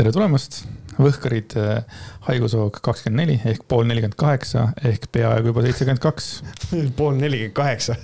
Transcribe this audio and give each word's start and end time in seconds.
tere 0.00 0.12
tulemast, 0.16 0.62
Võhkarid 1.00 1.54
äh, 1.60 1.98
haigushoog 2.24 2.78
kakskümmend 2.84 3.20
neli 3.20 3.34
ehk 3.48 3.66
pool 3.68 3.84
nelikümmend 3.88 4.16
kaheksa 4.20 4.70
ehk 4.88 5.06
peaaegu 5.12 5.50
juba 5.50 5.64
seitsekümmend 5.64 6.00
kaks. 6.00 6.28
pool 6.98 7.18
nelikümmend 7.20 7.56
kaheksa, 7.56 7.96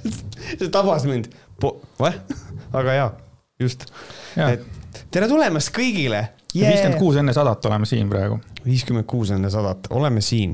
see 0.51 0.69
tabas 0.72 1.06
mind, 1.09 1.30
vah, 1.62 2.19
väga 2.74 2.96
hea, 2.98 3.06
just. 3.64 3.87
tere 4.37 5.29
tulemast 5.30 5.72
kõigile 5.77 6.21
yeah.. 6.53 6.69
viiskümmend 6.69 7.01
kuus 7.01 7.17
enne 7.22 7.32
sadat 7.37 7.64
oleme 7.71 7.88
siin 7.88 8.13
praegu. 8.13 8.37
viiskümmend 8.67 9.08
kuus 9.08 9.33
enne 9.33 9.53
sadat, 9.53 9.88
oleme 9.97 10.24
siin. 10.24 10.53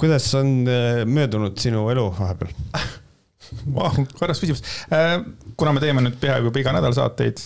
kuidas 0.00 0.26
on 0.40 0.56
äh, 0.66 1.04
möödunud 1.06 1.58
sinu 1.62 1.86
elu 1.94 2.08
vahepeal 2.18 2.50
Vau, 3.70 3.92
korras 4.18 4.40
küsimus. 4.42 4.64
Äh, 4.90 5.20
kuna 5.60 5.76
me 5.76 5.82
teeme 5.82 6.02
nüüd 6.02 6.18
peaaegu 6.18 6.50
juba 6.50 6.64
iga 6.64 6.72
nädal 6.74 6.96
saateid, 6.96 7.44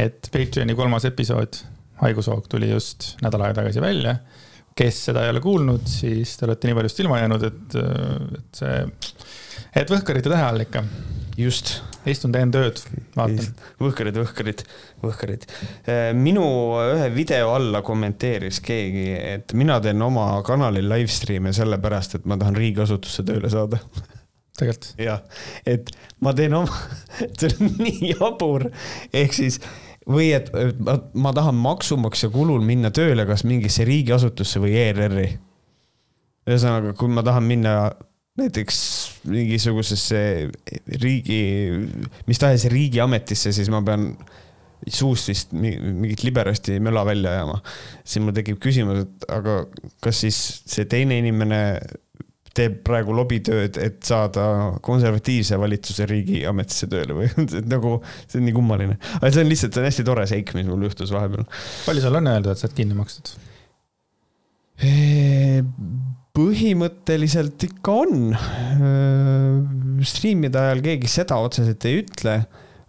et 0.00 0.26
Patreoni 0.34 0.74
kolmas 0.74 1.06
episood 1.06 1.60
haigushoog 2.02 2.48
tuli 2.50 2.70
just 2.72 3.14
nädal 3.24 3.46
aega 3.46 3.60
tagasi 3.62 3.82
välja. 3.84 4.16
kes 4.74 5.04
seda 5.06 5.22
ei 5.22 5.30
ole 5.30 5.40
kuulnud, 5.40 5.84
siis 5.86 6.32
te 6.34 6.48
olete 6.48 6.66
nii 6.66 6.74
paljust 6.74 7.00
ilma 7.04 7.20
jäänud, 7.20 7.44
et, 7.46 7.76
et 8.38 8.58
see, 8.58 8.80
et 9.82 9.92
võhkarite 9.92 10.32
tähe 10.32 10.46
all 10.48 10.64
ikka. 10.64 10.82
just. 11.38 11.76
istun, 12.10 12.34
teen 12.34 12.50
tööd, 12.54 12.82
vaatan. 13.14 13.54
võhkarid, 13.80 14.18
võhkarid, 14.18 14.64
võhkarid. 15.04 15.46
minu 16.18 16.46
ühe 16.96 17.06
video 17.14 17.54
alla 17.54 17.84
kommenteeris 17.86 18.58
keegi, 18.64 19.06
et 19.36 19.54
mina 19.54 19.78
teen 19.84 20.02
oma 20.02 20.26
kanalil 20.46 20.90
live 20.90 21.12
stream'e 21.12 21.54
sellepärast, 21.54 22.18
et 22.18 22.26
ma 22.26 22.40
tahan 22.40 22.58
riigiasutusse 22.58 23.26
tööle 23.30 23.52
saada 23.52 23.78
tegelikult. 24.58 24.90
jah, 25.00 25.22
et 25.66 25.90
ma 26.22 26.34
teen 26.36 26.54
oma, 26.56 26.82
see 27.38 27.50
on 27.58 27.74
nii 27.80 28.12
jabur, 28.14 28.68
ehk 29.14 29.34
siis 29.36 29.60
või 30.10 30.30
et 30.36 30.50
ma, 30.84 30.98
ma 31.14 31.32
tahan 31.36 31.56
maksumaksja 31.58 32.30
kulul 32.32 32.64
minna 32.64 32.90
tööle 32.94 33.26
kas 33.28 33.44
mingisse 33.48 33.86
riigiasutusse 33.88 34.60
või 34.62 34.76
ERR-i. 34.80 35.28
ühesõnaga, 36.48 36.92
kui 36.98 37.08
ma 37.08 37.24
tahan 37.24 37.46
minna 37.48 37.74
näiteks 38.38 38.78
mingisugusesse 39.30 40.20
riigi, 41.00 41.42
mis 42.26 42.40
tahes 42.42 42.66
riigiametisse, 42.72 43.52
siis 43.54 43.70
ma 43.72 43.80
pean 43.86 44.10
suust 44.90 45.30
vist 45.30 45.54
mingit 45.56 46.24
liberasti 46.26 46.76
möla 46.82 47.04
välja 47.06 47.30
ajama. 47.38 47.60
siis 48.04 48.24
mul 48.24 48.34
tekib 48.36 48.58
küsimus, 48.60 49.04
et 49.06 49.28
aga 49.32 49.62
kas 50.04 50.24
siis 50.26 50.40
see 50.68 50.84
teine 50.90 51.18
inimene 51.22 51.60
teeb 52.54 52.78
praegu 52.86 53.14
lobitööd, 53.16 53.78
et 53.82 53.98
saada 54.06 54.46
konservatiivse 54.84 55.58
valitsuse 55.60 56.06
riigiametisse 56.10 56.88
tööle 56.90 57.16
või 57.18 57.28
nagu 57.74 57.96
see 58.26 58.40
on 58.40 58.46
nii 58.48 58.56
kummaline. 58.56 58.98
aga 59.18 59.32
see 59.34 59.44
on 59.44 59.50
lihtsalt, 59.50 59.74
see 59.74 59.82
on 59.82 59.90
hästi 59.90 60.06
tore 60.06 60.26
seik, 60.30 60.54
mis 60.58 60.68
mul 60.68 60.86
juhtus 60.86 61.12
vahepeal. 61.14 61.46
palju 61.88 62.04
sul 62.04 62.20
on 62.20 62.32
öeldud, 62.34 62.54
et 62.54 62.62
sa 62.62 62.68
oled 62.68 62.78
kinni 62.78 62.98
makstud? 62.98 63.34
põhimõtteliselt 66.34 67.62
ikka 67.68 67.92
on. 68.04 68.34
striimide 70.02 70.58
ajal 70.58 70.82
keegi 70.82 71.10
seda 71.10 71.38
otseselt 71.42 71.86
ei 71.86 72.00
ütle 72.02 72.40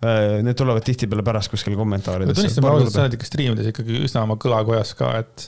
Need 0.05 0.57
tulevad 0.59 0.83
tihtipeale 0.85 1.23
pärast 1.25 1.49
kuskil 1.49 1.75
kommentaarides. 1.79 2.35
tunnistame 2.37 2.69
ausalt, 2.69 2.93
sa 2.93 3.05
oled 3.05 3.15
ikka 3.17 3.25
striimides 3.29 3.69
ikkagi 3.71 4.01
üsna 4.05 4.25
oma 4.25 4.35
kõlakojas 4.41 4.91
ka, 4.99 5.13
et 5.23 5.47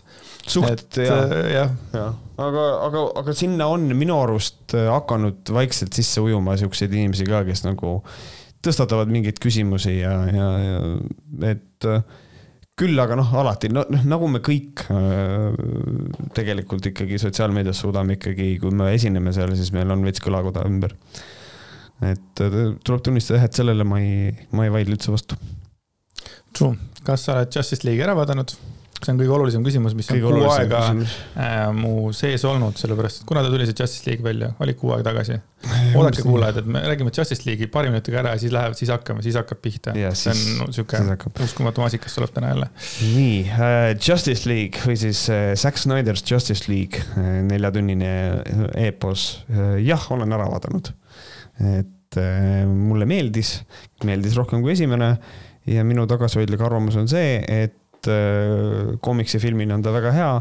suht 0.51 0.99
ja, 1.01 1.17
äh, 1.23 1.49
jah 1.53 1.71
ja. 1.93 1.99
ja., 1.99 2.07
aga, 2.41 2.65
aga, 2.87 3.03
aga 3.21 3.35
sinna 3.37 3.69
on 3.73 3.87
minu 3.97 4.17
arust 4.21 4.75
äh, 4.77 4.87
hakanud 4.91 5.51
vaikselt 5.53 5.97
sisse 5.97 6.23
ujuma 6.23 6.57
siukseid 6.59 6.93
inimesi 6.93 7.27
ka, 7.27 7.43
kes 7.47 7.65
nagu 7.65 7.97
tõstatavad 8.65 9.11
mingeid 9.11 9.41
küsimusi 9.43 9.99
ja, 9.99 10.13
ja, 10.33 10.47
ja 10.63 11.51
et 11.53 11.87
äh, 11.89 12.05
küll 12.77 12.99
aga 13.01 13.17
noh, 13.17 13.31
alati 13.41 13.71
no, 13.73 13.83
noh, 13.89 14.05
nagu 14.09 14.29
me 14.31 14.41
kõik 14.45 14.85
äh, 14.93 15.57
tegelikult 16.37 16.91
ikkagi 16.91 17.19
sotsiaalmeedias 17.21 17.81
suudame 17.83 18.19
ikkagi, 18.19 18.53
kui 18.61 18.73
me 18.75 18.91
esineme 18.93 19.33
seal, 19.35 19.55
siis 19.57 19.73
meil 19.75 19.91
on 19.93 20.05
veits 20.05 20.23
kõlakoda 20.23 20.65
ümber. 20.69 20.93
et 22.05 22.37
tuleb 22.37 23.01
tunnistada 23.01 23.39
jah, 23.39 23.47
et 23.49 23.57
sellele 23.57 23.85
ma 23.87 24.01
ei, 24.03 24.33
ma 24.53 24.67
ei 24.67 24.73
vaidle 24.73 24.93
üldse 24.93 25.09
vastu. 25.09 25.37
True, 26.53 26.77
kas 27.05 27.25
sa 27.25 27.39
oled 27.39 27.53
Justice 27.53 27.85
League'i 27.85 28.05
ära 28.05 28.13
vaadanud? 28.17 28.53
See 28.97 29.13
on 29.13 29.19
kõige 29.19 29.33
olulisem 29.35 29.65
küsimus, 29.65 29.93
mis 29.97 30.07
kõige 30.09 30.27
on 30.27 30.39
kuu 30.39 30.49
aega 30.51 30.79
äh, 30.89 31.57
mu 31.75 32.09
sees 32.15 32.43
olnud, 32.47 32.77
sellepärast 32.79 33.21
et 33.21 33.27
kuna 33.29 33.43
ta 33.45 33.51
tuli 33.53 33.67
see 33.67 33.77
Justice 33.77 34.07
League 34.07 34.25
välja, 34.25 34.49
oli 34.63 34.73
kuu 34.77 34.93
aega 34.95 35.11
tagasi. 35.11 35.37
oodake 35.97 36.23
kuulajad, 36.25 36.61
et 36.61 36.69
me 36.69 36.81
räägime 36.85 37.13
Justice 37.13 37.45
League'i 37.47 37.69
paari 37.73 37.91
minutiga 37.93 38.21
ära 38.21 38.33
ja 38.35 38.41
siis 38.41 38.53
läheb, 38.53 38.75
siis 38.77 38.91
hakkame, 38.93 39.23
siis 39.25 39.37
hakkab 39.37 39.61
pihta. 39.63 39.95
see 40.17 40.33
on 40.63 40.73
sihuke 40.75 41.01
uskumatu 41.45 41.83
maasikas 41.83 42.17
tuleb 42.17 42.33
täna 42.35 42.53
jälle. 42.53 42.69
nii 43.01 43.39
uh,, 43.45 43.89
Justice 43.95 44.49
League 44.49 44.85
või 44.85 44.97
siis 44.99 45.23
uh, 45.31 45.51
Zack 45.57 45.81
Snyder's 45.81 46.25
Justice 46.29 46.69
League 46.71 47.01
uh,, 47.13 47.41
neljatunnine 47.47 48.13
eepos 48.87 49.27
uh,. 49.49 49.75
jah, 49.83 50.09
olen 50.13 50.37
ära 50.37 50.49
vaadanud. 50.53 50.93
et 51.77 52.21
uh, 52.21 52.63
mulle 52.69 53.09
meeldis, 53.09 53.59
meeldis 54.05 54.37
rohkem 54.37 54.65
kui 54.65 54.73
esimene 54.77 55.17
ja 55.67 55.83
minu 55.83 56.05
tagasihoidlik 56.07 56.61
arvamus 56.63 56.95
on 56.99 57.09
see, 57.11 57.37
et 57.47 57.75
et 57.97 58.11
äh, 58.13 58.97
koomiksifilmina 59.03 59.77
on 59.77 59.85
ta 59.85 59.93
väga 59.95 60.13
hea 60.15 60.33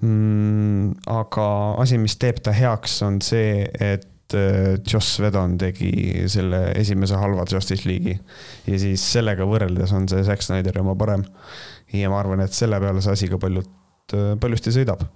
mm,. 0.00 0.94
aga 1.12 1.48
asi, 1.82 2.00
mis 2.00 2.16
teeb 2.20 2.40
ta 2.44 2.54
heaks, 2.56 3.00
on 3.06 3.20
see, 3.24 3.64
et 3.80 4.36
äh, 4.36 4.78
Joss 4.86 5.20
Whedon 5.22 5.58
tegi 5.60 5.92
selle 6.32 6.70
esimese 6.78 7.20
halva 7.20 7.46
Justice 7.50 7.88
League'i 7.88 8.16
ja 8.70 8.80
siis 8.80 9.04
sellega 9.12 9.46
võrreldes 9.48 9.94
on 9.96 10.08
see 10.10 10.24
Zack 10.26 10.46
Snyderi 10.46 10.82
oma 10.82 10.96
parem. 10.98 11.24
ja 11.92 12.10
ma 12.10 12.20
arvan, 12.22 12.44
et 12.44 12.56
selle 12.56 12.80
peale 12.80 13.02
see 13.04 13.16
asi 13.16 13.30
ka 13.30 13.40
paljud, 13.42 13.70
äh, 14.16 14.34
paljusti 14.40 14.74
sõidab 14.74 15.06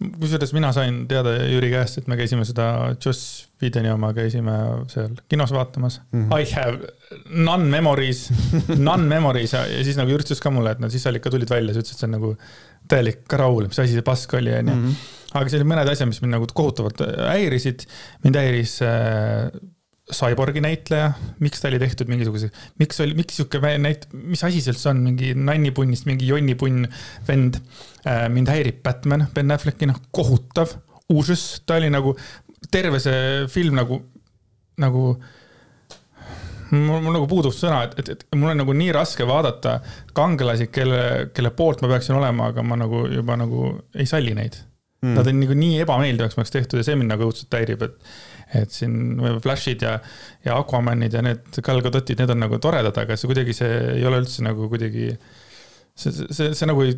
kusjuures 0.00 0.52
mina 0.56 0.70
sain 0.72 1.02
teada 1.10 1.34
Jüri 1.50 1.70
käest, 1.72 2.00
et 2.00 2.08
me 2.08 2.16
käisime 2.16 2.46
seda 2.48 2.66
Joss 2.96 3.46
Whedoni 3.60 3.90
oma, 3.92 4.14
käisime 4.16 4.56
seal 4.88 5.12
kinos 5.28 5.52
vaatamas 5.52 6.00
mm. 6.10 6.28
-hmm. 6.28 6.40
I 6.40 6.52
have 6.54 6.92
none 7.28 7.68
memories, 7.68 8.30
none 8.88 9.04
memories 9.04 9.52
ja, 9.52 9.64
siis 9.84 10.00
nagu 10.00 10.12
Jürt 10.12 10.28
ütles 10.28 10.40
ka 10.40 10.52
mulle, 10.54 10.72
et 10.72 10.80
no 10.80 10.88
siis 10.90 11.04
seal 11.04 11.20
ikka 11.20 11.32
tulid 11.34 11.50
välja, 11.50 11.74
sa 11.74 11.84
ütlesid, 11.84 11.98
et 11.98 12.04
see 12.04 12.08
on 12.08 12.16
nagu 12.16 12.34
täielik 12.90 13.26
karaul, 13.28 13.68
mis 13.68 13.78
asi 13.78 13.98
see 13.98 14.06
pask 14.06 14.32
oli, 14.38 14.54
onju. 14.62 14.76
Mhm. 14.76 14.94
aga 15.34 15.50
seal 15.50 15.60
olid 15.60 15.72
mõned 15.74 15.92
asjad, 15.92 16.08
mis 16.10 16.22
mind 16.24 16.34
nagu 16.38 16.48
kohutavalt 16.54 17.04
häirisid. 17.28 17.84
mind 18.24 18.40
häiris 18.40 18.80
äh, 18.82 19.50
Cyborgi 20.14 20.62
näitleja, 20.64 21.12
miks 21.42 21.62
ta 21.62 21.68
oli 21.70 21.80
tehtud 21.82 22.10
mingisuguse, 22.10 22.50
miks 22.82 23.00
oli, 23.04 23.16
miks 23.18 23.38
sihuke 23.38 23.60
näit-, 23.82 24.08
mis 24.12 24.44
asi 24.46 24.62
see 24.64 24.74
üldse 24.74 24.90
on, 24.92 25.02
mingi 25.04 25.32
nannipunnist 25.38 26.08
mingi 26.10 26.28
jonnipunn 26.30 26.86
vend. 27.28 27.60
Äh, 28.00 28.26
mind 28.32 28.48
häirib 28.48 28.80
Batman 28.84 29.26
Ben 29.34 29.52
Afflecki, 29.52 29.88
noh 29.88 29.98
kohutav, 30.14 30.72
uusus, 31.12 31.60
ta 31.68 31.76
oli 31.80 31.90
nagu, 31.92 32.14
terve 32.72 33.00
see 33.02 33.44
film 33.52 33.76
nagu, 33.76 34.00
nagu 34.80 35.04
mul, 36.70 37.00
mul 37.02 37.14
nagu 37.16 37.28
puudub 37.30 37.54
sõna, 37.54 37.82
et, 37.86 37.98
et, 38.00 38.10
et 38.14 38.38
mul 38.38 38.52
on 38.52 38.60
nagu 38.62 38.74
nii 38.76 38.90
raske 38.94 39.26
vaadata 39.28 39.78
kangelasi, 40.16 40.70
kelle, 40.72 41.02
kelle 41.34 41.52
poolt 41.56 41.82
ma 41.84 41.92
peaksin 41.92 42.18
olema, 42.18 42.50
aga 42.52 42.64
ma 42.66 42.78
nagu 42.80 43.04
juba 43.10 43.36
nagu 43.40 43.70
ei 43.94 44.08
salli 44.08 44.34
neid 44.36 44.58
mm.. 45.02 45.14
Nad 45.16 45.30
on 45.30 45.40
nagu 45.42 45.56
nii 45.58 45.80
ebameeldivaks 45.84 46.54
tehtud 46.54 46.80
ja 46.80 46.86
see 46.86 46.98
mind 46.98 47.14
nagu 47.14 47.26
õudselt 47.28 47.56
häirib, 47.58 47.86
et 47.88 47.96
et 48.54 48.74
siin 48.74 49.20
Flashid 49.42 49.84
ja, 49.86 49.98
ja 50.44 50.58
Aquamanid 50.58 51.14
ja 51.14 51.22
need 51.22 51.60
Gal 51.62 51.82
Gadotid, 51.84 52.18
need 52.20 52.34
on 52.34 52.44
nagu 52.46 52.58
toredad, 52.62 52.96
aga 53.04 53.16
see 53.18 53.30
kuidagi, 53.30 53.54
see 53.56 53.78
ei 53.96 54.04
ole 54.08 54.22
üldse 54.24 54.44
nagu 54.46 54.68
kuidagi, 54.72 55.12
see, 55.94 56.12
see, 56.12 56.28
see, 56.34 56.52
see 56.58 56.70
nagu 56.70 56.84
ei 56.86 56.96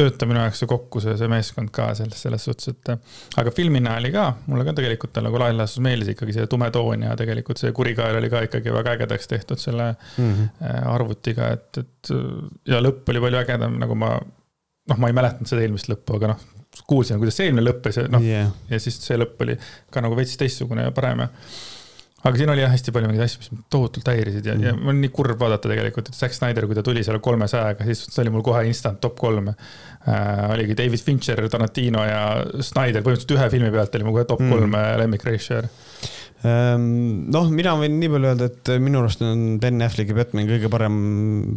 tööta 0.00 0.26
minu 0.28 0.40
jaoks 0.40 0.62
kokku, 0.70 1.00
see, 1.02 1.16
see 1.18 1.28
meeskond 1.30 1.72
ka 1.74 1.90
selles, 1.98 2.20
selles 2.24 2.44
suhtes, 2.46 2.70
et 2.72 3.40
aga 3.40 3.52
filmina 3.54 3.96
oli 3.98 4.12
ka, 4.14 4.26
mulle 4.46 4.64
ka 4.68 4.74
tegelikult 4.78 5.18
nagu 5.24 5.40
laias 5.42 5.58
laastus 5.58 5.82
meeldis 5.84 6.12
ikkagi 6.14 6.36
see 6.36 6.50
tume 6.50 6.70
toon 6.74 7.06
ja 7.08 7.16
tegelikult 7.18 7.60
see 7.60 7.74
kurikael 7.76 8.20
oli 8.20 8.30
ka 8.32 8.44
ikkagi 8.46 8.74
väga 8.74 8.94
ägedaks 8.96 9.30
tehtud 9.30 9.60
selle 9.60 9.90
mm 9.92 10.30
-hmm. 10.30 10.68
arvutiga, 10.94 11.50
et, 11.56 11.82
et 11.82 12.12
ja 12.70 12.80
lõpp 12.80 13.10
oli 13.10 13.24
palju 13.26 13.42
ägedam, 13.42 13.80
nagu 13.82 13.98
ma, 13.98 14.14
noh, 14.90 15.00
ma 15.00 15.10
ei 15.10 15.16
mäletanud 15.16 15.50
seda 15.50 15.64
eelmist 15.64 15.90
lõppu, 15.90 16.18
aga 16.18 16.34
noh, 16.34 16.46
kuulsin, 16.86 17.18
kuidas 17.20 17.38
see 17.38 17.50
eelmine 17.50 17.66
lõppes 17.66 17.98
ja 17.98 18.06
noh 18.10 18.22
yeah., 18.24 18.48
ja 18.70 18.78
siis 18.82 18.98
see 19.02 19.18
lõpp 19.18 19.42
oli 19.44 19.56
ka 19.92 20.02
nagu 20.04 20.16
veits 20.18 20.38
teistsugune 20.40 20.86
ja 20.86 20.94
parem 20.94 21.24
ja. 21.24 21.28
aga 22.22 22.38
siin 22.38 22.52
oli 22.52 22.62
jah 22.62 22.70
hästi 22.72 22.94
palju 22.94 23.10
mingeid 23.10 23.26
asju, 23.26 23.42
mis 23.42 23.52
mind 23.54 23.64
tohutult 23.74 24.10
häirisid 24.10 24.46
ja 24.46 24.54
mm., 24.54 24.68
ja 24.68 24.74
mul 24.78 24.94
on 24.94 25.02
nii 25.02 25.12
kurb 25.14 25.40
vaadata 25.40 25.70
tegelikult, 25.72 26.12
et 26.12 26.18
Zack 26.18 26.36
Snyder, 26.36 26.68
kui 26.70 26.78
ta 26.78 26.84
tuli 26.86 27.02
selle 27.06 27.22
kolmesajaga, 27.24 27.86
siis 27.88 28.04
see 28.06 28.22
oli 28.24 28.34
mul 28.36 28.46
kohe 28.46 28.62
instant 28.70 29.02
top 29.02 29.18
kolm 29.18 29.50
äh,. 29.50 30.46
oligi 30.54 30.78
David 30.78 31.04
Fincher, 31.04 31.42
Tarantino 31.50 32.06
ja 32.06 32.22
Snyder, 32.62 33.02
põhimõtteliselt 33.02 33.36
ühe 33.38 33.50
filmi 33.56 33.74
pealt 33.74 33.98
oli 33.98 34.06
mul 34.08 34.18
kohe 34.20 34.30
top 34.30 34.46
mm. 34.46 34.54
kolm 34.54 34.78
äh, 34.78 34.92
lemmikrežissöör 35.02 35.68
ehm, 36.46 36.88
noh, 37.34 37.50
mina 37.50 37.74
võin 37.82 37.98
nii 37.98 38.14
palju 38.14 38.32
öelda, 38.32 38.50
et 38.54 38.74
minu 38.78 39.02
arust 39.02 39.26
on 39.26 39.58
Ben 39.62 39.82
Afflecki 39.86 40.16
Batman 40.16 40.48
kõige 40.54 40.70
parem 40.72 40.96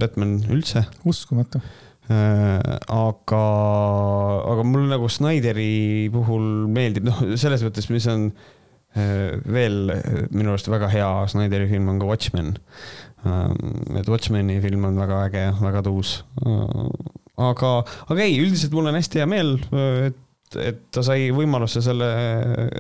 Batman 0.02 0.40
üldse. 0.50 0.88
uskumatu 1.06 1.62
aga, 2.12 3.44
aga 4.52 4.66
mul 4.68 4.90
nagu 4.92 5.08
Snyderi 5.08 6.10
puhul 6.14 6.68
meeldib, 6.74 7.08
noh, 7.08 7.24
selles 7.40 7.64
mõttes, 7.64 7.88
mis 7.94 8.08
on 8.12 8.28
äh, 8.98 9.40
veel 9.46 9.94
minu 10.36 10.54
arust 10.54 10.68
väga 10.72 10.92
hea 10.92 11.10
Snyderi 11.32 11.70
film 11.72 11.92
on 11.94 12.02
ka 12.02 12.10
Watchmen. 12.10 12.54
Ähm, 13.24 13.96
et 14.00 14.10
Watchmeni 14.12 14.60
film 14.64 14.86
on 14.90 15.00
väga 15.00 15.24
äge, 15.30 15.46
väga 15.62 15.84
tuus. 15.88 16.18
Äh, 16.44 16.92
aga, 17.40 17.72
aga 18.10 18.26
ei, 18.26 18.36
üldiselt 18.42 18.76
mul 18.76 18.92
on 18.92 19.00
hästi 19.00 19.24
hea 19.24 19.30
meel, 19.30 19.56
et 20.10 20.20
et 20.62 20.84
ta 20.94 21.04
sai 21.06 21.30
võimaluse 21.36 21.82
selle, 21.84 22.10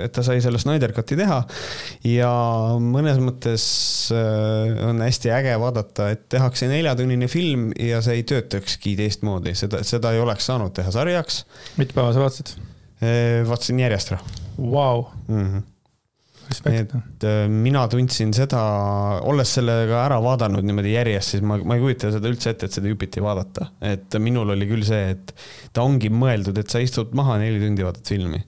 et 0.05 0.13
ta 0.15 0.23
sai 0.25 0.41
selle 0.43 0.61
Snyder 0.61 0.93
Cut'i 0.95 1.17
teha. 1.19 1.39
ja 2.07 2.31
mõnes 2.81 3.19
mõttes 3.23 3.65
äh, 4.15 4.75
on 4.89 5.01
hästi 5.05 5.33
äge 5.33 5.57
vaadata, 5.61 6.11
et 6.15 6.27
tehakse 6.33 6.69
neljatunnine 6.71 7.29
film 7.31 7.71
ja 7.79 8.01
see 8.05 8.21
ei 8.21 8.27
töötakski 8.29 8.97
teistmoodi, 8.99 9.55
seda, 9.57 9.83
seda 9.87 10.13
ei 10.13 10.23
oleks 10.23 10.49
saanud 10.51 10.75
teha 10.75 10.93
sarjaks. 10.93 11.43
mitu 11.81 11.97
päeva 11.97 12.13
sa 12.15 12.25
vaatasid? 12.25 12.55
Äh, 13.03 13.41
vaatasin 13.49 13.83
järjest 13.83 14.13
ära. 14.15 14.23
Vau. 14.57 15.07
Mhm. 16.43 17.01
et 17.07 17.25
äh, 17.27 17.47
mina 17.49 17.85
tundsin 17.91 18.33
seda, 18.35 18.61
olles 19.25 19.51
sellega 19.57 20.03
ära 20.03 20.19
vaadanud 20.23 20.65
niimoodi 20.65 20.93
järjest, 20.93 21.35
siis 21.35 21.43
ma, 21.45 21.57
ma 21.63 21.77
ei 21.77 21.83
kujuta 21.83 22.11
seda 22.13 22.31
üldse 22.31 22.53
ette, 22.53 22.67
et 22.67 22.77
seda 22.77 22.91
jupiti 22.91 23.23
vaadata. 23.23 23.69
et 23.93 24.17
minul 24.21 24.53
oli 24.55 24.67
küll 24.69 24.85
see, 24.87 25.13
et 25.15 25.33
ta 25.73 25.85
ongi 25.87 26.11
mõeldud, 26.13 26.59
et 26.59 26.73
sa 26.73 26.83
istud 26.83 27.13
maha 27.17 27.39
neli 27.41 27.61
tundi, 27.63 27.85
vaatad 27.85 28.13
filmi. 28.13 28.41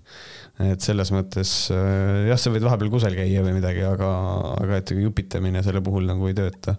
et 0.65 0.83
selles 0.83 1.11
mõttes 1.11 1.53
äh, 1.75 2.25
jah, 2.29 2.39
sa 2.39 2.53
võid 2.53 2.67
vahepeal 2.67 2.91
kusel 2.93 3.15
käia 3.17 3.43
või 3.45 3.57
midagi, 3.57 3.83
aga, 3.87 4.11
aga 4.59 4.81
et 4.81 4.95
jupitamine 4.95 5.63
selle 5.65 5.83
puhul 5.83 6.07
nagu 6.11 6.31
ei 6.31 6.37
tööta. 6.37 6.77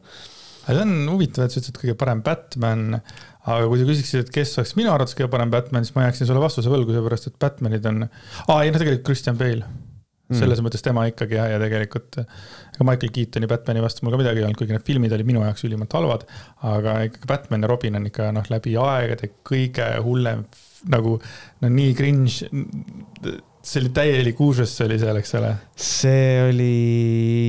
see 0.66 0.82
on 0.82 0.94
huvitav, 1.14 1.46
et 1.46 1.54
sa 1.56 1.62
ütlesid 1.62 1.80
kõige 1.80 1.96
parem 1.98 2.22
Batman, 2.26 3.00
aga 3.46 3.66
kui 3.70 3.80
sa 3.80 3.88
küsiksid, 3.88 4.26
et 4.26 4.36
kes 4.36 4.56
oleks 4.60 4.76
minu 4.78 4.92
arvates 4.92 5.16
kõige 5.16 5.32
parem 5.32 5.52
Batman, 5.52 5.84
siis 5.86 5.96
ma 5.96 6.08
jääksin 6.08 6.28
sulle 6.28 6.44
vastuse 6.44 6.72
võlgu, 6.72 6.92
seepärast 6.96 7.30
et 7.30 7.36
Batmanid 7.40 7.92
on, 7.92 8.08
aa 8.46 8.62
ei 8.64 8.72
no 8.72 8.80
tegelikult 8.80 9.06
Christian 9.08 9.40
Bale 9.40 9.85
mm.. 10.28 10.38
selles 10.40 10.62
mõttes 10.64 10.84
tema 10.84 11.06
ikkagi 11.10 11.38
ja, 11.38 11.48
ja 11.54 11.62
tegelikult 11.62 12.20
ega 12.20 12.84
Michael 12.84 13.12
Keatoni 13.14 13.48
Batman'i 13.50 13.82
vastu 13.84 14.04
mul 14.04 14.14
ka 14.14 14.20
midagi 14.20 14.42
ei 14.42 14.46
olnud, 14.48 14.58
kuigi 14.60 14.76
need 14.76 14.86
filmid 14.86 15.14
olid 15.16 15.28
minu 15.28 15.42
jaoks 15.46 15.66
ülimalt 15.68 15.96
halvad. 15.96 16.26
aga 16.68 17.00
ikkagi 17.08 17.30
Batman 17.30 17.66
ja 17.66 17.72
Robin 17.72 18.00
on 18.00 18.08
ikka 18.10 18.30
noh, 18.36 18.48
läbi 18.52 18.76
aegade 18.80 19.32
kõige 19.46 19.90
hullem 20.04 20.46
nagu 20.92 21.16
no 21.62 21.70
nii 21.72 21.94
cringe. 21.98 22.50
see 23.66 23.80
oli 23.80 23.90
täielik 23.94 24.40
uusus 24.42 24.76
oli 24.84 24.98
seal, 25.02 25.16
eks 25.18 25.32
ole. 25.38 25.54
see 25.74 26.26
oli. 26.44 26.74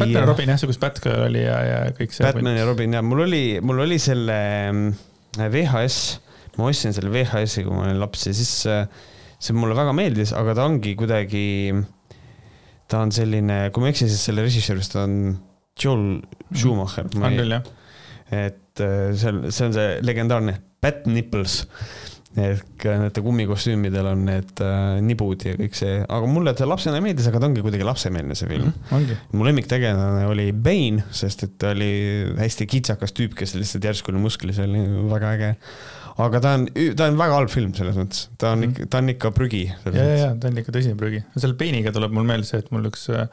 Batman 0.02 0.24
ja 0.24 0.30
Robin 0.32 0.54
jah, 0.54 0.62
see 0.62 0.72
kus 0.72 0.80
Batgirl 0.82 1.28
oli 1.28 1.44
ja, 1.44 1.58
ja 1.66 1.82
kõik 1.98 2.16
see. 2.16 2.26
Batman 2.26 2.58
ja 2.58 2.70
Robin 2.70 2.98
ja 2.98 3.04
mul 3.06 3.28
oli, 3.28 3.44
mul 3.62 3.84
oli 3.86 4.00
selle 4.02 4.40
mm, 4.72 4.96
VHS, 5.54 6.00
ma 6.58 6.72
ostsin 6.72 6.96
selle 6.98 7.14
VHS-i, 7.14 7.68
kui 7.68 7.76
ma 7.76 7.86
olin 7.86 8.02
laps 8.02 8.26
ja 8.30 8.34
siis 8.34 8.54
äh, 8.72 8.88
see 9.38 9.54
mulle 9.54 9.78
väga 9.78 9.94
meeldis, 9.94 10.34
aga 10.34 10.58
ta 10.58 10.66
ongi 10.66 10.96
kuidagi 10.98 11.46
ta 12.88 13.04
on 13.04 13.14
selline, 13.16 13.68
kui 13.74 13.84
ma 13.84 13.90
ei 13.90 13.96
eksi, 13.96 14.10
siis 14.12 14.28
selle 14.30 14.46
režissöörist 14.46 14.96
on 15.00 15.18
Joel 15.78 16.22
Schumacher. 16.56 17.10
on 17.20 17.38
küll, 17.38 17.58
jah. 17.58 17.72
et 18.32 18.84
äh, 18.84 19.10
see 19.16 19.34
on, 19.34 19.48
see 19.52 19.70
on 19.70 19.76
see 19.78 19.98
legendaarne 20.06 20.58
Bat 20.84 21.08
Nipples 21.10 21.64
ehk 22.38 22.86
nende 22.86 23.22
kummikostüümidel 23.26 24.12
on 24.12 24.26
need 24.28 24.62
äh, 24.62 25.00
nibud 25.02 25.42
ja 25.48 25.56
kõik 25.58 25.78
see, 25.78 25.96
aga 26.04 26.30
mulle 26.30 26.54
ta 26.58 26.68
lapsena 26.70 27.00
meeldis, 27.02 27.30
aga 27.30 27.42
ta 27.42 27.50
ongi 27.50 27.64
kuidagi 27.66 27.88
lapsemeelne, 27.88 28.38
see 28.38 28.50
film 28.52 28.70
mm,. 28.70 29.24
mu 29.34 29.48
lemmiktegelane 29.48 30.28
oli 30.30 30.52
Bane, 30.54 31.08
sest 31.16 31.48
et 31.48 31.56
ta 31.62 31.74
oli 31.74 31.90
hästi 32.38 32.70
kitsakas 32.70 33.16
tüüp, 33.18 33.34
kes 33.40 33.56
lihtsalt 33.58 33.90
järsku 33.90 34.14
oli 34.14 34.22
musklis, 34.28 34.62
oli 34.64 34.84
väga 35.10 35.34
äge 35.38 35.52
aga 36.26 36.42
ta 36.42 36.54
on, 36.58 36.66
ta 36.98 37.08
on 37.12 37.20
väga 37.20 37.38
halb 37.38 37.52
film 37.54 37.74
selles 37.78 37.98
mõttes, 37.98 38.26
ta 38.42 38.56
on 38.56 38.66
ikka, 38.68 38.88
ta 38.92 39.02
on 39.04 39.14
ikka 39.14 39.32
prügi. 39.36 39.64
ja, 39.70 39.94
ja, 39.94 40.18
ja 40.24 40.32
ta 40.40 40.50
on 40.50 40.60
ikka 40.62 40.74
tõsine 40.76 40.98
prügi. 41.00 41.22
selle 41.38 41.58
Bane'iga 41.60 41.94
tuleb 41.96 42.16
mul 42.18 42.28
meelde 42.28 42.50
see, 42.50 42.62
et 42.64 42.72
mul 42.74 42.90
üks 42.90 43.08
äh, 43.14 43.28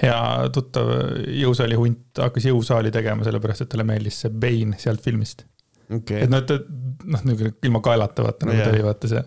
hea 0.00 0.18
tuttav 0.54 0.90
jõusaali 1.36 1.78
hunt 1.80 2.22
hakkas 2.24 2.48
jõusaali 2.48 2.92
tegema, 2.94 3.26
sellepärast 3.26 3.66
et 3.66 3.72
talle 3.72 3.86
meeldis 3.88 4.22
see 4.24 4.32
Bane 4.32 4.80
sealt 4.80 5.04
filmist. 5.04 5.46
Okay.. 5.90 6.24
et 6.24 6.30
noh, 6.30 6.42
et 6.44 6.68
noh, 7.04 7.24
niisugune 7.26 7.56
ilma 7.66 7.82
kaelata 7.84 8.24
vaata 8.24 8.46
nagu 8.48 8.62
ta 8.62 8.72
oli, 8.72 8.84
vaata 8.86 9.10
see, 9.10 9.24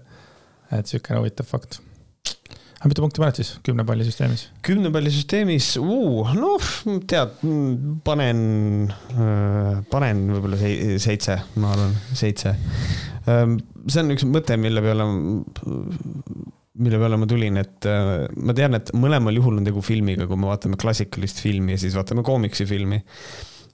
et 0.80 0.90
siukene 0.90 1.20
huvitav 1.20 1.50
fakt 1.50 1.82
aga 2.84 2.92
mitu 2.92 3.04
punkti 3.06 3.22
paned 3.24 3.38
siis 3.40 3.50
kümne 3.64 3.86
palli 3.88 4.04
süsteemis? 4.04 4.42
kümne 4.68 4.90
palli 4.92 5.12
süsteemis 5.14 5.70
uh,, 5.80 6.34
noh, 6.36 6.66
tead, 7.08 7.38
panen, 8.04 8.42
äh, 9.16 9.78
panen 9.88 10.26
võib-olla 10.34 10.60
seitse, 11.00 11.38
ma 11.64 11.72
arvan, 11.72 11.94
seitse. 12.12 12.52
Ähm, 13.32 13.56
see 13.88 14.04
on 14.04 14.12
üks 14.18 14.28
mõte, 14.28 14.58
mille 14.60 14.84
peale, 14.84 15.08
mille 16.84 17.00
peale 17.06 17.22
ma 17.22 17.30
tulin, 17.32 17.62
et 17.64 17.88
äh, 17.88 18.12
ma 18.36 18.58
tean, 18.58 18.76
et 18.76 18.92
mõlemal 19.00 19.40
juhul 19.40 19.62
on 19.62 19.72
tegu 19.72 19.84
filmiga, 19.86 20.28
kui 20.28 20.44
me 20.44 20.52
vaatame 20.52 20.80
klassikalist 20.84 21.40
filmi 21.46 21.78
ja 21.78 21.84
siis 21.86 21.96
vaatame 21.96 22.28
koomiksifilmi. 22.28 23.00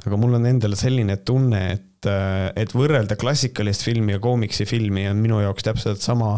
aga 0.06 0.22
mul 0.22 0.38
on 0.38 0.46
endal 0.54 0.78
selline 0.78 1.18
tunne, 1.26 1.66
et, 1.80 1.89
äh, 2.08 2.52
et 2.60 2.72
võrrelda 2.76 3.18
klassikalist 3.20 3.84
filmi 3.84 4.16
ja 4.16 4.22
koomiksifilmi 4.24 5.08
on 5.10 5.20
minu 5.24 5.42
jaoks 5.44 5.66
täpselt 5.68 6.04
sama 6.04 6.38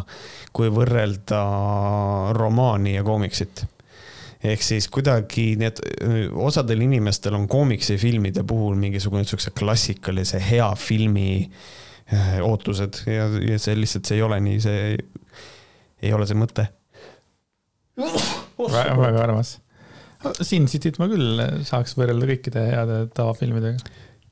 kui 0.56 0.72
võrrelda 0.74 1.42
romaani 2.38 2.96
ja 2.96 3.04
koomiksit. 3.08 3.66
ehk 4.44 4.63
siis 4.66 4.88
kuidagi 4.90 5.56
need, 5.62 5.78
osadel 6.34 6.81
inimestel 6.81 7.38
on 7.38 7.48
koomiksifilmide 7.48 8.44
puhul 8.48 8.75
mingisugune 8.75 9.24
siukse 9.24 9.54
klassikalise 9.54 10.42
hea 10.42 10.72
filmi 10.75 11.46
äh, 11.46 12.40
ootused 12.42 13.04
ja, 13.06 13.28
ja 13.52 13.60
see 13.62 13.78
lihtsalt, 13.78 14.10
see 14.10 14.18
ei 14.18 14.25
ole 14.25 14.40
nii, 14.42 14.62
see 14.63 14.96
ei 16.02 16.13
ole 16.13 16.28
see 16.28 16.38
mõte. 16.38 16.68
väga, 17.98 18.96
väga 18.98 19.25
armas. 19.28 19.60
Sin 20.46 20.68
Cityt 20.69 21.00
ma 21.02 21.08
küll 21.10 21.42
saaks 21.66 21.96
võrrelda 21.98 22.28
kõikide 22.30 22.66
heade 22.69 22.98
tavafilmidega. 23.18 23.81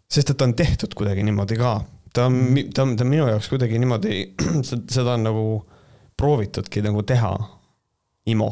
Sest 0.10 0.34
et 0.34 0.38
ta 0.38 0.48
on 0.48 0.56
tehtud 0.58 0.94
kuidagi 0.98 1.24
niimoodi 1.26 1.58
ka, 1.60 1.76
ta 2.14 2.26
on, 2.30 2.40
ta 2.74 2.86
on, 2.86 2.96
ta 2.98 3.06
on 3.06 3.12
minu 3.12 3.28
jaoks 3.30 3.50
kuidagi 3.52 3.82
niimoodi, 3.82 4.24
seda 4.66 5.14
on 5.14 5.28
nagu 5.30 5.44
proovitudki 6.20 6.84
nagu 6.86 7.06
teha. 7.08 7.36
IMO, 8.30 8.50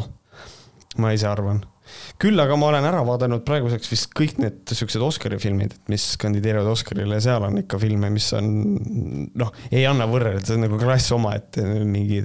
ma 1.04 1.12
ise 1.14 1.28
arvan. 1.30 1.60
küll 2.20 2.40
aga 2.42 2.56
ma 2.60 2.68
olen 2.72 2.86
ära 2.88 3.00
vaadanud 3.06 3.44
praeguseks 3.48 3.92
vist 3.92 4.10
kõik 4.18 4.40
need 4.42 4.72
siuksed 4.76 5.04
Oscari 5.04 5.38
filmid, 5.40 5.76
mis 5.92 6.06
kandideerivad 6.20 6.68
Oscarile, 6.72 7.20
seal 7.24 7.46
on 7.46 7.62
ikka 7.62 7.78
filme, 7.80 8.10
mis 8.12 8.32
on 8.36 8.50
noh, 9.38 9.54
ei 9.70 9.86
anna 9.88 10.08
võrrelda, 10.10 10.44
see 10.48 10.58
on 10.58 10.66
nagu 10.66 10.80
klass 10.82 11.14
omaette, 11.16 11.64
mingi 11.86 12.24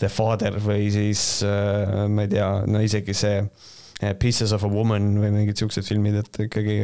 The 0.00 0.10
Father 0.10 0.56
või 0.64 0.88
siis 0.94 1.44
äh, 1.46 2.08
ma 2.10 2.24
ei 2.24 2.32
tea, 2.32 2.48
no 2.70 2.82
isegi 2.82 3.14
see 3.14 3.36
äh, 3.42 3.70
Pieces 4.18 4.52
of 4.52 4.64
a 4.66 4.68
Woman 4.68 5.12
või 5.22 5.30
mingid 5.30 5.60
siuksed 5.60 5.86
filmid, 5.86 6.18
et 6.18 6.40
ikkagi, 6.48 6.78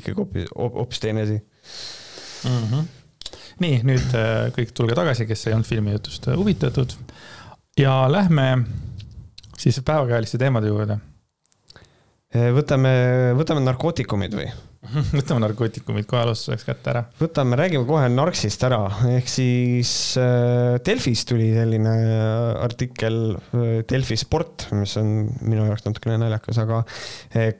ikkagi 0.00 0.16
hoopis, 0.18 0.48
hoopis 0.56 1.02
teine 1.02 1.22
asi 1.22 1.36
mm. 1.38 2.64
-hmm. 2.70 2.88
nii, 3.64 3.78
nüüd 3.86 4.16
äh, 4.18 4.48
kõik 4.56 4.74
tulge 4.76 4.98
tagasi, 4.98 5.28
kes 5.30 5.46
ei 5.46 5.54
olnud 5.56 5.68
filmijutust 5.68 6.26
huvitatud 6.34 6.96
ja 7.78 8.06
lähme 8.12 8.48
siis 9.58 9.80
päevakajaliste 9.84 10.38
teemade 10.38 10.68
juurde. 10.68 10.98
võtame, 12.56 12.92
võtame 13.38 13.62
narkootikumid 13.64 14.34
või? 14.36 14.50
võtame 15.18 15.42
narkootikumid 15.44 16.06
kohe 16.08 16.22
alustuseks 16.24 16.66
kätte 16.68 16.92
ära. 16.92 17.02
võtame, 17.20 17.58
räägime 17.58 17.86
kohe 17.88 18.06
Narksist 18.12 18.62
ära, 18.66 18.80
ehk 19.16 19.28
siis 19.30 19.90
äh, 20.20 20.76
Delfis 20.86 21.26
tuli 21.28 21.50
selline 21.54 21.94
äh, 21.96 22.52
artikkel 22.64 23.20
äh, 23.36 23.66
Delfi 23.88 24.18
sport, 24.20 24.68
mis 24.76 24.96
on 25.00 25.12
minu 25.42 25.66
jaoks 25.68 25.86
natukene 25.86 26.18
naljakas, 26.22 26.62
aga 26.62 26.82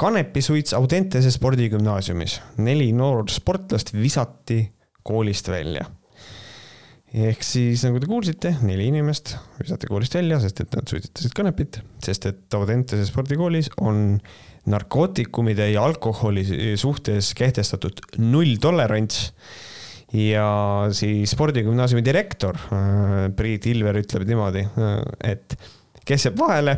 kanepisuits 0.01 0.75
Audentese 0.77 1.31
spordigümnaasiumis. 1.35 2.41
neli 2.65 2.91
noort 2.97 3.33
sportlast 3.35 3.95
visati 3.97 4.63
koolist 5.07 5.49
välja 5.53 5.87
ehk 7.17 7.45
siis 7.47 7.85
nagu 7.87 8.01
te 8.03 8.09
kuulsite, 8.11 8.53
neli 8.67 8.89
inimest 8.91 9.37
visati 9.61 9.89
koolist 9.89 10.17
välja, 10.19 10.41
sest 10.43 10.61
et 10.65 10.75
nad 10.77 10.91
suitsetasid 10.91 11.37
kanepit, 11.37 11.81
sest 12.05 12.29
et 12.29 12.57
Audentese 12.59 13.07
spordikoolis 13.09 13.71
on 13.81 14.19
narkootikumide 14.71 15.71
ja 15.71 15.85
alkoholi 15.85 16.45
suhtes 16.77 17.33
kehtestatud 17.35 18.03
nulltolerants. 18.19 19.33
ja 20.13 20.47
siis 20.95 21.31
spordigümnaasiumi 21.35 22.05
direktor 22.05 22.57
äh, 22.57 23.33
Priit 23.37 23.67
Ilver 23.67 23.99
ütleb 23.99 24.23
niimoodi, 24.29 24.63
äh, 24.63 25.01
et 25.33 25.57
kes 26.07 26.29
jääb 26.29 26.39
vahele, 26.39 26.77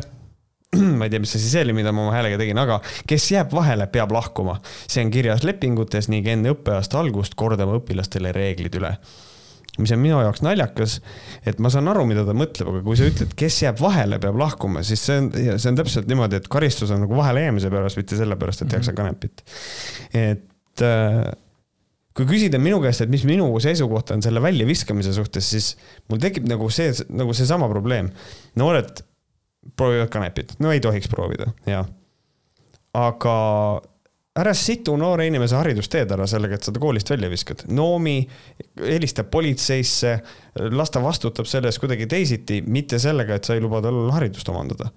ma 0.97 1.05
ei 1.05 1.13
tea, 1.13 1.21
mis 1.21 1.35
see 1.35 1.43
siis 1.43 1.53
oli, 1.61 1.75
mida 1.77 1.93
ma 1.93 2.07
oma 2.07 2.15
häälega 2.17 2.39
tegin, 2.41 2.57
aga 2.57 2.79
kes 3.07 3.29
jääb 3.35 3.53
vahele, 3.53 3.85
peab 3.93 4.11
lahkuma. 4.11 4.57
see 4.87 5.05
on 5.05 5.13
kirjas 5.13 5.45
lepingutes 5.45 6.09
ning 6.09 6.27
enne 6.27 6.55
õppeaasta 6.55 6.99
algust 6.99 7.37
kordama 7.37 7.77
õpilastele 7.79 8.33
reeglid 8.35 8.81
üle 8.81 8.95
mis 9.79 9.93
on 9.95 10.01
minu 10.01 10.19
jaoks 10.23 10.43
naljakas, 10.45 10.99
et 11.47 11.59
ma 11.63 11.71
saan 11.73 11.89
aru, 11.91 12.05
mida 12.09 12.25
ta 12.27 12.35
mõtleb, 12.37 12.71
aga 12.73 12.83
kui 12.85 12.99
sa 12.99 13.09
ütled, 13.09 13.33
kes 13.39 13.59
jääb 13.65 13.81
vahele, 13.81 14.19
peab 14.21 14.39
lahkuma, 14.39 14.83
siis 14.87 15.03
see 15.07 15.19
on, 15.23 15.29
see 15.33 15.71
on 15.71 15.79
täpselt 15.79 16.09
niimoodi, 16.11 16.39
et 16.41 16.49
karistus 16.51 16.93
on 16.95 17.03
nagu 17.05 17.17
vahelejäämise 17.17 17.71
pärast, 17.73 17.99
mitte 17.99 18.19
sellepärast, 18.19 18.65
et 18.65 18.73
tehakse 18.75 18.93
mhm. 18.93 18.99
kanepit. 18.99 19.43
et 20.19 20.85
äh, 20.85 21.29
kui 22.17 22.27
küsida 22.27 22.59
minu 22.61 22.81
käest, 22.83 23.05
et 23.05 23.11
mis 23.11 23.23
minu 23.27 23.47
seisukoht 23.63 24.11
on 24.15 24.23
selle 24.25 24.41
väljaviskamise 24.43 25.13
suhtes, 25.15 25.51
siis 25.53 25.69
mul 26.11 26.19
tekib 26.21 26.49
nagu 26.49 26.67
see, 26.73 26.91
nagu 27.15 27.35
seesama 27.37 27.69
probleem. 27.71 28.11
noored 28.59 29.05
proovivad 29.79 30.09
kanepit, 30.11 30.55
no 30.63 30.73
ei 30.73 30.81
tohiks 30.83 31.07
proovida, 31.11 31.51
jah. 31.69 31.87
aga 32.97 33.35
ära 34.39 34.53
situ 34.53 34.93
noore 34.97 35.25
inimese 35.27 35.57
haridusteed 35.57 36.11
ära 36.15 36.27
sellega, 36.29 36.55
et 36.55 36.63
sa 36.63 36.71
ta 36.71 36.79
koolist 36.79 37.09
välja 37.09 37.29
viskad. 37.29 37.65
noomi, 37.67 38.21
helista 38.77 39.23
politseisse, 39.23 40.19
las 40.71 40.93
ta 40.93 41.01
vastutab 41.03 41.49
selle 41.49 41.71
eest 41.71 41.81
kuidagi 41.81 42.07
teisiti, 42.07 42.61
mitte 42.61 42.99
sellega, 42.99 43.35
et 43.35 43.45
sa 43.45 43.57
ei 43.57 43.63
luba 43.63 43.81
tal 43.81 44.09
haridust 44.15 44.49
omandada 44.49 44.91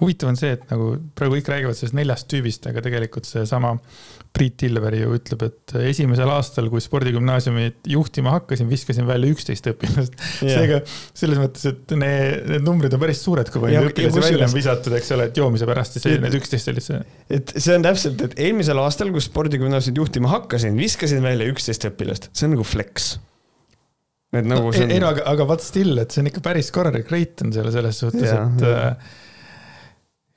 huvitav 0.00 0.32
on 0.32 0.38
see, 0.38 0.54
et 0.56 0.64
nagu 0.72 0.90
praegu 1.14 1.36
kõik 1.38 1.50
räägivad 1.52 1.76
sellest 1.78 1.96
neljast 1.96 2.28
tüübist, 2.30 2.66
aga 2.70 2.82
tegelikult 2.84 3.28
seesama 3.28 3.76
Priit 4.38 4.56
Tilveri 4.62 5.02
ju 5.02 5.14
ütleb, 5.16 5.42
et 5.48 5.74
esimesel 5.90 6.30
aastal, 6.32 6.68
kui 6.72 6.82
spordigümnaasiumi 6.82 7.66
juhtima 7.92 8.32
hakkasin, 8.36 8.68
viskasin 8.70 9.06
välja 9.08 9.30
üksteist 9.34 9.68
õpilast. 9.72 10.16
Yeah.. 10.38 10.54
seega 10.54 10.80
selles 11.18 11.40
mõttes, 11.40 11.66
et 11.70 11.94
need, 11.98 12.48
need 12.54 12.66
numbrid 12.66 12.94
on 12.94 13.02
päris 13.02 13.22
suured, 13.24 13.50
kui 13.52 13.62
palju 13.64 13.84
õpilasi 13.90 14.24
välja 14.24 14.48
on 14.48 14.56
visatud, 14.56 14.96
eks 14.98 15.12
ole, 15.16 15.28
et 15.30 15.40
joomise 15.42 15.68
pärast, 15.68 15.98
siis 15.98 16.20
need 16.22 16.38
üksteist 16.38 16.72
olid 16.72 16.86
see. 16.86 17.00
et 17.38 17.54
see 17.56 17.76
on 17.76 17.86
täpselt, 17.86 18.24
et 18.28 18.36
eelmisel 18.46 18.82
aastal, 18.82 19.12
kui 19.14 19.24
spordigümnaasiumit 19.24 20.02
juhtima 20.02 20.32
hakkasin, 20.36 20.76
viskasin 20.78 21.24
välja 21.24 21.48
üksteist 21.52 21.88
õpilast, 21.90 22.30
see 22.32 22.48
on 22.48 22.56
nagu 22.56 22.66
flex. 22.66 23.16
Et 24.36 24.44
nagu 24.44 24.68
no, 24.68 24.74
see 24.76 24.84
on. 24.84 24.92
ei 24.92 25.00
no 25.00 25.08
aga, 25.14 25.24
aga 25.30 25.46
vaat 25.48 25.64
still, 25.64 25.96
et 26.02 26.12
see 26.12 26.20
on 26.22 26.28
ikka 26.30 26.44
päris 26.44 26.68
korralik 26.74 27.08
rate 27.10 27.46
on 27.46 27.54
selle 27.54 27.72
selles 27.72 28.02
suhtes, 28.04 28.28
et 28.28 28.68
ja 28.68 28.92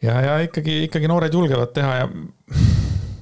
ja, 0.01 0.21
ja 0.25 0.37
ikkagi, 0.47 0.83
ikkagi 0.87 1.09
noored 1.11 1.33
julgevad 1.35 1.73
teha 1.75 1.97
ja 2.01 2.07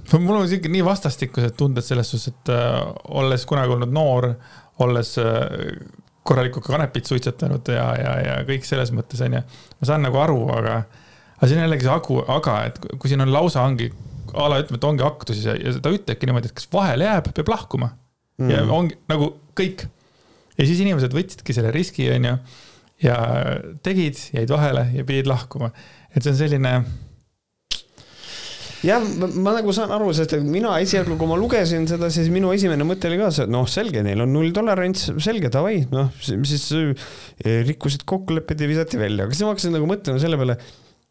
mul 0.26 0.42
on 0.42 0.48
sihuke 0.50 0.72
nii 0.72 0.84
vastastikused 0.86 1.56
tunded 1.60 1.86
selles 1.86 2.12
suhtes, 2.12 2.34
et 2.34 2.52
äh, 2.54 2.78
olles 3.20 3.46
kunagi 3.50 3.76
olnud 3.76 3.94
noor, 3.94 4.32
olles 4.86 5.16
äh, 5.22 5.38
korralikult 6.28 6.68
ka 6.68 6.76
kanepit 6.76 7.10
suitsetanud 7.10 7.72
ja, 7.74 7.86
ja, 7.98 8.16
ja 8.26 8.38
kõik 8.48 8.68
selles 8.68 8.94
mõttes 8.96 9.22
on 9.26 9.40
ju. 9.40 9.44
ma 9.80 9.90
saan 9.90 10.06
nagu 10.06 10.20
aru, 10.22 10.40
aga, 10.56 10.82
aga 11.38 11.50
siin 11.50 11.62
on 11.62 11.68
jällegi 11.68 11.88
see 11.88 11.96
agu, 11.96 12.20
aga, 12.38 12.58
et 12.70 12.80
kui 12.98 13.12
siin 13.12 13.26
on 13.26 13.34
lausa 13.34 13.66
ongi, 13.66 13.90
a 14.34 14.50
la 14.52 14.60
ütleme, 14.62 14.82
et 14.82 14.90
ongi 14.90 15.06
aktus 15.06 15.44
ja, 15.46 15.56
ja 15.58 15.74
ta 15.82 15.94
ütlebki 15.94 16.30
niimoodi, 16.30 16.52
et 16.52 16.58
kes 16.58 16.70
vahele 16.74 17.08
jääb, 17.08 17.32
peab 17.34 17.54
lahkuma 17.54 17.94
mm.. 18.38 18.52
ja 18.54 18.66
ongi 18.76 19.00
nagu 19.10 19.32
kõik. 19.58 19.88
ja 20.58 20.68
siis 20.68 20.84
inimesed 20.86 21.16
võtsidki 21.16 21.56
selle 21.56 21.74
riski, 21.74 22.10
on 22.14 22.30
ju, 22.30 22.36
ja 23.08 23.16
tegid, 23.86 24.20
jäid 24.36 24.52
vahele 24.54 24.90
ja 24.94 25.08
pidid 25.08 25.30
lahkuma 25.32 25.72
et 26.16 26.24
see 26.24 26.34
on 26.34 26.40
selline 26.40 26.74
jah, 28.88 29.06
ma 29.40 29.54
nagu 29.56 29.74
saan 29.76 29.94
aru, 29.96 30.10
sest 30.16 30.36
et 30.38 30.44
mina 30.46 30.76
esialgu, 30.84 31.18
kui 31.20 31.30
ma 31.30 31.38
lugesin 31.40 31.88
seda, 31.90 32.10
siis 32.14 32.30
minu 32.34 32.52
esimene 32.56 32.86
mõte 32.88 33.10
oli 33.10 33.20
ka 33.22 33.32
see, 33.36 33.48
et 33.48 33.54
noh, 33.54 33.66
selge, 33.70 34.04
neil 34.06 34.24
on 34.26 34.32
nulltolerants, 34.36 35.10
selge, 35.24 35.52
davai, 35.54 35.82
noh, 35.94 36.12
siis 36.20 36.68
eh, 36.76 37.64
rikkusid 37.68 38.06
kokkulepped 38.10 38.62
ja 38.62 38.70
visati 38.70 39.02
välja, 39.02 39.26
aga 39.26 39.36
siis 39.36 39.48
ma 39.48 39.56
hakkasin 39.56 39.76
nagu 39.78 39.90
mõtlema 39.90 40.22
selle 40.22 40.40
peale, 40.40 40.56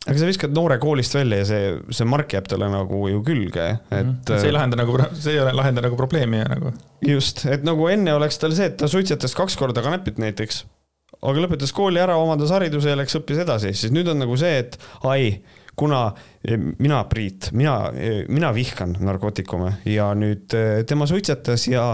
aga 0.06 0.16
sa 0.22 0.30
viskad 0.30 0.54
noore 0.56 0.78
koolist 0.82 1.16
välja 1.18 1.42
ja 1.42 1.50
see, 1.50 1.75
see 1.98 2.08
mark 2.08 2.32
jääb 2.37 2.48
talle 2.50 2.70
nagu 2.72 3.02
ju 3.12 3.20
külge, 3.26 3.68
et. 3.90 3.92
Mhm. 3.98 4.16
see 4.30 4.48
ei 4.48 4.56
lahenda 4.56 4.80
nagu, 4.80 4.96
see 5.18 5.37
ei 5.37 5.52
lahenda 5.52 5.84
nagu 5.84 5.98
probleemi 6.00 6.44
nagu. 6.48 6.72
just, 7.04 7.44
et 7.50 7.66
nagu 7.66 7.90
enne 7.92 8.16
oleks 8.16 8.40
tal 8.40 8.56
see, 8.56 8.70
et 8.72 8.80
ta 8.80 8.90
suitsetas 8.90 9.37
kaks 9.38 9.58
korda 9.60 9.84
kanepit 9.84 10.20
näiteks 10.22 10.64
aga 11.18 11.42
lõpetas 11.42 11.72
kooli 11.75 12.00
ära, 12.02 12.16
omandas 12.20 12.52
hariduse 12.54 12.92
ja 12.92 12.98
läks 12.98 13.16
õppis 13.18 13.40
edasi, 13.42 13.72
siis 13.75 13.94
nüüd 13.94 14.08
on 14.12 14.20
nagu 14.22 14.37
see, 14.38 14.60
et 14.62 14.78
ai, 15.08 15.38
kuna 15.78 16.02
eh, 16.44 16.58
mina, 16.78 17.02
Priit, 17.11 17.50
mina, 17.56 17.76
eh, 17.94 18.23
mina 18.28 18.52
vihkan 18.54 18.97
narkootikume 19.00 19.75
ja 19.88 20.11
nüüd 20.18 20.54
eh, 20.56 20.82
tema 20.88 21.06
suitsetas 21.08 21.68
ja 21.70 21.92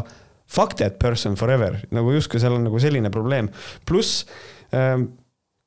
fuck 0.50 0.76
that 0.80 0.98
person 1.02 1.36
forever, 1.40 1.78
nagu 1.94 2.14
justkui 2.14 2.40
seal 2.42 2.56
on 2.56 2.66
nagu 2.68 2.80
selline 2.82 3.10
probleem. 3.12 3.50
pluss 3.88 4.24
ähm, 4.74 5.08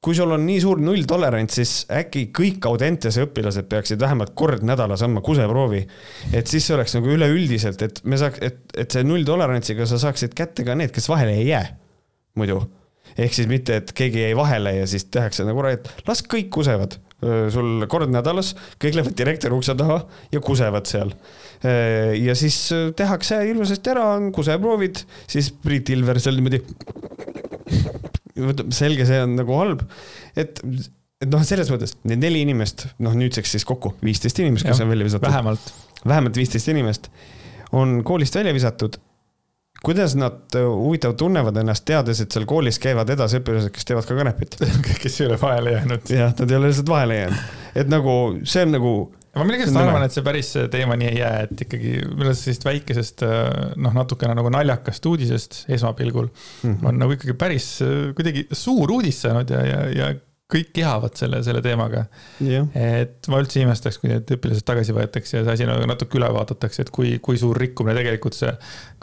kui 0.03 0.15
sul 0.15 0.31
on 0.31 0.45
nii 0.45 0.59
suur 0.61 0.79
nulltolerants, 0.81 1.57
siis 1.57 1.71
äkki 1.91 2.27
kõik 2.35 2.65
Audentese 2.69 3.25
õpilased 3.25 3.67
peaksid 3.69 3.99
vähemalt 3.99 4.35
kord 4.37 4.63
nädalas 4.65 5.01
andma 5.03 5.23
kuseproovi. 5.25 5.81
et 6.33 6.47
siis 6.47 6.67
see 6.67 6.75
oleks 6.77 6.95
nagu 6.95 7.11
üleüldiselt, 7.11 7.81
et 7.81 8.03
me 8.05 8.19
saaks, 8.19 8.41
et, 8.41 8.61
et 8.77 8.93
see 8.93 9.03
nulltolerantsiga 9.07 9.89
sa 9.89 9.99
saaksid 10.01 10.37
kätte 10.37 10.65
ka 10.67 10.77
need, 10.77 10.93
kes 10.95 11.09
vahele 11.09 11.35
ei 11.41 11.49
jää. 11.49 11.65
muidu 12.37 12.61
ehk 13.17 13.33
siis 13.33 13.49
mitte, 13.49 13.81
et 13.81 13.91
keegi 13.97 14.21
jäi 14.21 14.35
vahele 14.37 14.75
ja 14.75 14.87
siis 14.87 15.07
tehakse 15.09 15.45
nagu, 15.47 15.63
et 15.71 15.89
las 16.07 16.21
kõik 16.21 16.51
kusevad 16.53 16.99
sul 17.53 17.87
kord 17.89 18.11
nädalas, 18.13 18.51
kõik 18.77 18.99
lähevad 18.99 19.15
direktori 19.17 19.55
ukse 19.57 19.73
taha 19.77 20.03
ja 20.33 20.41
kusevad 20.43 20.89
seal. 20.89 21.13
ja 22.21 22.35
siis 22.37 22.59
tehakse 22.97 23.39
ilusasti 23.49 23.93
ära, 23.95 24.03
on 24.19 24.29
kuseproovid, 24.35 25.01
siis 25.25 25.49
Priit 25.63 25.89
Ilver 25.95 26.19
seal 26.21 26.37
niimoodi. 26.37 26.61
selge, 28.69 29.07
see 29.09 29.23
on 29.23 29.33
nagu 29.39 29.57
halb, 29.57 29.81
et 30.37 30.61
et 31.17 31.29
noh, 31.33 31.41
selles 31.41 31.71
mõttes 31.73 31.95
need 32.05 32.21
neli 32.21 32.43
inimest, 32.45 32.85
noh 33.01 33.15
nüüdseks 33.17 33.55
siis 33.55 33.65
kokku 33.65 33.95
viisteist 34.05 34.37
inimest, 34.43 34.67
kes 34.69 34.83
on 34.85 34.91
välja 34.91 35.07
visatud. 35.07 35.25
vähemalt. 35.25 35.73
vähemalt 36.05 36.37
viisteist 36.37 36.69
inimest 36.69 37.09
on 37.73 38.03
koolist 38.05 38.35
välja 38.37 38.53
visatud 38.53 38.99
kuidas 39.83 40.15
nad 40.15 40.55
äh, 40.55 40.65
huvitav 40.65 41.15
tunnevad 41.19 41.57
ennast, 41.61 41.85
teades, 41.87 42.21
et 42.23 42.33
seal 42.33 42.47
koolis 42.49 42.79
käivad 42.81 43.09
edasi 43.13 43.41
õpilased, 43.41 43.73
kes 43.75 43.87
teevad 43.87 44.07
ka 44.07 44.17
kanepit? 44.17 44.57
kes 45.03 45.21
ei 45.21 45.29
ole 45.29 45.37
vahele 45.41 45.77
jäänud. 45.77 46.11
jah, 46.13 46.33
nad 46.39 46.51
ei 46.51 46.59
ole 46.59 46.71
lihtsalt 46.71 46.91
vahele 46.91 47.21
jäänud. 47.21 47.45
et 47.83 47.93
nagu 47.93 48.17
see 48.43 48.65
on 48.67 48.75
nagu. 48.77 48.93
ma 49.37 49.45
millegipärast 49.45 49.81
arvan, 49.81 50.05
et 50.07 50.15
see 50.17 50.25
päris 50.25 50.51
teema 50.73 50.97
nii 50.97 51.09
ei 51.11 51.19
jää, 51.19 51.41
et 51.45 51.65
ikkagi 51.67 51.91
arust 52.03 52.45
sellisest 52.45 52.65
väikesest 52.65 53.25
äh, 53.27 53.43
noh, 53.77 53.93
natukene 53.97 54.37
nagu 54.37 54.53
naljakast 54.53 55.05
uudisest 55.05 55.59
esmapilgul 55.69 56.29
mm 56.29 56.71
-hmm. 56.71 56.87
on 56.89 57.03
nagu 57.03 57.17
ikkagi 57.17 57.37
päris 57.37 57.69
äh, 57.85 58.15
kuidagi 58.17 58.47
suur 58.51 58.91
uudis 58.91 59.21
saanud 59.21 59.53
ja, 59.53 59.65
ja, 59.65 59.83
ja 59.93 60.13
kõik 60.51 60.69
kihavad 60.77 61.15
selle, 61.19 61.41
selle 61.43 61.61
teemaga. 61.63 62.05
Yeah.. 62.43 62.67
et 62.73 63.27
ma 63.31 63.41
üldse 63.43 63.59
imestaks, 63.61 63.99
kui 64.01 64.11
need 64.11 64.29
õpilased 64.37 64.65
tagasi 64.67 64.95
võetakse 64.95 65.39
ja 65.39 65.43
see 65.43 65.55
asi 65.57 65.67
nagu 65.67 65.87
natuke 65.89 66.19
üle 66.19 66.29
vaadatakse, 66.33 66.85
et 66.85 66.91
kui, 66.93 67.17
kui 67.23 67.39
suur 67.39 67.57
rikkumine 67.59 67.97
tegelikult 67.97 68.37
see 68.37 68.53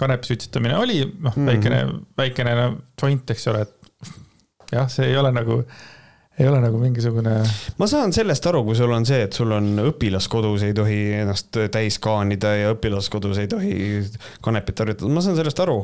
kanepi 0.00 0.30
suitsetamine 0.30 0.78
oli, 0.80 1.02
noh, 1.04 1.36
väikene 1.36 1.82
mm, 1.82 1.90
-hmm. 1.90 2.06
väikene 2.22 2.54
no, 2.60 2.70
joint, 3.00 3.34
eks 3.36 3.48
ole, 3.52 3.66
et 3.66 4.72
jah, 4.72 4.88
see 4.88 5.10
ei 5.10 5.18
ole 5.20 5.32
nagu 5.36 5.60
ei 6.38 6.48
ole 6.48 6.58
nagu 6.58 6.78
mingisugune. 6.82 7.32
ma 7.78 7.86
saan 7.86 8.12
sellest 8.14 8.46
aru, 8.50 8.64
kui 8.66 8.74
sul 8.78 8.90
on 8.94 9.06
see, 9.06 9.20
et 9.28 9.36
sul 9.36 9.52
on 9.54 9.68
õpilaskodus, 9.84 10.64
ei 10.66 10.74
tohi 10.74 10.98
ennast 11.20 11.54
täis 11.74 12.00
kaanida 12.02 12.54
ja 12.58 12.72
õpilaskodus 12.74 13.38
ei 13.42 13.50
tohi 13.50 13.76
kanepit 14.42 14.82
harjutada, 14.82 15.12
ma 15.14 15.22
saan 15.22 15.38
sellest 15.38 15.62
aru. 15.62 15.78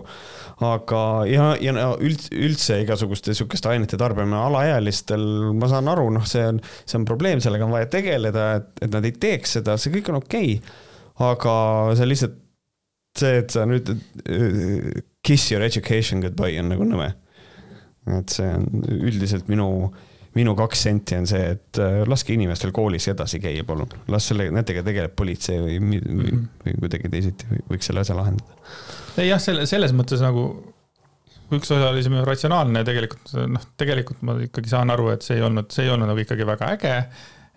aga, 0.66 1.04
ja, 1.30 1.46
ja 1.62 1.76
no 1.76 1.94
üldse, 2.02 2.34
üldse 2.34 2.80
igasuguste 2.82 3.34
sihukeste 3.36 3.70
ainete 3.70 4.00
tarbimine 4.00 4.42
alaealistel, 4.42 5.24
ma 5.56 5.70
saan 5.70 5.88
aru, 5.92 6.10
noh, 6.18 6.26
see 6.28 6.42
on, 6.50 6.60
see 6.82 6.98
on 6.98 7.06
probleem, 7.08 7.40
sellega 7.40 7.68
on 7.68 7.76
vaja 7.76 7.88
tegeleda, 7.94 8.50
et, 8.58 8.70
et 8.84 8.92
nad 8.92 9.06
ei 9.06 9.14
teeks 9.22 9.58
seda, 9.60 9.78
see 9.80 9.94
kõik 9.94 10.10
on 10.12 10.20
okei 10.20 10.58
okay.. 10.58 10.76
aga 11.30 11.54
see 11.96 12.10
lihtsalt 12.10 12.36
see, 13.18 13.40
et 13.44 13.54
sa 13.54 13.64
nüüd 13.68 13.94
kiss 15.26 15.50
your 15.52 15.62
education 15.62 16.22
goodbye 16.24 16.58
on 16.60 16.70
nagu 16.74 16.86
nõme. 16.86 17.12
et 18.18 18.32
see 18.32 18.48
on 18.50 18.66
üldiselt 18.98 19.50
minu 19.50 19.66
minu 20.38 20.54
kaks 20.58 20.84
senti 20.86 21.16
on 21.18 21.26
see, 21.26 21.54
et 21.56 21.80
äh, 21.82 22.00
laske 22.08 22.34
inimestel 22.34 22.72
koolis 22.74 23.08
edasi 23.10 23.40
käia, 23.42 23.64
palun. 23.66 23.90
las 24.12 24.28
selle, 24.30 24.46
nendega 24.54 24.84
tegeleb 24.86 25.14
politsei 25.18 25.58
või, 25.62 25.78
või, 25.82 26.02
mhm. 26.02 26.44
või 26.66 26.76
kuidagi 26.84 27.10
teisiti 27.12 27.62
võiks 27.70 27.90
selle 27.90 28.04
asja 28.04 28.18
lahendada. 28.18 28.60
ei 29.18 29.30
jah, 29.30 29.42
selle, 29.42 29.66
selles 29.70 29.94
mõttes 29.96 30.22
nagu 30.22 30.46
üks 31.50 31.72
osa 31.74 31.90
oli 31.90 32.04
see 32.06 32.22
ratsionaalne, 32.26 32.84
tegelikult 32.86 33.34
noh, 33.50 33.66
tegelikult 33.80 34.22
ma 34.26 34.36
ikkagi 34.46 34.70
saan 34.70 34.94
aru, 34.94 35.10
et 35.14 35.26
see 35.26 35.40
ei 35.40 35.46
olnud, 35.46 35.70
see 35.74 35.88
ei 35.88 35.94
olnud 35.94 36.12
nagu 36.12 36.22
ikkagi 36.22 36.46
väga 36.46 36.74
äge. 36.76 36.96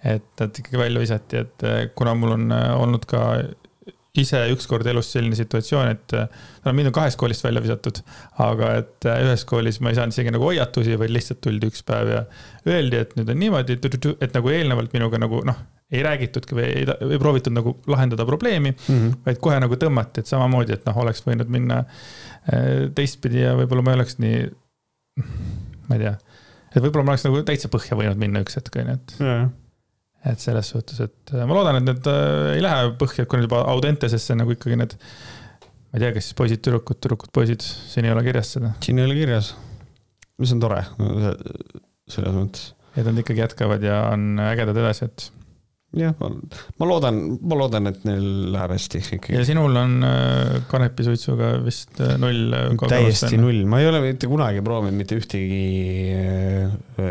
et, 0.03 0.32
et 0.42 0.63
ikkagi 0.63 0.82
välja 0.82 1.03
visati, 1.03 1.44
et 1.46 1.68
kuna 1.96 2.15
mul 2.18 2.38
on 2.39 2.56
äh, 2.56 2.72
olnud 2.80 3.06
ka 3.10 3.27
ise 4.22 4.39
ükskord 4.53 4.86
elus 4.86 5.08
selline 5.15 5.34
situatsioon, 5.38 5.88
et 5.96 6.13
äh, 6.13 6.41
no 6.65 6.74
mind 6.77 6.91
on 6.91 6.93
kahest 6.93 7.17
koolist 7.17 7.46
välja 7.46 7.63
visatud, 7.63 8.01
aga 8.46 8.70
et 8.84 9.08
äh, 9.10 9.22
ühes 9.25 9.41
koolis 9.50 9.79
ma 9.82 9.89
ei 9.89 9.98
saanud 9.98 10.13
isegi 10.13 10.34
nagu 10.36 10.46
hoiatusi, 10.46 10.98
vaid 11.01 11.13
lihtsalt 11.15 11.41
tuldi 11.41 11.72
üks 11.72 11.82
päev 11.88 12.12
ja 12.12 12.20
öeldi, 12.70 13.00
et 13.01 13.15
nüüd 13.17 13.32
on 13.34 13.41
niimoodi, 13.41 13.79
et 13.82 14.38
nagu 14.38 14.53
eelnevalt 14.53 14.93
minuga 14.93 15.17
nagu 15.22 15.39
noh, 15.50 15.63
ei 15.93 16.03
räägitudki 16.05 16.58
või 16.58 16.67
ei, 16.67 16.86
ei 16.86 17.20
proovitud 17.22 17.58
nagu 17.58 17.74
lahendada 17.89 18.25
probleemi 18.29 18.75
mm, 18.75 18.86
-hmm. 18.86 19.17
vaid 19.25 19.41
kohe 19.41 19.58
nagu 19.65 19.82
tõmmati, 19.82 20.22
et 20.22 20.29
samamoodi, 20.29 20.77
et 20.77 20.86
noh, 20.89 21.01
oleks 21.05 21.25
võinud 21.25 21.50
minna 21.53 21.82
äh, 21.82 22.93
teistpidi 22.93 23.41
ja 23.41 23.58
võib-olla 23.58 23.88
ma 23.88 23.96
ei 23.96 24.01
oleks 24.01 24.22
nii, 24.22 24.46
ma 25.89 25.98
ei 25.98 26.05
tea, 26.05 26.13
et 26.70 26.79
võib-olla 26.86 27.10
ma 27.10 27.17
oleks 27.17 27.25
nagu 27.25 27.41
täitsa 27.50 27.74
põhja 27.74 27.98
võinud 27.98 28.22
minna 28.22 28.46
üks 28.46 28.62
hetk, 28.62 28.77
on 28.77 28.93
ju, 28.93 29.00
et 29.01 29.17
yeah 29.25 29.51
et 30.32 30.39
selles 30.39 30.70
suhtes, 30.72 31.00
et 31.03 31.34
äh, 31.36 31.44
ma 31.48 31.58
loodan, 31.58 31.80
et 31.80 31.88
need 31.89 32.10
äh, 32.10 32.53
ei 32.56 32.63
lähe 32.63 32.94
põhja, 33.00 33.25
kui 33.27 33.39
nüüd 33.39 33.50
juba 33.50 33.63
Audentesesse 33.74 34.38
nagu 34.39 34.56
ikkagi 34.56 34.77
need, 34.80 34.96
ma 34.96 36.00
ei 36.00 36.06
tea, 36.06 36.13
kas 36.15 36.30
siis 36.30 36.38
poisid-tüdrukud, 36.39 37.00
tüdrukud-poisid, 37.03 37.65
siin 37.92 38.08
ei 38.08 38.15
ole 38.15 38.24
kirjas 38.25 38.56
seda. 38.56 38.74
siin 38.86 39.01
ei 39.01 39.08
ole 39.10 39.18
kirjas, 39.20 39.53
mis 40.42 40.56
on 40.56 40.63
tore 40.63 40.82
selles 42.13 42.36
mõttes. 42.38 42.72
et 42.96 43.08
nad 43.08 43.20
ikkagi 43.20 43.44
jätkavad 43.44 43.84
ja 43.84 44.03
on 44.13 44.39
ägedad 44.44 44.80
edasi, 44.80 45.10
et 45.12 45.30
jah, 45.94 46.14
ma 46.18 46.88
loodan, 46.88 47.18
ma 47.46 47.58
loodan, 47.58 47.90
et 47.92 48.06
neil 48.08 48.26
läheb 48.54 48.74
hästi 48.74 49.02
ikkagi. 49.04 49.36
ja 49.36 49.44
sinul 49.46 49.78
on 49.78 49.96
äh, 50.08 50.56
kanepisuitsuga 50.72 51.52
vist 51.66 52.02
äh, 52.02 52.16
null 52.22 52.56
äh, 52.58 52.74
täiesti 52.90 53.38
null, 53.42 53.62
ma 53.70 53.82
ei 53.84 53.90
ole 53.92 54.02
mitte 54.08 54.30
kunagi 54.32 54.64
proovinud 54.66 54.98
mitte 54.98 55.20
ühtegi, 55.20 55.62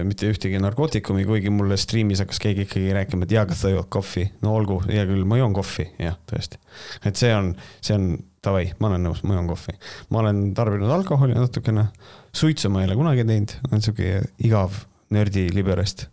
mitte 0.08 0.32
ühtegi 0.32 0.60
narkootikumi, 0.62 1.26
kuigi 1.28 1.54
mulle 1.54 1.78
striimis 1.80 2.24
hakkas 2.24 2.42
keegi 2.42 2.66
ikkagi 2.66 2.92
rääkima, 2.98 3.28
et 3.28 3.36
jaa, 3.38 3.46
kas 3.50 3.62
sa 3.62 3.72
jood 3.72 3.90
kohvi. 3.92 4.26
no 4.42 4.56
olgu, 4.58 4.80
hea 4.88 5.06
küll, 5.08 5.24
ma 5.28 5.38
joon 5.38 5.54
kohvi, 5.56 5.88
jah, 6.02 6.18
tõesti. 6.30 6.58
et 7.06 7.18
see 7.18 7.32
on, 7.36 7.54
see 7.80 7.98
on 7.98 8.12
davai, 8.42 8.72
ma 8.82 8.90
olen 8.90 9.06
nõus, 9.06 9.22
ma 9.28 9.38
joon 9.38 9.50
kohvi. 9.54 9.78
ma 10.10 10.24
olen 10.26 10.46
tarbinud 10.58 10.90
alkoholi 10.90 11.38
natukene, 11.38 11.86
suitsu 12.34 12.72
ma 12.72 12.82
ei 12.82 12.90
ole 12.90 12.98
kunagi 12.98 13.28
teinud, 13.30 13.58
olen 13.70 13.84
sihuke 13.84 14.24
igav 14.42 14.86
nördi 15.12 15.52
liberast. 15.54 16.08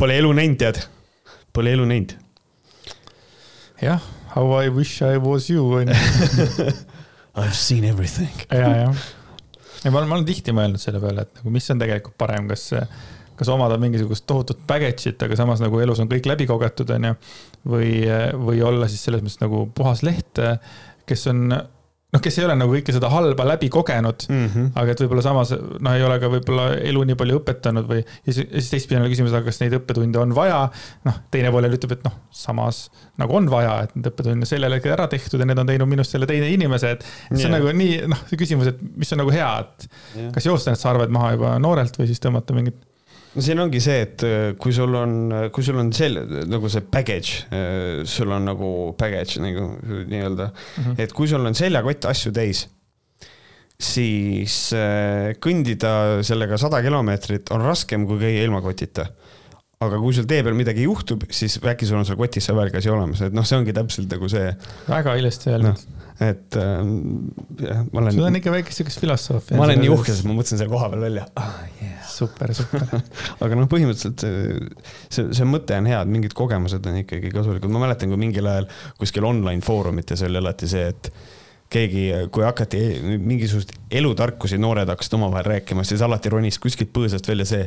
Pole 0.00 0.16
elu 0.18 0.32
näinud, 0.34 0.58
tead 0.58 0.80
Pole 1.52 1.72
elu 1.74 1.86
näinud. 1.88 2.16
jah, 3.82 4.02
how 4.34 4.52
I 4.62 4.68
wish 4.68 5.02
I 5.02 5.18
was 5.18 5.48
you 5.50 5.64
on 5.74 5.88
ju. 5.88 5.94
I've 7.40 7.54
seen 7.54 7.84
everything. 7.84 8.30
ja, 8.50 8.68
jah. 8.76 9.06
ja 9.84 9.90
ma 9.90 9.98
olen, 9.98 10.10
ma 10.10 10.18
olen 10.18 10.28
tihti 10.28 10.54
mõelnud 10.54 10.82
selle 10.82 11.00
peale, 11.02 11.24
et 11.24 11.40
nagu, 11.40 11.54
mis 11.54 11.70
on 11.72 11.80
tegelikult 11.80 12.16
parem, 12.20 12.48
kas, 12.50 12.68
kas 13.38 13.50
omada 13.50 13.78
mingisugust 13.80 14.26
tohutut 14.28 14.62
baggage'it, 14.68 15.22
aga 15.26 15.38
samas 15.38 15.62
nagu 15.64 15.80
elus 15.80 16.02
on 16.02 16.10
kõik 16.10 16.28
läbi 16.28 16.46
kogetud, 16.50 16.92
on 16.96 17.10
ju. 17.10 17.18
või, 17.74 17.92
või 18.36 18.62
olla 18.66 18.90
siis 18.90 19.06
selles 19.08 19.24
mõttes 19.24 19.40
nagu 19.42 19.64
puhas 19.74 20.04
leht, 20.06 20.42
kes 21.08 21.26
on 21.32 21.48
noh, 22.10 22.22
kes 22.22 22.38
ei 22.40 22.46
ole 22.46 22.56
nagu 22.58 22.74
kõike 22.74 22.94
seda 22.94 23.10
halba 23.12 23.46
läbi 23.52 23.68
kogenud 23.72 24.24
mm, 24.28 24.46
-hmm. 24.46 24.70
aga 24.80 24.94
et 24.94 25.02
võib-olla 25.04 25.24
samas 25.24 25.52
noh, 25.54 25.94
ei 25.94 26.04
ole 26.06 26.18
ka 26.22 26.30
võib-olla 26.32 26.66
elu 26.90 27.04
nii 27.10 27.18
palju 27.20 27.38
õpetanud 27.40 27.86
või 27.90 28.00
ja 28.02 28.34
siis 28.34 28.70
teistpidi 28.72 28.98
on 28.98 29.06
küsimus, 29.12 29.34
aga 29.36 29.46
kas 29.46 29.60
neid 29.62 29.76
õppetunde 29.78 30.20
on 30.22 30.34
vaja. 30.36 30.60
noh, 31.06 31.20
teine 31.30 31.52
pool 31.54 31.66
jälle 31.66 31.78
ütleb, 31.78 31.96
et 31.98 32.04
noh, 32.06 32.18
samas 32.34 32.82
nagu 33.20 33.36
on 33.36 33.50
vaja, 33.52 33.78
et 33.86 33.96
need 33.96 34.10
õppetunnid 34.10 34.46
on 34.46 34.52
sellel 34.52 34.78
hetkel 34.78 34.96
ära 34.96 35.06
tehtud 35.12 35.40
ja 35.40 35.48
need 35.48 35.62
on 35.62 35.70
teinud 35.70 35.90
minust 35.90 36.16
selle 36.16 36.28
teine 36.30 36.50
inimese, 36.50 36.96
et 36.96 37.06
see 37.06 37.46
on 37.46 37.46
yeah. 37.46 37.56
nagu 37.58 37.74
nii 37.78 37.98
noh, 38.10 38.26
see 38.30 38.40
küsimus, 38.40 38.72
et 38.74 38.82
mis 38.82 39.14
on 39.14 39.22
nagu 39.22 39.34
hea, 39.34 39.50
et 39.64 39.90
yeah. 40.16 40.30
kas 40.34 40.50
joosta 40.50 40.74
need 40.74 40.82
sarved 40.82 41.14
maha 41.14 41.34
juba 41.36 41.58
noorelt 41.62 42.00
või 42.00 42.10
siis 42.10 42.22
tõmmata 42.22 42.56
mingit 42.56 42.78
no 43.34 43.44
siin 43.44 43.62
ongi 43.62 43.80
see, 43.82 44.02
et 44.06 44.24
äh, 44.26 44.50
kui 44.60 44.74
sul 44.74 44.94
on, 44.98 45.14
kui 45.54 45.64
sul 45.66 45.78
on 45.80 45.92
sel-, 45.94 46.20
nagu 46.50 46.70
see 46.72 46.82
baggage, 46.82 47.46
äh, 47.54 48.02
sul 48.08 48.32
on 48.34 48.48
nagu 48.50 48.70
baggage 48.98 49.42
nagu 49.42 49.70
nii-öelda 49.84 50.50
mm, 50.50 50.84
-hmm. 50.84 51.00
et 51.04 51.14
kui 51.16 51.30
sul 51.30 51.46
on 51.46 51.54
seljakott 51.54 52.08
asju 52.10 52.32
täis, 52.34 52.66
siis 53.80 54.56
äh, 54.76 55.32
kõndida 55.40 56.22
sellega 56.26 56.58
sada 56.60 56.82
kilomeetrit 56.84 57.52
on 57.54 57.64
raskem 57.64 58.06
kui 58.06 58.20
käia 58.20 58.44
ilma 58.44 58.60
kotita 58.64 59.06
aga 59.80 59.96
kui 60.02 60.12
sul 60.12 60.26
tee 60.28 60.42
peal 60.44 60.58
midagi 60.58 60.84
juhtub, 60.84 61.24
siis 61.32 61.56
äkki 61.64 61.88
sul 61.88 62.00
on 62.00 62.04
seal 62.08 62.18
kotis 62.20 62.44
see 62.48 62.56
väärkasi 62.56 62.92
olemas, 62.92 63.24
et 63.24 63.36
noh, 63.36 63.46
see 63.48 63.56
ongi 63.56 63.72
täpselt 63.76 64.12
nagu 64.12 64.28
see. 64.28 64.52
väga 64.90 65.16
ilusti 65.20 65.54
öeldud 65.54 65.72
no 65.72 66.00
et 66.20 66.56
äh, 66.60 66.80
jah, 67.64 67.78
ma 67.88 68.02
olen. 68.02 68.12
sul 68.12 68.26
on 68.28 68.36
ikka 68.36 68.52
väike 68.52 68.74
siukest 68.76 69.00
filosoofia. 69.00 69.56
ma 69.56 69.64
olen 69.64 69.80
nii 69.80 69.92
uhke, 69.94 70.12
sest 70.12 70.26
ma 70.28 70.36
mõtlesin 70.36 70.60
selle 70.60 70.72
koha 70.72 70.90
peal 70.92 71.04
välja 71.06 71.24
ah,. 71.40 71.54
Yeah. 71.80 72.02
super, 72.04 72.52
super 72.56 72.84
aga 73.46 73.56
noh, 73.56 73.68
põhimõtteliselt 73.72 74.20
see, 74.26 74.68
see, 75.08 75.30
see 75.38 75.48
mõte 75.48 75.78
on 75.80 75.88
hea, 75.88 76.02
et 76.04 76.12
mingid 76.12 76.36
kogemused 76.36 76.84
on 76.92 77.00
ikkagi 77.00 77.32
kasulikud, 77.32 77.72
ma 77.72 77.86
mäletan, 77.86 78.12
kui 78.12 78.20
mingil 78.20 78.52
ajal 78.52 78.68
kuskil 79.00 79.24
online 79.30 79.64
foorumites 79.64 80.26
oli 80.28 80.42
alati 80.42 80.68
see, 80.68 80.92
et 80.92 81.12
keegi, 81.72 82.04
kui 82.34 82.44
hakati 82.44 82.82
mingisuguseid 83.16 83.96
elutarkusi, 84.02 84.60
noored 84.60 84.92
hakkasid 84.92 85.16
omavahel 85.16 85.54
rääkima, 85.54 85.88
siis 85.88 86.04
alati 86.04 86.32
ronis 86.34 86.60
kuskilt 86.60 86.92
põõsast 86.92 87.32
välja 87.32 87.48
see 87.48 87.64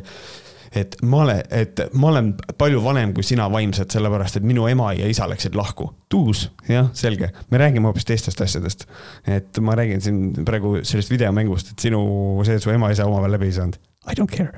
et 0.74 0.96
ma 1.02 1.22
olen, 1.22 1.40
et 1.54 1.82
ma 1.94 2.10
olen 2.10 2.32
palju 2.58 2.82
vanem 2.84 3.14
kui 3.16 3.26
sina 3.26 3.46
vaimselt, 3.52 3.94
sellepärast 3.94 4.40
et 4.40 4.46
minu 4.46 4.66
ema 4.70 4.92
ja 4.96 5.08
isa 5.10 5.28
läksid 5.30 5.56
lahku. 5.58 5.90
tuus, 6.14 6.44
jah, 6.68 6.90
selge, 6.94 7.30
me 7.50 7.58
räägime 7.58 7.88
hoopis 7.88 8.06
teistest 8.06 8.40
asjadest. 8.40 8.86
et 9.26 9.58
ma 9.58 9.74
räägin 9.78 10.00
siin 10.00 10.20
praegu 10.44 10.78
sellest 10.82 11.10
videomängust, 11.10 11.74
et 11.74 11.88
sinu, 11.88 12.04
see, 12.46 12.58
et 12.58 12.62
su 12.62 12.70
ema-isa 12.74 13.06
omavahel 13.08 13.38
läbi 13.38 13.50
ei 13.50 13.58
saanud. 13.58 13.80
I 14.04 14.12
don't 14.18 14.30
care. 14.30 14.52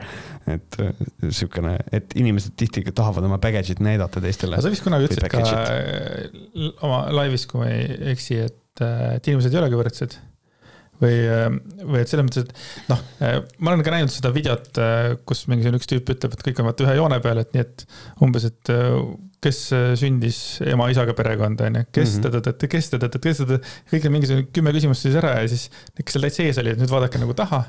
et 0.47 0.77
äh, 0.79 0.93
sihukene, 1.31 1.77
et 1.95 2.13
inimesed 2.15 2.55
tihti 2.59 2.85
tahavad 2.95 3.25
oma 3.27 3.39
baggage'it 3.43 3.81
näidata 3.83 4.21
teistele. 4.23 4.61
sa 4.63 4.71
vist 4.71 4.85
kunagi 4.87 5.09
ütlesid 5.09 5.27
ka 5.31 5.43
äh, 5.43 6.71
oma 6.87 7.07
laivis, 7.15 7.47
kui 7.51 7.63
ma 7.65 7.71
ei 7.73 8.13
eksi, 8.13 8.41
et, 8.47 8.83
äh, 8.85 9.17
et 9.17 9.29
inimesed 9.33 9.55
ei 9.55 9.63
olegi 9.63 9.81
võrdsed 9.81 10.19
või, 11.03 11.21
või 11.83 12.03
et 12.03 12.11
selles 12.11 12.27
mõttes, 12.27 12.47
et 12.47 12.91
noh, 12.91 13.03
ma 13.59 13.73
olen 13.73 13.85
ka 13.87 13.95
näinud 13.95 14.13
seda 14.13 14.33
videot, 14.35 14.81
kus 15.29 15.47
mingisugune 15.51 15.81
üks 15.81 15.91
tüüp 15.91 16.13
ütleb, 16.17 16.37
et 16.37 16.45
kõik 16.49 16.61
on 16.63 16.71
vaata 16.71 16.87
ühe 16.87 16.99
joone 16.99 17.21
peal, 17.25 17.41
et 17.43 17.57
nii 17.57 17.65
et 17.65 17.87
umbes, 18.25 18.47
et 18.49 18.75
kes 19.47 19.63
sündis 20.01 20.39
ema-isaga 20.67 21.15
perekonda, 21.17 21.71
onju, 21.71 21.87
kes 21.91 22.17
mm 22.17 22.23
-hmm. 22.23 22.69
kes 22.73 22.87
tõdõdõd, 22.93 23.19
kes 23.25 23.43
tõdõdõd, 23.43 23.73
kõik 23.93 24.07
on 24.07 24.15
mingisugune 24.17 24.47
kümme 24.53 24.73
küsimust 24.77 25.07
siis 25.07 25.19
ära 25.19 25.35
ja 25.41 25.51
siis, 25.51 25.69
kes 25.99 26.17
seal 26.17 26.27
täitsa 26.27 26.47
ees 26.47 26.63
oli, 26.63 26.73
et 26.75 26.81
nüüd 26.81 26.93
vaadake 26.93 27.21
nagu 27.23 27.35
taha. 27.37 27.65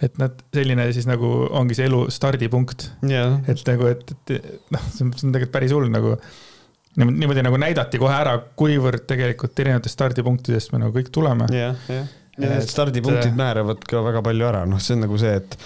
Et 0.00 0.14
nad, 0.16 0.32
selline 0.54 0.86
siis 0.96 1.04
nagu 1.04 1.26
ongi 1.50 1.74
see 1.76 1.84
elu 1.84 2.06
stardipunkt. 2.08 2.86
Yeah.. 3.04 3.42
et 3.46 3.60
nagu, 3.68 3.90
et, 3.90 4.14
et 4.30 4.46
noh, 4.72 4.86
see 4.94 5.04
on 5.04 5.12
tegelikult 5.12 5.52
päris 5.52 5.74
hull 5.76 5.90
nagu. 5.92 6.14
Niimoodi 6.96 7.42
nagu 7.46 7.58
näidati 7.60 8.00
kohe 8.02 8.14
ära, 8.16 8.32
kuivõrd 8.58 9.04
tegelikult 9.06 9.60
erinevatest 9.62 9.94
stardipunktidest 9.94 10.72
me 10.72 10.80
nagu 10.82 10.96
kõik 10.96 11.12
tuleme. 11.14 11.46
Yeah,. 11.52 11.76
Yeah 11.88 12.08
ja 12.08 12.08
need 12.08 12.19
stardipunktid 12.66 13.36
määravad 13.38 13.84
ka 13.88 14.02
väga 14.06 14.24
palju 14.26 14.48
ära, 14.50 14.64
noh, 14.68 14.80
see 14.82 14.96
on 14.96 15.06
nagu 15.06 15.20
see, 15.20 15.36
et, 15.40 15.58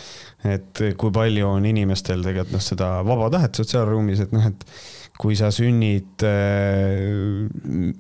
et 0.57 0.85
kui 1.01 1.15
palju 1.15 1.49
on 1.49 1.71
inimestel 1.71 2.25
tegelikult 2.27 2.59
noh, 2.59 2.67
seda 2.73 2.91
vaba 3.07 3.31
tahet 3.35 3.63
sotsiaalruumis, 3.63 4.27
et 4.27 4.37
noh, 4.37 4.53
et 4.53 4.69
kui 5.21 5.37
sa 5.39 5.47
sünnid 5.55 6.25
äh, 6.27 7.47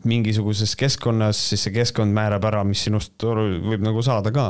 mingisuguses 0.08 0.72
keskkonnas, 0.78 1.38
siis 1.52 1.62
see 1.68 1.74
keskkond 1.76 2.14
määrab 2.14 2.42
ära, 2.50 2.64
mis 2.66 2.82
sinust 2.88 3.22
võib 3.22 3.84
nagu 3.86 4.02
saada 4.02 4.32
ka. 4.34 4.48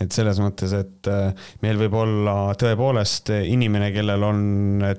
et 0.00 0.14
selles 0.16 0.40
mõttes, 0.40 0.72
et 0.72 1.10
äh, 1.12 1.50
meil 1.64 1.80
võib 1.82 1.98
olla 2.00 2.36
tõepoolest 2.58 3.34
inimene, 3.36 3.92
kellel 3.92 4.24
on 4.24 4.42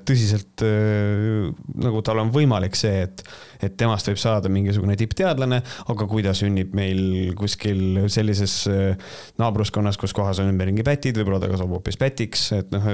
tõsiselt 0.06 0.62
äh, 0.66 1.50
nagu 1.82 2.02
tal 2.06 2.22
on 2.22 2.30
võimalik 2.34 2.78
see, 2.78 3.08
et 3.08 3.26
et 3.62 3.76
temast 3.80 4.10
võib 4.10 4.20
saada 4.20 4.50
mingisugune 4.52 4.96
tippteadlane, 5.00 5.60
aga 5.92 6.08
kui 6.10 6.24
ta 6.26 6.34
sünnib 6.36 6.74
meil 6.76 7.32
kuskil 7.38 8.06
sellises 8.12 8.56
äh, 8.70 9.14
naabruskonnas, 9.40 9.98
kus 10.00 10.14
kohas 10.16 10.42
on 10.42 10.50
ümberringi 10.52 10.84
pätid, 10.86 11.18
võib-olla 11.20 11.40
ta 11.42 11.50
kasvab 11.52 11.76
hoopis 11.78 12.00
pätiks, 12.00 12.46
et 12.58 12.74
noh, 12.74 12.86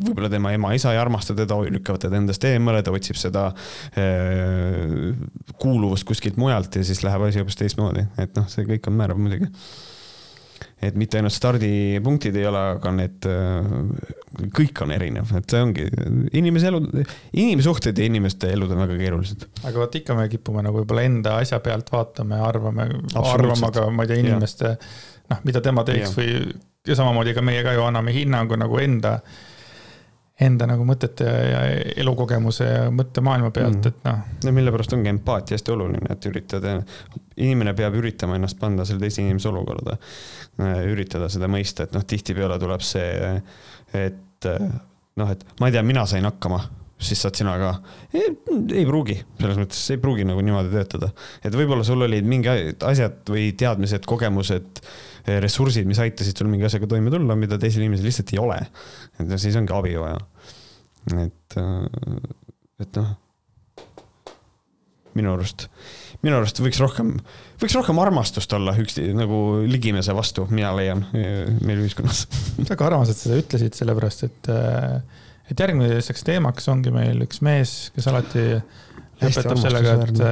võib-olla 0.00 0.30
tema 0.32 0.54
ema-isa 0.56 0.94
ei 0.94 1.00
armasta 1.00 1.36
teda, 1.36 1.58
lükkavad 1.78 2.06
teda 2.06 2.20
endast 2.20 2.44
eemale, 2.48 2.82
ta 2.84 2.94
otsib 2.94 3.18
seda 3.20 3.48
äh, 4.00 5.10
kuuluvust 5.60 6.06
kuskilt 6.08 6.38
mujalt 6.40 6.76
ja 6.76 6.86
siis 6.86 7.04
läheb 7.06 7.28
asi 7.28 7.42
hoopis 7.42 7.60
teistmoodi, 7.60 8.06
et 8.20 8.38
noh, 8.38 8.48
see 8.52 8.66
kõik 8.68 8.90
on 8.90 8.98
määrav 9.00 9.20
muidugi 9.20 9.50
et 10.82 10.98
mitte 10.98 11.18
ainult 11.18 11.34
stardipunktid 11.34 12.36
ei 12.40 12.46
ole, 12.48 12.62
aga 12.74 12.92
need, 12.96 13.28
äh, 13.30 14.44
kõik 14.54 14.82
on 14.84 14.92
erinev, 14.96 15.32
et 15.38 15.54
see 15.54 15.62
ongi 15.64 15.88
inimese 16.36 16.70
elu, 16.70 16.82
inimsuhted 17.40 17.98
ja 17.98 18.10
inimeste 18.10 18.52
elud 18.54 18.74
on 18.74 18.84
väga 18.84 18.98
keerulised. 19.00 19.48
aga 19.62 19.74
vot 19.80 19.98
ikka 20.00 20.18
me 20.18 20.28
kipume 20.32 20.64
nagu 20.66 20.82
võib-olla 20.82 21.06
enda 21.08 21.38
asja 21.42 21.60
pealt 21.64 21.90
vaatame, 21.94 22.38
arvame, 22.50 22.88
arvama 23.22 23.72
ka, 23.74 23.88
ma 23.90 24.06
ei 24.06 24.12
tea, 24.12 24.22
inimeste 24.26 24.76
noh, 25.30 25.42
mida 25.48 25.64
tema 25.64 25.84
teeks 25.86 26.12
ja. 26.12 26.20
või 26.20 26.54
ja 26.84 26.96
samamoodi 26.98 27.34
ka 27.36 27.42
meie 27.44 27.64
ka 27.64 27.72
ju 27.72 27.84
anname 27.86 28.12
hinnangu 28.12 28.58
nagu 28.60 28.78
enda 28.82 29.18
enda 30.42 30.66
nagu 30.66 30.82
mõtete 30.86 31.24
ja 31.24 31.60
elukogemuse 32.02 32.66
ja 32.66 32.86
mõttemaailma 32.90 33.52
pealt 33.54 33.78
mm., 33.78 33.90
et 33.90 34.06
noh. 34.08 34.22
no 34.46 34.54
mille 34.56 34.72
pärast 34.74 34.96
ongi 34.96 35.12
empaatia 35.12 35.54
hästi 35.58 35.74
oluline, 35.74 36.10
et 36.10 36.26
üritada, 36.30 36.74
inimene 37.36 37.74
peab 37.78 37.94
üritama 38.00 38.38
ennast 38.38 38.58
panna 38.58 38.86
selle 38.88 39.06
teise 39.06 39.22
inimese 39.22 39.50
olukorda. 39.52 39.98
Äh, 40.58 40.80
üritada 40.90 41.28
seda 41.30 41.50
mõista, 41.50 41.86
et 41.86 41.94
noh, 41.94 42.02
tihtipeale 42.06 42.58
tuleb 42.62 42.82
see, 42.82 43.34
et 43.94 44.50
äh, 44.50 44.66
noh, 45.22 45.30
et 45.30 45.46
ma 45.60 45.70
ei 45.70 45.76
tea, 45.76 45.84
mina 45.86 46.06
sain 46.10 46.26
hakkama 46.26 46.64
siis 47.06 47.22
saad 47.24 47.38
sina 47.38 47.54
ka. 47.60 47.70
ei 48.14 48.84
pruugi, 48.88 49.16
selles 49.40 49.60
mõttes 49.60 49.82
ei 49.94 50.00
pruugi 50.02 50.26
nagu 50.28 50.44
niimoodi 50.44 50.72
töötada, 50.74 51.10
et 51.44 51.56
võib-olla 51.56 51.86
sul 51.86 52.06
olid 52.06 52.28
mingi 52.28 52.50
asjad 52.50 53.22
või 53.30 53.50
teadmised, 53.58 54.06
kogemused, 54.08 54.84
ressursid, 55.44 55.88
mis 55.88 56.00
aitasid 56.04 56.40
sul 56.40 56.50
mingi 56.52 56.68
asjaga 56.68 56.88
toime 56.90 57.12
tulla, 57.14 57.36
mida 57.38 57.58
teisel 57.60 57.84
inimesel 57.84 58.10
lihtsalt 58.10 58.34
ei 58.34 58.40
ole. 58.42 58.60
et 59.18 59.28
no 59.28 59.40
siis 59.40 59.58
ongi 59.60 59.76
abi 59.76 59.96
vaja. 60.00 60.18
et, 61.24 61.58
et 62.84 63.00
noh, 63.00 63.12
minu 65.14 65.34
arust, 65.34 65.68
minu 66.24 66.38
arust 66.38 66.60
võiks 66.62 66.80
rohkem, 66.82 67.14
võiks 67.62 67.76
rohkem 67.78 68.00
armastust 68.02 68.52
olla 68.56 68.74
üks 68.80 68.98
nagu 69.16 69.40
ligimese 69.68 70.14
vastu, 70.16 70.46
mina 70.50 70.72
leian 70.76 71.04
meil 71.12 71.84
ühiskonnas. 71.84 72.24
väga 72.70 72.88
armas, 72.88 73.12
et 73.12 73.20
sa 73.20 73.28
seda 73.28 73.42
ütlesid, 73.42 73.78
sellepärast 73.78 74.26
et 74.28 74.50
äh, 74.52 75.22
et 75.50 75.60
järgmiseks 75.60 76.26
teemaks 76.26 76.68
ongi 76.72 76.92
meil 76.94 77.22
üks 77.26 77.42
mees, 77.44 77.74
kes 77.94 78.08
alati 78.10 78.46
lõpetab 79.22 79.60
sellega, 79.60 79.96
et, 80.04 80.22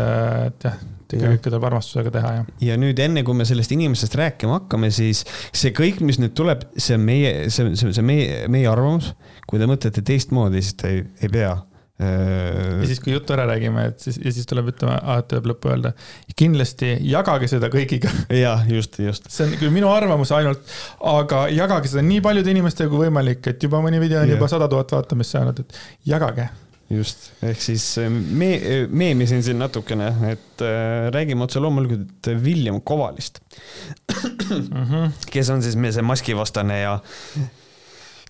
et 0.49 0.67
jah, 0.67 0.79
kõike 1.13 1.45
tuleb 1.51 1.67
armastusega 1.69 2.13
teha 2.15 2.31
ja. 2.39 2.45
ja 2.69 2.79
nüüd 2.81 3.01
enne, 3.03 3.25
kui 3.27 3.37
me 3.37 3.47
sellest 3.49 3.75
inimesest 3.75 4.17
rääkima 4.19 4.61
hakkame, 4.61 4.93
siis 4.95 5.25
see 5.51 5.75
kõik, 5.77 6.01
mis 6.07 6.21
nüüd 6.23 6.35
tuleb, 6.39 6.65
see 6.77 6.97
on 6.99 7.05
meie, 7.07 7.35
see, 7.53 7.75
see, 7.79 7.93
see 7.93 8.07
meie, 8.07 8.47
meie 8.53 8.71
arvamus. 8.71 9.13
kui 9.49 9.61
te 9.61 9.69
mõtlete 9.69 10.05
teistmoodi, 10.07 10.63
siis 10.65 10.79
te 10.81 10.93
ei, 10.93 11.05
ei 11.21 11.33
pea 11.33 11.57
ja 12.01 12.87
siis, 12.89 13.01
kui 13.03 13.13
juttu 13.13 13.35
ära 13.37 13.45
räägime, 13.47 13.85
et 13.93 14.01
siis, 14.03 14.17
ja 14.19 14.33
siis 14.35 14.49
tuleb 14.49 14.73
ütlema, 14.73 14.97
et 15.19 15.29
tuleb 15.31 15.51
lõppu 15.53 15.71
öelda. 15.71 15.93
kindlasti 16.39 16.97
jagage 17.07 17.51
seda 17.53 17.71
kõigiga. 17.73 18.11
jah, 18.45 18.65
just, 18.71 18.99
just. 19.03 19.29
see 19.31 19.47
on 19.47 19.55
küll 19.61 19.75
minu 19.75 19.93
arvamus 19.93 20.33
ainult, 20.35 20.65
aga 21.13 21.45
jagage 21.53 21.93
seda 21.93 22.05
nii 22.07 22.23
paljude 22.25 22.51
inimestega 22.55 22.91
kui 22.91 23.05
võimalik, 23.07 23.47
et 23.53 23.63
juba 23.63 23.83
mõni 23.85 24.03
video 24.03 24.23
on 24.23 24.27
yeah. 24.27 24.39
juba 24.39 24.51
sada 24.51 24.71
tuhat 24.73 24.97
vaatamist 24.97 25.37
saanud, 25.37 25.63
et 25.63 25.81
jagage 26.09 26.49
just, 26.93 27.31
ehk 27.45 27.63
siis 27.63 27.87
äh, 28.03 28.11
me, 28.11 28.51
meemisin 28.91 29.43
siin 29.45 29.61
natukene, 29.63 30.11
et 30.33 30.65
äh, 30.65 31.09
räägime 31.15 31.47
otse 31.47 31.63
loomulikult 31.63 32.33
William 32.43 32.81
Kovalist 32.81 33.41
mm, 33.41 34.85
-hmm. 34.85 35.11
kes 35.31 35.51
on 35.51 35.63
siis 35.63 35.77
see 35.95 36.03
maskivastane 36.03 36.81
ja 36.81 36.99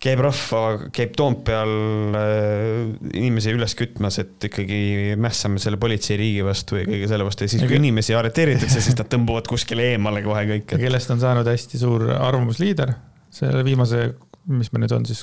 käib 0.03 0.23
rahva, 0.25 0.63
käib 0.95 1.13
Toompeal 1.19 1.73
äh, 2.19 2.89
inimesi 3.15 3.55
üles 3.55 3.77
kütmas, 3.79 4.19
et 4.23 4.49
ikkagi 4.49 4.81
mässame 5.21 5.63
selle 5.63 5.79
politseiriigi 5.83 6.43
vastu 6.47 6.81
ja 6.81 6.87
kõige 6.89 7.11
selle 7.11 7.27
vastu 7.27 7.47
ja 7.47 7.53
siis, 7.53 7.63
kui 7.69 7.79
inimesi 7.79 8.17
arreteeritakse, 8.19 8.83
siis 8.83 8.99
nad 8.99 9.11
tõmbuvad 9.13 9.51
kuskile 9.51 9.93
eemale 9.95 10.25
kohe 10.27 10.45
kõik 10.49 10.67
et.... 10.75 10.81
kellest 10.83 11.15
on 11.15 11.23
saanud 11.23 11.49
hästi 11.49 11.81
suur 11.83 12.09
arvamusliider, 12.17 12.97
selle 13.33 13.63
viimase, 13.67 14.09
mis 14.51 14.73
me 14.75 14.83
nüüd 14.83 14.97
on 14.99 15.07
siis 15.09 15.23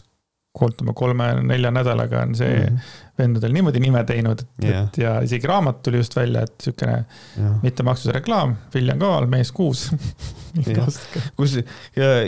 ootame 0.59 0.95
kolme-nelja 0.97 1.71
nädalaga 1.71 2.23
on 2.25 2.35
see 2.35 2.55
mm 2.55 2.75
-hmm. 2.75 3.08
Vendadel 3.19 3.53
niimoodi 3.55 3.81
nime 3.83 4.03
teinud, 4.07 4.43
et 4.59 4.65
yeah., 4.65 4.87
et 4.87 4.99
ja 5.03 5.15
isegi 5.25 5.49
raamat 5.49 5.83
tuli 5.85 6.01
just 6.01 6.15
välja, 6.17 6.45
et 6.47 6.69
siukene 6.69 6.97
yeah. 6.99 7.55
mittemaksuse 7.63 8.15
reklaam, 8.15 8.55
Viljan 8.73 9.01
Kaal, 9.01 9.29
mees 9.31 9.51
kuus 9.55 9.89
kus 11.37 11.57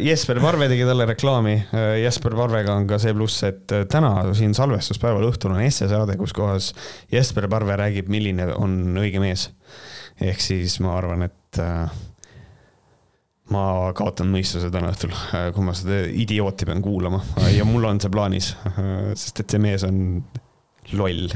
Jesper 0.02 0.40
Parve 0.42 0.68
tegi 0.72 0.86
talle 0.88 1.08
reklaami. 1.10 1.56
Jesper 2.02 2.36
Parvega 2.38 2.76
on 2.78 2.88
ka 2.90 3.00
see 3.02 3.16
pluss, 3.18 3.42
et 3.48 3.74
täna 3.92 4.14
siin 4.38 4.54
salvestuspäeval 4.58 5.26
õhtul 5.32 5.56
on 5.56 5.64
essesaade, 5.66 6.18
kus 6.20 6.36
kohas 6.38 6.72
Jesper 7.12 7.50
Parve 7.52 7.78
räägib, 7.80 8.12
milline 8.12 8.52
on 8.58 8.78
õige 9.02 9.24
mees. 9.24 9.50
ehk 10.22 10.42
siis 10.44 10.76
ma 10.84 10.94
arvan, 11.00 11.24
et 11.26 11.60
äh, 11.62 11.90
ma 13.52 13.64
kaotan 13.98 14.30
mõistuse 14.32 14.70
täna 14.72 14.92
õhtul, 14.94 15.16
kui 15.56 15.66
ma 15.66 15.74
seda 15.78 16.04
idiooti 16.06 16.68
pean 16.70 16.84
kuulama 16.84 17.22
ja 17.56 17.66
mul 17.66 17.88
on 17.90 18.00
see 18.02 18.14
plaanis, 18.14 18.54
sest 19.22 19.44
et 19.44 19.56
see 19.56 19.64
mees 19.64 19.86
on 19.88 20.22
loll. 20.98 21.30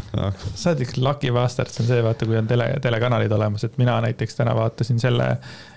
sa 0.55 0.71
oled 0.71 0.81
üks 0.86 0.97
lucky 0.99 1.29
bastard, 1.34 1.71
see 1.71 1.84
on 1.84 1.89
see, 1.89 2.01
vaata, 2.03 2.27
kui 2.27 2.38
on 2.39 2.47
tele, 2.49 2.67
telekanalid 2.84 3.31
olemas, 3.36 3.63
et 3.67 3.77
mina 3.81 3.95
näiteks 4.03 4.39
täna 4.39 4.55
vaatasin 4.58 4.99
selle 5.01 5.29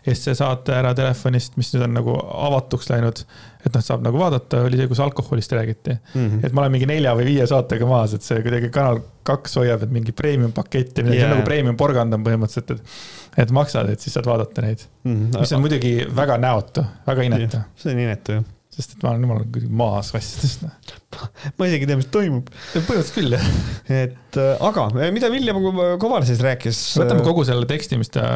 SC 0.09 0.35
saate 0.39 0.75
ära 0.79 0.95
telefonist, 0.97 1.59
mis 1.61 1.71
nüüd 1.75 1.85
on 1.87 1.95
nagu 1.99 2.17
avatuks 2.17 2.91
läinud. 2.93 3.23
et 3.67 3.75
noh, 3.75 3.85
saab 3.85 4.03
nagu 4.07 4.21
vaadata, 4.21 4.63
oli 4.65 4.79
see, 4.81 4.89
kus 4.91 5.01
alkoholist 5.05 5.53
räägiti 5.53 5.93
mm. 5.93 6.27
-hmm. 6.27 6.47
et 6.47 6.53
ma 6.53 6.65
olen 6.65 6.73
mingi 6.73 6.87
nelja 6.89 7.15
või 7.19 7.29
viie 7.29 7.47
saatega 7.47 7.87
maas, 7.87 8.15
et 8.15 8.23
see 8.27 8.43
kuidagi 8.43 8.71
Kanal 8.75 9.01
kaks 9.29 9.59
hoiab, 9.61 9.83
et 9.85 9.91
mingi 9.93 10.13
premium 10.13 10.53
paketti, 10.53 11.03
yeah. 11.03 11.15
see 11.15 11.25
on 11.25 11.35
nagu 11.37 11.47
premium 11.47 11.77
porgand 11.77 12.15
on 12.15 12.25
põhimõtteliselt, 12.25 12.79
et. 12.79 13.01
et 13.45 13.51
maksad, 13.55 13.91
et 13.93 14.01
siis 14.01 14.15
saad 14.17 14.27
vaadata 14.27 14.65
neid 14.65 14.87
mm, 15.05 15.17
-hmm. 15.17 15.41
mis 15.41 15.53
on 15.53 15.67
muidugi 15.67 15.97
väga 16.17 16.39
näotu, 16.39 16.85
väga 17.07 17.29
inetu. 17.29 17.67
see 17.77 17.93
on 17.93 18.07
inetu 18.07 18.41
jah 18.41 18.55
sest 18.79 18.95
et 18.95 19.03
ma 19.03 19.11
olen 19.11 19.25
jumala 19.27 19.43
kuidagi 19.43 19.69
maas 19.75 20.13
asjadest. 20.15 20.63
ma 21.59 21.67
isegi 21.67 21.83
ei 21.83 21.91
tea, 21.91 21.99
mis 21.99 22.09
toimub. 22.15 22.51
põhimõtteliselt 22.53 23.17
küll, 23.17 23.35
jah. 23.35 23.49
et 24.05 24.39
äh, 24.39 24.63
aga 24.69 24.87
äh, 24.93 25.11
mida 25.15 25.31
William 25.33 25.59
Koval 25.99 26.27
siis 26.29 26.43
rääkis? 26.45 26.83
võtame 27.01 27.25
kogu 27.27 27.43
selle 27.49 27.67
teksti, 27.71 27.99
mis 27.99 28.13
ta 28.15 28.29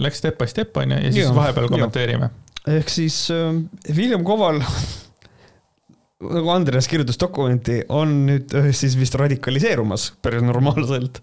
läks 0.00 0.18
step 0.22 0.40
by 0.40 0.50
step 0.50 0.74
on 0.82 0.96
ju, 0.96 1.00
ja 1.06 1.14
siis 1.14 1.28
ja, 1.28 1.34
vahepeal 1.36 1.70
kommenteerime. 1.70 2.32
ehk 2.74 2.90
siis 2.90 3.20
äh, 3.34 3.52
William 3.92 4.26
Koval 4.26 4.58
nagu 6.34 6.50
Andreas 6.50 6.90
kirjutas 6.90 7.20
dokumenti, 7.20 7.84
on 7.94 8.24
nüüd 8.32 8.54
siis 8.74 8.98
vist 8.98 9.14
radikaliseerumas 9.20 10.10
päris 10.24 10.42
normaalselt. 10.42 11.22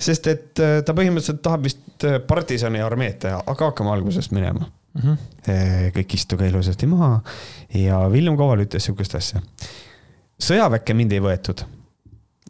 sest 0.00 0.32
et 0.32 0.50
ta 0.56 0.94
põhimõtteliselt 0.96 1.44
tahab 1.44 1.68
vist 1.68 2.08
partisani 2.28 2.80
armeed 2.80 3.20
teha, 3.26 3.42
aga 3.44 3.72
hakkame 3.72 3.92
algusest 3.98 4.32
minema 4.32 4.70
mm. 4.94 5.00
-hmm. 5.02 5.90
kõik 5.96 6.14
istuge 6.14 6.48
ilusasti 6.48 6.86
maha 6.86 7.20
ja 7.74 8.00
William 8.08 8.36
Koval 8.36 8.64
ütles 8.66 8.84
sihukest 8.84 9.14
asja. 9.14 9.42
sõjaväkke 10.38 10.94
mind 10.94 11.12
ei 11.12 11.20
võetud 11.20 11.66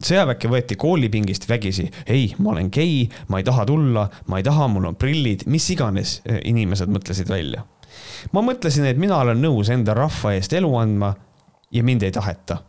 sõjaväkke 0.05 0.49
võeti 0.49 0.77
koolipingist 0.79 1.47
vägisi. 1.49 1.89
ei, 2.07 2.33
ma 2.37 2.51
olen 2.53 2.69
gei, 2.71 3.09
ma 3.27 3.39
ei 3.39 3.43
taha 3.43 3.65
tulla, 3.65 4.07
ma 4.27 4.39
ei 4.39 4.43
taha, 4.43 4.67
mul 4.67 4.89
on 4.91 4.95
prillid, 4.95 5.45
mis 5.47 5.69
iganes 5.73 6.19
eh, 6.25 6.39
inimesed 6.49 6.89
mõtlesid 6.91 7.29
välja. 7.29 7.65
ma 8.31 8.41
mõtlesin, 8.45 8.85
et 8.85 8.97
mina 8.97 9.17
olen 9.17 9.41
nõus 9.41 9.69
enda 9.69 9.93
rahva 9.93 10.33
eest 10.37 10.53
elu 10.53 10.71
andma 10.77 11.13
ja 11.71 11.83
mind 11.83 12.03
ei 12.03 12.11
taheta. 12.11 12.63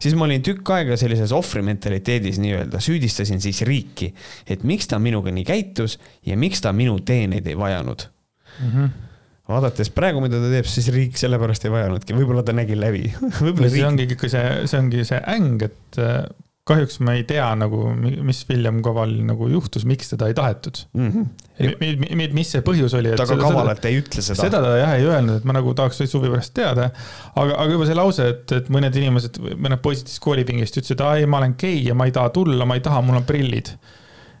siis 0.00 0.14
ma 0.14 0.24
olin 0.24 0.42
tükk 0.42 0.70
aega 0.70 0.96
sellises 0.96 1.32
ohvrimentaliteedis 1.32 2.38
nii-öelda, 2.42 2.80
süüdistasin 2.80 3.40
siis 3.40 3.62
riiki, 3.62 4.14
et 4.46 4.64
miks 4.64 4.88
ta 4.88 4.98
minuga 4.98 5.30
nii 5.30 5.44
käitus 5.44 5.98
ja 6.26 6.36
miks 6.36 6.60
ta 6.60 6.72
minu 6.72 6.98
teeneid 7.00 7.46
ei 7.46 7.58
vajanud 7.58 8.13
mm. 8.60 8.70
-hmm 8.70 9.00
vaadates 9.44 9.90
praegu, 9.92 10.22
mida 10.24 10.38
ta 10.40 10.48
teeb, 10.48 10.64
siis 10.64 10.86
riik 10.88 11.18
sellepärast 11.20 11.66
ei 11.66 11.72
vajanudki, 11.74 12.14
võib-olla 12.16 12.40
ta 12.46 12.54
nägi 12.56 12.78
läbi 12.78 13.02
see 13.12 13.58
riik... 13.60 13.82
ongi 13.84 14.06
ikka 14.08 14.30
see, 14.32 14.44
see 14.70 14.78
ongi 14.80 15.04
see 15.04 15.18
äng, 15.34 15.60
et 15.66 15.98
äh, 16.00 16.22
kahjuks 16.68 16.96
me 17.04 17.18
ei 17.18 17.24
tea 17.28 17.46
nagu, 17.60 17.90
mis 18.24 18.40
William 18.48 18.80
Koval 18.84 19.12
nagu 19.28 19.48
juhtus, 19.52 19.84
miks 19.88 20.08
teda 20.14 20.30
ei 20.30 20.36
tahetud 20.36 20.80
mm. 20.96 21.10
-hmm. 21.10 22.30
mis 22.38 22.52
see 22.54 22.62
põhjus 22.64 22.96
oli? 22.96 23.12
ta 23.20 23.26
ka 23.28 23.36
kavalalt 23.40 23.84
ei 23.84 23.98
ütle 24.00 24.24
seda. 24.24 24.38
seda 24.46 24.62
ta 24.64 24.70
jah 24.80 24.94
ei 24.96 25.04
öelnud, 25.04 25.42
et 25.42 25.48
ma 25.48 25.56
nagu 25.58 25.74
tahaks 25.76 26.00
suvi 26.08 26.32
pärast 26.32 26.54
teada. 26.56 26.88
aga, 27.34 27.58
aga 27.58 27.68
juba 27.72 27.90
see 27.90 27.98
lause, 27.98 28.30
et, 28.32 28.56
et 28.60 28.72
mõned 28.72 28.96
inimesed, 29.02 29.42
mõned 29.60 29.84
poisid 29.84 30.08
siis 30.08 30.24
koolipingist 30.24 30.80
ütlesid, 30.80 31.04
aa 31.04 31.20
ei, 31.20 31.28
ma 31.28 31.42
olen 31.42 31.58
gei 31.60 31.84
ja 31.84 31.94
ma 31.98 32.08
ei 32.08 32.16
taha 32.16 32.32
tulla, 32.32 32.64
ma 32.64 32.80
ei 32.80 32.84
taha, 32.84 33.04
mul 33.04 33.20
on 33.20 33.28
prillid. 33.28 33.74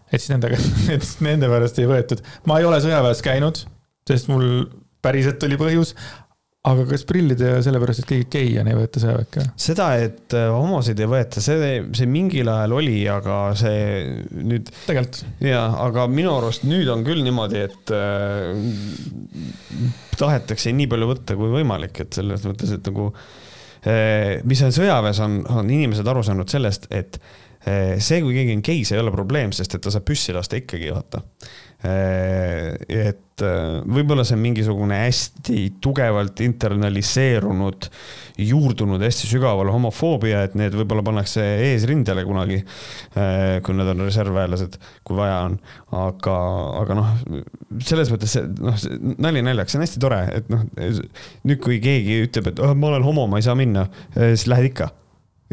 et 0.08 0.16
siis 0.16 0.32
nendega, 0.32 0.56
et 0.96 1.10
nende 1.28 1.52
pärast 1.52 1.78
ei 1.78 1.92
võetud. 1.92 2.24
ma 2.48 2.56
ei 2.58 2.70
ole 2.70 2.80
sõjaväes 2.80 3.20
käinud, 3.26 3.66
sest 4.08 4.30
mul 4.32 4.46
päriselt 5.04 5.42
oli 5.46 5.58
põhjus. 5.60 5.94
aga 6.64 6.86
kas 6.88 7.02
prillide 7.04 7.48
ja 7.50 7.56
sellepärast, 7.60 8.00
et 8.00 8.08
keegi 8.08 8.26
gei 8.32 8.52
on, 8.56 8.68
ei 8.70 8.76
võeta 8.78 9.00
sõjaväkke? 9.02 9.42
seda, 9.60 9.88
et 10.00 10.36
äh, 10.36 10.46
homosid 10.48 11.00
ei 11.00 11.08
võeta, 11.10 11.42
see, 11.44 11.72
see 11.96 12.08
mingil 12.08 12.48
ajal 12.48 12.76
oli, 12.78 12.96
aga 13.12 13.38
see 13.58 14.14
nüüd. 14.38 14.72
tegelikult. 14.86 15.20
ja, 15.44 15.66
aga 15.84 16.06
minu 16.08 16.32
arust 16.38 16.64
nüüd 16.68 16.88
on 16.92 17.04
küll 17.04 17.20
niimoodi, 17.26 17.66
et 17.68 17.94
äh, 17.96 18.56
tahetakse 20.20 20.72
nii 20.72 20.88
palju 20.92 21.10
võtta 21.12 21.36
kui 21.36 21.52
võimalik, 21.52 22.04
et 22.06 22.20
selles 22.20 22.48
mõttes, 22.48 22.72
et 22.78 22.92
nagu 22.92 23.10
äh, 23.12 24.40
mis 24.48 24.64
on 24.64 24.72
sõjaväes, 24.72 25.20
on, 25.24 25.42
on 25.52 25.68
inimesed 25.68 26.08
aru 26.08 26.24
saanud 26.24 26.48
sellest, 26.48 26.88
et 26.96 27.20
äh, 27.20 28.00
see, 28.00 28.24
kui 28.24 28.36
keegi 28.38 28.56
on 28.56 28.64
gei, 28.64 28.88
see 28.88 28.96
ei 28.96 29.04
ole 29.04 29.12
probleem, 29.12 29.52
sest 29.52 29.76
et 29.76 29.84
ta 29.84 29.92
saab 29.92 30.08
püssi 30.08 30.32
lasta 30.36 30.56
ikkagi, 30.60 30.88
vaata 30.96 31.20
et 31.84 33.42
äh, 33.44 33.82
võib-olla 33.84 34.24
see 34.24 34.38
on 34.38 34.42
mingisugune 34.44 34.96
hästi 35.02 35.58
tugevalt 35.84 36.40
internaliseerunud, 36.44 37.88
juurdunud 38.40 39.04
hästi 39.04 39.28
sügaval 39.28 39.68
homofoobia, 39.74 40.46
et 40.46 40.56
need 40.56 40.76
võib-olla 40.78 41.04
pannakse 41.04 41.44
eesrindele 41.66 42.24
kunagi. 42.24 42.62
Äh, 43.20 43.60
kui 43.66 43.76
nad 43.76 43.92
on 43.92 44.06
reservväelased, 44.06 44.80
kui 45.04 45.20
vaja 45.20 45.42
on, 45.50 45.60
aga, 46.00 46.40
aga 46.80 46.98
noh, 47.02 47.14
selles 47.84 48.12
mõttes 48.14 48.38
see 48.38 48.48
noh, 48.48 48.80
nali 49.20 49.44
naljaks, 49.44 49.74
see 49.74 49.82
on 49.82 49.88
hästi 49.88 50.04
tore, 50.06 50.24
et 50.40 50.52
noh, 50.52 50.64
nüüd 51.44 51.60
kui 51.64 51.82
keegi 51.84 52.22
ütleb, 52.24 52.54
et 52.54 52.64
oh, 52.64 52.72
ma 52.78 52.94
olen 52.94 53.04
homo, 53.06 53.28
ma 53.28 53.42
ei 53.42 53.46
saa 53.46 53.58
minna, 53.58 53.90
siis 54.16 54.48
lähed 54.48 54.72
ikka 54.72 54.94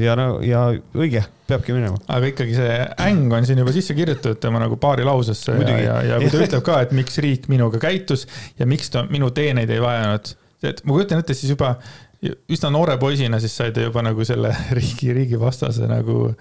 ja 0.04 0.16
no 0.20 0.28
ja 0.46 0.64
õige, 0.98 1.24
peabki 1.50 1.76
minema. 1.76 2.00
aga 2.12 2.30
ikkagi 2.32 2.56
see 2.58 2.78
äng 3.08 3.34
on 3.36 3.48
siin 3.48 3.62
juba 3.62 3.74
sisse 3.76 3.96
kirjutatud 3.98 4.40
tema 4.44 4.62
nagu 4.64 4.78
paari 4.82 5.06
lausesse 5.08 5.56
Muidugi. 5.58 5.84
ja, 5.86 5.98
ja, 6.04 6.16
ja 6.16 6.22
kui 6.22 6.32
ta 6.34 6.44
ütleb 6.48 6.64
ka, 6.68 6.80
et 6.86 6.96
miks 6.98 7.20
riik 7.24 7.50
minuga 7.52 7.82
käitus 7.82 8.28
ja 8.60 8.70
miks 8.70 8.94
ta 8.94 9.06
minu 9.10 9.32
teeneid 9.36 9.72
ei 9.74 9.84
vajanud, 9.84 10.34
et 10.68 10.82
ma 10.86 10.98
kujutan 10.98 11.24
ette 11.24 11.38
siis 11.38 11.54
juba 11.56 11.76
üsna 12.22 12.70
noore 12.74 12.98
poisina, 13.02 13.40
siis 13.42 13.56
sai 13.58 13.74
ta 13.74 13.84
juba 13.86 14.04
nagu 14.06 14.26
selle 14.28 14.54
riigi, 14.78 15.14
riigi 15.18 15.40
vastase 15.42 15.90
nagu 15.90 16.32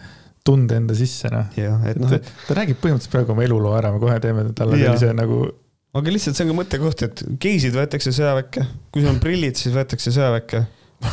tunde 0.45 0.79
enda 0.81 0.95
sisse, 0.97 1.29
noh. 1.33 1.51
et 1.57 1.99
noh, 2.01 2.13
et 2.17 2.29
ta 2.47 2.57
räägib 2.57 2.79
põhimõtteliselt 2.81 3.13
praegu 3.13 3.35
oma 3.35 3.45
eluloo 3.45 3.75
ära, 3.77 3.93
me 3.93 4.01
kohe 4.03 4.17
teeme 4.25 4.47
talle 4.57 4.79
sellise 4.81 5.13
nagu 5.17 5.45
aga 5.97 6.13
lihtsalt 6.15 6.39
see 6.39 6.47
on 6.47 6.53
ka 6.53 6.59
mõttekoht, 6.61 7.05
et 7.07 7.23
geisid 7.43 7.75
võetakse 7.77 8.13
sõjaväkke, 8.15 8.65
kui 8.95 9.03
sul 9.03 9.13
on 9.13 9.21
prillid, 9.23 9.59
siis 9.59 9.75
võetakse 9.75 10.13
sõjaväkke. 10.15 10.65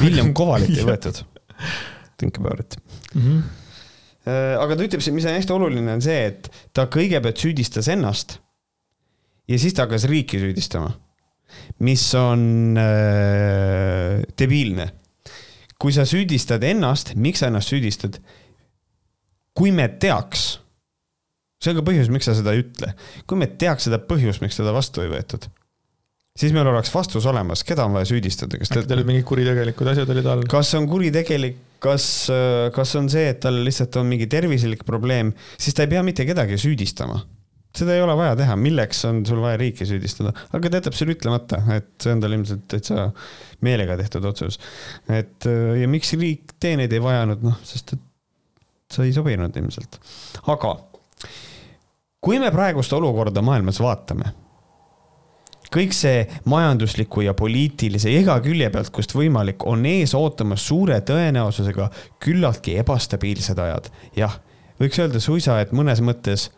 William 0.01 0.33
Kovalit 0.35 0.73
ei 0.75 0.85
võetud 0.85 1.21
think 2.19 2.37
about 2.41 2.59
it 2.59 2.77
mm. 3.13 3.21
-hmm. 3.21 3.45
aga 4.63 4.75
ta 4.75 4.83
ütleb, 4.83 5.03
mis 5.13 5.25
on 5.25 5.37
hästi 5.37 5.53
oluline, 5.53 5.93
on 5.93 6.01
see, 6.03 6.25
et 6.31 6.49
ta 6.73 6.87
kõigepealt 6.91 7.39
süüdistas 7.39 7.87
ennast 7.93 8.39
ja 9.47 9.59
siis 9.59 9.73
ta 9.73 9.85
hakkas 9.85 10.07
riiki 10.09 10.39
süüdistama, 10.41 10.91
mis 11.79 12.03
on 12.15 12.77
äh, 12.77 14.23
debiilne. 14.39 14.91
kui 15.77 15.93
sa 15.93 16.07
süüdistad 16.09 16.63
ennast, 16.65 17.13
miks 17.15 17.39
sa 17.39 17.51
ennast 17.51 17.69
süüdistad? 17.69 18.19
kui 19.57 19.71
me 19.71 19.87
teaks, 19.87 20.59
see 21.61 21.71
on 21.71 21.79
ka 21.79 21.85
põhjus, 21.87 22.11
miks 22.13 22.27
sa 22.29 22.35
seda 22.37 22.53
ei 22.53 22.61
ütle, 22.61 22.91
kui 23.25 23.39
me 23.39 23.47
teaks 23.47 23.87
seda 23.87 23.97
põhjust, 23.97 24.43
miks 24.43 24.59
teda 24.59 24.73
vastu 24.75 25.01
ei 25.01 25.09
võetud 25.09 25.47
siis 26.37 26.53
meil 26.55 26.69
oleks 26.69 26.91
vastus 26.93 27.25
olemas, 27.29 27.63
keda 27.67 27.87
on 27.87 27.97
vaja 27.97 28.09
süüdistada, 28.11 28.59
kas 28.61 28.71
äkki 28.71 28.85
tal 28.89 28.99
olid 28.99 29.09
mingid 29.09 29.25
kuritegelikud 29.29 29.93
asjad 29.93 30.11
olid 30.13 30.29
all? 30.33 30.45
kas 30.51 30.73
on 30.77 30.89
kuritegelik 30.89 31.63
kas, 31.83 32.05
kas 32.73 32.93
on 32.97 33.09
see, 33.11 33.27
et 33.31 33.41
tal 33.43 33.57
lihtsalt 33.65 33.97
on 34.01 34.07
mingi 34.09 34.29
tervislik 34.31 34.85
probleem, 34.87 35.33
siis 35.61 35.77
ta 35.77 35.85
ei 35.85 35.91
pea 35.91 36.05
mitte 36.05 36.25
kedagi 36.25 36.57
süüdistama 36.61 37.19
seda 37.77 37.93
ei 37.93 38.01
ole 38.01 38.15
vaja 38.17 38.35
teha, 38.39 38.55
milleks 38.59 39.03
on 39.09 39.21
sul 39.27 39.41
vaja 39.43 39.59
riiki 39.61 39.85
süüdistada, 39.85 40.31
aga 40.55 40.71
ta 40.71 40.79
jätab 40.79 40.95
selle 40.97 41.13
ütlemata, 41.13 41.59
et 41.75 41.89
see 42.01 42.13
on 42.15 42.23
tal 42.23 42.33
ilmselt 42.33 42.65
täitsa 42.71 43.07
meelega 43.65 43.97
tehtud 43.99 44.25
otsus. 44.29 44.57
et 45.13 45.47
ja 45.47 45.89
miks 45.91 46.13
riik 46.17 46.55
teeneid 46.63 46.93
ei 46.93 47.03
vajanud, 47.03 47.43
noh, 47.45 47.59
sest 47.67 47.93
et 47.97 48.03
sa 48.93 49.05
ei 49.05 49.13
sobinud 49.13 49.55
ilmselt. 49.61 49.99
aga 50.47 50.73
kui 52.23 52.41
me 52.41 52.51
praegust 52.53 52.93
olukorda 52.97 53.43
maailmas 53.45 53.81
vaatame, 53.83 54.33
kõik 55.73 55.95
see 55.95 56.23
majandusliku 56.49 57.23
ja 57.25 57.33
poliitilise 57.37 58.11
iga 58.13 58.37
külje 58.43 58.69
pealt, 58.73 58.91
kust 58.95 59.13
võimalik, 59.15 59.65
on 59.67 59.85
ees 59.89 60.13
ootamas 60.17 60.65
suure 60.67 60.99
tõenäosusega 61.05 61.89
küllaltki 62.23 62.77
ebastabiilsed 62.81 63.59
ajad. 63.63 63.91
jah, 64.17 64.39
võiks 64.81 64.99
öelda 65.01 65.21
suisa, 65.23 65.59
et 65.61 65.73
mõnes 65.75 66.01
mõttes 66.03 66.49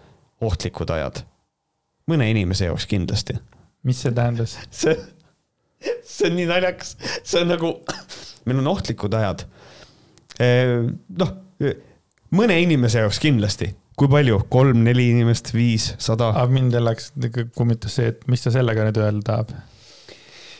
ohtlikud 0.41 0.89
ajad. 0.95 1.23
mõne 2.09 2.29
inimese 2.29 2.69
jaoks 2.69 2.87
kindlasti. 2.89 3.37
mis 3.83 4.01
see 4.01 4.11
tähendas? 4.11 4.57
see, 4.71 4.95
see 6.03 6.29
on 6.29 6.35
nii 6.39 6.49
naljakas, 6.49 6.95
see 7.23 7.41
on 7.41 7.53
nagu, 7.55 7.75
meil 8.45 8.63
on 8.63 8.73
ohtlikud 8.75 9.13
ajad. 9.13 9.45
noh, 10.39 11.35
mõne 12.31 12.61
inimese 12.61 13.05
jaoks 13.05 13.19
kindlasti 13.19 13.73
kui 13.99 14.11
palju, 14.11 14.43
kolm-neli 14.51 15.09
inimest, 15.13 15.51
viis, 15.55 15.91
sada? 15.99 16.31
mind 16.51 16.77
läks, 16.79 17.11
kummitas 17.57 17.99
see, 17.99 18.13
et 18.13 18.23
mis 18.31 18.45
ta 18.45 18.53
sellega 18.53 18.87
nüüd 18.87 19.01
öelda 19.03 19.25
tahab 19.27 19.57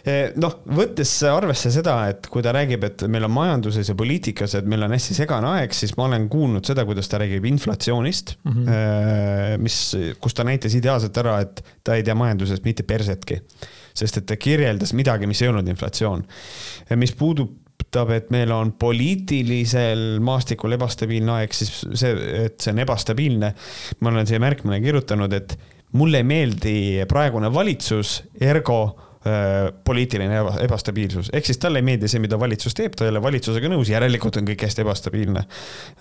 Eh, 0.07 0.31
noh, 0.39 0.53
võttes 0.77 1.09
arvesse 1.27 1.71
seda, 1.73 1.95
et 2.11 2.27
kui 2.31 2.43
ta 2.43 2.53
räägib, 2.55 2.85
et 2.87 3.03
meil 3.11 3.27
on 3.27 3.33
majanduses 3.35 3.89
ja 3.91 3.95
poliitikas, 3.99 4.55
et 4.59 4.69
meil 4.69 4.85
on 4.85 4.93
hästi 4.95 5.17
segane 5.17 5.49
aeg, 5.57 5.75
siis 5.75 5.91
ma 5.99 6.05
olen 6.07 6.29
kuulnud 6.31 6.67
seda, 6.67 6.85
kuidas 6.87 7.11
ta 7.11 7.19
räägib 7.19 7.45
inflatsioonist 7.49 8.37
mm, 8.37 8.53
-hmm. 8.53 9.65
mis, 9.65 9.79
kus 10.23 10.37
ta 10.37 10.45
näitas 10.47 10.75
ideaalselt 10.79 11.19
ära, 11.19 11.39
et 11.43 11.63
ta 11.83 11.97
ei 11.99 12.05
tea 12.07 12.15
majandusest 12.15 12.63
mitte 12.63 12.83
persetki. 12.83 13.41
sest 13.99 14.17
et 14.17 14.25
ta 14.25 14.37
kirjeldas 14.37 14.93
midagi, 14.93 15.27
mis 15.27 15.41
ei 15.41 15.49
olnud 15.49 15.67
inflatsioon. 15.67 16.23
mis 16.95 17.11
puudutab 17.79 18.11
et 18.13 18.29
meil 18.35 18.51
on 18.53 18.73
poliitilisel 18.77 20.19
maastikul 20.21 20.75
ebastabiilne 20.75 21.39
aeg, 21.39 21.53
siis 21.55 21.83
see, 21.97 22.15
et 22.45 22.59
see 22.61 22.73
on 22.75 22.83
ebastabiilne, 22.83 23.53
ma 23.99 24.11
olen 24.11 24.27
siia 24.29 24.41
märkmine 24.43 24.81
kirjutanud, 24.83 25.33
et 25.33 25.55
mulle 25.97 26.21
ei 26.21 26.27
meeldi 26.27 26.79
praegune 27.09 27.49
valitsus, 27.53 28.19
ergo 28.39 28.81
Äh, 29.19 29.73
poliitiline 29.83 30.37
eba, 30.39 30.53
ebastabiilsus, 30.63 31.27
ehk 31.35 31.43
siis 31.43 31.57
talle 31.59 31.81
ei 31.81 31.83
meeldi 31.83 32.07
see, 32.07 32.21
mida 32.23 32.37
valitsus 32.39 32.71
teeb, 32.71 32.93
ta 32.95 33.03
ei 33.03 33.09
ole 33.11 33.19
valitsusega 33.19 33.67
nõus, 33.67 33.89
järelikult 33.91 34.37
on 34.39 34.45
kõik 34.47 34.61
hästi 34.63 34.79
ebastabiilne. 34.85 35.41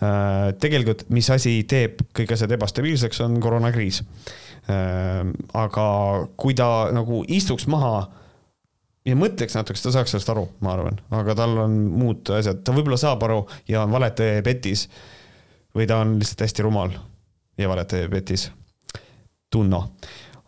Äh, 0.06 0.34
tegelikult, 0.62 1.02
mis 1.10 1.26
asi 1.34 1.56
teeb 1.66 2.04
kõik 2.14 2.36
asjad 2.36 2.54
ebastabiilseks, 2.54 3.18
on 3.26 3.34
koroonakriis. 3.42 4.04
Äh, 4.70 5.32
aga 5.58 5.88
kui 6.38 6.54
ta 6.54 6.68
nagu 6.94 7.24
istuks 7.26 7.66
maha 7.66 8.04
ja 9.08 9.16
mõtleks 9.18 9.56
natuke, 9.56 9.78
siis 9.78 9.88
ta 9.88 9.94
saaks 9.96 10.14
sellest 10.14 10.32
aru, 10.32 10.44
ma 10.64 10.74
arvan, 10.76 11.00
aga 11.16 11.36
tal 11.38 11.56
on 11.64 11.78
muud 11.98 12.28
asjad, 12.36 12.60
ta 12.64 12.74
võib-olla 12.76 13.00
saab 13.00 13.24
aru 13.26 13.40
ja 13.70 13.82
on 13.86 13.94
valetaja 13.94 14.44
petis. 14.46 14.88
või 15.76 15.86
ta 15.86 16.00
on 16.02 16.16
lihtsalt 16.18 16.40
hästi 16.46 16.64
rumal 16.64 16.94
ja 17.58 17.68
valetaja 17.68 18.08
petis. 18.10 18.48
Tunno 19.52 19.82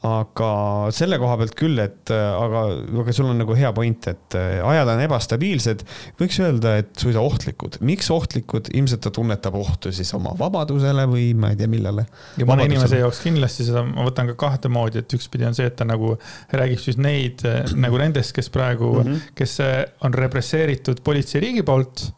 aga 0.00 0.50
selle 0.96 1.18
koha 1.20 1.34
pealt 1.42 1.52
küll, 1.58 1.76
et 1.82 2.08
aga, 2.08 2.62
aga 3.02 3.12
sul 3.12 3.26
on 3.28 3.36
nagu 3.42 3.52
hea 3.56 3.68
point, 3.76 4.06
et 4.08 4.36
äh, 4.38 4.62
ajad 4.64 4.88
on 4.94 5.02
ebastabiilsed, 5.04 5.84
võiks 6.20 6.38
öelda, 6.40 6.72
et 6.80 6.94
suisa 7.00 7.20
ohtlikud. 7.20 7.76
miks 7.84 8.08
ohtlikud, 8.14 8.70
ilmselt 8.72 9.04
ta 9.04 9.12
tunnetab 9.12 9.58
ohtu 9.60 9.92
siis 9.92 10.12
oma 10.16 10.32
vabadusele 10.38 11.04
või 11.10 11.26
ma 11.36 11.52
ei 11.52 11.60
tea, 11.60 11.68
millele. 11.68 12.06
ja 12.40 12.48
mõne 12.48 12.64
inimese 12.70 13.02
jaoks 13.02 13.20
kindlasti 13.26 13.68
seda 13.68 13.84
ma 13.84 14.08
võtan 14.08 14.32
ka 14.32 14.38
kahte 14.40 14.72
moodi, 14.72 15.04
et 15.04 15.18
ükspidi 15.20 15.44
on 15.50 15.58
see, 15.58 15.68
et 15.68 15.76
ta 15.76 15.84
nagu 15.88 16.14
räägib 16.56 16.80
siis 16.80 16.96
neid 16.96 17.44
äh, 17.44 17.68
nagu 17.84 18.00
nendest, 18.00 18.32
kes 18.36 18.48
praegu 18.54 18.94
mm, 19.02 19.04
-hmm. 19.04 19.34
kes 19.36 19.58
äh, 19.66 19.82
on 20.00 20.16
represseeritud 20.16 21.04
politseiriigi 21.04 21.66
poolt. 21.66 22.08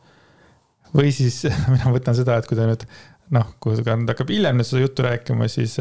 või 0.95 1.11
siis 1.11 1.42
mina 1.75 1.90
võtan 1.90 2.14
seda, 2.14 2.38
et 2.38 2.47
kui 2.47 2.55
ta 2.55 2.71
nüüd 2.71 2.87
noh, 3.33 3.55
kui 3.59 3.75
ta 3.81 3.97
hakkab 3.97 4.31
hiljem 4.31 4.59
nüüd 4.61 4.68
seda 4.68 4.85
juttu 4.85 5.03
rääkima, 5.03 5.49
siis 5.49 5.79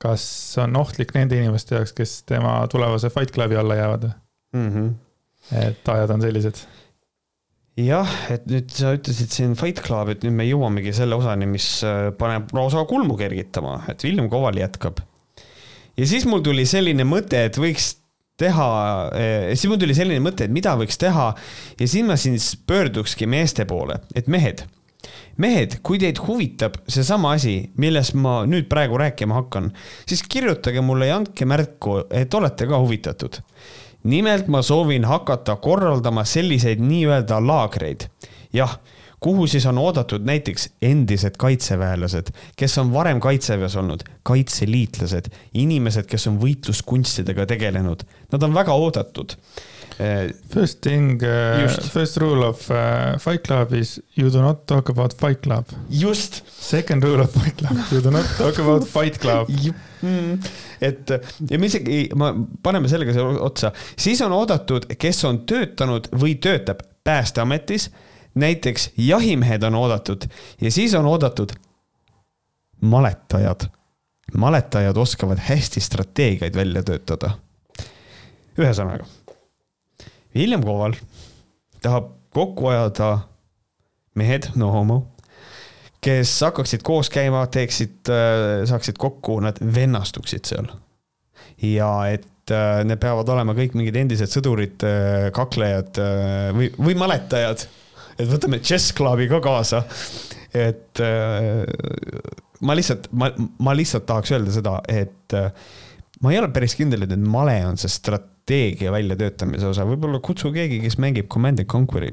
kas 0.00 0.24
on 0.62 0.76
ohtlik 0.80 1.12
nende 1.16 1.38
inimeste 1.38 1.76
jaoks, 1.76 1.94
kes 1.96 2.16
tema 2.28 2.56
tulevase 2.72 3.10
Fight 3.12 3.34
Clubi 3.34 3.58
alla 3.60 3.76
jäävad 3.76 4.08
mm? 4.56 4.68
-hmm. 4.68 4.92
et 5.66 5.88
ajad 5.88 6.10
on 6.10 6.22
sellised. 6.22 6.62
jah, 7.76 8.16
et 8.30 8.46
nüüd 8.46 8.72
sa 8.72 8.94
ütlesid 8.96 9.32
siin 9.32 9.54
Fight 9.56 9.82
Club, 9.84 10.08
et 10.12 10.24
nüüd 10.24 10.36
me 10.36 10.44
jõuamegi 10.48 10.92
selle 10.96 11.16
osani, 11.16 11.46
mis 11.46 11.68
äh, 11.84 12.10
paneb 12.18 12.52
lausa 12.56 12.84
kulmu 12.84 13.16
kergitama, 13.16 13.82
et 13.88 14.04
William 14.04 14.28
Koval 14.28 14.58
jätkab. 14.60 15.00
ja 15.96 16.06
siis 16.06 16.26
mul 16.26 16.44
tuli 16.44 16.66
selline 16.66 17.04
mõte, 17.04 17.44
et 17.44 17.56
võiks 17.60 17.94
teha, 18.40 18.68
äh, 19.12 19.52
siis 19.54 19.68
mul 19.68 19.80
tuli 19.80 19.94
selline 19.94 20.20
mõte, 20.24 20.48
et 20.48 20.52
mida 20.52 20.76
võiks 20.80 20.98
teha 20.98 21.30
ja 21.80 21.88
siin 21.88 22.08
ma 22.08 22.16
siis 22.16 22.54
pöördukski 22.66 23.28
meeste 23.28 23.68
poole, 23.68 24.00
et 24.14 24.28
mehed 24.28 24.64
mehed, 25.40 25.78
kui 25.82 25.98
teid 26.00 26.20
huvitab 26.26 26.78
seesama 26.90 27.34
asi, 27.36 27.54
millest 27.80 28.16
ma 28.18 28.40
nüüd 28.48 28.68
praegu 28.70 28.98
rääkima 29.00 29.40
hakkan, 29.40 29.70
siis 30.08 30.22
kirjutage 30.22 30.82
mulle 30.84 31.10
ja 31.10 31.18
andke 31.20 31.48
märku, 31.48 32.02
et 32.10 32.34
olete 32.34 32.68
ka 32.70 32.80
huvitatud. 32.80 33.40
nimelt 34.04 34.46
ma 34.48 34.62
soovin 34.62 35.04
hakata 35.04 35.56
korraldama 35.56 36.24
selliseid 36.24 36.80
nii-öelda 36.80 37.40
laagreid. 37.46 38.08
jah 38.52 38.78
kuhu 39.20 39.46
siis 39.46 39.66
on 39.66 39.78
oodatud 39.78 40.24
näiteks 40.24 40.68
endised 40.82 41.36
kaitseväelased, 41.38 42.32
kes 42.56 42.78
on 42.78 42.92
varem 42.92 43.20
kaitseväes 43.20 43.76
olnud, 43.76 44.06
kaitseliitlased, 44.22 45.28
inimesed, 45.54 46.08
kes 46.08 46.26
on 46.30 46.40
võitluskunstidega 46.40 47.46
tegelenud. 47.50 48.06
Nad 48.32 48.48
on 48.48 48.54
väga 48.56 48.76
oodatud 48.76 49.36
Eh, 50.00 50.32
first 50.48 50.80
thing 50.80 51.22
uh,, 51.22 51.68
first 51.92 52.16
rule 52.16 52.46
of 52.46 52.70
uh, 52.70 53.18
Fight 53.18 53.42
Club 53.42 53.74
is 53.74 54.00
you 54.16 54.30
do 54.30 54.40
not 54.40 54.66
talk 54.66 54.88
about 54.88 55.12
Fight 55.12 55.42
Club. 55.42 55.66
just. 55.90 56.42
Second 56.48 57.04
rule 57.04 57.20
of 57.20 57.30
Fight 57.30 57.56
Club, 57.58 57.76
you 57.92 58.00
do 58.00 58.10
not 58.10 58.24
talk 58.38 58.58
about 58.58 58.88
Fight 58.94 59.18
Club 59.18 59.48
mm.. 60.00 60.38
et 60.80 61.10
ja 61.50 61.58
me 61.58 61.68
isegi, 61.68 62.06
ma, 62.16 62.30
paneme 62.62 62.88
sellega 62.88 63.12
otsa, 63.44 63.74
siis 63.98 64.22
on 64.24 64.32
oodatud, 64.32 64.88
kes 64.96 65.20
on 65.28 65.42
töötanud 65.44 66.08
või 66.16 66.38
töötab 66.40 66.80
Päästeametis. 67.04 67.90
Näiteks 68.34 68.90
jahimehed 68.96 69.62
on 69.62 69.74
oodatud 69.74 70.26
ja 70.60 70.70
siis 70.70 70.94
on 70.94 71.06
oodatud 71.06 71.52
maletajad. 72.80 73.68
maletajad 74.36 74.96
oskavad 74.96 75.38
hästi 75.38 75.80
strateegiaid 75.80 76.54
välja 76.54 76.82
töötada. 76.82 77.30
ühesõnaga 78.58 79.04
William 80.36 80.62
Koval 80.64 80.94
tahab 81.82 82.12
kokku 82.34 82.66
ajada 82.70 83.18
mehed, 84.14 84.50
no 84.58 84.70
homo, 84.74 85.00
kes 86.04 86.32
hakkaksid 86.46 86.84
koos 86.86 87.10
käima, 87.12 87.42
teeksid, 87.52 88.10
äh, 88.10 88.62
saaksid 88.68 88.98
kokku, 89.00 89.40
nad 89.44 89.58
vennastuksid 89.60 90.48
seal. 90.48 90.70
ja 91.62 91.90
et 92.08 92.52
äh, 92.54 92.80
need 92.88 93.00
peavad 93.02 93.28
olema 93.28 93.54
kõik 93.56 93.74
mingid 93.76 93.96
endised 94.00 94.32
sõdurid, 94.32 94.80
äh, 94.86 95.28
kaklejad 95.36 96.00
või, 96.56 96.70
või 96.78 96.96
maletajad. 96.98 97.66
Et 98.20 98.30
võtame 98.30 98.60
Chess 98.62 98.94
Clubi 98.96 99.28
ka 99.30 99.40
kaasa. 99.44 99.84
et 100.56 101.00
ma 102.60 102.76
lihtsalt, 102.76 103.06
ma, 103.16 103.30
ma 103.62 103.74
lihtsalt 103.76 104.08
tahaks 104.08 104.34
öelda 104.34 104.54
seda, 104.54 104.80
et 104.90 105.36
ma 106.20 106.32
ei 106.32 106.40
ole 106.40 106.50
päris 106.52 106.74
kindel, 106.76 107.06
et 107.06 107.14
male 107.22 107.54
on 107.68 107.78
see 107.80 107.92
strat-, 107.92 108.30
strateegia 108.50 108.90
väljatöötamise 108.90 109.68
osa, 109.70 109.84
võib-olla 109.86 110.18
kutsu 110.24 110.50
keegi, 110.52 110.80
kes 110.82 110.98
mängib 110.98 111.28
Command 111.30 111.60
and 111.62 111.68
Conquer'i. 111.70 112.10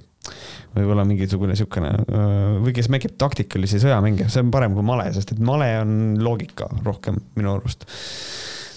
võib-olla 0.76 1.06
mingisugune 1.08 1.56
niisugune 1.56 1.94
või 2.62 2.74
kes 2.76 2.90
mängib 2.92 3.16
taktikalisi 3.18 3.80
sõjamänge, 3.80 4.28
see 4.30 4.44
on 4.44 4.52
parem 4.52 4.76
kui 4.76 4.86
male, 4.86 5.08
sest 5.16 5.32
et 5.34 5.40
male 5.40 5.70
on 5.82 6.18
loogika 6.22 6.68
rohkem 6.86 7.18
minu 7.36 7.56
arust. 7.56 7.88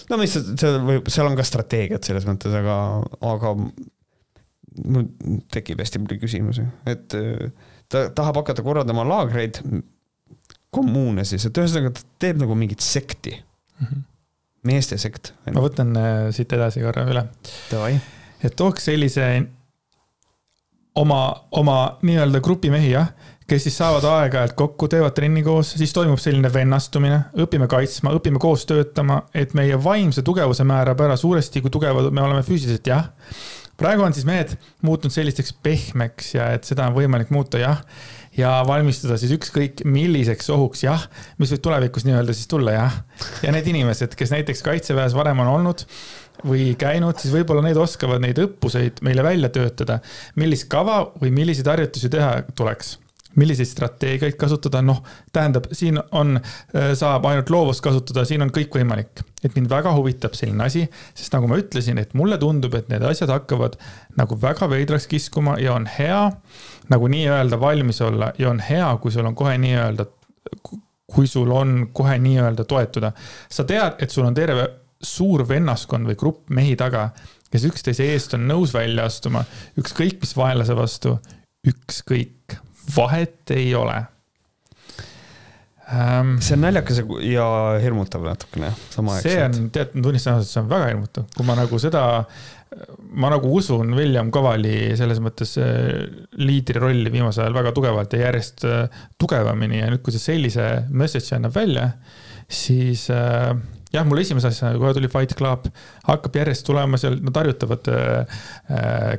no 0.09 0.17
mis, 0.17 0.33
see 0.33 0.77
võib, 0.87 1.09
seal 1.11 1.29
on 1.29 1.35
ka 1.37 1.45
strateegiat 1.45 2.07
selles 2.07 2.25
mõttes, 2.25 2.55
aga, 2.55 2.77
aga 3.33 3.53
mul 4.85 5.07
tekib 5.51 5.81
hästi 5.83 5.99
palju 6.03 6.21
küsimusi, 6.21 6.67
et 6.87 7.15
ta 7.91 8.05
tahab 8.15 8.41
hakata 8.41 8.63
korraldama 8.63 9.03
laagreid, 9.07 9.59
kommuune 10.71 11.25
siis, 11.27 11.45
et 11.47 11.59
ühesõnaga 11.59 11.91
ta 11.97 12.05
teeb 12.23 12.39
nagu 12.39 12.55
mingit 12.55 12.83
sekti 12.85 13.35
mm. 13.35 13.85
-hmm 13.87 14.07
meestesekt. 14.67 15.33
ma 15.53 15.63
võtan 15.63 15.95
äh, 15.97 16.29
siit 16.35 16.53
edasi 16.53 16.83
korra 16.83 17.05
üle. 17.09 17.25
et 18.43 18.55
tooks 18.57 18.87
sellise 18.89 19.27
oma, 20.97 21.21
oma 21.57 21.77
nii-öelda 22.05 22.41
grupi 22.43 22.71
mehi, 22.73 22.91
jah, 22.93 23.11
kes 23.49 23.65
siis 23.67 23.77
saavad 23.81 24.05
aeg-ajalt 24.07 24.55
kokku, 24.59 24.87
teevad 24.91 25.15
trenni 25.17 25.43
koos, 25.43 25.73
siis 25.79 25.93
toimub 25.95 26.19
selline 26.21 26.51
vennastumine, 26.53 27.23
õpime 27.43 27.67
kaitsma, 27.71 28.13
õpime 28.17 28.39
koos 28.41 28.67
töötama, 28.69 29.21
et 29.33 29.55
meie 29.57 29.79
vaimse 29.81 30.23
tugevuse 30.25 30.65
määrab 30.67 31.01
ära 31.07 31.17
suuresti, 31.19 31.63
kui 31.63 31.73
tugevad 31.73 32.11
me 32.13 32.23
oleme 32.23 32.45
füüsiliselt, 32.47 32.87
jah 32.87 33.09
praegu 33.81 34.05
on 34.05 34.15
siis 34.15 34.27
mehed 34.27 34.55
muutunud 34.85 35.13
sellisteks 35.13 35.53
pehmeks 35.65 36.35
ja 36.37 36.51
et 36.55 36.67
seda 36.67 36.87
on 36.89 36.95
võimalik 36.97 37.31
muuta, 37.33 37.59
jah. 37.61 37.81
ja 38.37 38.53
valmistuda 38.67 39.17
siis 39.19 39.33
ükskõik 39.35 39.83
milliseks 39.83 40.49
ohuks, 40.53 40.85
jah, 40.85 41.07
mis 41.41 41.51
võib 41.55 41.65
tulevikus 41.67 42.07
nii-öelda 42.07 42.35
siis 42.37 42.49
tulla, 42.51 42.75
jah. 42.77 43.01
ja 43.43 43.53
need 43.55 43.67
inimesed, 43.73 44.15
kes 44.17 44.33
näiteks 44.37 44.63
kaitseväes 44.65 45.17
varem 45.17 45.43
on 45.43 45.51
olnud 45.57 45.85
või 46.47 46.71
käinud, 46.79 47.19
siis 47.21 47.33
võib-olla 47.35 47.61
need 47.65 47.77
oskavad 47.77 48.23
neid 48.23 48.39
õppuseid 48.41 49.03
meile 49.05 49.25
välja 49.25 49.51
töötada. 49.53 49.99
millist 50.35 50.69
kava 50.71 51.03
või 51.21 51.33
milliseid 51.35 51.69
harjutusi 51.69 52.09
teha 52.09 52.41
tuleks 52.55 52.97
milliseid 53.39 53.69
strateegiaid 53.69 54.35
kasutada, 54.39 54.81
noh, 54.85 55.01
tähendab, 55.33 55.69
siin 55.75 55.99
on, 56.11 56.39
äh, 56.75 56.91
saab 56.97 57.25
ainult 57.29 57.49
loovust 57.49 57.83
kasutada, 57.83 58.25
siin 58.27 58.41
on 58.41 58.51
kõik 58.51 58.75
võimalik. 58.79 59.23
et 59.43 59.55
mind 59.55 59.69
väga 59.69 59.89
huvitab 59.95 60.35
selline 60.37 60.63
asi, 60.63 60.83
sest 61.17 61.33
nagu 61.33 61.47
ma 61.49 61.57
ütlesin, 61.57 61.97
et 61.97 62.11
mulle 62.13 62.37
tundub, 62.37 62.75
et 62.77 62.89
need 62.89 63.01
asjad 63.01 63.31
hakkavad 63.33 63.73
nagu 64.17 64.35
väga 64.37 64.67
veidraks 64.69 65.07
kiskuma 65.09 65.55
ja 65.57 65.73
on 65.73 65.87
hea 65.89 66.29
nagu 66.93 67.07
nii-öelda 67.09 67.57
valmis 67.59 68.01
olla 68.05 68.31
ja 68.37 68.51
on 68.51 68.59
hea, 68.59 68.97
kui 69.01 69.11
sul 69.11 69.25
on 69.25 69.35
kohe 69.35 69.55
nii-öelda, 69.57 70.05
kui 71.15 71.27
sul 71.27 71.49
on 71.51 71.89
kohe 71.93 72.19
nii-öelda 72.21 72.63
toetuda. 72.63 73.11
sa 73.49 73.63
tead, 73.63 73.97
et 73.99 74.11
sul 74.11 74.25
on 74.25 74.33
terve 74.33 74.67
suur 75.01 75.47
vennaskond 75.47 76.05
või 76.05 76.15
grupp 76.15 76.49
mehi 76.49 76.75
taga, 76.77 77.09
kes 77.51 77.65
üksteise 77.67 78.05
eest 78.13 78.35
on 78.37 78.45
nõus 78.47 78.73
välja 78.73 79.05
astuma, 79.09 79.43
ükskõik 79.79 80.21
mis 80.21 80.35
vaenlase 80.37 80.75
vastu, 80.77 81.17
ükskõik 81.67 82.57
vahet 82.95 83.53
ei 83.55 83.73
ole 83.75 83.97
ähm,. 85.91 86.37
see 86.39 86.55
on 86.57 86.65
naljakas 86.65 87.03
ja 87.27 87.45
hirmutav 87.83 88.25
natukene 88.25 88.71
samaaegselt. 88.93 89.33
see 89.33 89.43
on, 89.45 89.69
tead, 89.75 89.93
ma 89.95 90.07
tunnistan 90.07 90.39
ausalt, 90.39 90.53
see 90.53 90.63
on 90.63 90.71
väga 90.71 90.89
hirmutav, 90.93 91.27
kui 91.35 91.47
ma 91.47 91.57
nagu 91.59 91.81
seda, 91.81 92.03
ma 93.21 93.31
nagu 93.33 93.51
usun 93.57 93.91
William 93.97 94.31
Cavali 94.31 94.93
selles 94.99 95.19
mõttes 95.23 95.57
äh, 95.59 96.07
liidri 96.39 96.79
rolli 96.79 97.11
viimasel 97.11 97.45
ajal 97.45 97.59
väga 97.59 97.75
tugevalt 97.75 98.15
ja 98.15 98.25
järjest 98.27 98.65
äh, 98.69 99.03
tugevamini 99.19 99.81
ja 99.81 99.91
nüüd, 99.91 100.03
kui 100.05 100.15
see 100.15 100.23
sellise 100.23 100.71
message'i 100.89 101.35
annab 101.37 101.55
välja, 101.57 101.89
siis 102.51 103.09
äh, 103.11 103.51
jah, 103.91 104.05
mul 104.07 104.21
esimese 104.21 104.49
asjana 104.51 104.79
kohe 104.79 104.93
tuli 104.95 105.09
Fight 105.11 105.33
Club, 105.37 105.67
hakkab 106.07 106.37
järjest 106.39 106.65
tulema 106.67 106.99
seal, 107.01 107.17
nad 107.25 107.37
harjutavad 107.41 107.89
äh, 107.91 108.43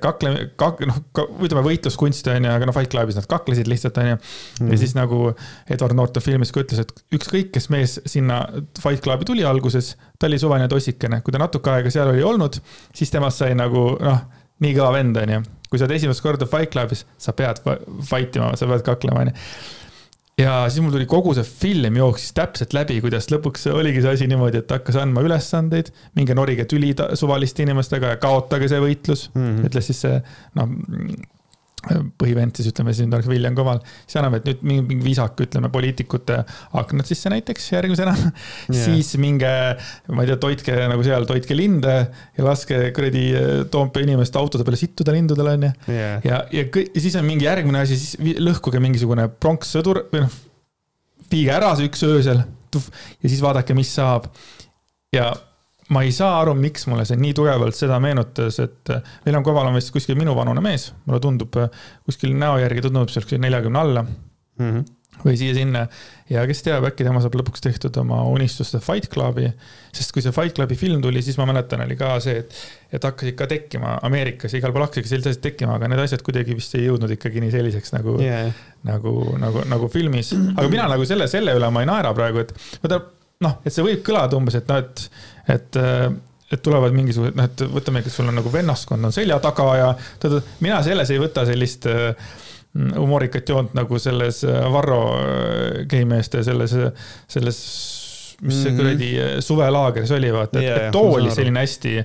kakle, 0.03 0.33
kak-, 0.61 0.83
noh, 0.89 1.01
ütleme 1.45 1.65
võitluskunsti 1.67 2.33
on 2.33 2.49
ju, 2.49 2.53
aga 2.57 2.69
noh, 2.69 2.77
Fight 2.77 2.93
Clubis 2.93 3.19
nad 3.19 3.29
kaklesid 3.31 3.69
lihtsalt 3.71 4.01
on 4.03 4.13
ju. 4.13 4.21
Ja 4.71 4.81
siis 4.81 4.95
nagu 4.97 5.25
Edward 5.71 5.97
Norton 5.99 6.25
filmis 6.25 6.55
ka 6.55 6.65
ütles, 6.65 6.85
et 6.85 7.19
ükskõik, 7.19 7.53
kes 7.55 7.69
mees 7.75 7.99
sinna 8.09 8.43
Fight 8.81 9.05
Clubi 9.05 9.29
tuli 9.29 9.45
alguses, 9.49 9.95
ta 10.19 10.31
oli 10.31 10.41
suvaline 10.41 10.71
tossikene, 10.73 11.21
kui 11.25 11.35
ta 11.35 11.43
natuke 11.43 11.75
aega 11.75 11.93
seal 11.93 12.15
oli 12.15 12.25
olnud, 12.27 12.57
siis 12.97 13.13
temast 13.13 13.43
sai 13.43 13.57
nagu 13.59 13.91
noh, 14.01 14.25
nii 14.63 14.79
kõva 14.79 14.97
vend 14.97 15.21
on 15.21 15.37
ju. 15.37 15.45
kui 15.73 15.81
sa 15.81 15.87
oled 15.87 15.97
esimest 15.97 16.25
korda 16.25 16.49
Fight 16.49 16.73
Clubis, 16.73 17.07
sa 17.21 17.33
pead 17.37 17.63
fight 18.09 18.37
ima, 18.37 18.53
sa 18.61 18.69
pead 18.69 18.85
kaklema 18.89 19.25
on 19.27 19.33
ju 19.33 19.39
ja 20.41 20.55
siis 20.71 20.85
mul 20.85 20.95
tuli 20.95 21.09
kogu 21.11 21.35
see 21.37 21.45
film 21.47 21.99
jooksis 22.01 22.33
täpselt 22.37 22.73
läbi, 22.77 23.01
kuidas 23.05 23.29
lõpuks 23.33 23.69
oligi 23.73 24.05
see 24.05 24.17
asi 24.17 24.31
niimoodi, 24.31 24.63
et 24.63 24.73
hakkas 24.73 24.99
andma 25.03 25.25
ülesandeid, 25.27 25.93
minge 26.19 26.37
norige 26.39 26.67
tüli 26.71 26.95
suvaliste 27.19 27.67
inimestega 27.67 28.15
ja 28.15 28.23
kaotage 28.23 28.71
see 28.73 28.81
võitlus 28.83 29.29
mm, 29.35 29.45
-hmm. 29.45 29.71
ütles 29.71 29.91
siis 29.91 30.03
see 30.07 30.19
noh 30.59 30.75
põhivend 32.19 32.59
siis 32.59 32.71
ütleme, 32.71 32.95
siin 32.95 33.11
oleks 33.13 33.29
William 33.31 33.57
Koval, 33.59 33.81
siis 34.07 34.19
anname, 34.21 34.39
et 34.41 34.49
nüüd 34.49 34.63
mingi, 34.69 34.85
mingi 34.91 35.07
viisaka, 35.07 35.47
ütleme, 35.47 35.71
poliitikute 35.73 36.39
aknad 36.79 37.09
sisse 37.09 37.33
näiteks 37.33 37.69
järgmisena 37.75 38.15
yeah.. 38.15 38.79
siis 38.85 39.13
minge, 39.23 39.51
ma 40.13 40.25
ei 40.25 40.31
tea, 40.31 40.39
toitke 40.43 40.77
nagu 40.93 41.07
seal, 41.07 41.27
toitke 41.29 41.57
linde 41.59 41.97
ja 42.39 42.47
laske 42.47 42.81
kuradi 42.95 43.27
Toompea 43.73 44.07
inimeste 44.07 44.39
autode 44.41 44.67
peale 44.67 44.79
sittuda 44.81 45.15
lindudele, 45.17 45.57
onju. 45.59 45.73
ja, 45.91 46.15
ja, 46.27 46.41
ja 46.55 46.67
siis 47.03 47.19
on 47.19 47.27
mingi 47.27 47.49
järgmine 47.49 47.83
asi, 47.83 47.99
siis 47.99 48.39
lõhkuge 48.43 48.83
mingisugune 48.83 49.29
pronkssõdur 49.43 50.05
või 50.13 50.27
noh, 50.27 50.43
viige 51.33 51.55
ära 51.55 51.73
see 51.79 51.91
üks 51.91 52.05
öösel 52.07 52.43
ja 52.43 53.29
siis 53.29 53.43
vaadake, 53.43 53.75
mis 53.77 53.91
saab. 53.93 54.31
ja 55.13 55.33
ma 55.93 56.03
ei 56.07 56.15
saa 56.15 56.41
aru, 56.41 56.55
miks 56.59 56.87
mulle 56.91 57.05
see 57.09 57.21
nii 57.21 57.35
tugevalt 57.37 57.77
seda 57.77 57.99
meenutas, 58.03 58.59
et 58.63 58.95
William 59.27 59.45
Koval 59.47 59.71
on 59.71 59.79
vist 59.79 59.93
kuskil 59.95 60.19
minuvanune 60.19 60.65
mees, 60.65 60.91
mulle 61.07 61.21
tundub 61.23 61.61
kuskil 62.07 62.35
näo 62.39 62.59
järgi 62.63 62.89
tundub 62.89 63.13
seal 63.13 63.29
neljakümne 63.43 63.81
alla 63.83 64.03
mm. 64.05 64.69
-hmm. 64.71 64.85
või 65.27 65.37
siia-sinna 65.39 65.87
ja 66.33 66.45
kes 66.49 66.63
teab, 66.65 66.87
äkki 66.89 67.05
tema 67.07 67.21
saab 67.23 67.37
lõpuks 67.39 67.63
tehtud 67.65 67.97
oma 68.01 68.23
unistuste 68.31 68.81
Fight 68.83 69.11
Clubi. 69.13 69.51
sest 69.93 70.13
kui 70.13 70.25
see 70.25 70.33
Fight 70.33 70.57
Clubi 70.57 70.77
film 70.79 71.03
tuli, 71.03 71.23
siis 71.23 71.39
ma 71.39 71.47
mäletan, 71.47 71.85
oli 71.85 71.97
ka 71.97 72.15
see, 72.25 72.39
et, 72.43 72.55
et 72.93 73.05
hakkasid 73.05 73.37
ka 73.39 73.47
tekkima 73.51 73.99
Ameerikas 74.03 74.55
igal 74.59 74.73
pool 74.73 74.87
hakkasid 74.87 75.09
sellised 75.11 75.35
asjad 75.35 75.47
tekkima, 75.49 75.77
aga 75.77 75.89
need 75.93 76.05
asjad 76.05 76.23
kuidagi 76.27 76.57
vist 76.59 76.75
ei 76.79 76.87
jõudnud 76.87 77.17
ikkagi 77.19 77.43
nii 77.45 77.55
selliseks 77.55 77.97
nagu 77.97 78.19
yeah., 78.23 78.53
nagu, 78.89 79.17
nagu, 79.39 79.67
nagu 79.69 79.89
filmis. 79.93 80.33
aga 80.57 80.69
mina 80.69 80.89
nagu 80.91 81.05
selle, 81.09 81.29
selle 81.31 81.57
üle 81.59 81.71
ma 81.71 81.85
ei 81.85 81.91
naera 81.91 82.15
praegu, 82.17 82.47
et 82.47 82.57
vaata 82.83 83.03
noh, 83.43 83.59
et 83.65 83.75
see 83.75 83.85
võib 83.87 84.05
kõlada 84.07 84.39
umbes, 84.39 84.59
et 84.59 84.71
noh, 84.71 84.83
et, 84.83 85.09
et 85.57 85.83
et 86.53 86.61
tulevad 86.61 86.93
mingisugused, 86.93 87.37
noh, 87.39 87.47
et 87.49 87.63
võtame, 87.73 88.03
kes 88.05 88.19
sul 88.19 88.29
on 88.29 88.37
nagu 88.37 88.51
vennaskond 88.53 89.09
on 89.09 89.15
selja 89.15 89.39
taga 89.41 89.69
ja 89.79 89.87
tead, 90.21 90.35
mina 90.61 90.83
selles 90.85 91.09
ei 91.15 91.21
võta 91.23 91.47
sellist 91.49 91.89
humoorikat 92.73 93.49
joont 93.49 93.73
nagu 93.77 93.99
selles 94.01 94.43
Varro 94.73 95.01
G-meeste 95.89 96.43
selles, 96.45 96.75
selles, 97.31 97.63
mis 98.45 98.61
see 98.61 98.73
mhm. 98.73 98.79
kuradi 98.81 99.11
suvelaagris 99.45 100.13
oli, 100.17 100.33
vaata, 100.35 100.61
et, 100.61 100.77
et 100.89 100.95
too 100.95 101.17
oli 101.17 101.33
selline 101.33 101.65
hästi, 101.65 101.97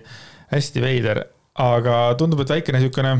hästi 0.55 0.83
veider, 0.83 1.23
aga 1.63 1.99
tundub, 2.19 2.43
et 2.43 2.55
väikene 2.57 2.83
niisugune 2.83 3.17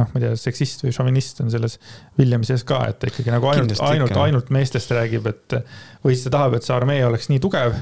noh, 0.00 0.10
ma 0.12 0.20
ei 0.20 0.26
tea, 0.26 0.34
seksist 0.40 0.84
või 0.84 0.94
šovinist 0.94 1.42
on 1.44 1.50
selles 1.52 1.78
Williami 2.18 2.48
sees 2.48 2.64
ka, 2.68 2.82
et 2.90 3.00
ta 3.00 3.10
ikkagi 3.10 3.34
nagu 3.34 3.50
ainult, 3.50 3.74
ainult, 3.88 4.20
ainult 4.24 4.52
meestest 4.54 4.92
räägib, 4.94 5.26
et 5.30 5.58
või 6.04 6.14
siis 6.14 6.28
ta 6.28 6.36
tahab, 6.38 6.58
et 6.58 6.66
see 6.66 6.76
armee 6.76 7.02
oleks 7.06 7.28
nii 7.32 7.42
tugev 7.42 7.76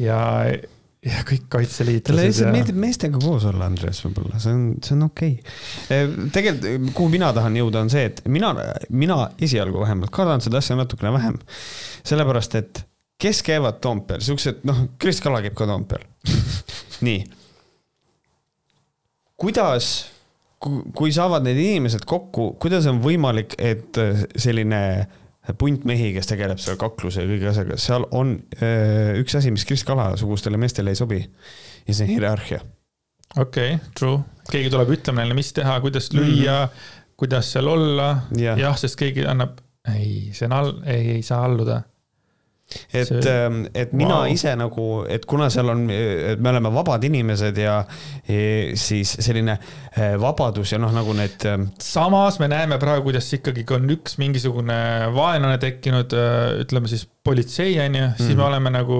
ja, 0.00 0.18
ja 1.06 1.22
kõik 1.26 1.46
kaitseliitlased. 1.52 2.08
talle 2.08 2.26
lihtsalt 2.28 2.48
ja... 2.48 2.54
meeldib 2.54 2.80
meestega 2.82 3.20
koos 3.22 3.46
olla, 3.48 3.68
Andres, 3.70 4.00
võib-olla, 4.04 4.40
see 4.42 4.56
on, 4.56 4.64
see 4.84 4.96
on 4.96 5.06
okei 5.08 5.36
okay.. 5.38 6.10
tegelikult, 6.34 6.90
kuhu 6.96 7.12
mina 7.12 7.30
tahan 7.36 7.58
jõuda, 7.60 7.84
on 7.86 7.92
see, 7.92 8.08
et 8.10 8.22
mina, 8.32 8.52
mina 8.90 9.22
esialgu 9.42 9.84
vähemalt 9.84 10.14
kardan 10.14 10.44
seda 10.44 10.60
asja 10.62 10.78
natukene 10.78 11.14
vähem. 11.16 11.38
sellepärast, 12.06 12.58
et 12.60 12.84
kes 13.20 13.42
käivad 13.46 13.80
Toompeal, 13.84 14.20
siuksed, 14.24 14.64
noh, 14.68 14.86
Kris 15.00 15.22
Kala 15.24 15.40
käib 15.44 15.56
ka 15.58 15.68
Toompeal 15.68 16.04
nii. 17.06 17.24
kuidas 19.36 19.94
kui 20.96 21.12
saavad 21.12 21.44
need 21.44 21.58
inimesed 21.60 22.06
kokku, 22.08 22.54
kuidas 22.62 22.86
on 22.90 23.00
võimalik, 23.04 23.54
et 23.60 23.98
äh, 24.00 24.24
selline 24.40 24.82
punt 25.60 25.84
mehi, 25.86 26.10
kes 26.16 26.30
tegeleb 26.30 26.58
selle 26.58 26.78
kakluse 26.80 27.22
ja 27.22 27.28
kõige 27.28 27.50
asjaga, 27.52 27.76
seal 27.78 28.06
on 28.16 28.32
öö, 28.56 28.66
äh, 28.66 29.10
üks 29.20 29.36
asi, 29.38 29.52
mis 29.54 29.66
Kris 29.68 29.84
Kala 29.86 30.08
sugustele 30.18 30.58
meestele 30.58 30.90
ei 30.90 30.98
sobi. 30.98 31.20
ja 31.86 31.94
see 31.94 32.06
on 32.06 32.10
hierarhia. 32.10 32.60
okei 33.36 33.74
okay,, 33.76 33.92
true. 33.98 34.18
keegi 34.50 34.72
tuleb 34.74 34.90
ütlema 34.96 35.22
neile, 35.22 35.36
mis 35.38 35.52
teha, 35.54 35.78
kuidas 35.84 36.10
lüüa 36.16 36.56
mm, 36.64 36.72
-hmm. 36.72 37.12
kuidas 37.16 37.52
seal 37.52 37.68
olla. 37.70 38.08
jah 38.36 38.58
ja,, 38.58 38.74
sest 38.76 38.98
keegi 38.98 39.26
annab, 39.26 39.60
ei, 39.94 40.32
see 40.32 40.48
on 40.48 40.56
all, 40.56 40.72
ei, 40.86 41.10
ei 41.18 41.22
saa 41.22 41.44
alluda 41.44 41.82
et, 42.92 43.26
ähm, 43.30 43.66
et 43.74 43.92
mina 43.92 44.22
wow. 44.22 44.32
ise 44.32 44.52
nagu, 44.58 44.86
et 45.08 45.26
kuna 45.28 45.48
seal 45.52 45.70
on, 45.70 45.84
et 45.90 46.40
me 46.42 46.50
oleme 46.50 46.72
vabad 46.74 47.04
inimesed 47.06 47.58
ja, 47.62 47.76
ja 48.26 48.76
siis 48.78 49.12
selline 49.22 49.54
äh, 49.56 50.16
vabadus 50.20 50.74
ja 50.74 50.80
noh, 50.82 50.94
nagu 50.94 51.14
need. 51.16 51.46
Ähm, 51.46 51.68
samas 51.82 52.40
me 52.42 52.50
näeme 52.50 52.80
praegu, 52.82 53.06
kuidas 53.06 53.30
ikkagi 53.38 53.66
on 53.76 53.86
üks 53.96 54.18
mingisugune 54.22 54.78
vaenlane 55.14 55.60
tekkinud, 55.62 56.16
äh, 56.16 56.56
ütleme 56.64 56.90
siis 56.90 57.06
politsei 57.26 57.78
on 57.82 57.94
ju, 57.94 58.08
siis 58.16 58.18
mm 58.18 58.26
-hmm. 58.26 58.28
me 58.28 58.34
mhm. 58.34 58.48
oleme 58.48 58.70
nagu 58.70 58.98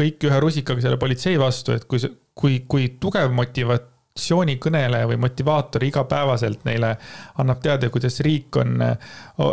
kõik 0.00 0.26
ühe 0.30 0.40
rusikaga 0.40 0.82
selle 0.82 0.98
politsei 0.98 1.38
vastu, 1.38 1.78
et 1.78 1.84
kui, 1.84 2.02
kui, 2.34 2.64
kui 2.68 2.90
tugev 3.00 3.30
motivat-, 3.34 3.94
motivatsioonikõneleja 4.18 5.06
või 5.08 5.18
motivaator 5.22 5.84
igapäevaselt 5.84 6.64
neile 6.66 6.96
annab 7.38 7.60
teada, 7.62 7.88
kuidas 7.90 8.20
riik 8.20 8.56
on, 8.56 8.82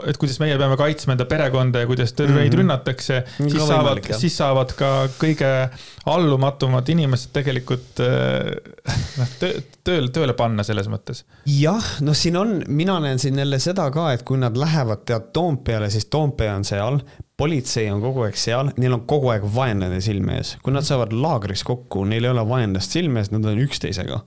et 0.07 0.17
kuidas 0.17 0.39
meie 0.41 0.57
peame 0.57 0.77
kaitsma 0.77 1.13
enda 1.13 1.25
perekonda 1.25 1.83
ja 1.83 1.87
kuidas 1.87 2.13
meid 2.17 2.29
mm 2.29 2.37
-hmm. 2.37 2.57
rünnatakse, 2.57 3.23
siis 3.37 3.67
saavad, 3.67 4.01
siis 4.17 4.37
saavad 4.37 4.73
ka 4.73 5.07
kõige 5.19 5.69
allumatumad 6.05 6.89
inimesed 6.89 7.31
tegelikult 7.33 7.99
noh, 9.19 9.35
tööl, 9.83 10.09
tööle 10.09 10.33
panna 10.33 10.63
selles 10.63 10.87
mõttes. 10.87 11.25
jah, 11.45 12.01
noh, 12.01 12.15
siin 12.15 12.37
on, 12.37 12.63
mina 12.67 12.99
näen 12.99 13.19
siin 13.19 13.37
jälle 13.37 13.59
seda 13.59 13.91
ka, 13.91 14.11
et 14.13 14.23
kui 14.23 14.37
nad 14.37 14.57
lähevad 14.57 15.05
tead 15.05 15.31
Toompeale, 15.33 15.89
siis 15.89 16.05
Toompea 16.05 16.55
on 16.55 16.63
seal, 16.63 16.99
politsei 17.39 17.89
on 17.91 17.99
kogu 18.03 18.23
aeg 18.23 18.37
seal, 18.39 18.69
neil 18.79 18.95
on 18.95 19.03
kogu 19.09 19.33
aeg 19.33 19.43
vaenlane 19.51 19.99
silme 20.03 20.37
ees, 20.39 20.53
kui 20.63 20.71
nad 20.75 20.85
saavad 20.87 21.11
laagris 21.11 21.65
kokku, 21.67 22.05
neil 22.07 22.23
ei 22.23 22.31
ole 22.31 22.45
vaenlast 22.47 22.95
silme 22.95 23.19
ees, 23.19 23.31
nad 23.33 23.43
on 23.49 23.59
üksteisega. 23.59 24.21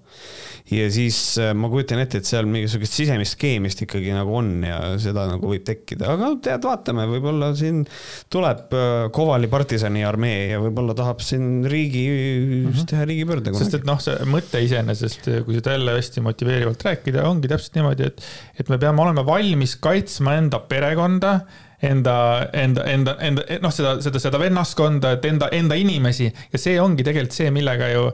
ja 0.69 0.89
siis 0.93 1.17
äh, 1.41 1.55
ma 1.57 1.71
kujutan 1.73 2.03
ette, 2.03 2.21
et 2.21 2.29
seal 2.29 2.45
mingisugust 2.51 2.99
sisemist 2.99 3.39
keemist 3.41 3.81
ikkagi 3.87 4.13
nagu 4.13 4.35
on 4.37 4.51
ja 4.67 4.81
seda 5.01 5.25
nagu 5.31 5.49
võib 5.49 5.65
tekkida, 5.65 6.11
aga 6.13 6.29
tead, 6.45 6.67
vaatame, 6.69 7.07
võib-olla 7.09 7.49
siin 7.57 7.87
tuleb 8.29 8.77
äh, 8.77 8.97
Kovali 9.17 9.49
partisani 9.49 10.05
armee 10.05 10.51
ja 10.51 10.59
võib-olla 10.61 10.97
tahab 10.99 11.25
siin 11.25 11.65
riigi 11.65 12.03
mm, 12.11 12.67
-hmm. 12.67 12.91
teha 12.93 13.07
riigipöörde. 13.09 13.55
sest 13.57 13.79
et 13.81 13.89
noh, 13.89 14.03
see 14.05 14.19
mõte 14.29 14.61
iseenesest, 14.67 15.31
kui 15.47 15.57
seda 15.57 15.79
jälle 15.79 15.97
hästi 15.97 16.27
motiveerivalt 16.29 16.85
rääkida, 16.91 17.25
ongi 17.31 17.49
täpselt 17.49 17.81
niimoodi, 17.81 18.13
et, 18.13 18.29
et 18.61 18.69
me 18.69 18.77
peame 18.77 19.01
olema 19.07 19.25
valmis 19.25 19.79
kaitsma 19.81 20.37
enda 20.43 20.61
perekonda 20.69 21.39
enda, 21.83 22.49
enda, 22.53 22.85
enda, 22.91 23.15
enda, 23.23 23.47
noh, 23.63 23.73
seda, 23.75 23.97
seda, 24.03 24.21
seda 24.23 24.41
vennaskonda, 24.43 25.15
et 25.19 25.27
enda, 25.29 25.51
enda 25.55 25.79
inimesi 25.79 26.29
ja 26.29 26.61
see 26.61 26.79
ongi 26.83 27.07
tegelikult 27.07 27.37
see, 27.37 27.51
millega 27.55 27.91
ju 27.93 28.09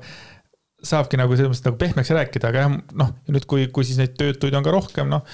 saabki 0.85 1.17
nagu 1.17 1.37
selles 1.37 1.53
mõttes 1.53 1.65
nagu 1.65 1.79
pehmeks 1.81 2.13
rääkida, 2.13 2.51
aga 2.51 2.67
jah, 2.67 2.75
noh, 3.01 3.15
nüüd, 3.33 3.47
kui, 3.49 3.69
kui 3.73 3.87
siis 3.89 4.01
neid 4.01 4.19
töötuid 4.21 4.57
on 4.57 4.67
ka 4.67 4.75
rohkem, 4.75 5.09
noh 5.13 5.25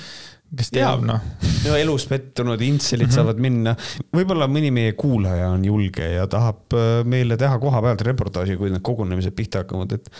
kes 0.51 0.73
teab, 0.75 1.03
noh. 1.07 1.27
no 1.63 1.75
elus 1.79 2.09
pettunud 2.11 2.61
intselid 2.67 3.07
mm 3.07 3.11
-hmm. 3.11 3.15
saavad 3.15 3.43
minna, 3.43 3.75
võib-olla 4.17 4.49
mõni 4.51 4.73
meie 4.75 4.93
kuulaja 4.99 5.51
on 5.55 5.65
julge 5.65 6.09
ja 6.11 6.27
tahab 6.27 6.75
äh, 6.75 7.05
meile 7.07 7.37
teha 7.39 7.59
koha 7.63 7.83
pealt 7.83 8.03
reportaaži, 8.03 8.57
kui 8.59 8.71
need 8.71 8.83
kogunemised 8.83 9.37
pihta 9.39 9.63
hakkavad, 9.63 9.93
et 9.95 10.11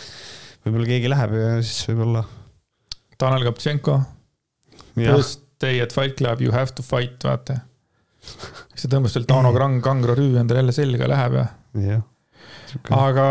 võib-olla 0.65 0.87
keegi 0.87 1.11
läheb 1.11 1.35
ja 1.35 1.49
siis 1.59 1.89
võib-olla. 1.89 2.23
Tanel 3.17 3.43
Kaptšenko. 3.43 3.99
First 4.95 5.43
day 5.61 5.81
at 5.81 5.93
Fight 5.93 6.15
Club, 6.17 6.41
you 6.41 6.51
have 6.51 6.71
to 6.75 6.83
fight, 6.83 7.19
vaata 7.23 7.59
siis 8.75 8.85
ta 8.85 8.93
tõmbas 8.95 9.17
veel 9.17 9.27
Tauno 9.29 9.51
Krang, 9.55 9.81
Kangro 9.83 10.15
Rüü 10.17 10.39
endale 10.41 10.63
jälle 10.63 10.75
selga 10.75 11.09
läheb 11.11 11.37
ja. 11.39 11.45
jah. 11.87 12.07
aga, 12.95 13.27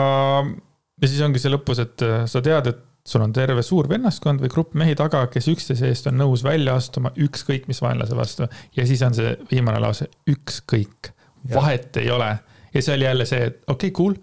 ja 1.01 1.11
siis 1.11 1.21
ongi 1.27 1.43
see 1.43 1.53
lõpus, 1.53 1.83
et 1.83 2.07
äh, 2.07 2.25
sa 2.31 2.43
tead, 2.45 2.71
et 2.73 2.87
sul 3.07 3.25
on 3.25 3.33
terve 3.35 3.63
suur 3.65 3.89
vennaskond 3.91 4.43
või 4.43 4.53
grupp 4.53 4.77
mehi 4.79 4.95
taga, 4.99 5.25
kes 5.33 5.49
üksteise 5.51 5.89
eest 5.89 6.09
on 6.11 6.19
nõus 6.21 6.45
välja 6.45 6.77
astuma 6.79 7.13
ükskõik 7.17 7.67
mis 7.71 7.81
vaenlase 7.83 8.17
vastu. 8.17 8.49
ja 8.77 8.87
siis 8.87 9.03
on 9.07 9.17
see 9.17 9.33
viimane 9.51 9.81
lause, 9.83 10.11
ükskõik, 10.31 11.13
vahet 11.55 11.97
ei 12.03 12.11
ole. 12.13 12.35
ja 12.75 12.83
see 12.83 12.95
oli 12.99 13.09
jälle 13.09 13.27
see, 13.27 13.47
et 13.51 13.63
okei 13.67 13.91
okay,, 13.91 13.97
cool. 13.97 14.19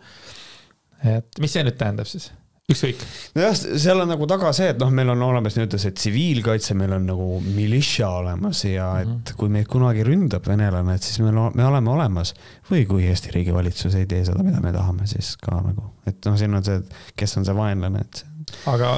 et 1.17 1.41
mis 1.41 1.57
see 1.57 1.65
nüüd 1.65 1.79
tähendab 1.79 2.09
siis? 2.09 2.29
Ükskõik. 2.67 3.03
nojah, 3.37 3.53
seal 3.79 4.01
on 4.03 4.09
nagu 4.11 4.25
taga 4.27 4.49
see, 4.55 4.73
et 4.73 4.79
noh, 4.81 4.89
meil 4.91 5.07
on 5.13 5.21
olemas 5.23 5.55
nii-öelda 5.55 5.77
see 5.79 5.93
tsiviilkaitse, 5.95 6.75
meil 6.75 6.97
on 6.97 7.05
nagu 7.07 7.27
militia 7.45 8.09
olemas 8.19 8.65
ja 8.65 8.89
et 8.99 9.07
mm 9.07 9.13
-hmm. 9.13 9.37
kui 9.39 9.53
meid 9.53 9.69
kunagi 9.71 10.03
ründab 10.03 10.47
venelane, 10.47 10.95
et 10.95 11.03
siis 11.03 11.21
me, 11.23 11.31
me 11.31 11.65
oleme 11.65 11.89
olemas. 11.89 12.33
või 12.71 12.85
kui 12.85 13.07
Eesti 13.07 13.31
riigi 13.31 13.53
valitsus 13.53 13.95
ei 13.95 14.05
tee 14.05 14.25
seda, 14.25 14.43
mida 14.43 14.59
me 14.59 14.73
tahame, 14.73 15.07
siis 15.07 15.37
ka 15.37 15.61
nagu, 15.61 15.93
et 16.05 16.25
noh, 16.25 16.35
siin 16.37 16.53
on 16.53 16.63
see, 16.63 16.81
kes 17.15 17.37
on 17.37 17.45
see 17.45 17.55
vaenlane, 17.55 18.01
et. 18.01 18.25
Aga 18.71 18.97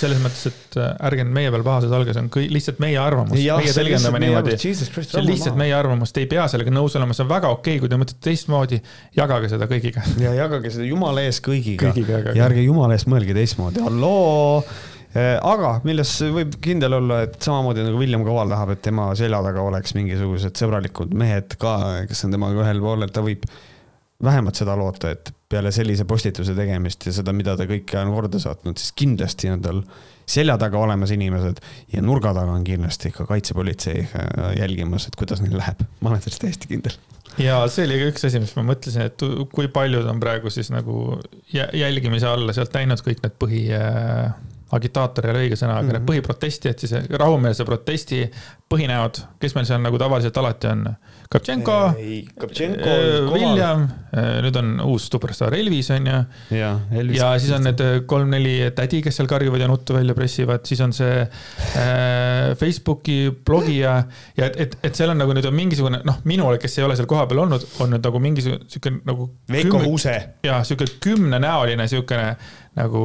selles 0.00 0.20
mõttes, 0.22 0.46
et 0.48 0.76
äh, 0.80 0.92
ärge 1.08 1.24
nüüd 1.26 1.36
meie 1.36 1.50
peal 1.52 1.64
pahased 1.66 1.92
olge, 1.94 2.14
see 2.14 2.22
on 2.22 2.30
kõik 2.32 2.52
lihtsalt 2.54 2.78
meie 2.82 2.98
arvamus. 3.00 3.36
meie 3.36 3.74
tõlgendame 3.74 4.20
niimoodi. 4.22 4.56
see 4.60 5.18
on 5.20 5.26
lihtsalt 5.26 5.58
meie 5.60 5.74
arvamus, 5.76 6.14
te 6.14 6.24
ei 6.24 6.28
pea 6.30 6.46
sellega 6.50 6.72
nõus 6.74 6.96
olema, 6.98 7.16
see 7.16 7.24
on 7.26 7.32
väga 7.32 7.50
okei 7.52 7.76
okay,, 7.76 7.82
kui 7.82 7.90
te 7.92 7.98
mõtlete 8.00 8.24
teistmoodi. 8.28 8.80
jagage 9.16 9.50
seda 9.52 9.68
kõigiga. 9.70 10.04
ja 10.24 10.32
jagage 10.36 10.72
seda 10.76 10.86
jumala 10.88 11.24
ees 11.26 11.42
kõigiga, 11.44 11.90
kõigiga. 11.90 12.36
ja 12.36 12.46
ärge 12.48 12.64
jumala 12.64 12.96
eest 12.96 13.10
mõelge 13.10 13.36
teistmoodi, 13.36 13.82
halloo 13.84 14.60
äh, 14.62 15.34
aga 15.36 15.74
milles 15.88 16.14
võib 16.38 16.56
kindel 16.64 17.00
olla, 17.00 17.24
et 17.26 17.40
samamoodi 17.44 17.84
nagu 17.86 18.00
William 18.00 18.24
Kaval 18.26 18.54
tahab, 18.54 18.76
et 18.76 18.84
tema 18.86 19.10
selja 19.18 19.42
taga 19.46 19.66
oleks 19.66 19.96
mingisugused 19.98 20.56
sõbralikud 20.60 21.12
mehed 21.18 21.58
ka, 21.60 22.06
kes 22.08 22.24
on 22.28 22.38
temaga 22.38 22.64
ühel 22.64 22.80
pool, 22.84 23.04
et 23.04 23.12
ta 23.16 23.26
võib 23.26 23.44
vähemalt 24.24 24.58
seda 24.60 24.76
loota, 24.76 25.12
et 25.16 25.32
peale 25.50 25.72
sellise 25.74 26.06
postituse 26.08 26.54
tegemist 26.54 27.06
ja 27.08 27.14
seda, 27.14 27.34
mida 27.36 27.56
ta 27.58 27.66
kõike 27.68 27.98
on 28.00 28.12
korda 28.14 28.40
saatnud, 28.42 28.78
siis 28.78 28.94
kindlasti 28.96 29.50
on 29.50 29.62
tal 29.64 29.80
selja 30.30 30.54
taga 30.60 30.78
olemas 30.78 31.10
inimesed 31.14 31.58
ja 31.94 32.02
nurga 32.04 32.32
taga 32.36 32.54
on 32.54 32.66
kindlasti 32.66 33.10
ka 33.14 33.26
kaitsepolitsei 33.26 34.04
äh, 34.04 34.52
jälgimas, 34.60 35.08
et 35.08 35.18
kuidas 35.18 35.42
neil 35.42 35.56
läheb. 35.58 35.82
ma 36.00 36.12
olen 36.12 36.22
selles 36.22 36.42
täiesti 36.42 36.70
kindel. 36.70 36.94
ja 37.42 37.64
see 37.72 37.88
oli 37.88 37.98
ka 37.98 38.12
üks 38.12 38.28
asi, 38.30 38.42
mis 38.42 38.54
ma 38.58 38.66
mõtlesin, 38.70 39.08
et 39.10 39.26
kui 39.54 39.68
paljud 39.74 40.06
on 40.12 40.22
praegu 40.22 40.52
siis 40.54 40.70
nagu 40.74 41.18
jälgimise 41.52 42.30
alla 42.30 42.54
sealt 42.54 42.74
läinud 42.78 43.02
kõik 43.06 43.24
need 43.26 43.36
põhi 43.42 43.66
äh, 43.74 44.30
agitaator 44.76 45.26
ei 45.26 45.32
ole 45.32 45.44
õige 45.46 45.58
sõna, 45.58 45.76
aga 45.78 45.82
mm 45.82 45.88
-hmm. 45.88 45.92
need 45.92 46.02
mhm. 46.02 46.10
põhiprotestijad, 46.10 46.78
siis 46.78 46.92
rahumeelse 47.10 47.64
protesti 47.64 48.22
põhinäod, 48.70 49.24
kes 49.40 49.54
meil 49.54 49.66
seal 49.66 49.82
nagu 49.82 49.98
tavaliselt 49.98 50.36
alati 50.36 50.70
on 50.70 50.84
Kaptšenko, 51.30 51.74
William, 53.30 53.84
nüüd 54.42 54.56
on 54.58 54.70
uus 54.82 55.04
superstaar 55.06 55.54
Elvis 55.54 55.86
on 55.94 56.08
ju. 56.10 56.16
ja, 56.58 56.70
ja 56.90 57.28
siis 57.38 57.52
on 57.54 57.62
need 57.68 57.82
kolm-neli 58.10 58.56
tädi, 58.74 58.98
kes 59.04 59.20
seal 59.20 59.28
karjuvad 59.30 59.62
ja 59.62 59.68
nuttu 59.70 59.94
välja 59.94 60.16
pressivad, 60.18 60.64
siis 60.66 60.82
on 60.82 60.90
see 60.96 61.20
äh, 61.22 62.56
Facebooki 62.58 63.30
blogija 63.46 63.92
ja 64.40 64.48
et, 64.48 64.58
et, 64.64 64.74
et 64.88 64.98
seal 64.98 65.14
on 65.14 65.22
nagu 65.22 65.36
nüüd 65.38 65.46
on 65.46 65.54
mingisugune 65.54 66.00
noh, 66.02 66.18
minule, 66.26 66.58
kes 66.58 66.74
ei 66.80 66.88
ole 66.88 66.98
seal 66.98 67.06
kohapeal 67.14 67.44
olnud, 67.44 67.68
on 67.78 67.94
nüüd 67.94 68.10
nagu 68.10 68.24
mingisugune 68.26 68.66
sihuke 68.66 68.96
nagu. 68.98 69.30
Veiko 69.54 69.84
Uuse. 69.86 70.16
ja 70.42 70.64
sihuke 70.66 70.90
kümnenäoline 71.06 71.86
siukene 71.94 72.32
nagu 72.80 73.02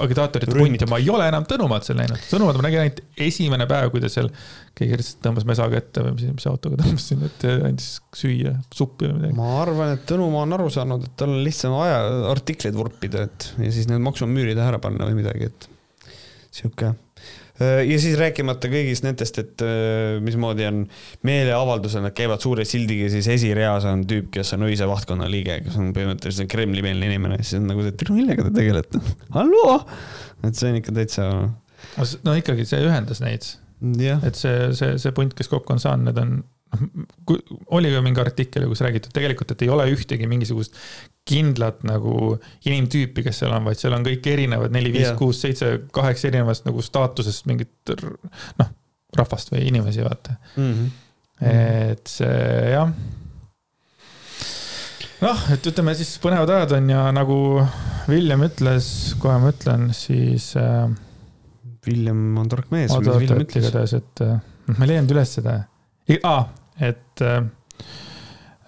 agitaatorite 0.00 0.56
punt 0.56 0.84
ja 0.84 0.88
ma 0.90 0.98
ei 1.00 1.10
ole 1.12 1.28
enam 1.30 1.46
Tõnumaad 1.48 1.86
seal 1.86 1.98
näinud. 2.00 2.20
Tõnumaad 2.30 2.60
ma 2.60 2.66
nägin 2.66 2.82
ainult 2.84 3.02
esimene 3.28 3.66
päev, 3.70 3.90
kui 3.92 4.02
ta 4.02 4.10
seal, 4.12 4.30
keegi 4.78 5.00
lihtsalt 5.00 5.20
tõmbas 5.26 5.46
mesaga 5.48 5.80
ette 5.80 6.04
või 6.06 6.16
mis, 6.16 6.30
mis 6.38 6.48
autoga 6.50 6.78
tõmbas 6.82 7.08
sinna, 7.12 7.30
et 7.30 7.46
andis 7.50 7.90
süüa 8.16 8.54
suppi 8.76 9.08
või 9.08 9.18
midagi. 9.18 9.36
ma 9.40 9.52
arvan, 9.62 9.94
et 9.96 10.06
Tõnumaa 10.10 10.46
on 10.46 10.56
aru 10.58 10.70
saanud, 10.74 11.06
et 11.06 11.18
tal 11.20 11.34
on 11.34 11.44
lihtsam 11.46 11.76
aja 11.82 12.00
artikleid 12.32 12.78
vurpida, 12.78 13.28
et 13.28 13.52
ja 13.60 13.74
siis 13.74 13.90
need 13.90 14.02
maksumüürid 14.04 14.58
ära 14.60 14.82
panna 14.82 15.08
või 15.10 15.20
midagi, 15.22 15.50
et 15.50 15.70
sihuke 16.50 16.94
ja 17.60 17.98
siis 18.00 18.16
rääkimata 18.20 18.70
kõigist 18.72 19.04
nendest, 19.04 19.40
et 19.42 19.64
äh, 19.64 20.18
mismoodi 20.24 20.66
on 20.68 20.82
meeleavaldusel, 21.28 22.04
nad 22.06 22.16
käivad 22.16 22.42
suure 22.44 22.64
sildiga, 22.68 23.10
siis 23.12 23.28
esireas 23.32 23.86
on 23.88 24.06
tüüp, 24.08 24.30
kes 24.34 24.54
on 24.56 24.68
öise 24.68 24.88
vahtkonna 24.88 25.28
liige, 25.30 25.60
kes 25.66 25.76
on 25.80 25.90
põhimõtteliselt 25.96 26.50
Kremli-meelne 26.52 27.10
inimene, 27.10 27.40
siis 27.42 27.58
on 27.60 27.68
nagu 27.70 27.84
see, 27.84 27.94
et 27.96 28.14
millega 28.14 28.46
te 28.48 28.54
tegelete? 28.60 29.02
halloo! 29.36 29.80
et 30.46 30.56
see 30.56 30.70
on 30.70 30.78
ikka 30.80 30.94
täitsa. 30.96 31.26
no 32.24 32.38
ikkagi 32.38 32.64
see 32.68 32.80
ühendas 32.86 33.20
neid. 33.24 33.44
et 33.80 34.40
see, 34.40 34.70
see, 34.76 34.96
see 35.00 35.12
punt, 35.16 35.36
kes 35.36 35.52
kokku 35.52 35.76
on 35.76 35.82
saanud, 35.82 36.08
need 36.10 36.22
on 36.22 36.40
oli 37.76 37.90
ka 37.90 38.02
mingi 38.04 38.20
artikkel, 38.22 38.66
kus 38.70 38.82
räägiti, 38.84 39.10
et 39.10 39.16
tegelikult, 39.16 39.54
et 39.54 39.62
ei 39.64 39.70
ole 39.72 39.88
ühtegi 39.90 40.28
mingisugust 40.30 40.76
kindlat 41.28 41.82
nagu 41.86 42.36
inimtüüpi, 42.66 43.24
kes 43.26 43.42
seal 43.42 43.54
on, 43.56 43.66
vaid 43.66 43.80
seal 43.80 43.94
on 43.96 44.06
kõik 44.06 44.26
erinevad 44.30 44.74
neli, 44.74 44.92
viis, 44.94 45.10
kuus, 45.18 45.42
seitse, 45.42 45.72
kaheksa 45.94 46.28
erinevast 46.30 46.66
nagu 46.68 46.82
staatusest 46.84 47.48
mingit 47.50 47.94
noh, 48.60 48.70
rahvast 49.18 49.50
või 49.54 49.64
inimesi, 49.70 50.04
vaata 50.06 50.36
mm. 50.56 50.70
-hmm. 50.70 50.90
et 51.50 52.10
see 52.10 52.70
jah. 52.70 52.92
noh, 55.26 55.44
et 55.54 55.70
ütleme 55.72 55.94
siis 55.98 56.14
põnevad 56.22 56.54
ajad 56.54 56.76
on 56.78 56.90
ja 56.94 57.06
nagu 57.14 57.38
William 58.10 58.46
ütles, 58.46 58.90
kohe 59.22 59.38
ma 59.42 59.54
ütlen, 59.54 59.90
siis 59.94 60.52
äh,. 60.58 60.88
William 61.86 62.36
on 62.36 62.48
tark 62.52 62.68
mees. 62.68 62.92
oota, 62.92 63.14
oota, 63.16 63.36
ütle 63.40 63.60
igatahes, 63.62 63.94
et 63.96 64.20
äh, 64.20 64.34
ma 64.76 64.84
ei 64.84 64.90
leianud 64.92 65.14
üles 65.14 65.30
seda 65.38 65.54
ah, 66.28 66.48
et 66.80 67.24
äh, 67.24 67.40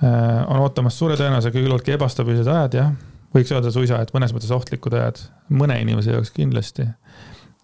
äh, 0.05 0.41
on 0.47 0.63
ootamas 0.65 0.99
suure 0.99 1.17
tõenäosusega 1.21 1.59
küllaltki 1.59 1.97
ebastabiilsed 1.97 2.51
ajad, 2.53 2.79
jah. 2.81 2.91
võiks 3.35 3.53
öelda 3.55 3.73
suisa, 3.75 4.01
et 4.03 4.13
mõnes 4.17 4.35
mõttes 4.37 4.53
ohtlikud 4.55 4.97
ajad, 4.99 5.23
mõne 5.53 5.79
inimese 5.83 6.17
jaoks 6.17 6.35
kindlasti. 6.37 6.89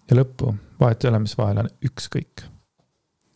ja 0.09 0.17
lõppu, 0.17 0.55
vahet 0.81 1.03
ei 1.03 1.11
ole, 1.11 1.23
mis 1.25 1.37
vahel 1.37 1.63
on, 1.65 1.73
ükskõik. 1.85 2.47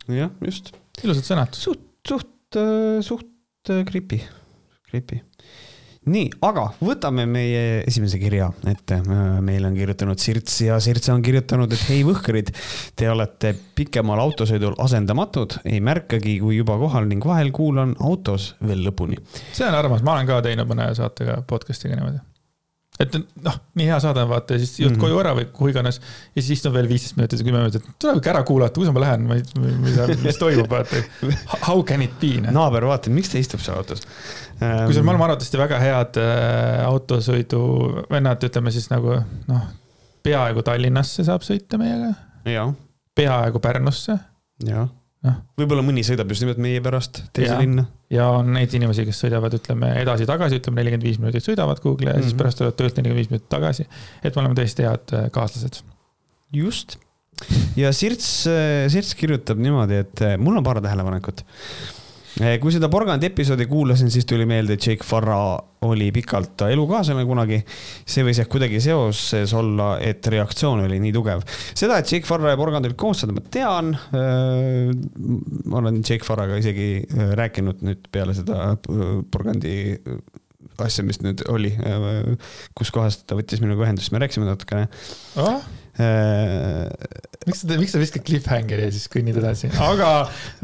jah, 0.07 0.31
just. 0.45 0.73
ilusad 1.03 1.29
sõnad. 1.29 1.59
suht, 1.59 1.85
suht, 2.07 2.61
suht 3.05 3.75
creepy, 3.89 4.23
creepy 4.89 5.23
nii, 6.09 6.29
aga 6.43 6.65
võtame 6.83 7.25
meie 7.29 7.83
esimese 7.87 8.19
kirja 8.21 8.49
ette. 8.69 8.99
meile 9.43 9.69
on 9.69 9.77
kirjutanud 9.77 10.19
Sirts 10.19 10.59
ja 10.65 10.79
Sirts 10.83 11.09
on 11.13 11.23
kirjutanud, 11.25 11.71
et 11.73 11.85
hei 11.89 12.03
võhkrid, 12.07 12.51
te 12.95 13.09
olete 13.09 13.53
pikemal 13.75 14.21
autosõidul 14.23 14.75
asendamatud, 14.83 15.59
ei 15.65 15.79
märkagi, 15.83 16.39
kui 16.43 16.59
juba 16.59 16.77
kohal 16.81 17.07
ning 17.09 17.23
vahel 17.25 17.53
kuulan 17.55 17.95
autos 17.99 18.53
veel 18.61 18.83
lõpuni. 18.87 19.21
see 19.53 19.67
on 19.67 19.79
armas, 19.79 20.03
ma 20.03 20.17
olen 20.17 20.29
ka 20.29 20.43
teinud 20.45 20.69
mõne 20.69 20.91
saatega 20.97 21.41
podcast'iga 21.47 21.97
niimoodi 21.99 22.32
et 23.01 23.15
noh, 23.17 23.55
nii 23.79 23.87
hea 23.89 23.97
saade 24.03 24.21
on 24.21 24.29
vaata 24.29 24.57
ja 24.57 24.61
siis 24.61 24.75
jõud 24.77 24.91
mm 24.91 24.95
-hmm. 24.95 25.01
koju 25.01 25.19
ära 25.23 25.33
või 25.37 25.47
kuhu 25.53 25.71
iganes. 25.71 25.99
ja 26.35 26.41
siis 26.41 26.59
istun 26.59 26.73
veel 26.73 26.89
viisteist 26.89 27.17
minutit 27.17 27.39
või 27.39 27.49
kümme 27.49 27.63
minutit, 27.63 27.87
tuleb 27.99 28.21
ikka 28.21 28.33
ära 28.35 28.43
kuulata, 28.43 28.79
kus 28.79 28.91
ma 28.93 29.05
lähen, 29.05 29.27
ma 29.27 29.35
ei, 29.39 29.43
mida, 29.81 30.07
mis 30.21 30.37
toimub, 30.37 30.69
vaata. 30.69 31.01
How 31.67 31.83
can 31.83 32.01
it 32.01 32.19
be? 32.21 32.35
Noh? 32.41 32.53
naaber 32.53 32.85
vaatab, 32.85 33.13
miks 33.13 33.33
ta 33.33 33.41
istub 33.41 33.63
seal 33.65 33.77
autos 33.81 34.05
kusjuures 34.59 35.05
me 35.05 35.11
oleme 35.11 35.23
arvatavasti 35.27 35.59
väga 35.59 35.79
head 35.81 36.19
äh, 36.21 36.85
autosõiduvennad, 36.87 38.47
ütleme 38.49 38.73
siis 38.73 38.89
nagu 38.91 39.17
noh, 39.49 39.63
peaaegu 40.23 40.63
Tallinnasse 40.65 41.25
saab 41.27 41.45
sõita 41.45 41.79
meiega. 41.81 42.13
peaaegu 43.15 43.59
Pärnusse. 43.63 44.19
noh, 45.23 45.39
võib-olla 45.59 45.83
mõni 45.85 46.03
sõidab 46.05 46.31
just 46.33 46.43
nimelt 46.43 46.59
meie 46.63 46.81
pärast 46.83 47.21
teise 47.35 47.53
Jaa. 47.53 47.61
linna. 47.63 47.85
ja 48.13 48.27
on 48.37 48.51
neid 48.55 48.73
inimesi, 48.75 49.05
kes 49.07 49.23
sõidavad, 49.25 49.55
ütleme 49.57 49.93
edasi-tagasi, 50.01 50.59
ütleme 50.61 50.81
nelikümmend 50.81 51.07
viis 51.07 51.19
minutit 51.21 51.47
sõidavad 51.47 51.79
kuhugi 51.83 52.07
ja 52.07 52.11
mm 52.11 52.19
-hmm. 52.19 52.27
siis 52.27 52.33
Mhm. 52.33 52.41
pärast 52.41 52.57
tulevad 52.61 52.77
töölt 52.79 52.97
nelikümmend 52.97 53.23
viis 53.23 53.31
minutit 53.31 53.49
tagasi. 53.49 53.87
et 54.23 54.35
me 54.35 54.41
oleme 54.41 54.55
tõesti 54.55 54.87
head 54.87 55.13
äh, 55.13 55.29
kaaslased. 55.31 55.81
just. 56.53 56.97
ja 57.75 57.91
Sirts, 57.91 58.47
Sirts 58.87 59.15
kirjutab 59.15 59.57
niimoodi, 59.57 59.93
et 59.93 60.21
eh, 60.21 60.37
mul 60.37 60.57
on 60.57 60.63
paar 60.63 60.81
tähelepanekut. 60.81 61.43
Kui 62.33 62.73
seda 62.73 62.89
porgandi 62.91 63.27
episoodi 63.29 63.67
kuulasin, 63.69 64.09
siis 64.13 64.25
tuli 64.29 64.45
meelde, 64.49 64.77
et 64.77 64.87
Jake 64.87 65.05
Farra 65.05 65.37
oli 65.85 66.09
pikalt 66.15 66.63
elukaaslane 66.65 67.25
kunagi. 67.27 67.59
see 68.09 68.25
võis 68.25 68.39
ehk 68.41 68.49
kuidagi 68.51 68.79
seoses 68.83 69.53
olla, 69.57 69.97
et 70.01 70.25
reaktsioon 70.33 70.85
oli 70.87 70.99
nii 71.03 71.13
tugev. 71.13 71.43
seda, 71.75 71.99
et 71.99 72.11
Jake 72.11 72.27
Farra 72.29 72.53
ja 72.53 72.59
porgand 72.59 72.89
olid 72.89 72.97
koos, 72.97 73.23
seda 73.23 73.35
ma 73.35 73.43
tean. 73.53 73.93
ma 75.65 75.81
olen 75.81 76.01
Jake 76.01 76.25
Farraga 76.25 76.57
isegi 76.61 76.89
äh, 77.03 77.35
rääkinud 77.39 77.83
nüüd 77.85 78.09
peale 78.11 78.35
seda 78.37 78.73
porgandi 79.31 79.75
asja, 80.81 81.05
mis 81.05 81.21
nüüd 81.21 81.43
oli, 81.53 81.69
kus 82.77 82.89
kohas 82.93 83.19
ta 83.27 83.37
võttis 83.37 83.61
minuga 83.61 83.85
ühendust, 83.85 84.11
me 84.13 84.23
rääkisime 84.23 84.47
natukene 84.49 84.87
Oh? 85.37 85.61
Äh, 85.93 86.89
miks 87.45 87.59
sa, 87.61 87.75
miks 87.77 87.91
sa 87.93 87.99
viskad 88.01 88.23
cliffhangeri 88.25 88.87
ja 88.87 88.93
siis 88.93 89.05
kõnnid 89.13 89.35
edasi, 89.37 89.67
aga 89.85 90.07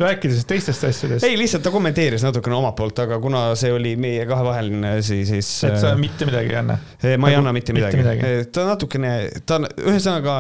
rääkides 0.02 0.42
teistest 0.50 0.88
asjadest, 0.88 1.26
ei, 1.28 1.36
lihtsalt 1.38 1.62
ta 1.68 1.74
kommenteeris 1.74 2.26
natukene 2.26 2.58
omalt 2.58 2.74
poolt, 2.80 2.98
aga 3.04 3.20
kuna 3.22 3.44
see 3.60 3.70
oli 3.76 3.92
meie 4.02 4.26
kahevaheline 4.30 4.96
asi, 4.98 5.20
siis. 5.30 5.52
et 5.70 5.78
sa 5.84 5.94
mitte 6.02 6.26
midagi 6.26 6.50
ei 6.50 6.58
anna. 6.64 6.80
ma 6.80 7.30
ei 7.30 7.38
nagu 7.38 7.44
anna 7.44 7.54
mitte 7.54 7.78
midagi, 7.78 8.02
midagi. 8.02 8.50
ta 8.56 8.66
natukene, 8.72 9.14
ta 9.46 9.60
on, 9.60 9.70
ühesõnaga 9.94 10.40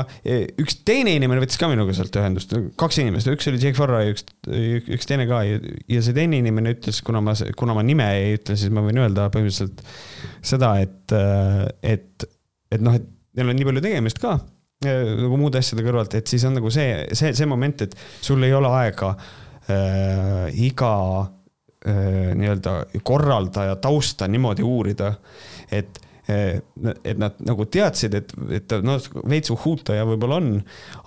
üks 0.65 0.79
teine 0.89 1.13
inimene 1.19 1.45
võttis 1.45 1.61
ka 1.61 1.69
minuga 1.69 1.93
sealt 1.93 2.17
ühendust, 2.23 2.57
kaks 2.81 3.01
inimest, 3.05 3.29
üks 3.29 3.53
oli 3.53 3.61
Jake 3.61 3.77
Farra 3.77 4.01
ja 4.07 4.17
üks, 4.17 4.25
üks 4.89 5.09
teine 5.13 5.29
ka 5.29 5.45
ja, 5.45 5.61
ja 5.85 6.01
see 6.01 6.17
teine 6.17 6.41
inimene 6.41 6.73
ütles, 6.79 7.03
kuna 7.05 7.21
ma, 7.21 7.37
kuna 7.61 7.77
ma 7.77 7.85
nime 7.85 8.09
ei 8.17 8.39
ütle, 8.41 8.57
siis 8.57 8.73
ma 8.73 8.81
võin 8.89 9.05
öelda 9.05 9.29
põhimõtteliselt 9.35 9.85
seda, 10.41 10.79
et, 10.81 11.19
et, 11.85 12.31
et 12.73 12.81
noh, 12.81 12.97
et 12.97 13.05
neil 13.37 13.53
on 13.53 13.61
nii 13.61 13.69
palju 13.69 13.85
tegemist 13.85 14.17
ka 14.23 14.39
nagu 14.85 15.39
muude 15.39 15.59
asjade 15.59 15.83
kõrvalt, 15.83 16.13
et 16.15 16.31
siis 16.31 16.45
on 16.47 16.55
nagu 16.55 16.71
see, 16.71 17.03
see, 17.17 17.33
see 17.35 17.47
moment, 17.49 17.83
et 17.83 17.95
sul 18.23 18.43
ei 18.47 18.53
ole 18.55 18.69
aega 18.79 19.11
äh, 19.11 20.45
iga 20.55 20.93
äh, 21.83 22.29
nii-öelda 22.39 22.75
korraldaja 23.03 23.75
tausta 23.83 24.29
niimoodi 24.31 24.63
uurida, 24.63 25.13
et 25.67 25.99
äh, 25.99 26.07
et 26.29 27.17
nad 27.17 27.37
nagu 27.41 27.65
teadsid, 27.71 28.13
et, 28.19 28.33
et 28.53 28.73
noh, 28.85 28.99
veits 29.29 29.49
uhhuutaja 29.53 30.05
võib-olla 30.07 30.37
on, 30.39 30.51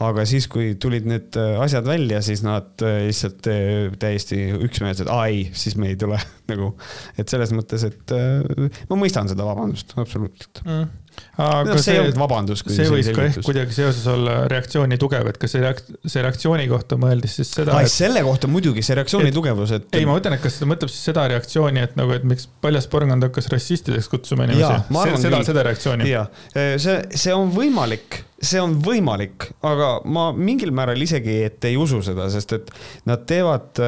aga 0.02 0.24
siis, 0.28 0.48
kui 0.50 0.72
tulid 0.82 1.06
need 1.08 1.38
äh, 1.38 1.60
asjad 1.62 1.86
välja, 1.86 2.20
siis 2.24 2.42
nad 2.44 2.82
äh, 2.84 3.04
lihtsalt 3.06 3.46
äh, 3.50 3.94
täiesti 4.02 4.40
üksmeelselt, 4.66 5.10
aa 5.12 5.28
ei, 5.30 5.44
siis 5.56 5.78
me 5.78 5.92
ei 5.92 5.98
tule 6.00 6.18
nagu, 6.52 6.72
et 7.16 7.30
selles 7.30 7.54
mõttes, 7.54 7.86
et 7.88 8.16
äh, 8.16 8.82
ma 8.90 8.98
mõistan 8.98 9.30
seda 9.30 9.46
vabandust, 9.46 9.94
absoluutselt. 10.02 10.64
mm.. 10.66 10.90
No 11.38 11.48
aga 11.62 11.76
see 11.76 11.84
see, 11.86 12.00
olnud 12.02 12.18
vabandus, 12.20 12.62
see 12.66 12.86
võis 12.92 13.10
ka 13.14 13.26
ehk 13.28 13.38
kuidagi 13.46 13.76
seoses 13.76 14.06
olla 14.10 14.36
reaktsiooni 14.52 14.98
tugev, 15.00 15.28
et 15.32 15.38
kas 15.40 15.54
see 15.54 15.62
reakt-, 15.64 15.92
see 16.04 16.24
reaktsiooni 16.24 16.66
kohta 16.70 16.98
mõeldis 17.00 17.38
siis 17.40 17.52
seda, 17.58 17.78
et 17.82 17.92
selle 17.92 18.24
kohta 18.26 18.50
muidugi, 18.52 18.84
see 18.86 18.96
reaktsiooni 18.98 19.30
Et- 19.32 19.36
tugevus, 19.36 19.74
et. 19.76 19.88
ei, 19.96 20.06
ma 20.08 20.16
mõtlen, 20.18 20.36
et 20.38 20.44
kas 20.44 20.58
ta 20.60 20.68
mõtleb 20.68 20.92
siis 20.92 21.06
seda 21.10 21.26
reaktsiooni, 21.32 21.86
et 21.88 21.96
nagu, 22.00 22.16
et 22.16 22.26
miks 22.28 22.48
paljas 22.64 22.88
porgand 22.92 23.24
hakkas 23.28 23.48
rassistideks 23.52 24.10
kutsuma 24.12 24.48
inimesi, 24.48 25.24
seda, 25.24 25.42
seda 25.48 25.66
reaktsiooni. 25.68 26.10
jaa, 26.10 26.26
see, 26.52 26.98
see 27.24 27.34
on 27.36 27.52
võimalik, 27.54 28.22
see 28.43 28.61
on 28.62 28.74
võimalik, 28.82 29.47
aga 29.64 29.88
ma 30.09 30.26
mingil 30.34 30.72
määral 30.74 31.01
isegi, 31.05 31.36
et 31.47 31.64
ei 31.68 31.76
usu 31.78 32.01
seda, 32.05 32.26
sest 32.32 32.57
et 32.57 32.72
nad 33.09 33.22
teevad, 33.28 33.78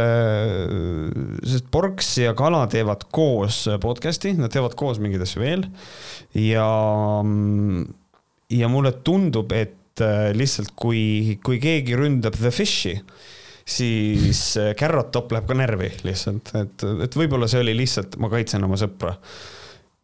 sest 1.43 1.71
Porks 1.75 2.13
ja 2.23 2.35
Kala 2.39 2.65
teevad 2.71 3.09
koos 3.15 3.65
podcast'i, 3.83 4.35
nad 4.39 4.55
teevad 4.55 4.77
koos 4.79 5.01
mingeid 5.03 5.27
asju 5.27 5.43
veel. 5.43 5.67
Ja, 6.39 6.69
ja 8.55 8.71
mulle 8.71 8.95
tundub, 9.07 9.55
et 9.57 10.05
äh, 10.05 10.31
lihtsalt 10.37 10.75
kui, 10.79 11.41
kui 11.45 11.59
keegi 11.63 11.99
ründab 11.99 12.39
The 12.39 12.55
Fish'i, 12.55 12.95
siis 13.67 14.47
äh, 14.61 14.73
Carrot 14.79 15.11
Top 15.15 15.35
läheb 15.35 15.51
ka 15.51 15.59
närvi 15.59 15.91
lihtsalt, 16.07 16.55
et, 16.61 16.87
et 17.09 17.19
võib-olla 17.19 17.51
see 17.51 17.65
oli 17.65 17.75
lihtsalt, 17.83 18.21
ma 18.23 18.31
kaitsen 18.33 18.67
oma 18.67 18.79
sõpra 18.79 19.17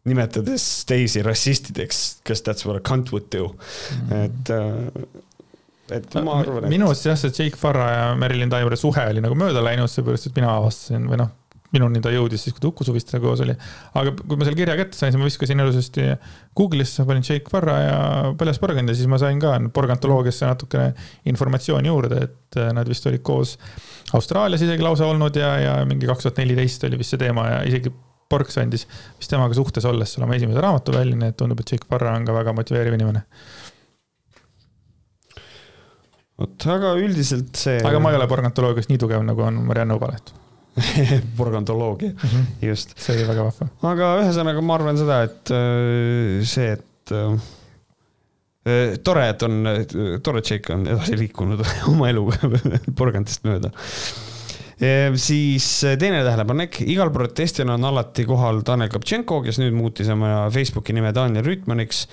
nimetades 0.09 0.63
teisi 0.89 1.21
rassistideks, 1.25 2.21
because 2.23 2.43
that's 2.45 2.65
what 2.65 2.77
a 2.77 2.81
cunt 2.81 3.11
would 3.13 3.27
do. 3.33 3.51
et, 4.09 4.53
et 5.91 6.17
ma 6.25 6.39
arvan, 6.41 6.65
et 6.65 6.73
minu 6.73 6.89
arust 6.89 7.05
jah, 7.05 7.19
see 7.19 7.33
Jake 7.35 7.59
Farra 7.59 7.91
ja 7.91 8.07
Marilyn 8.17 8.49
Taimre 8.49 8.79
suhe 8.79 9.05
oli 9.11 9.21
nagu 9.23 9.37
mööda 9.37 9.61
läinud, 9.63 9.91
seepärast 9.91 10.31
et 10.31 10.39
mina 10.39 10.55
avastasin 10.57 11.05
või 11.11 11.21
noh, 11.21 11.29
minuni 11.71 12.01
ta 12.03 12.11
jõudis 12.11 12.43
siis, 12.43 12.55
kui 12.55 12.63
ta 12.63 12.69
Uku 12.71 12.85
Suvistega 12.87 13.23
koos 13.23 13.43
oli. 13.45 13.53
aga 13.99 14.13
kui 14.19 14.39
ma 14.39 14.47
selle 14.47 14.59
kirja 14.59 14.75
kätte 14.79 14.97
sain, 14.97 15.13
siis 15.13 15.21
ma 15.21 15.27
viskasin 15.29 15.63
ilusasti 15.63 16.07
Google'isse, 16.57 17.05
panin 17.07 17.23
Jake 17.27 17.51
Farra 17.51 17.77
ja 17.79 17.97
Paljas 18.39 18.59
porgand 18.59 18.91
ja 18.91 18.97
siis 18.97 19.07
ma 19.11 19.19
sain 19.21 19.39
ka 19.39 19.53
porgantoloogiasse 19.73 20.49
natukene 20.49 20.91
informatsiooni 21.31 21.91
juurde, 21.91 22.25
et 22.27 22.59
äh, 22.59 22.71
nad 22.75 22.89
vist 22.91 23.07
olid 23.07 23.23
koos 23.23 23.55
Austraalias 24.17 24.65
isegi 24.65 24.83
lausa 24.83 25.07
olnud 25.07 25.37
ja, 25.39 25.53
ja 25.61 25.75
mingi 25.87 26.09
kaks 26.09 26.27
tuhat 26.27 26.41
neliteist 26.41 26.83
oli 26.89 26.99
vist 26.99 27.15
see 27.15 27.21
teema 27.21 27.47
ja 27.53 27.61
isegi 27.69 27.93
Porks 28.31 28.59
andis 28.61 28.87
vist 28.87 29.31
temaga 29.31 29.57
suhtes 29.57 29.87
olles 29.89 30.15
seal 30.15 30.25
oma 30.27 30.37
esimese 30.37 30.63
raamatu 30.63 30.95
välja, 30.95 31.17
nii 31.19 31.33
et 31.33 31.39
tundub, 31.39 31.61
et 31.61 31.75
Jake 31.75 31.87
Farra 31.89 32.15
on 32.17 32.27
ka 32.27 32.35
väga 32.35 32.55
motiveeriv 32.57 32.97
inimene. 32.97 33.25
vot, 36.41 36.67
aga 36.73 36.95
üldiselt 36.97 37.53
see. 37.59 37.81
aga 37.85 37.99
ma 38.01 38.13
ei 38.13 38.17
ole 38.17 38.29
porgantoloogias 38.31 38.89
nii 38.89 39.01
tugev, 39.01 39.25
nagu 39.27 39.43
on 39.45 39.61
Marianne 39.67 39.99
Ubalet. 39.99 40.33
porgandoloogia, 41.37 42.13
just. 42.63 42.93
see 42.99 43.17
oli 43.17 43.25
väga 43.27 43.47
vahva. 43.49 43.67
aga 43.91 44.11
ühesõnaga, 44.21 44.63
ma 44.63 44.77
arvan 44.77 44.99
seda, 44.99 45.17
et 45.27 45.51
äh, 45.55 46.37
see, 46.47 46.77
et 46.77 47.13
äh, 47.15 47.49
äh, 48.71 48.95
tore, 49.03 49.27
et 49.33 49.43
on, 49.47 49.57
tore, 50.23 50.41
et 50.41 50.51
Jake 50.53 50.73
on 50.73 50.87
edasi 50.87 51.19
liikunud 51.19 51.63
oma 51.91 52.11
eluga 52.11 52.39
porgandist 52.99 53.43
mööda. 53.47 53.73
Siis 55.21 55.67
teine 56.01 56.23
tähelepanek, 56.25 56.81
igal 56.89 57.11
protestil 57.13 57.69
on 57.69 57.85
alati 57.85 58.25
kohal 58.25 58.63
Daniel 58.65 58.89
Kaptšenko, 58.93 59.41
kes 59.45 59.61
nüüd 59.61 59.75
muutis 59.77 60.09
oma 60.09 60.47
Facebooki 60.53 60.95
nime 60.97 61.13
Daniel 61.13 61.45
Rüütmaniks. 61.45 62.07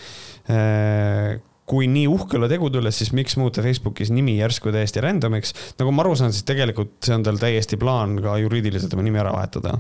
kui 1.69 1.85
nii 1.85 2.07
uhke 2.09 2.39
olla 2.39 2.47
tegude 2.49 2.81
üle, 2.81 2.89
siis 2.97 3.11
miks 3.13 3.35
muuta 3.37 3.61
Facebookis 3.61 4.09
nimi 4.09 4.39
järsku 4.39 4.73
täiesti 4.73 5.03
random'iks? 5.05 5.53
nagu 5.81 5.93
ma 5.93 6.01
aru 6.05 6.15
saan, 6.17 6.33
siis 6.33 6.47
tegelikult 6.49 6.95
see 7.05 7.13
on 7.17 7.27
tal 7.27 7.41
täiesti 7.41 7.77
plaan 7.81 8.17
ka 8.25 8.39
juriidiliselt 8.41 8.97
oma 8.97 9.05
nimi 9.05 9.21
ära 9.21 9.35
vahetada. 9.35 9.75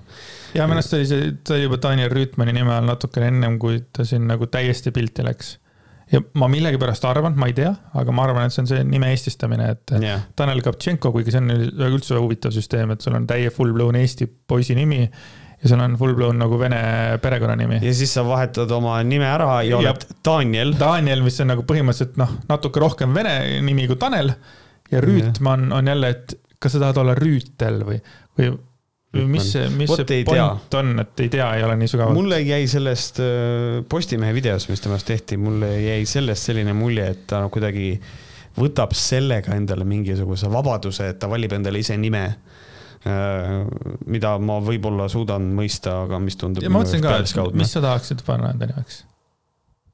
ja 0.56 0.66
minu 0.68 0.82
arust 0.82 0.98
oli 0.98 1.08
see, 1.08 1.30
ta 1.40 1.56
oli 1.56 1.64
juba 1.64 1.80
Daniel 1.88 2.12
Rüütmani 2.12 2.56
nime 2.56 2.76
all 2.76 2.88
natukene 2.88 3.32
ennem, 3.32 3.56
kui 3.60 3.80
ta 3.92 4.04
siin 4.08 4.28
nagu 4.28 4.48
täiesti 4.52 4.92
pilti 4.92 5.24
läks. 5.24 5.56
Ja 6.12 6.20
ma 6.40 6.48
millegipärast 6.48 7.04
arvan, 7.04 7.34
ma 7.36 7.46
ei 7.50 7.56
tea, 7.56 7.72
aga 8.00 8.12
ma 8.16 8.24
arvan, 8.28 8.46
et 8.48 8.54
see 8.54 8.62
on 8.64 8.70
see 8.70 8.84
nime 8.88 9.10
eestistamine, 9.12 9.66
et 9.74 9.92
jah, 10.04 10.22
Tanel 10.36 10.62
Kaptšenko, 10.64 11.12
kuigi 11.12 11.34
see 11.34 11.42
on 11.42 11.50
üldse 11.90 12.16
huvitav 12.20 12.54
süsteem, 12.54 12.94
et 12.94 13.04
sul 13.04 13.16
on 13.18 13.26
täie 13.28 13.50
full-blown 13.54 13.98
Eesti 14.00 14.26
poisi 14.48 14.76
nimi 14.78 15.02
ja 15.58 15.68
sul 15.72 15.80
on 15.82 15.96
full-blown 15.98 16.38
nagu 16.38 16.58
vene 16.60 16.78
perekonnanimi. 17.22 17.80
ja 17.82 17.94
siis 17.94 18.12
sa 18.14 18.22
vahetad 18.26 18.70
oma 18.70 18.96
nime 19.02 19.26
ära 19.26 19.62
ja 19.66 19.72
Ja- 19.74 19.78
oled 19.82 20.06
Daniel. 20.24 20.72
Daniel, 20.78 21.22
mis 21.26 21.40
on 21.40 21.50
nagu 21.52 21.64
põhimõtteliselt 21.66 22.16
noh, 22.20 22.36
natuke 22.48 22.80
rohkem 22.80 23.12
vene 23.14 23.60
nimi 23.66 23.86
kui 23.90 23.96
Tanel 24.00 24.32
ja 24.92 25.00
Rüütman 25.04 25.72
on 25.74 25.86
jälle, 25.92 26.08
et 26.14 26.38
kas 26.58 26.72
sa 26.72 26.78
tahad 26.86 26.96
olla 27.02 27.14
Rüütel 27.18 27.82
või, 27.86 27.98
või 28.38 28.52
mis 29.12 29.52
see, 29.54 29.68
mis 29.72 29.88
Vot 29.88 30.02
see 30.02 30.20
ei 30.20 30.24
tea. 30.26 30.44
point 30.44 30.74
on, 30.80 30.92
et 31.00 31.22
ei 31.24 31.30
tea, 31.32 31.46
ei 31.56 31.64
ole 31.64 31.78
nii 31.80 31.88
sügavalt. 31.88 32.18
mulle 32.18 32.40
jäi 32.44 32.66
sellest 32.68 33.20
äh, 33.24 33.80
Postimehe 33.88 34.34
videost, 34.36 34.68
mis 34.68 34.82
temast 34.84 35.08
tehti, 35.08 35.38
mulle 35.40 35.70
jäi 35.80 36.06
sellest 36.08 36.50
selline 36.50 36.74
mulje, 36.76 37.06
et 37.14 37.26
ta 37.30 37.40
kuidagi 37.52 37.94
võtab 38.58 38.94
sellega 38.96 39.56
endale 39.56 39.86
mingisuguse 39.88 40.50
vabaduse, 40.52 41.08
et 41.12 41.20
ta 41.20 41.30
valib 41.30 41.54
endale 41.56 41.80
ise 41.84 41.96
nime. 41.96 42.26
mida 44.10 44.32
ma 44.42 44.56
võib-olla 44.60 45.04
suudan 45.08 45.44
mõista, 45.54 45.92
aga 46.04 46.18
mis 46.20 46.36
tundub. 46.36 46.64
ja 46.64 46.68
ma 46.68 46.80
mõtlesin 46.82 47.00
ka, 47.00 47.12
et 47.22 47.54
mis 47.56 47.70
sa 47.70 47.80
tahaksid 47.80 48.24
panna 48.26 48.50
enda 48.52 48.66
nimeks. 48.68 49.04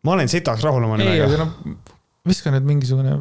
ma 0.02 0.14
olen 0.16 0.30
sitaks 0.32 0.64
rahul 0.64 0.86
oma 0.88 0.96
ei, 0.96 1.04
nimega 1.04 1.26
aga. 1.28 1.44
noh, 1.44 1.76
viska 2.26 2.50
nüüd 2.50 2.64
mingisugune, 2.66 3.18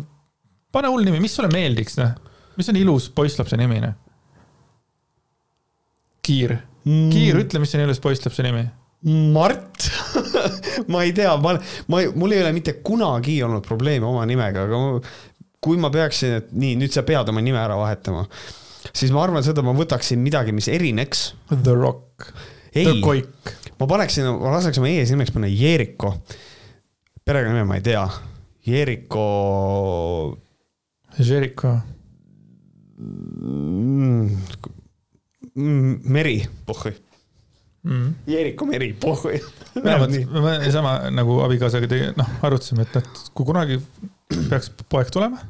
pane 0.73 0.89
hull 0.89 1.03
nimi, 1.05 1.19
mis 1.21 1.35
sulle 1.35 1.51
meeldiks, 1.51 1.99
noh. 1.99 2.15
mis 2.55 2.71
on 2.71 2.79
ilus 2.79 3.09
poisslapse 3.13 3.59
nimi, 3.59 3.81
noh. 3.83 3.99
Kiir, 6.23 6.55
Kiir, 6.83 7.37
ütle, 7.39 7.59
mis 7.63 7.73
on 7.75 7.83
ilus 7.85 7.99
poisslapse 8.03 8.43
nimi. 8.45 8.63
Mart? 9.35 9.89
Ma 10.91 11.03
ei 11.03 11.11
tea, 11.15 11.33
ma, 11.43 11.57
ma, 11.91 12.01
mul 12.15 12.35
ei 12.35 12.41
ole 12.43 12.53
mitte 12.55 12.77
kunagi 12.85 13.35
olnud 13.43 13.65
probleeme 13.67 14.07
oma 14.07 14.23
nimega, 14.27 14.63
aga 14.67 14.79
ma, 14.79 14.99
kui 15.63 15.79
ma 15.79 15.89
peaksin, 15.91 16.37
et 16.39 16.53
nii, 16.55 16.77
nüüd 16.79 16.95
sa 16.95 17.03
pead 17.07 17.27
oma 17.31 17.43
nime 17.43 17.59
ära 17.59 17.75
vahetama, 17.79 18.23
siis 18.91 19.11
ma 19.15 19.23
arvan 19.23 19.43
seda, 19.43 19.63
ma 19.63 19.75
võtaksin 19.75 20.23
midagi, 20.23 20.55
mis 20.55 20.69
erineks. 20.71 21.25
The 21.51 21.75
Rock, 21.75 22.31
The 22.71 22.83
ei, 22.83 23.01
Koik, 23.03 23.51
ma 23.79 23.87
paneksin, 23.91 24.27
ma 24.39 24.55
laseks 24.55 24.79
oma 24.79 24.91
eesnimeks 24.91 25.35
panna 25.35 25.51
Jeeriko. 25.51 26.15
perekonnanime 27.23 27.67
ma 27.67 27.79
ei 27.79 27.83
tea. 27.83 28.03
Jeeriko, 28.63 29.27
Jericho, 31.19 31.73
mm, 32.99 34.29
meri, 35.55 36.37
pohhui. 36.65 36.93
Mm.. 37.83 38.13
Jeeriku 38.27 38.65
meri, 38.69 38.93
pohhui. 38.99 39.39
mõtlesin, 39.83 40.27
me 40.31 40.73
sama 40.73 40.97
nagu 41.13 41.39
abikaasaga 41.45 41.89
tegi, 41.91 42.11
noh, 42.17 42.35
arutasime, 42.47 42.87
et, 42.87 43.01
et 43.01 43.31
kui 43.35 43.47
kunagi 43.47 43.79
peaks 44.49 44.71
poeg 44.89 45.11
tulema, 45.13 45.41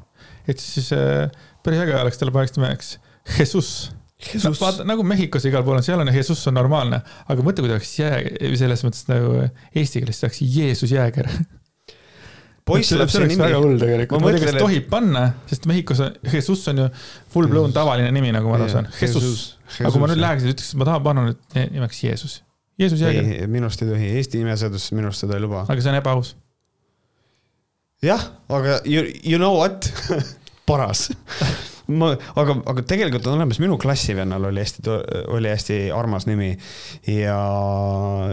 et 0.50 0.62
siis 0.62 0.90
äh, 0.98 1.28
päris 1.64 1.84
äge 1.86 2.00
oleks 2.00 2.20
talle 2.20 2.34
paneks 2.36 2.58
nimeks 2.58 2.96
Jesus. 3.38 3.74
No, 4.40 4.54
vaata 4.56 4.86
nagu 4.88 5.04
Mehhikos 5.08 5.44
igal 5.50 5.66
pool 5.68 5.78
on, 5.78 5.84
seal 5.84 6.00
on 6.00 6.10
Jesus 6.16 6.40
on 6.48 6.56
normaalne, 6.56 7.02
aga 7.28 7.44
mõtle, 7.44 7.66
kui 7.66 7.72
ta 7.72 7.76
oleks 7.76 7.92
jää, 8.00 8.22
selles 8.60 8.86
mõttes 8.88 9.04
nagu 9.10 9.42
eesti 9.76 10.00
keeles 10.00 10.24
oleks 10.24 10.40
Jeesus 10.48 10.94
Jääger. 10.96 11.28
Poiss 12.64 12.94
läheb 12.96 13.12
see 13.12 13.26
nimi. 13.28 13.42
väga 13.42 13.60
hull 13.60 13.76
tegelikult, 13.82 14.24
ma 14.24 14.32
ei 14.32 14.38
tea, 14.38 14.48
kas 14.48 14.64
tohib 14.64 14.86
panna, 14.92 15.24
sest 15.50 15.68
Mehhikos 15.68 16.00
on, 16.06 16.14
Jesus 16.32 16.64
on 16.72 16.86
ju 16.86 16.88
full 17.34 17.52
blown 17.52 17.76
tavaline 17.76 18.14
nimi, 18.16 18.32
nagu 18.36 18.48
ma 18.48 18.56
aru 18.56 18.70
saan. 18.72 18.88
Jesus, 19.02 19.58
aga 19.82 19.92
kui 19.94 20.04
ma 20.04 20.10
nüüd 20.12 20.22
läheks 20.24 20.46
ja 20.46 20.54
ütleks, 20.54 20.72
et 20.74 20.82
ma 20.82 20.90
tahan 20.90 21.06
panna 21.06 21.26
nüüd 21.30 21.60
nimeks 21.76 22.04
Jeesus. 22.04 22.40
Jeesus 22.80 23.02
Jääger. 23.04 23.50
minu 23.52 23.70
arust 23.70 23.84
ei 23.86 23.92
tohi, 23.92 24.14
Eesti 24.20 24.42
nimeseadus 24.42 24.88
minu 24.96 25.10
arust 25.10 25.26
seda 25.26 25.38
ei 25.38 25.44
luba. 25.44 25.66
aga 25.68 25.82
see 25.82 25.92
on 25.94 26.00
ebaaus. 26.00 26.34
jah, 28.04 28.32
aga 28.50 28.80
you, 28.86 29.06
you 29.24 29.42
know 29.42 29.60
what 29.60 29.90
paras 30.70 31.10
ma, 31.92 32.14
aga, 32.40 32.56
aga 32.72 32.86
tegelikult 32.88 33.28
on 33.28 33.38
olemas, 33.38 33.60
minu 33.64 33.78
klassivennal 33.82 34.50
oli 34.50 34.64
hästi, 34.64 34.84
oli 35.36 35.52
hästi 35.52 35.80
armas 35.96 36.28
nimi 36.30 36.54
ja, 37.10 37.38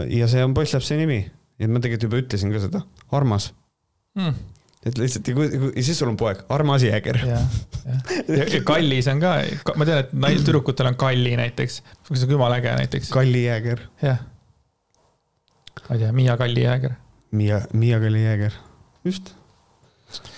ja 0.07 0.31
see 0.31 0.43
on 0.45 0.55
poisslapse 0.57 0.97
nimi. 0.99 1.21
ja 1.59 1.69
ma 1.69 1.81
tegelikult 1.83 2.07
juba 2.09 2.21
ütlesin 2.23 2.53
ka 2.53 2.63
seda, 2.63 2.83
armas 3.15 3.51
mm. 4.17 4.37
Et 4.85 4.97
lihtsalt 4.97 5.27
ja, 5.29 5.35
kui, 5.37 5.49
ja 5.75 5.83
siis 5.85 5.99
sul 6.01 6.09
on 6.11 6.17
poeg, 6.17 6.41
armas 6.49 6.85
jääger. 6.85 7.21
ja, 7.27 7.41
ja, 8.27 8.45
ja, 8.45 8.61
kallis 8.65 9.09
on 9.11 9.21
ka, 9.21 9.35
ma 9.77 9.87
tean, 9.87 10.05
et 10.05 10.15
nais-, 10.25 10.41
tüdrukutel 10.45 10.89
on 10.91 10.97
kalli 10.99 11.35
näiteks, 11.39 11.81
see 12.11 12.25
on 12.25 12.37
jumala 12.37 12.57
äge 12.61 12.73
näiteks. 12.79 13.11
kalli 13.13 13.45
jääger. 13.45 13.85
jah. 14.01 14.23
ma 15.87 15.95
ei 15.95 16.05
tea, 16.05 16.15
Miia 16.15 16.37
Kalli 16.37 16.65
jääger. 16.65 16.97
Miia, 17.31 17.61
Miia 17.73 18.01
Kalli 18.01 18.25
jääger, 18.25 18.57
just 19.05 19.35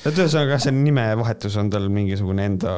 et 0.03 0.17
ühesõnaga, 0.17 0.59
see 0.61 0.73
nimevahetus 0.75 1.55
on 1.57 1.69
tal 1.73 1.87
mingisugune 1.93 2.45
enda. 2.51 2.73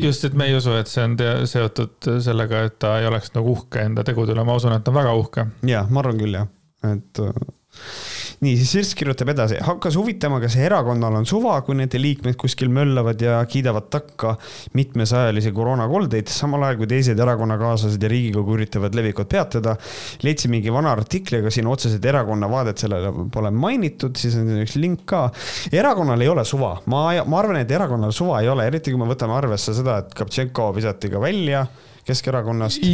just, 0.00 0.24
et 0.26 0.34
me 0.34 0.48
ei 0.50 0.56
usu, 0.56 0.72
et 0.80 0.90
see 0.90 1.04
on 1.04 1.18
seotud 1.46 2.10
sellega, 2.24 2.64
et 2.70 2.78
ta 2.82 2.96
ei 3.00 3.06
oleks 3.10 3.34
nagu 3.36 3.52
uhke 3.54 3.84
enda 3.86 4.04
tegude 4.06 4.34
üle, 4.34 4.44
ma 4.46 4.56
usun, 4.58 4.74
et 4.74 4.86
ta 4.86 4.92
on 4.92 4.98
väga 4.98 5.14
uhke. 5.20 5.46
ja, 5.68 5.84
ma 5.90 6.02
arvan 6.02 6.18
küll 6.22 6.40
jah, 6.40 6.48
et 6.90 7.22
nii, 8.40 8.54
siis 8.56 8.70
Sirts 8.72 8.94
kirjutab 8.96 9.28
edasi, 9.34 9.58
hakkas 9.64 9.96
huvitama, 10.00 10.38
kas 10.40 10.54
erakonnal 10.60 11.18
on 11.18 11.26
suva, 11.28 11.58
kui 11.66 11.76
nende 11.76 12.00
liikmed 12.00 12.38
kuskil 12.40 12.70
möllavad 12.72 13.20
ja 13.20 13.36
kiidavad 13.48 13.90
takka 13.92 14.32
mitmesajalisi 14.78 15.52
koroonakoldeid, 15.56 16.30
samal 16.32 16.64
ajal 16.64 16.80
kui 16.80 16.88
teised 16.88 17.20
erakonnakaaslased 17.20 18.00
ja 18.00 18.10
Riigikogu 18.12 18.56
üritavad 18.56 18.96
levikut 18.96 19.28
peatada. 19.28 19.76
leidsin 20.24 20.54
mingi 20.54 20.72
vana 20.72 20.94
artikli, 20.96 21.42
aga 21.42 21.52
siin 21.52 21.68
otseselt 21.68 22.04
erakonna 22.04 22.48
vaadet 22.50 22.80
sellele 22.80 23.12
pole 23.32 23.52
mainitud, 23.52 24.16
siis 24.16 24.38
on 24.40 24.48
üks 24.64 24.78
link 24.80 25.04
ka. 25.04 25.26
erakonnal 25.72 26.20
ei 26.24 26.32
ole 26.32 26.44
suva, 26.48 26.78
ma, 26.86 27.04
ma 27.26 27.42
arvan, 27.42 27.60
et 27.60 27.76
erakonnal 27.76 28.16
suva 28.16 28.40
ei 28.40 28.48
ole, 28.48 28.66
eriti 28.72 28.94
kui 28.94 29.00
me 29.00 29.10
võtame 29.10 29.36
arvesse 29.36 29.76
seda, 29.76 30.00
et 30.00 30.16
Kaptšenko 30.16 30.72
visati 30.80 31.12
ka 31.12 31.20
välja 31.20 31.66
Keskerakonnast. 32.10 32.84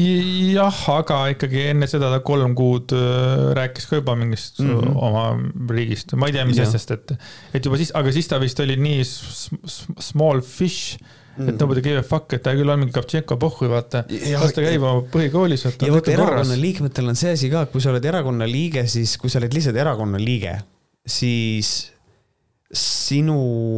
jah, 0.53 0.81
aga 0.93 1.21
ikkagi 1.35 1.67
enne 1.73 1.89
seda 1.91 2.11
ta 2.13 2.23
kolm 2.27 2.55
kuud 2.59 2.95
äh, 2.97 3.51
rääkis 3.57 3.89
ka 3.91 4.01
juba 4.01 4.17
mingist 4.19 4.61
mm 4.61 4.73
-hmm. 4.73 4.97
oma 5.09 5.27
riigist, 5.73 6.15
ma 6.21 6.31
ei 6.31 6.37
tea, 6.37 6.47
mis 6.49 6.61
asjast, 6.63 6.91
et, 6.97 7.15
et 7.55 7.65
juba 7.65 7.81
siis, 7.81 7.93
aga 7.97 8.13
siis 8.13 8.29
ta 8.29 8.41
vist 8.43 8.61
oli 8.61 8.77
nii 8.77 9.05
small 9.05 10.43
fish 10.45 10.99
et 11.37 11.43
mm 11.45 11.49
-hmm. 11.49 11.61
nobody 11.61 11.81
gave 11.81 11.99
a 11.99 12.03
fuck, 12.03 12.33
et 12.33 12.43
ta 12.43 12.55
küll 12.57 12.71
on 12.71 12.79
mingi 12.81 12.93
Kaptšenko 12.93 13.37
pohhu, 13.37 13.69
vaata. 13.69 14.05
las 14.41 14.53
ta 14.53 14.63
käib 14.63 14.83
oma 14.83 15.03
põhikoolis. 15.13 15.67
ja 15.87 15.93
vot 15.93 16.09
erakonna 16.09 16.57
liikmetel 16.61 17.09
on 17.09 17.17
see 17.17 17.33
asi 17.33 17.51
ka, 17.51 17.63
et 17.63 17.73
kui 17.73 17.81
sa 17.81 17.91
oled 17.91 18.05
erakonna 18.05 18.47
liige, 18.49 18.87
siis 18.87 19.19
kui 19.19 19.31
sa 19.31 19.39
oled 19.39 19.53
lihtsalt 19.53 19.77
erakonna 19.77 20.19
liige, 20.19 20.55
siis 21.07 21.93
sinu 22.75 23.37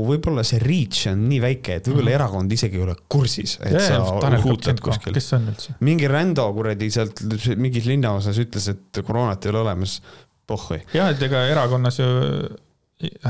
võib-olla 0.09 0.43
see 0.47 0.61
reach 0.63 1.11
on 1.11 1.27
nii 1.29 1.41
väike, 1.43 1.75
et 1.77 1.89
võib-olla 1.91 2.07
mm 2.07 2.09
-hmm. 2.09 2.21
erakond 2.21 2.53
isegi 2.57 2.79
ei 2.79 2.85
ole 2.87 2.95
kursis, 3.09 3.59
et 3.61 3.75
ja, 3.77 3.83
sa 3.85 4.39
huutad 4.45 4.81
kuskil. 4.81 5.13
kes 5.13 5.29
see 5.29 5.37
on 5.37 5.51
üldse? 5.53 5.75
mingi 5.85 6.09
rändo 6.09 6.47
kuradi 6.57 6.89
sealt 6.91 7.21
mingis 7.57 7.85
linnaosas 7.85 8.39
ütles, 8.41 8.71
et 8.73 9.03
koroonat 9.05 9.45
ei 9.45 9.53
ole 9.53 9.61
olemas. 9.67 10.01
pohhui. 10.49 10.81
jah, 10.95 11.11
et 11.13 11.23
ega 11.23 11.43
erakonnas 11.51 11.99
ju 11.99 12.07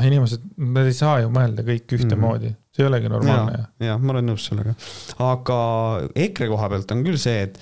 inimesed, 0.06 0.44
nad 0.56 0.86
ei 0.86 0.94
saa 0.94 1.18
ju 1.24 1.32
mõelda 1.34 1.64
kõik 1.66 1.90
ühtemoodi 1.98 2.46
mm, 2.46 2.54
-hmm. 2.54 2.76
see 2.76 2.84
ei 2.84 2.88
olegi 2.88 3.08
normaalne. 3.08 3.64
jah, 3.82 3.98
ma 3.98 4.14
olen 4.14 4.30
nõus 4.30 4.46
sellega. 4.46 4.76
aga 5.18 5.58
EKRE 6.14 6.48
koha 6.54 6.68
pealt 6.68 6.94
on 6.94 7.02
küll 7.04 7.18
see, 7.18 7.42
et 7.48 7.58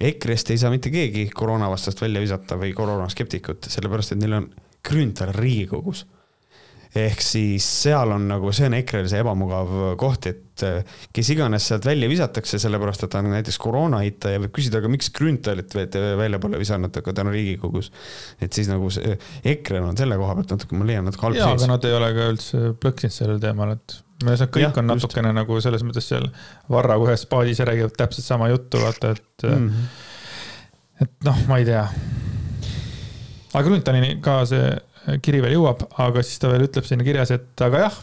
EKRE-st 0.00 0.50
ei 0.50 0.58
saa 0.58 0.70
mitte 0.74 0.90
keegi 0.90 1.28
koroonavastast 1.30 2.02
välja 2.02 2.20
visata 2.20 2.58
või 2.58 2.74
koroonaskeptikut, 2.74 3.70
sellepärast 3.70 4.12
et 4.12 4.18
neil 4.18 4.34
on 4.42 4.50
Grünthal 4.82 5.32
Riigikogus 5.32 6.04
ehk 6.96 7.22
siis 7.24 7.66
seal 7.82 8.12
on 8.14 8.26
nagu, 8.30 8.52
see 8.56 8.68
on 8.68 8.76
EKRE-l 8.78 9.08
see 9.10 9.20
ebamugav 9.22 9.72
koht, 10.00 10.28
et 10.30 10.64
äh, 10.66 10.96
kes 11.14 11.30
iganes 11.34 11.66
sealt 11.68 11.86
välja 11.88 12.08
visatakse, 12.10 12.60
sellepärast 12.62 13.04
et 13.06 13.12
ta 13.12 13.20
on 13.20 13.30
näiteks 13.34 13.58
koroona 13.62 14.00
eitaja, 14.06 14.40
võib 14.42 14.54
küsida, 14.56 14.80
aga 14.80 14.90
miks 14.92 15.10
Grünthalit 15.16 15.76
välja 15.76 16.40
pole 16.42 16.60
visanud, 16.60 16.96
aga 17.02 17.14
ta 17.14 17.24
on 17.24 17.32
Riigikogus. 17.34 17.92
et 18.40 18.56
siis 18.56 18.70
nagu 18.72 18.90
see 18.94 19.16
EKRE-l 19.52 19.90
on 19.90 20.00
selle 20.00 20.18
koha 20.20 20.38
pealt 20.38 20.56
natuke, 20.56 20.78
ma 20.78 20.88
leian 20.88 21.06
natuke 21.08 21.28
halb 21.28 21.38
seis. 21.38 21.44
jaa, 21.44 21.60
aga 21.60 21.70
nad 21.74 21.88
ei 21.88 21.96
ole 21.98 22.10
ka 22.16 22.28
üldse 22.32 22.64
plõksinud 22.82 23.18
sellel 23.18 23.42
teemal, 23.42 23.76
et 23.76 23.98
me 24.24 24.36
saame, 24.36 24.52
kõik 24.56 24.64
ja, 24.64 24.72
on 24.80 24.90
natukene 24.94 25.32
just. 25.32 25.40
nagu 25.42 25.60
selles 25.64 25.86
mõttes 25.86 26.08
seal 26.08 26.28
Varraga 26.72 27.10
ühes 27.10 27.26
paadis 27.28 27.60
ja 27.60 27.68
räägivad 27.68 27.96
täpselt 27.98 28.28
sama 28.28 28.48
juttu, 28.52 28.80
vaata, 28.80 29.12
et 29.16 29.48
mm, 29.48 29.68
-hmm. 29.68 31.06
et 31.06 31.28
noh, 31.28 31.46
ma 31.50 31.60
ei 31.60 31.68
tea. 31.68 31.84
aga 33.52 33.64
Grünthalini 33.68 34.16
ka 34.24 34.44
see 34.48 34.70
kiri 35.22 35.42
veel 35.44 35.56
jõuab, 35.56 35.86
aga 36.02 36.24
siis 36.24 36.40
ta 36.42 36.50
veel 36.50 36.66
ütleb 36.66 36.86
sinna 36.88 37.06
kirjas, 37.06 37.32
et 37.34 37.62
aga 37.66 37.84
jah, 37.86 38.00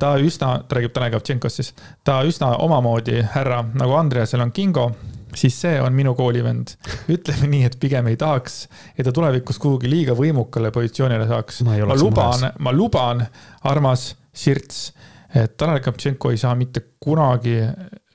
ta 0.00 0.12
üsna, 0.20 0.52
ta 0.68 0.76
räägib 0.76 0.92
Tanel 0.96 1.14
Kavtšenkost 1.14 1.62
siis, 1.62 1.72
ta 2.04 2.20
üsna 2.28 2.52
omamoodi 2.64 3.22
härra 3.34 3.62
nagu 3.72 3.96
Andreasel 3.96 4.42
on 4.44 4.52
Kingo, 4.52 4.90
siis 5.34 5.56
see 5.62 5.80
on 5.80 5.94
minu 5.96 6.14
koolivend. 6.18 6.74
ütleme 7.14 7.50
nii, 7.54 7.64
et 7.70 7.78
pigem 7.80 8.10
ei 8.10 8.18
tahaks, 8.20 8.64
et 8.96 9.06
ta 9.06 9.14
tulevikus 9.14 9.60
kuhugi 9.62 9.90
liiga 9.90 10.16
võimukale 10.18 10.72
positsioonile 10.74 11.28
saaks. 11.30 11.62
ma, 11.66 11.78
ma 11.86 11.98
luban, 11.98 12.48
ma 12.58 12.74
luban, 12.74 13.24
armas 13.70 14.10
Sirts, 14.32 14.90
et 15.34 15.56
Tanel 15.56 15.80
Kavtšenko 15.84 16.34
ei 16.34 16.38
saa 16.40 16.54
mitte 16.58 16.82
kunagi 17.00 17.56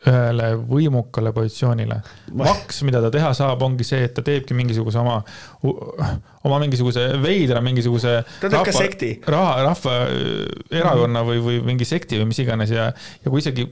ühele 0.05 0.49
võimukale 0.69 1.31
positsioonile. 1.35 1.99
maks, 2.37 2.81
mida 2.87 3.01
ta 3.03 3.11
teha 3.13 3.31
saab, 3.37 3.63
ongi 3.65 3.87
see, 3.87 4.03
et 4.07 4.13
ta 4.15 4.23
teebki 4.25 4.57
mingisuguse 4.57 4.99
oma, 5.01 5.17
oma 5.65 6.59
mingisuguse 6.63 7.07
veidra 7.23 7.61
mingisuguse. 7.65 8.17
ta 8.41 8.51
teeb 8.51 8.67
ka 8.67 8.75
sekti. 8.75 9.11
raha, 9.35 9.55
rahva 9.65 9.97
erakonna 10.71 11.25
või, 11.27 11.41
või 11.45 11.63
mingi 11.71 11.87
sekti 11.89 12.21
või 12.21 12.29
mis 12.33 12.43
iganes 12.45 12.73
ja, 12.73 12.91
ja 13.23 13.33
kui 13.33 13.43
isegi 13.43 13.67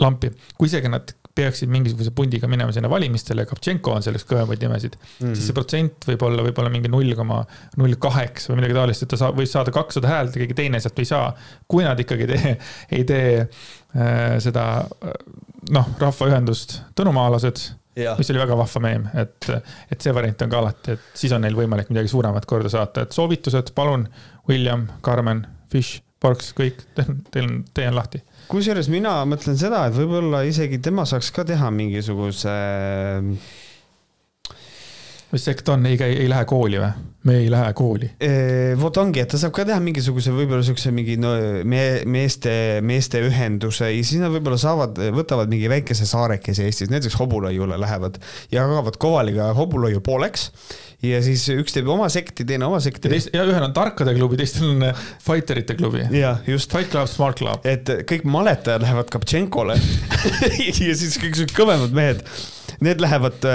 lampi, 0.00 0.32
kui 0.56 0.70
isegi 0.70 0.90
nad 0.90 1.12
peaksid 1.34 1.70
mingisuguse 1.72 2.12
pundiga 2.16 2.48
minema 2.50 2.72
sinna 2.74 2.90
valimistele, 2.92 3.46
Kaptšenko 3.48 3.94
on 3.96 4.04
selleks 4.04 4.26
kõvemaid 4.28 4.60
nimesid 4.62 4.96
mm, 4.98 5.12
-hmm. 5.18 5.34
siis 5.36 5.48
see 5.48 5.56
protsent 5.56 6.08
võib 6.08 6.24
olla 6.28 6.44
võib-olla 6.44 6.72
mingi 6.72 6.90
null 6.92 7.14
koma 7.16 7.40
null 7.80 7.96
kaheksa 8.00 8.52
või 8.52 8.60
midagi 8.60 8.76
taolist, 8.76 9.04
et 9.04 9.12
ta 9.12 9.20
saab, 9.20 9.38
võib 9.40 9.48
saada 9.48 9.72
kakssada 9.74 10.10
häält 10.10 10.36
ja 10.36 10.44
keegi 10.44 10.58
teine 10.58 10.80
sealt 10.80 10.98
ei 11.00 11.08
saa. 11.08 11.32
kui 11.68 11.84
nad 11.84 12.00
ikkagi 12.00 12.28
tee, 12.28 12.56
ei 12.98 13.04
tee 13.08 13.28
äh, 13.40 14.36
seda 14.44 14.66
noh, 15.70 15.94
rahvaühendust 16.00 16.80
Tõnumaalased, 16.98 17.62
mis 18.18 18.30
oli 18.32 18.40
väga 18.40 18.56
vahva 18.56 18.80
meem, 18.84 19.08
et, 19.20 19.48
et 19.92 20.00
see 20.00 20.14
variant 20.14 20.44
on 20.44 20.52
ka 20.52 20.60
alati, 20.60 20.96
et 20.96 21.18
siis 21.24 21.32
on 21.32 21.44
neil 21.44 21.56
võimalik 21.56 21.92
midagi 21.92 22.12
suuremat 22.12 22.46
korda 22.48 22.72
saata, 22.72 23.06
et 23.06 23.16
soovitused, 23.16 23.72
palun, 23.76 24.06
William, 24.48 24.86
Carmen, 25.04 25.46
Fish, 25.72 26.02
Parks, 26.20 26.52
kõik, 26.56 26.84
teil 27.32 27.48
on, 27.48 27.62
tee 27.74 27.88
on 27.88 27.96
lahti 27.96 28.22
kusjuures 28.52 28.90
mina 28.92 29.22
mõtlen 29.28 29.56
seda, 29.56 29.86
et 29.88 29.96
võib-olla 29.96 30.42
isegi 30.44 30.80
tema 30.84 31.06
saaks 31.08 31.30
ka 31.32 31.44
teha 31.48 31.70
mingisuguse 31.72 32.52
mis 35.32 35.48
sekt 35.48 35.68
on, 35.72 35.86
ei 35.88 35.96
käi, 36.00 36.12
ei 36.24 36.28
lähe 36.30 36.44
kooli 36.48 36.80
või? 36.82 36.92
me 37.22 37.36
ei 37.38 37.50
lähe 37.50 37.72
kooli. 37.78 38.08
vot 38.80 38.96
ongi, 38.98 39.22
et 39.22 39.30
ta 39.30 39.38
saab 39.38 39.54
ka 39.54 39.64
teha 39.68 39.78
mingisuguse 39.82 40.32
võib-olla 40.34 40.64
siukse 40.66 40.90
mingi 40.94 41.14
no 41.22 41.30
me, 41.68 41.82
meeste, 42.10 42.54
meesteühenduse 42.84 43.92
ja 43.92 44.00
siis 44.02 44.22
nad 44.22 44.32
võib-olla 44.34 44.58
saavad, 44.58 44.98
võtavad 45.14 45.52
mingi 45.52 45.70
väikese 45.70 46.08
saarekese 46.08 46.66
Eestis, 46.66 46.90
näiteks 46.90 47.16
Hobulaiule 47.20 47.78
lähevad 47.80 48.18
ja 48.50 48.64
jagavad 48.64 48.98
Kovaliga 49.02 49.52
Hobulaiu 49.56 50.02
pooleks 50.04 50.50
ja 51.06 51.20
siis 51.22 51.44
üks 51.54 51.74
teeb 51.74 51.90
oma 51.94 52.08
sekti, 52.12 52.46
teine 52.48 52.66
oma 52.66 52.80
sekti. 52.82 53.08
ja 53.08 53.14
teist, 53.14 53.30
ja 53.34 53.46
ühel 53.46 53.66
on 53.66 53.74
tarkade 53.76 54.14
klubi, 54.18 54.38
teistel 54.40 54.72
on 54.72 54.88
äh, 54.90 55.04
fighterite 55.22 55.76
klubi. 55.78 56.04
jah, 56.18 56.42
just. 56.46 56.72
Fight 56.72 56.90
Club, 56.90 57.10
Smart 57.10 57.38
Club. 57.38 57.66
et 57.66 57.88
kõik 58.08 58.26
maletajad 58.26 58.82
lähevad 58.82 59.10
Kaptšenkole 59.14 59.78
ja 60.86 60.98
siis 60.98 61.18
kõik 61.22 61.38
siuksed 61.38 61.54
kõvemad 61.54 61.94
mehed 61.94 62.26
need 62.84 63.02
lähevad, 63.02 63.46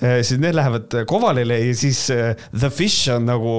siis 0.00 0.40
need 0.42 0.56
lähevad 0.56 0.96
Kovalile 1.08 1.58
ja 1.60 1.76
siis 1.76 2.06
The 2.08 2.70
Fish 2.72 3.10
on 3.14 3.28
nagu, 3.28 3.54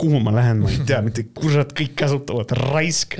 kuhu 0.00 0.20
ma 0.24 0.34
lähen, 0.36 0.62
ma 0.62 0.70
ei 0.72 0.80
tea, 0.88 1.00
mitte 1.04 1.26
kurat, 1.36 1.72
kõik 1.76 1.94
käsutavad, 1.98 2.54
raisk. 2.72 3.18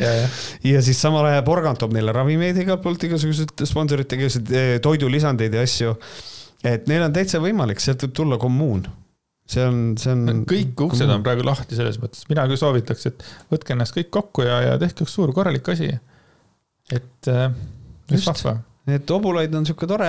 ja 0.65 0.83
siis 0.85 1.01
samal 1.01 1.29
ajal 1.31 1.45
Porgand 1.47 1.81
toob 1.81 1.95
neile 1.97 2.15
ravimeid 2.17 2.59
igalt 2.65 2.85
poolt, 2.85 3.05
igasugused 3.09 3.67
sponsorid 3.69 4.11
tegelesid 4.11 4.53
toidulisandeid 4.85 5.55
ja 5.57 5.69
asju. 5.69 5.95
et 6.65 6.91
neil 6.91 7.07
on 7.07 7.15
täitsa 7.15 7.43
võimalik, 7.43 7.81
sealt 7.83 8.05
võib 8.07 8.19
tulla 8.23 8.41
kommuun 8.41 8.85
see 9.53 9.65
on, 9.67 9.79
see 10.01 10.13
on. 10.15 10.43
kõik 10.49 10.85
uksed 10.87 11.11
on 11.11 11.25
praegu 11.25 11.45
lahti 11.47 11.79
selles 11.79 11.99
mõttes, 12.03 12.25
mina 12.31 12.47
küll 12.51 12.61
soovitaks, 12.61 13.09
et 13.11 13.25
võtke 13.53 13.77
ennast 13.77 13.97
kõik 13.97 14.11
kokku 14.15 14.47
ja, 14.47 14.61
ja 14.69 14.77
tehke 14.81 15.07
üks 15.07 15.17
suur 15.19 15.33
korralik 15.37 15.69
asi. 15.73 15.91
et 16.93 17.33
äh,, 17.33 17.49
mis 18.13 18.29
vahva 18.29 18.61
et 18.91 19.11
hobulaid 19.15 19.53
on 19.55 19.67
sihuke 19.67 19.87
tore. 19.87 20.09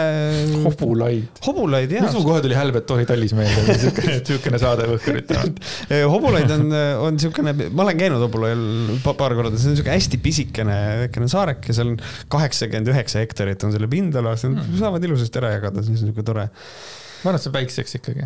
hobulaid. 0.63 1.41
hobulaid 1.45 1.91
jah. 1.93 2.05
miks 2.05 2.15
mul 2.17 2.25
kohe 2.25 2.41
tuli 2.41 2.57
Helvet 2.57 2.87
Tohi 2.89 3.05
Tallis 3.09 3.35
meelde, 3.37 3.75
siukene, 3.83 4.15
siukene 4.29 4.61
saade 4.61 4.87
õhkuritab 4.95 5.59
hobulaid 6.15 6.53
on, 6.55 6.73
on 7.05 7.19
siukene, 7.21 7.53
ma 7.69 7.85
olen 7.85 8.01
käinud 8.01 8.25
hobulal 8.25 8.63
paar 9.05 9.37
korda, 9.37 9.53
see 9.61 9.75
on 9.75 9.77
siuke 9.77 9.93
hästi 9.93 10.17
pisikene, 10.25 10.77
väikene 11.03 11.29
saareke, 11.29 11.75
seal 11.75 11.93
on 11.93 11.99
kaheksakümmend 12.33 12.89
üheksa 12.95 13.21
hektarit 13.21 13.67
on 13.67 13.75
selle 13.75 13.89
pindala, 13.91 14.33
mm. 14.39 14.77
saavad 14.81 15.05
ilusasti 15.05 15.43
ära 15.43 15.53
jagada, 15.59 15.85
see 15.85 15.93
on 15.93 16.07
siuke 16.07 16.25
tore. 16.25 16.47
ma 16.47 17.29
arvan, 17.29 17.37
et 17.37 17.45
see 17.45 17.53
on 17.53 17.59
väikseks 17.61 18.01
ikkagi 18.01 18.25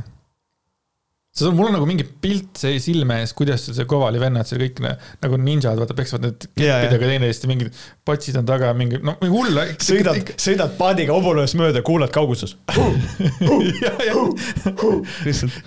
see 1.38 1.48
on, 1.48 1.56
mul 1.58 1.70
on 1.70 1.76
nagu 1.78 1.86
mingi 1.90 2.06
pilt 2.22 2.58
sees 2.58 2.88
silme 2.88 3.20
ees, 3.22 3.34
kuidas 3.38 3.68
see 3.68 3.86
Kovali 3.90 4.20
vennad 4.22 4.48
seal 4.50 4.62
kõik 4.64 4.82
nagu 4.82 5.40
ninjad, 5.42 5.78
vaata, 5.80 5.96
peksavad 5.98 6.26
need 6.26 6.48
keppidega 6.50 7.12
teineteist 7.12 7.46
ja 7.46 7.52
mingid 7.52 7.82
potsid 8.08 8.40
on 8.40 8.48
taga, 8.48 8.72
mingi, 8.78 9.00
no 9.06 9.16
mingi 9.22 9.34
hull. 9.34 9.62
sõidad, 9.84 10.34
sõidad 10.42 10.74
paadiga 10.80 11.16
hobulööst 11.18 11.58
mööda, 11.60 11.84
kuulad 11.86 12.14
kauguses. 12.16 12.58
Ja, 13.78 13.92
ja, 14.02 14.14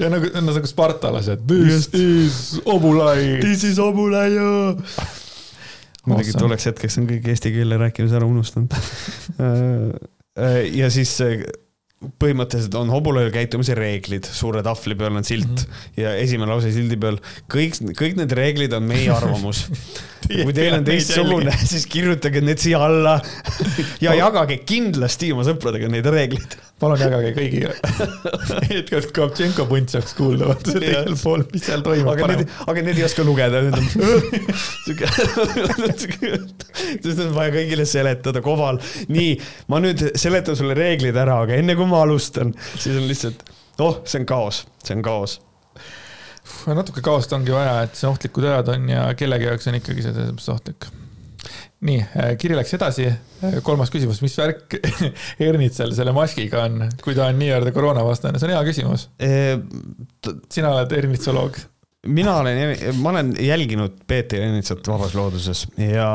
ja 0.00 0.08
nagu, 0.10 0.28
nagu 0.42 0.68
spartalased. 0.68 1.42
This 1.48 1.88
is 1.96 2.38
hobulai. 2.66 3.38
This 3.42 3.62
is 3.68 3.78
hobulai. 3.80 4.30
muidugi 6.08 6.34
tolleks 6.36 6.66
hetkeks 6.70 6.98
on 7.00 7.08
kõik 7.10 7.28
eesti 7.32 7.52
keele 7.54 7.78
rääkimise 7.80 8.18
ära 8.18 8.28
unustanud. 8.28 8.74
Äh, 9.40 9.92
äh, 10.36 10.56
ja 10.76 10.90
siis 10.92 11.12
põhimõtteliselt 12.00 12.74
on 12.80 12.88
hobulööl 12.88 13.28
käitumise 13.34 13.74
reeglid, 13.76 14.24
suure 14.24 14.62
tahvli 14.64 14.96
peal 14.96 15.18
on 15.18 15.26
silt 15.26 15.50
mm 15.50 15.58
-hmm. 15.58 15.98
ja 16.00 16.14
esimene 16.16 16.48
lause 16.48 16.72
sildi 16.72 16.96
peal, 16.96 17.18
kõik, 17.52 17.76
kõik 17.98 18.16
need 18.16 18.32
reeglid 18.32 18.72
on 18.72 18.86
meie 18.88 19.10
arvamus. 19.12 19.66
Kui 20.30 20.54
teil 20.56 20.78
on 20.78 20.84
teistsugune, 20.84 21.52
siis 21.60 21.84
kirjutage 21.90 22.40
need 22.40 22.58
siia 22.62 22.80
alla. 22.86 23.20
Ja 24.04 24.14
jagage 24.16 24.62
kindlasti 24.64 25.32
oma 25.32 25.44
sõpradega 25.44 25.88
neid 25.92 26.06
reegleid. 26.06 26.56
Palun 26.80 27.00
jagage 27.00 27.32
kõigiga 27.36 27.72
et 28.78 28.88
ka 28.90 29.00
Kovtšenko 29.16 29.66
punt 29.70 29.92
saaks 29.92 30.14
kuulda, 30.18 30.48
vaata 30.50 30.74
see 30.74 30.82
teisel 30.84 31.16
pool, 31.20 31.44
mis 31.52 31.66
seal 31.66 31.84
toimub. 31.86 32.12
aga 32.14 32.30
need, 32.32 32.54
aga 32.72 32.84
need 32.86 33.00
ei 33.00 33.06
oska 33.06 33.26
lugeda, 33.26 33.62
need 33.66 33.76
on 33.76 33.86
siuke, 34.86 35.10
sest 37.04 37.22
on 37.26 37.34
vaja 37.36 37.54
kõigile 37.58 37.86
seletada, 37.88 38.42
koval. 38.44 38.80
nii, 39.12 39.36
ma 39.72 39.82
nüüd 39.84 40.06
seletan 40.20 40.58
sulle 40.58 40.76
reeglid 40.78 41.18
ära, 41.20 41.42
aga 41.44 41.58
enne 41.60 41.76
kui 41.78 41.88
ma 41.90 42.02
alustan, 42.06 42.54
siis 42.76 42.96
on 42.96 43.06
lihtsalt, 43.10 43.44
oh, 43.84 44.00
see 44.08 44.22
on 44.22 44.28
kaos, 44.32 44.64
see 44.84 44.96
on 44.96 45.06
kaos 45.06 45.40
natuke 46.74 47.02
kaost 47.04 47.32
ongi 47.36 47.52
vaja, 47.54 47.84
et 47.86 47.98
see 47.98 48.08
ohtlikud 48.08 48.46
ajad 48.48 48.72
on 48.74 48.88
ja 48.90 49.04
kellegi 49.18 49.48
jaoks 49.48 49.70
on 49.70 49.78
ikkagi 49.78 50.04
see 50.04 50.14
selles 50.16 50.34
mõttes 50.34 50.50
ohtlik. 50.52 50.88
Nii, 51.86 52.00
äh, 52.04 52.30
kiri 52.40 52.58
läks 52.58 52.74
edasi. 52.76 53.08
Äh, 53.08 53.58
kolmas 53.66 53.92
küsimus, 53.92 54.20
mis 54.24 54.36
värk 54.40 54.78
Ernitsal 55.48 55.94
selle 55.96 56.14
maskiga 56.16 56.66
on, 56.68 56.86
kui 57.02 57.16
ta 57.16 57.30
on 57.30 57.40
nii-öelda 57.40 57.74
koroonavastane, 57.76 58.40
see 58.40 58.50
on 58.50 58.56
hea 58.56 58.64
küsimus. 58.68 59.08
sina 60.50 60.72
oled 60.74 60.92
ernitsoloog 60.96 61.60
mina 62.06 62.36
olen, 62.36 62.76
ma 62.96 63.10
olen 63.10 63.34
jälginud 63.38 63.92
Peeter 64.06 64.40
Ernitsat 64.40 64.88
vabas 64.88 65.14
looduses 65.14 65.66
ja 65.76 66.08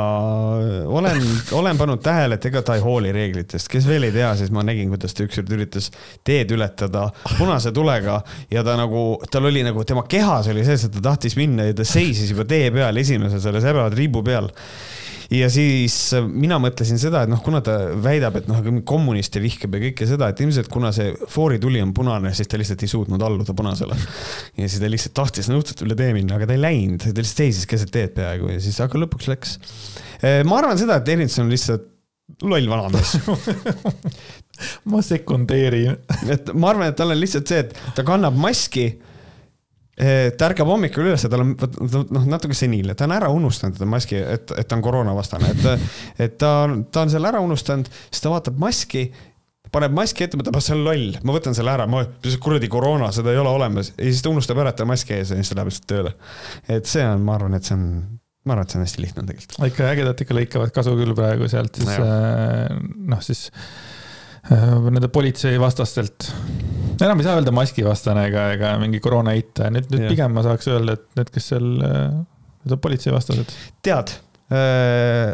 olen, 0.85 1.21
olen 1.51 1.77
pannud 1.77 2.01
tähele, 2.01 2.39
et 2.39 2.45
ega 2.49 2.63
ta 2.65 2.75
ei 2.75 2.81
hooli 2.81 3.11
reeglitest, 3.13 3.69
kes 3.69 3.85
veel 3.87 4.07
ei 4.07 4.15
tea, 4.15 4.31
siis 4.39 4.49
ma 4.53 4.63
nägin, 4.65 4.89
kuidas 4.89 5.13
ta 5.13 5.27
ükskord 5.27 5.53
üritas 5.53 5.91
teed 6.25 6.55
ületada 6.57 7.05
punase 7.37 7.71
tulega 7.75 8.17
ja 8.51 8.65
ta 8.65 8.73
nagu, 8.79 9.05
tal 9.31 9.45
oli 9.51 9.61
nagu 9.65 9.85
tema 9.85 10.07
kehas 10.09 10.49
oli 10.49 10.65
sees, 10.65 10.87
et 10.87 10.97
ta 10.97 11.05
tahtis 11.11 11.37
minna 11.37 11.69
ja 11.69 11.77
ta 11.77 11.85
seisis 11.85 12.33
juba 12.33 12.47
tee 12.49 12.71
peal 12.73 12.97
esimesel 13.05 13.43
selle 13.43 13.61
sära 13.61 13.85
triibu 13.93 14.25
peal 14.25 14.49
ja 15.33 15.49
siis 15.53 15.95
äh, 16.17 16.25
mina 16.25 16.57
mõtlesin 16.61 16.99
seda, 17.01 17.23
et 17.25 17.31
noh, 17.31 17.41
kuna 17.45 17.61
ta 17.65 17.77
väidab, 18.01 18.39
et 18.39 18.49
noh, 18.49 18.61
kommuniste 18.87 19.41
vihkab 19.43 19.77
ja 19.77 19.83
kõike 19.87 20.09
seda, 20.09 20.29
et 20.31 20.43
ilmselt 20.45 20.69
kuna 20.73 20.91
see 20.95 21.13
foorituli 21.31 21.81
on 21.83 21.93
punane, 21.97 22.33
siis 22.37 22.51
ta 22.51 22.59
lihtsalt 22.61 22.85
ei 22.85 22.91
suutnud 22.91 23.25
alluda 23.25 23.55
punasele. 23.57 23.97
ja 24.57 24.69
siis 24.69 24.79
ta 24.81 24.91
lihtsalt 24.91 25.17
tahtis 25.17 25.49
nõudselt 25.51 25.85
üle 25.87 25.97
tee 25.99 26.13
minna, 26.17 26.37
aga 26.37 26.49
ta 26.49 26.57
ei 26.57 26.63
läinud, 26.63 27.01
ta 27.01 27.13
lihtsalt 27.13 27.43
seisis 27.45 27.69
keset 27.69 27.93
teed 27.93 28.15
peaaegu 28.17 28.53
ja 28.53 28.61
siis, 28.63 28.79
aga 28.83 29.01
lõpuks 29.05 29.29
läks. 29.31 29.57
Äh, 30.21 30.41
ma 30.47 30.61
arvan 30.61 30.79
seda, 30.81 30.99
et 31.01 31.13
Ernitson 31.15 31.47
on 31.47 31.53
lihtsalt 31.53 31.91
loll 32.41 32.65
vanamees 32.65 33.19
ma 34.89 35.01
sekundeerin 35.05 35.93
et 36.31 36.49
ma 36.57 36.71
arvan, 36.71 36.89
et 36.89 36.97
tal 36.97 37.13
on 37.13 37.19
lihtsalt 37.19 37.51
see, 37.51 37.65
et 37.65 37.75
ta 37.97 38.05
kannab 38.07 38.37
maski 38.39 38.87
ta 39.95 40.49
ärkab 40.49 40.67
hommikul 40.67 41.05
üles 41.07 41.23
ja 41.23 41.29
tal 41.31 41.45
on 41.45 41.53
noh, 41.55 42.25
natuke 42.27 42.57
seniilne, 42.57 42.97
ta 42.99 43.07
on 43.07 43.13
ära 43.15 43.29
unustanud 43.31 43.77
seda 43.77 43.87
maski, 43.87 44.17
et, 44.19 44.51
et 44.59 44.67
ta 44.67 44.75
on 44.75 44.83
koroonavastane, 44.83 45.53
et, 45.53 45.85
et 46.27 46.35
ta, 46.41 46.51
ta 46.91 47.05
on 47.05 47.13
selle 47.13 47.31
ära 47.31 47.39
unustanud, 47.43 47.87
siis 48.09 48.25
ta 48.25 48.33
vaatab 48.33 48.59
maski 48.59 49.07
paneb 49.75 49.95
maski 49.95 50.25
ette, 50.25 50.37
mõtleb, 50.39 50.57
ah 50.57 50.63
see 50.63 50.75
on 50.75 50.83
loll, 50.85 51.15
ma 51.25 51.35
võtan 51.35 51.55
selle 51.57 51.73
ära, 51.73 51.87
ma, 51.89 52.03
kuradi 52.43 52.69
koroona, 52.71 53.09
seda 53.15 53.33
ei 53.33 53.39
ole 53.41 53.51
olemas 53.51 53.91
ja 53.95 54.07
siis 54.07 54.21
ta 54.23 54.31
unustab 54.31 54.61
ära, 54.61 54.71
et 54.73 54.79
ta 54.79 54.87
maski 54.87 55.17
ees 55.17 55.33
ja 55.33 55.39
siis 55.39 55.51
ta 55.51 55.57
läheb 55.59 55.71
lihtsalt 55.71 55.89
tööle. 55.91 56.13
et 56.77 56.87
see 56.89 57.03
on, 57.07 57.25
ma 57.25 57.35
arvan, 57.39 57.57
et 57.57 57.67
see 57.67 57.75
on, 57.77 57.89
ma 58.45 58.55
arvan, 58.55 58.67
et 58.67 58.73
see 58.73 58.79
on 58.79 58.85
hästi 58.85 59.03
lihtne 59.03 59.25
tegelikult. 59.25 59.57
ikka 59.71 59.89
ägedalt 59.91 60.23
ikka 60.25 60.39
lõikavad 60.39 60.75
kasu 60.75 60.95
küll 60.99 61.15
praegu 61.17 61.49
sealt 61.51 61.81
siis 61.81 61.91
no, 61.91 62.07
äh, 62.07 62.79
noh, 63.15 63.23
siis 63.25 63.47
äh, 64.51 64.75
nende 64.89 65.11
politseivastastelt 65.13 66.29
enam 67.01 67.21
ei 67.21 67.27
saa 67.27 67.39
öelda 67.39 67.53
maskivastane 67.55 68.27
ega, 68.29 68.45
ega 68.55 68.73
mingi 68.81 69.01
koroona 69.03 69.35
eitaja, 69.37 69.71
nüüd, 69.73 69.89
nüüd 69.93 70.05
ja. 70.05 70.11
pigem 70.13 70.35
ma 70.35 70.43
saaks 70.45 70.69
öelda, 70.71 70.97
et 70.97 71.19
need, 71.19 71.31
kes 71.35 71.49
seal, 71.53 71.67
need 71.81 72.75
on 72.77 72.81
politseivastased. 72.83 73.55
tead 73.85 74.15
äh,, 74.53 75.33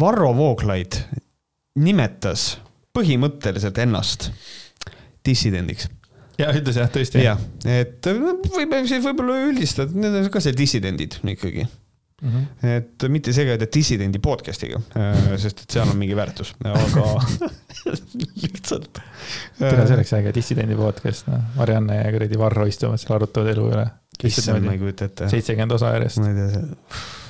Varro 0.00 0.30
Vooglaid 0.36 0.96
nimetas 1.82 2.54
põhimõtteliselt 2.96 3.80
ennast 3.82 4.30
dissidendiks 5.26 5.88
ja 6.40 6.50
ütles 6.56 6.78
jah, 6.80 6.90
tõesti. 6.92 7.22
jah, 7.24 7.40
et 7.68 8.08
võime 8.08 8.82
siis 8.88 9.04
võib-olla 9.04 9.38
üldistada, 9.48 9.92
need 9.96 10.16
on 10.22 10.32
ka 10.32 10.42
see 10.44 10.56
dissidendid 10.56 11.18
ikkagi 11.34 11.66
Mm 12.22 12.30
-hmm. 12.30 12.66
et 12.76 13.04
mitte 13.10 13.32
segada 13.34 13.66
dissidendi 13.74 14.18
podcast'iga, 14.22 14.78
äh, 14.96 15.32
sest 15.42 15.64
et 15.64 15.74
seal 15.74 15.88
on 15.90 15.96
mingi 15.98 16.14
väärtus, 16.16 16.54
aga 16.64 17.06
lihtsalt. 18.42 19.00
tere, 19.58 19.86
see 19.86 19.96
oleks 19.96 20.12
äge 20.20 20.34
dissidendi 20.34 20.76
podcast, 20.78 21.26
noh, 21.26 21.40
Marianne 21.56 21.96
ja 21.98 22.12
kuradi 22.14 22.38
Varro 22.38 22.66
istuvad 22.70 23.02
seal, 23.02 23.16
arutavad 23.16 23.50
elu 23.56 23.66
üle. 23.72 23.88
issand, 24.22 24.62
ma 24.62 24.76
ei 24.76 24.78
kujuta 24.78 25.10
ette. 25.10 25.28
seitsekümmend 25.34 25.74
osa 25.74 25.90
järjest. 25.96 26.22
ma 26.22 26.30
ei 26.30 26.38
tea, 26.38 26.48
see 26.54 27.20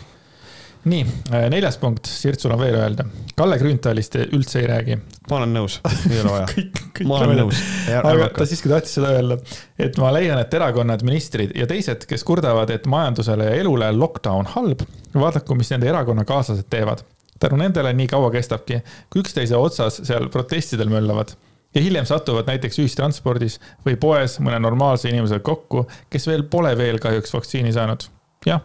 nii, 0.84 1.02
äh, 1.32 1.46
neljas 1.50 1.76
punkt, 1.78 2.06
Sirt, 2.10 2.40
sul 2.40 2.52
on 2.54 2.60
veel 2.60 2.74
öelda. 2.74 3.04
Kalle 3.38 3.58
Grünthalist 3.60 4.16
üldse 4.24 4.60
ei 4.60 4.66
räägi. 4.66 4.96
ma 5.30 5.36
olen 5.38 5.54
nõus, 5.54 5.78
ei 6.10 6.18
ole 6.20 6.32
vaja 6.32 6.48
kõik, 6.54 6.80
kõik 6.98 7.08
ma 7.08 7.20
olen 7.20 7.38
nõus. 7.42 7.60
aga 8.00 8.28
ta 8.34 8.46
siiski 8.48 8.72
tahtis 8.72 8.96
seda 8.98 9.12
öelda, 9.16 9.38
et 9.78 9.98
ma 10.02 10.10
leian, 10.14 10.40
et 10.42 10.54
erakonnad, 10.58 11.04
ministrid 11.06 11.54
ja 11.58 11.68
teised, 11.70 12.06
kes 12.10 12.26
kurdavad, 12.26 12.72
et 12.74 12.88
majandusele 12.90 13.46
ja 13.50 13.60
elule 13.62 13.92
lockdown 13.94 14.50
halb, 14.56 14.82
vaadaku, 15.14 15.56
mis 15.58 15.70
nende 15.74 15.90
erakonnakaaslased 15.92 16.68
teevad. 16.72 17.06
tänu 17.42 17.56
nendele 17.58 17.92
nii 17.98 18.06
kaua 18.10 18.30
kestabki, 18.30 18.82
kui 19.10 19.22
üksteise 19.22 19.56
otsas 19.58 20.02
seal 20.06 20.28
protestidel 20.30 20.90
möllavad 20.90 21.34
ja 21.74 21.80
hiljem 21.80 22.06
satuvad 22.06 22.50
näiteks 22.50 22.78
ühistranspordis 22.82 23.58
või 23.86 23.96
poes 23.96 24.38
mõne 24.44 24.58
normaalse 24.60 25.08
inimesega 25.08 25.40
kokku, 25.46 25.86
kes 26.10 26.26
veel 26.26 26.44
pole 26.50 26.74
veel 26.78 26.98
kahjuks 27.02 27.34
vaktsiini 27.34 27.72
saanud. 27.72 28.10
jah 28.46 28.60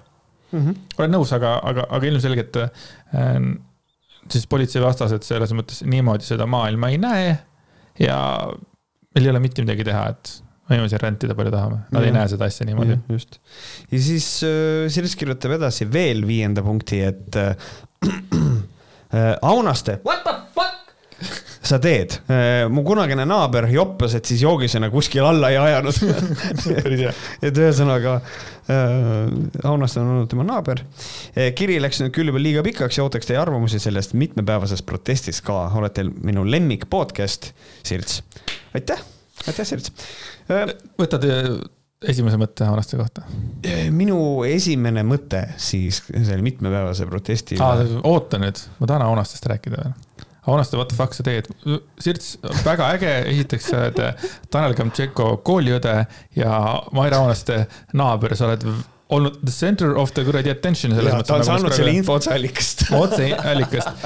mm. 0.51 0.59
-hmm. 0.59 0.75
olen 0.97 1.15
nõus, 1.17 1.33
aga, 1.35 1.57
aga, 1.63 1.87
aga 1.89 2.11
ilmselgelt 2.11 2.59
äh, 2.63 2.71
siis 4.31 4.47
politseivastased 4.49 5.27
selles 5.27 5.53
mõttes 5.55 5.83
niimoodi 5.87 6.27
seda 6.27 6.47
maailma 6.49 6.91
ei 6.93 6.99
näe. 7.01 7.37
ja 7.99 8.17
meil 9.15 9.25
ei 9.25 9.31
ole 9.31 9.41
mitte 9.41 9.63
midagi 9.65 9.85
teha, 9.87 10.03
et 10.13 10.33
võime 10.67 10.89
siin 10.91 11.01
rentida 11.01 11.35
palju 11.37 11.53
tahame, 11.53 11.79
nad 11.91 12.03
ja. 12.03 12.09
ei 12.09 12.15
näe 12.15 12.31
seda 12.31 12.49
asja 12.49 12.67
niimoodi. 12.67 12.99
just. 13.13 13.39
ja 13.91 14.01
siis 14.09 14.27
äh, 14.45 14.87
Sirs 14.93 15.15
kirjutab 15.19 15.57
edasi 15.57 15.87
veel 15.91 16.25
viienda 16.27 16.63
punkti, 16.65 17.01
et 17.07 17.39
äh, 17.39 17.55
äh, 19.15 19.33
Aunaste. 19.41 20.01
What 20.05 20.23
the? 20.27 20.35
Sa 21.67 21.79
teed. 21.83 22.17
Äh, 22.31 22.65
mu 22.71 22.83
kunagine 22.87 23.25
naaber 23.27 23.67
joppas, 23.71 24.15
et 24.17 24.29
siis 24.29 24.43
joogisena 24.45 24.89
kuskil 24.93 25.25
alla 25.27 25.51
ei 25.53 25.59
ajanud 25.61 25.99
et 27.47 27.57
ühesõnaga 27.57 28.17
äh, 28.19 29.65
Aunaste 29.67 30.01
on 30.01 30.13
olnud 30.15 30.31
tema 30.31 30.47
naaber. 30.47 30.83
Äh, 31.35 31.51
kiri 31.57 31.79
läks 31.83 32.01
nüüd 32.03 32.15
küll 32.15 32.31
juba 32.31 32.41
liiga 32.41 32.63
pikaks 32.65 32.99
ja 32.99 33.07
ootaks 33.07 33.29
teie 33.29 33.39
arvamusi 33.41 33.81
sellest 33.83 34.15
mitmepäevasest 34.17 34.85
protestist 34.87 35.45
ka. 35.47 35.65
olete 35.75 36.07
minu 36.07 36.45
lemmik 36.47 36.87
podcast, 36.91 37.51
Sirts 37.87 38.21
aitäh, 38.77 39.01
aitäh, 39.47 39.65
Sirts. 39.65 39.91
võtad 40.99 41.25
esimese 42.07 42.39
mõtte 42.39 42.65
Aunaste 42.67 42.99
kohta? 42.99 43.25
minu 43.93 44.19
esimene 44.47 45.03
mõte 45.07 45.43
siis 45.61 46.03
selle 46.11 46.41
mitmepäevase 46.45 47.07
protesti. 47.09 47.57
oota 48.03 48.41
nüüd, 48.41 48.61
ma 48.79 48.89
tahan 48.89 49.07
Aunastest 49.09 49.49
rääkida 49.49 49.81
veel. 49.81 49.95
Aunaste, 50.47 50.77
what 50.79 50.87
the 50.89 50.95
fuck 50.95 51.13
sa 51.13 51.25
teed? 51.27 51.49
Sirts, 51.99 52.37
väga 52.63 52.91
äge, 52.95 53.13
esiteks 53.33 53.65
sa 53.71 53.81
oled 53.83 53.99
Tanel 54.53 54.75
Kamtšenko 54.77 55.33
kooliõde 55.47 55.95
ja 56.39 56.53
Maire 56.95 57.19
Aunaste 57.19 57.65
naaber, 57.97 58.35
sa 58.39 58.47
oled 58.47 58.63
olnud 59.09 59.37
the 59.45 59.51
center 59.51 59.95
of 59.95 60.11
the 60.13 60.23
kuradi 60.23 60.49
attention. 60.49 60.95
ta 60.95 60.99
on 60.99 61.39
nagu 61.39 61.43
saanud 61.47 61.75
selle 61.75 61.93
info 61.95 62.17
otseallikast 62.19 62.83
otseallikast. 63.03 64.05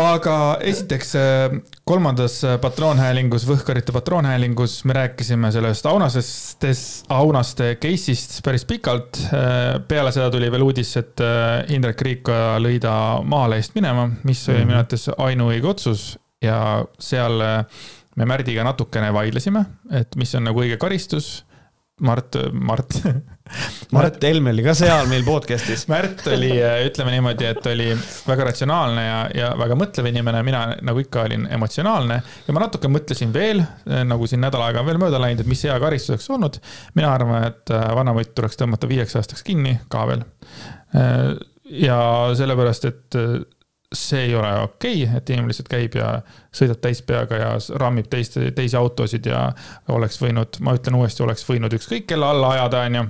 aga 0.00 0.36
esiteks 0.60 1.14
äh, 1.16 1.54
kolmandas 1.88 2.40
äh, 2.44 2.58
patroonhäälingus, 2.60 3.46
Võhkarite 3.48 3.94
patroonhäälingus 3.96 4.82
me 4.88 4.96
rääkisime 4.96 5.52
sellest 5.54 5.86
Aunasestes, 5.86 6.82
Aunaste 7.08 7.74
case'ist 7.80 8.40
päris 8.44 8.66
pikalt. 8.68 9.20
Äh, 9.30 9.78
peale 9.88 10.12
seda 10.12 10.28
tuli 10.34 10.50
veel 10.52 10.66
uudis, 10.66 10.94
et 11.00 11.24
Indrek 11.72 12.00
Riikoja 12.04 12.58
lõi 12.62 12.76
ta 12.82 12.94
Maalehest 13.24 13.76
minema, 13.78 14.08
mis 14.24 14.44
oli 14.48 14.58
mm 14.58 14.60
-hmm. 14.60 14.66
minu 14.66 14.78
arvates 14.78 15.08
ainuõige 15.16 15.70
otsus 15.70 16.06
ja 16.42 16.84
seal 17.00 17.40
me 18.16 18.24
Märdiga 18.28 18.64
natukene 18.64 19.12
vaidlesime, 19.12 19.64
et 19.92 20.16
mis 20.16 20.34
on 20.34 20.44
nagu 20.44 20.60
õige 20.60 20.76
karistus 20.76 21.44
Mart, 22.00 22.36
Mart 22.52 23.02
Mart 23.94 24.22
Helme 24.22 24.50
oli 24.50 24.64
ka 24.64 24.72
seal 24.74 25.06
meil 25.06 25.22
podcast'is. 25.26 25.84
Märt 25.92 26.24
oli, 26.32 26.50
ütleme 26.88 27.12
niimoodi, 27.14 27.46
et 27.46 27.66
oli 27.70 27.86
väga 28.26 28.48
ratsionaalne 28.48 29.04
ja, 29.04 29.18
ja 29.36 29.50
väga 29.58 29.76
mõtlev 29.78 30.08
inimene, 30.10 30.42
mina 30.46 30.64
nagu 30.82 31.02
ikka 31.04 31.22
olin 31.28 31.46
emotsionaalne 31.54 32.18
ja 32.48 32.56
ma 32.56 32.64
natuke 32.64 32.90
mõtlesin 32.90 33.30
veel, 33.34 33.62
nagu 34.08 34.26
siin 34.30 34.42
nädal 34.42 34.64
aega 34.66 34.82
on 34.82 34.90
veel 34.90 35.00
mööda 35.02 35.22
läinud, 35.22 35.44
et 35.44 35.50
mis 35.50 35.62
hea 35.68 35.76
karistus 35.82 36.16
oleks 36.16 36.30
olnud. 36.34 36.60
mina 36.98 37.14
arvan, 37.14 37.46
et 37.52 37.74
äh, 37.74 37.86
vanamutt 37.94 38.34
tuleks 38.34 38.58
tõmmata 38.58 38.90
viieks 38.90 39.14
aastaks 39.20 39.46
kinni 39.46 39.76
ka 39.92 40.06
veel. 40.10 40.24
Äh, 40.98 41.34
ja 41.84 41.98
sellepärast, 42.34 42.90
et 42.90 43.20
äh, 43.20 43.38
see 43.98 44.28
ei 44.28 44.34
ole 44.34 44.52
okei 44.62 45.02
okay,, 45.04 45.18
et 45.18 45.30
inimene 45.30 45.52
lihtsalt 45.52 45.70
käib 45.72 45.98
ja 45.98 46.10
sõidab 46.54 46.80
täispeaga 46.84 47.40
ja 47.40 47.50
rammib 47.80 48.08
teiste, 48.12 48.50
teisi 48.56 48.78
autosid 48.78 49.26
ja 49.30 49.46
oleks 49.94 50.20
võinud, 50.22 50.60
ma 50.64 50.76
ütlen 50.78 50.98
uuesti, 51.00 51.24
oleks 51.24 51.46
võinud 51.48 51.74
ükskõik 51.78 52.08
kelle 52.10 52.28
alla 52.30 52.54
ajada, 52.56 52.84
onju. 52.90 53.04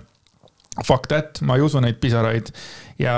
Fuck 0.83 1.07
that, 1.07 1.39
ma 1.47 1.55
ei 1.55 1.63
usu 1.63 1.79
neid 1.79 2.01
pisaraid 2.03 2.49
ja 2.99 3.15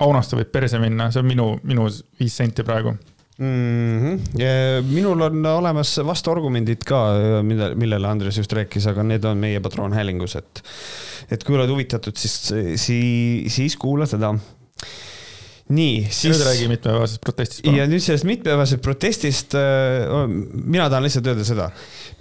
Aunaste 0.00 0.38
võib 0.38 0.48
perse 0.52 0.80
minna, 0.80 1.10
see 1.12 1.20
on 1.20 1.28
minu, 1.28 1.50
minu 1.68 1.90
viis 2.20 2.36
senti 2.36 2.64
praegu 2.64 2.94
mm. 3.38 4.00
-hmm. 4.02 4.86
Minul 4.88 5.20
on 5.20 5.46
olemas 5.46 5.96
vastuargumendid 6.06 6.84
ka, 6.88 7.02
mida, 7.42 7.74
millele 7.74 8.08
Andres 8.08 8.38
just 8.38 8.52
rääkis, 8.52 8.86
aga 8.88 9.02
need 9.02 9.24
on 9.24 9.38
meie 9.38 9.60
patroonhäälingus, 9.60 10.36
et, 10.36 10.62
et 11.30 11.44
kui 11.44 11.56
oled 11.56 11.68
huvitatud, 11.68 12.16
siis, 12.16 12.54
siis, 12.76 13.54
siis 13.54 13.76
kuula 13.76 14.06
seda 14.06 14.34
nii, 15.68 16.06
siis. 16.10 16.30
nüüd 16.30 16.44
räägi 16.46 16.68
mitmepäevasest 16.70 17.20
protestist. 17.24 17.66
ja 17.66 17.86
nüüd 17.90 18.02
sellest 18.02 18.26
mitmepäevasest 18.28 18.82
protestist 18.82 19.54
äh,. 19.58 20.28
mina 20.54 20.86
tahan 20.90 21.02
lihtsalt 21.02 21.26
öelda 21.26 21.46
seda, 21.46 21.66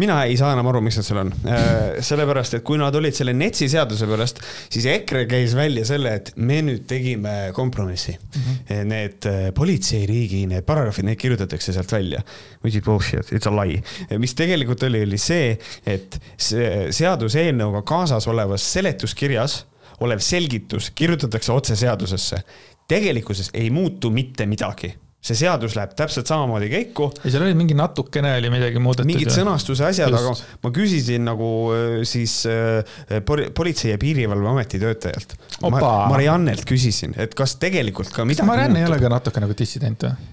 mina 0.01 0.23
ei 0.25 0.37
saa 0.39 0.53
enam 0.55 0.65
aru, 0.71 0.81
miks 0.85 0.97
nad 0.97 1.05
seal 1.05 1.19
on 1.21 1.29
äh,. 1.45 1.99
sellepärast, 2.05 2.57
et 2.57 2.65
kui 2.65 2.79
nad 2.81 2.95
olid 2.97 3.13
selle 3.17 3.35
NETS-i 3.37 3.69
seaduse 3.75 4.09
pärast, 4.09 4.41
siis 4.73 4.87
EKRE 4.89 5.27
käis 5.29 5.53
välja 5.57 5.85
selle, 5.85 6.15
et 6.21 6.33
me 6.41 6.57
nüüd 6.65 6.87
tegime 6.89 7.35
kompromissi 7.53 8.15
mm. 8.17 8.41
-hmm. 8.41 8.83
Need 8.85 9.25
politseiriigi, 9.55 10.45
need 10.49 10.65
paragrahvid, 10.65 11.05
need 11.05 11.19
kirjutatakse 11.21 11.73
sealt 11.73 11.91
välja. 11.91 12.21
Which 12.63 12.77
is 12.77 12.83
bullshit, 12.83 13.31
it's 13.31 13.47
a 13.47 13.53
lie. 13.53 13.81
mis 14.17 14.33
tegelikult 14.33 14.83
oli, 14.83 15.03
oli 15.05 15.17
see, 15.21 15.57
et 15.85 16.17
see 16.37 16.91
seaduseelnõuga 16.91 17.85
kaasas 17.85 18.27
olevas 18.27 18.65
seletuskirjas 18.73 19.65
olev 20.03 20.19
selgitus 20.19 20.89
kirjutatakse 20.95 21.51
otse 21.51 21.75
seadusesse 21.79 22.41
tegelikkuses 22.87 23.49
ei 23.53 23.69
muutu 23.73 24.11
mitte 24.13 24.45
midagi 24.49 24.93
see 25.25 25.37
seadus 25.39 25.73
läheb 25.77 25.95
täpselt 25.97 26.29
samamoodi 26.29 26.67
käiku. 26.69 27.07
ja 27.23 27.31
seal 27.33 27.45
oli 27.47 27.55
mingi 27.57 27.73
natukene 27.77 28.35
oli 28.37 28.51
midagi 28.53 28.81
muudetud. 28.81 29.09
mingid 29.09 29.31
sõnastuse 29.33 29.87
asjad, 29.87 30.13
aga 30.13 30.35
ma 30.61 30.71
küsisin 30.75 31.25
nagu 31.25 31.49
äh, 31.73 31.97
siis 32.07 32.43
äh, 32.49 33.23
Politsei- 33.25 33.93
ja 33.93 33.97
Piirivalveameti 34.01 34.79
töötajalt. 34.81 35.35
Mariannelt 35.65 36.65
küsisin, 36.69 37.15
et 37.17 37.33
kas 37.37 37.57
tegelikult 37.61 38.13
ka 38.13 38.25
midagi. 38.25 38.43
kas 38.43 38.51
Marianne 38.51 38.83
ei 38.83 38.89
ole 38.89 39.01
ka 39.01 39.11
natuke 39.17 39.41
nagu 39.43 39.57
dissident 39.57 40.05
või? 40.05 40.31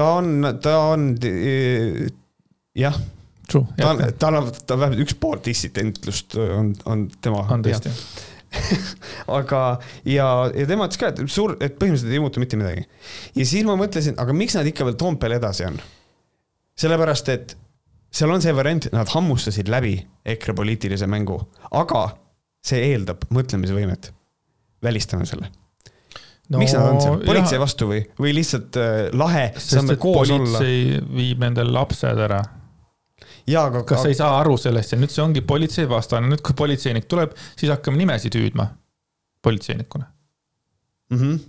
ta 0.00 0.10
on, 0.22 0.52
ta 0.62 0.76
on 0.94 1.06
äh, 1.28 2.08
jah. 2.80 2.96
ta 3.50 3.92
on, 3.92 4.04
tal 4.16 4.40
on, 4.40 4.52
ta 4.64 4.76
on 4.76 4.84
vähemalt 4.86 5.04
üks 5.04 5.18
pool 5.20 5.40
dissidentlust 5.44 6.38
on, 6.40 6.72
on 6.88 7.08
tema. 7.20 7.44
on 7.52 7.66
tõesti 7.66 7.92
aga, 9.38 9.62
ja, 10.08 10.26
ja 10.54 10.66
tema 10.68 10.88
ütles 10.88 11.00
ka, 11.00 11.12
et 11.12 11.22
suur, 11.32 11.56
et 11.58 11.76
põhimõtteliselt 11.80 12.14
ei 12.14 12.22
muutu 12.22 12.42
mitte 12.42 12.58
midagi. 12.60 12.84
ja 13.36 13.46
siis 13.46 13.66
ma 13.66 13.76
mõtlesin, 13.80 14.18
aga 14.20 14.36
miks 14.36 14.56
nad 14.58 14.68
ikka 14.68 14.86
veel 14.88 14.98
Toompeal 15.00 15.36
edasi 15.38 15.66
on? 15.68 15.80
sellepärast, 16.80 17.28
et 17.34 17.56
seal 18.14 18.32
on 18.32 18.42
see 18.42 18.54
variant, 18.56 18.88
nad 18.94 19.10
hammustasid 19.12 19.70
läbi 19.70 19.96
EKRE 20.34 20.56
poliitilise 20.56 21.08
mängu, 21.10 21.38
aga 21.76 22.06
see 22.64 22.82
eeldab 22.92 23.26
mõtlemisvõimet. 23.32 24.12
välistame 24.82 25.26
selle 25.28 25.50
no,. 26.48 26.58
miks 26.58 26.72
nad 26.76 26.86
on 26.88 27.02
seal, 27.02 27.20
politsei 27.26 27.58
jah. 27.58 27.64
vastu 27.64 27.90
või, 27.90 28.04
või 28.20 28.34
lihtsalt 28.38 28.78
äh, 28.80 29.02
lahe, 29.12 29.50
saame 29.60 29.96
koos 30.00 30.30
olla? 30.30 30.58
politsei 30.58 31.02
viib 31.16 31.44
endale 31.46 31.72
lapsed 31.74 32.24
ära 32.28 32.40
aga. 33.56 33.84
kas 33.88 34.02
sa 34.04 34.08
ei 34.08 34.18
saa 34.18 34.40
aru 34.40 34.56
sellest 34.60 34.92
ja 34.92 34.98
nüüd 35.00 35.12
see 35.14 35.22
ongi 35.24 35.44
politseivastane, 35.46 36.28
nüüd 36.30 36.42
kui 36.46 36.56
politseinik 36.56 37.08
tuleb, 37.10 37.34
siis 37.56 37.72
hakkame 37.72 38.00
nimesid 38.00 38.36
hüüdma 38.38 38.68
politseinikuna 39.42 40.06
mm. 41.10 41.18
-hmm 41.18 41.40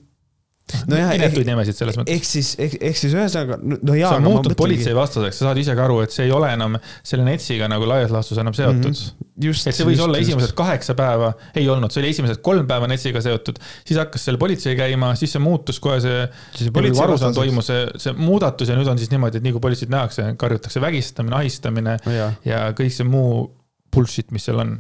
nojah, 0.92 1.14
inetuid 1.18 1.48
nimesid 1.50 1.78
selles 1.78 1.98
mõttes. 2.00 2.16
ehk 2.16 2.28
siis, 2.28 2.52
ehk, 2.62 2.98
siis 2.98 3.16
ühesõnaga, 3.16 3.58
no 3.62 3.98
jaa. 3.98 4.14
sa 4.16 4.24
muutud 4.24 4.56
politseivastaseks, 4.60 5.42
sa 5.42 5.50
saad 5.50 5.60
ise 5.62 5.76
ka 5.78 5.86
aru, 5.86 6.00
et 6.06 6.16
see 6.16 6.28
ei 6.28 6.34
ole 6.36 6.52
enam 6.54 6.78
selle 7.08 7.26
NETS-iga 7.28 7.70
nagu 7.72 7.88
laias 7.90 8.14
laastus 8.14 8.42
enam 8.42 8.56
seotud 8.58 8.90
mm. 8.92 8.96
-hmm. 8.96 9.28
Et 9.42 9.74
see 9.74 9.86
võis 9.88 9.98
just, 9.98 10.06
olla 10.06 10.20
esimesed 10.22 10.52
just. 10.52 10.58
kaheksa 10.58 10.94
päeva, 10.94 11.32
ei 11.58 11.66
olnud, 11.72 11.90
see 11.90 12.04
oli 12.04 12.12
esimesed 12.14 12.44
kolm 12.46 12.68
päeva 12.70 12.86
NETS-iga 12.92 13.24
seotud, 13.26 13.58
siis 13.88 13.98
hakkas 13.98 14.28
seal 14.28 14.38
politsei 14.42 14.76
käima, 14.78 15.16
siis 15.18 15.34
see 15.34 15.42
muutus 15.42 15.80
kohe 15.82 15.98
see, 16.04 16.28
see 16.60 16.70
arusaam 17.02 17.34
toimus, 17.34 17.72
see, 17.72 17.88
see 18.04 18.14
muudatus 18.20 18.70
ja 18.70 18.78
nüüd 18.78 18.92
on 18.92 19.02
siis 19.02 19.10
niimoodi, 19.10 19.42
et 19.42 19.48
nii 19.48 19.56
kui 19.56 19.64
politseid 19.64 19.90
nähakse, 19.94 20.28
karjutakse 20.38 20.84
vägistamine, 20.84 21.40
ahistamine 21.40 21.98
no, 22.06 22.14
ja. 22.14 22.30
ja 22.46 22.62
kõik 22.78 22.94
see 22.94 23.08
muu 23.08 23.48
bullshit, 23.96 24.30
mis 24.36 24.46
seal 24.46 24.62
on. 24.62 24.78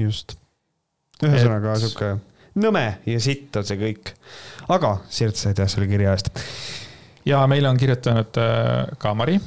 just, 0.00 0.34
ühesõnaga 1.22 1.78
sihuke 1.80 2.16
nõme 2.60 2.84
ja 3.06 3.20
sitt 3.22 3.56
on 3.58 3.66
see 3.68 3.78
kõik. 3.80 4.12
Aga 4.68 4.96
Sirts, 5.08 5.46
aitäh 5.46 5.68
selle 5.68 5.86
kirja 5.90 6.14
eest. 6.14 6.30
ja 7.26 7.46
meile 7.46 7.68
on 7.68 7.76
kirjutanud 7.76 8.40
äh, 8.40 8.98
ka 8.98 9.14
Mari. 9.14 9.40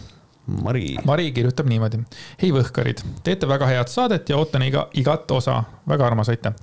Mari. 0.50 0.96
Mari 1.06 1.32
kirjutab 1.32 1.68
niimoodi. 1.70 2.00
hei 2.42 2.50
Võhkarid, 2.54 3.04
teete 3.24 3.48
väga 3.48 3.68
head 3.70 3.92
saadet 3.92 4.30
ja 4.30 4.38
ootan 4.38 4.64
iga, 4.66 4.88
igat 4.98 5.32
osa. 5.32 5.64
väga 5.88 6.08
armas, 6.08 6.30
aitäh. 6.30 6.54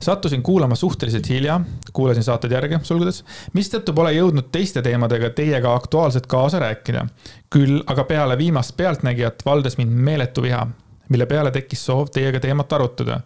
sattusin 0.00 0.42
kuulama 0.42 0.74
suhteliselt 0.74 1.28
hilja, 1.28 1.60
kuulasin 1.92 2.24
saated 2.24 2.52
järgi, 2.52 2.80
sulgudes, 2.82 3.24
mistõttu 3.52 3.94
pole 3.96 4.12
jõudnud 4.12 4.50
teiste 4.52 4.82
teemadega 4.82 5.30
teiega 5.30 5.74
aktuaalselt 5.74 6.26
kaasa 6.26 6.58
rääkida. 6.58 7.06
küll 7.50 7.82
aga 7.86 8.04
peale 8.04 8.38
viimast 8.38 8.76
Pealtnägijat 8.76 9.46
valdas 9.46 9.78
mind 9.78 9.90
meeletu 9.90 10.42
viha, 10.42 10.66
mille 11.08 11.26
peale 11.26 11.50
tekkis 11.50 11.84
soov 11.86 12.10
teiega 12.12 12.40
teemat 12.40 12.72
arutada 12.72 13.20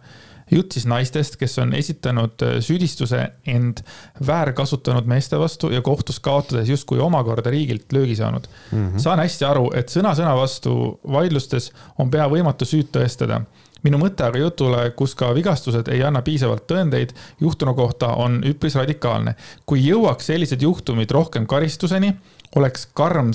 jutt 0.51 0.75
siis 0.75 0.85
naistest, 0.85 1.37
kes 1.41 1.57
on 1.59 1.73
esitanud 1.73 2.45
äh, 2.45 2.57
süüdistuse 2.63 3.21
end 3.47 3.81
väärkasutanud 4.27 5.07
meeste 5.09 5.39
vastu 5.39 5.71
ja 5.73 5.81
kohtus 5.81 6.19
kaotades 6.19 6.69
justkui 6.69 6.99
omakorda 6.99 7.49
riigilt 7.49 7.93
löögi 7.93 8.15
saanud 8.15 8.47
mm. 8.71 8.87
-hmm. 8.87 8.99
saan 8.99 9.19
hästi 9.19 9.45
aru, 9.45 9.71
et 9.75 9.89
sõna 9.89 10.15
sõna 10.15 10.35
vastu 10.37 10.99
vaidlustes 11.11 11.71
on 11.97 12.11
pea 12.11 12.29
võimatu 12.29 12.65
süüd 12.65 12.91
tõestada 12.91 13.41
minu 13.85 13.99
mõte 14.01 14.25
aga 14.25 14.41
jutule, 14.41 14.89
kus 14.97 15.13
ka 15.17 15.29
vigastused 15.35 15.89
ei 15.93 16.03
anna 16.05 16.23
piisavalt 16.25 16.65
tõendeid 16.69 17.13
juhtunu 17.41 17.75
kohta, 17.77 18.13
on 18.21 18.41
üpris 18.47 18.75
radikaalne. 18.79 19.35
kui 19.65 19.83
jõuaks 19.85 20.31
sellised 20.31 20.61
juhtumid 20.61 21.11
rohkem 21.11 21.45
karistuseni, 21.45 22.15
oleks 22.55 22.87
karm, 22.93 23.31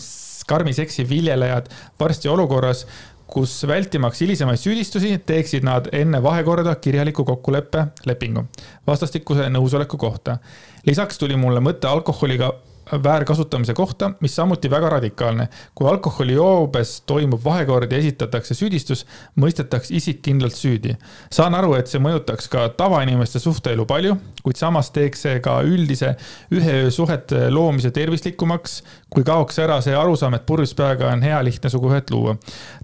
karmi 0.46 0.72
seksi 0.74 1.08
viljelejad 1.08 1.70
varsti 2.00 2.28
olukorras, 2.28 2.86
kus 3.30 3.52
vältimaks 3.66 4.20
hilisemaid 4.20 4.58
süüdistusi, 4.60 5.14
teeksid 5.26 5.64
nad 5.66 5.88
enne 5.92 6.22
vahekorda 6.22 6.74
kirjaliku 6.74 7.24
kokkuleppe 7.24 7.86
lepingu 8.06 8.44
vastastikuse 8.86 9.48
nõusoleku 9.52 9.96
kohta. 9.96 10.38
lisaks 10.86 11.18
tuli 11.18 11.36
mulle 11.36 11.60
mõte 11.60 11.88
alkoholiga 11.88 12.52
väärkasutamise 12.92 13.74
kohta, 13.74 14.10
mis 14.20 14.36
samuti 14.36 14.70
väga 14.70 14.88
radikaalne. 14.88 15.48
kui 15.74 15.88
alkoholijoobes 15.88 17.00
toimub 17.06 17.44
vahekord 17.44 17.92
ja 17.92 17.98
esitatakse 17.98 18.54
süüdistus, 18.54 19.06
mõistetakse 19.36 19.94
isik 19.94 20.22
kindlalt 20.22 20.54
süüdi. 20.54 20.96
saan 21.30 21.54
aru, 21.54 21.74
et 21.74 21.86
see 21.86 22.00
mõjutaks 22.00 22.48
ka 22.48 22.68
tavainimeste 22.68 23.38
suhteelu 23.38 23.86
palju, 23.86 24.16
kuid 24.42 24.56
samas 24.56 24.90
teeks 24.90 25.22
see 25.22 25.40
ka 25.40 25.60
üldise 25.62 26.16
ühe 26.50 26.80
öö 26.80 26.90
suhete 26.90 27.50
loomise 27.50 27.90
tervislikumaks, 27.90 28.82
kui 29.10 29.24
kaoks 29.24 29.58
ära 29.58 29.80
see 29.80 29.94
arusaam, 29.96 30.34
et 30.34 30.46
purjus 30.46 30.74
peaga 30.74 31.12
on 31.12 31.22
hea 31.22 31.44
lihtne 31.44 31.70
suguühet 31.70 32.10
luua. 32.10 32.36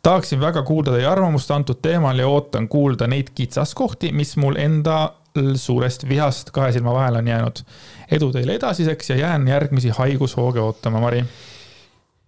tahaksin 0.02 0.40
väga 0.40 0.62
kuulda 0.62 0.92
teie 0.92 1.06
arvamust 1.06 1.50
antud 1.50 1.80
teemal 1.82 2.18
ja 2.18 2.28
ootan 2.28 2.68
kuulda 2.68 3.06
neid 3.06 3.32
kitsaskohti, 3.34 4.12
mis 4.12 4.36
mul 4.36 4.56
enda 4.56 5.12
suurest 5.54 6.08
vihast 6.08 6.50
kahe 6.50 6.72
silma 6.72 6.94
vahele 6.94 7.18
on 7.18 7.28
jäänud. 7.28 7.62
Edu 8.10 8.30
teile 8.32 8.54
edasiseks 8.60 9.10
ja 9.10 9.16
jään 9.16 9.48
järgmisi 9.48 9.88
haigushooge 9.96 10.60
ootama, 10.60 11.00
Mari. 11.00 11.24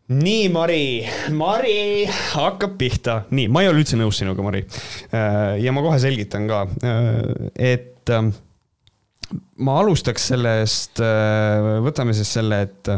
nii, 0.09 0.49
Mari, 0.49 1.09
Mari 1.33 2.09
hakkab 2.33 2.79
pihta. 2.79 3.23
nii, 3.31 3.49
ma 3.49 3.63
ei 3.63 3.69
ole 3.69 3.83
üldse 3.83 3.97
nõus 4.01 4.19
sinuga, 4.23 4.43
Mari. 4.43 4.65
Äh, 5.13 5.59
ja 5.63 5.73
ma 5.73 5.83
kohe 5.85 5.99
selgitan 6.01 6.49
ka, 6.49 6.63
äh, 6.83 7.51
et 7.75 8.11
ähm, 8.11 8.33
ma 9.65 9.79
alustaks 9.83 10.31
sellest, 10.31 11.01
äh, 11.03 11.79
võtame 11.85 12.15
siis 12.17 12.31
selle, 12.39 12.61
et 12.69 12.91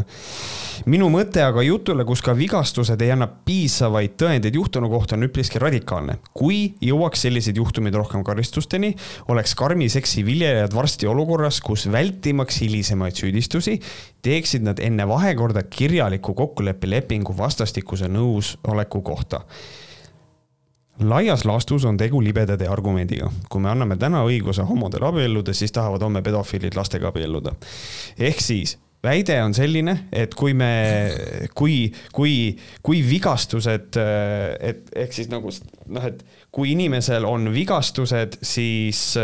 minu 0.91 1.09
mõte 1.13 1.43
aga 1.45 1.65
jutule, 1.65 2.05
kus 2.09 2.23
ka 2.25 2.35
vigastused 2.37 3.01
ei 3.03 3.13
anna 3.15 3.27
piisavaid 3.29 4.15
tõendeid 4.21 4.57
juhtunu 4.57 4.91
kohta, 4.93 5.17
on 5.17 5.27
üpriski 5.27 5.61
radikaalne. 5.63 6.19
kui 6.35 6.75
jõuaks 6.85 7.27
sellised 7.27 7.57
juhtumid 7.57 7.95
rohkem 7.95 8.25
karistusteni, 8.25 8.95
oleks 9.29 9.55
karmi 9.55 9.89
seksi 9.89 10.25
viljelejad 10.25 10.75
varsti 10.75 11.07
olukorras, 11.11 11.61
kus 11.61 11.89
vältimaks 11.91 12.61
hilisemaid 12.63 13.19
süüdistusi, 13.19 13.81
teeksid 14.23 14.63
nad 14.63 14.81
enne 14.81 15.09
vahekorda 15.09 15.63
kirjaliku 15.63 16.35
kokkuleppelepingu 16.35 17.37
vastastikuse 17.37 18.09
nõusoleku 18.09 19.03
kohta 19.03 19.45
laias 21.01 21.45
laastus 21.45 21.85
on 21.85 21.97
tegu 21.97 22.21
libedade 22.23 22.69
argumendiga. 22.69 23.31
kui 23.49 23.61
me 23.61 23.71
anname 23.71 23.97
täna 23.97 24.23
õiguse 24.27 24.67
homodele 24.69 25.07
abielluda, 25.09 25.55
siis 25.55 25.73
tahavad 25.73 26.03
homme 26.03 26.23
pedofiilid 26.23 26.77
lastega 26.77 27.09
abielluda. 27.09 27.55
ehk 28.19 28.41
siis 28.41 28.79
väide 29.03 29.39
on 29.43 29.55
selline, 29.57 29.97
et 30.13 30.35
kui 30.37 30.55
me, 30.55 30.73
kui, 31.57 31.93
kui, 32.13 32.35
kui 32.85 33.01
vigastused, 33.07 33.97
et 34.61 34.91
ehk 34.97 35.17
siis 35.17 35.31
nagu 35.33 35.53
noh, 35.89 36.11
et 36.11 36.21
kui 36.53 36.75
inimesel 36.75 37.25
on 37.29 37.49
vigastused, 37.55 38.37
siis 38.45 39.17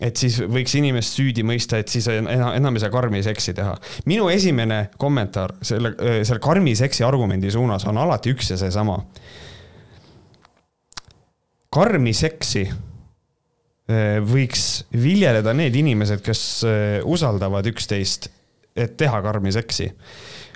et 0.00 0.16
siis 0.16 0.38
võiks 0.48 0.74
inimest 0.78 1.16
süüdi 1.18 1.44
mõista, 1.44 1.80
et 1.80 1.92
siis 1.92 2.08
enam, 2.12 2.52
enam 2.56 2.76
ei 2.76 2.84
saa 2.84 2.92
karmi 2.92 3.20
seksi 3.24 3.54
teha. 3.56 3.74
minu 4.08 4.30
esimene 4.32 4.86
kommentaar 5.00 5.56
selle, 5.62 5.94
selle 6.24 6.40
karmi 6.42 6.74
seksi 6.76 7.04
argumendi 7.04 7.52
suunas 7.52 7.84
on 7.88 8.00
alati 8.00 8.32
üks 8.34 8.52
ja 8.54 8.60
seesama. 8.60 9.00
Karmi 11.70 12.12
seksi 12.16 12.64
võiks 14.30 14.64
viljeleda 14.94 15.52
need 15.56 15.74
inimesed, 15.80 16.20
kes 16.22 16.42
usaldavad 17.10 17.66
üksteist 17.66 18.28
et 18.76 18.96
teha 18.98 19.20
karmi 19.24 19.52
seksi. 19.52 19.90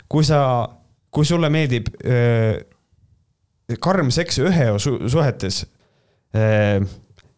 kui 0.08 0.24
sa, 0.24 0.68
kui 1.10 1.26
sulle 1.26 1.48
meeldib 1.50 1.88
öö, 2.04 2.58
karm 3.80 4.10
seks 4.12 4.38
ühe 4.44 4.66
su 4.78 4.98
suhetes, 5.08 5.64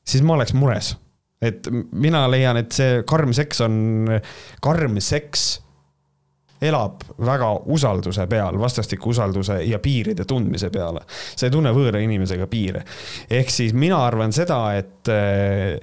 siis 0.07 0.24
ma 0.27 0.35
oleks 0.35 0.55
mures. 0.57 0.97
et 1.41 1.68
mina 1.93 2.24
leian, 2.31 2.57
et 2.57 2.72
see 2.72 3.03
karm 3.07 3.33
seks 3.37 3.61
on, 3.64 4.09
karm 4.64 4.99
seks 5.01 5.61
elab 6.65 7.05
väga 7.27 7.51
usalduse 7.73 8.27
peal, 8.31 8.59
vastastiku 8.61 9.11
usalduse 9.13 9.59
ja 9.69 9.81
piiride 9.83 10.25
tundmise 10.29 10.71
peale. 10.73 11.03
sa 11.09 11.47
ei 11.47 11.55
tunne 11.55 11.73
võõra 11.77 12.01
inimesega 12.03 12.47
piire. 12.51 12.85
ehk 13.31 13.51
siis 13.53 13.75
mina 13.77 13.99
arvan 14.07 14.33
seda, 14.33 14.61
et, 14.79 15.11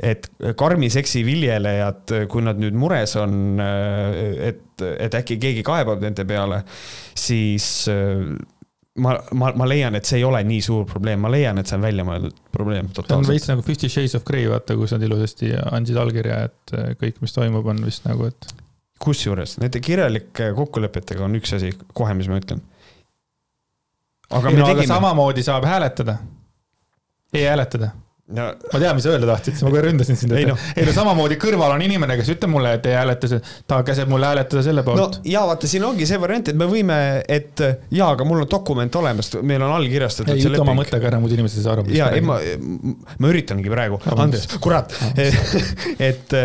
et 0.01 0.30
karmi 0.57 0.89
seksi 0.89 1.24
viljelejad, 1.26 2.15
kui 2.30 2.45
nad 2.45 2.59
nüüd 2.61 2.78
mures 2.78 3.15
on, 3.21 3.59
et, 3.59 4.65
et 4.82 5.21
äkki 5.21 5.38
keegi 5.41 5.63
kaebab 5.65 6.01
nende 6.03 6.26
peale, 6.26 6.63
siis 7.15 7.86
ma, 8.95 9.15
ma, 9.34 9.51
ma 9.57 9.67
leian, 9.69 9.95
et 9.97 10.09
see 10.09 10.19
ei 10.21 10.26
ole 10.28 10.41
nii 10.47 10.61
suur 10.63 10.88
probleem, 10.89 11.21
ma 11.24 11.32
leian, 11.34 11.59
et 11.61 11.69
see 11.69 11.78
on 11.78 11.86
väljamõeldud 11.86 12.41
probleem. 12.53 12.89
see 12.97 13.15
on 13.15 13.30
veits 13.30 13.49
nagu 13.49 13.65
Fifty 13.65 13.89
Shades 13.91 14.17
of 14.19 14.26
Grey, 14.28 14.49
vaata, 14.49 14.78
kus 14.80 14.93
nad 14.95 15.05
ilusasti 15.05 15.53
andsid 15.71 15.97
allkirja, 16.01 16.43
et 16.49 16.76
kõik, 17.01 17.21
mis 17.24 17.36
toimub, 17.36 17.69
on 17.74 17.82
vist 17.86 18.05
nagu, 18.09 18.30
et 18.30 18.62
kusjuures 19.03 19.57
nende 19.61 19.81
kirjalike 19.83 20.51
kokkulepetega 20.57 21.25
on 21.27 21.39
üks 21.39 21.55
asi 21.57 21.73
kohe, 21.93 22.15
mis 22.17 22.29
ma 22.31 22.39
ütlen. 22.41 22.63
aga 24.29 24.53
ei, 24.53 24.61
no 24.61 24.69
tegime... 24.71 24.87
samamoodi 24.89 25.45
saab 25.45 25.67
hääletada 25.69 26.17
e, 27.33 27.43
e-hääletada 27.43 27.93
no.. 28.31 28.47
ma 28.73 28.79
tean, 28.79 28.95
mis 28.97 29.05
öelda 29.09 29.27
tahtsid, 29.27 29.59
ma 29.65 29.71
kohe 29.73 29.83
ründasin 29.85 30.17
sind. 30.19 30.35
ei 30.37 30.47
no. 30.47 30.55
ei 30.77 30.85
no 30.87 30.95
samamoodi 30.95 31.37
kõrval 31.41 31.75
on 31.75 31.83
inimene, 31.85 32.15
kes 32.19 32.31
ütleb 32.35 32.51
mulle, 32.53 32.75
et 32.77 32.85
e-hääletus, 32.89 33.35
ta 33.69 33.81
käseb 33.85 34.11
mulle 34.11 34.29
hääletada 34.29 34.63
selle 34.65 34.85
poolt. 34.87 35.01
no 35.01 35.29
ja 35.29 35.43
vaata, 35.49 35.69
siin 35.69 35.85
ongi 35.87 36.07
see 36.09 36.19
variant, 36.21 36.53
et 36.53 36.59
me 36.59 36.67
võime, 36.69 36.99
et 37.27 37.63
jaa, 37.63 38.11
aga 38.15 38.27
mul 38.27 38.45
on 38.45 38.51
dokument 38.51 38.99
olemas, 39.01 39.33
meil 39.41 39.65
on 39.65 39.75
allkirjastatud. 39.79 40.35
ei 40.35 40.47
ütle 40.47 40.61
oma 40.63 40.77
mõttega 40.79 41.11
ära, 41.11 41.19
muidu 41.23 41.39
inimesed 41.39 41.61
ei 41.61 41.67
saa 41.67 41.75
aru. 41.77 41.87
ja, 41.93 42.11
ei 42.15 42.23
ma, 42.25 42.39
ma 43.17 43.33
üritangi 43.33 43.73
praegu, 43.73 43.99
Andres, 44.15 44.47
kurat 44.63 44.95
et 45.17 46.07
et 46.11 46.39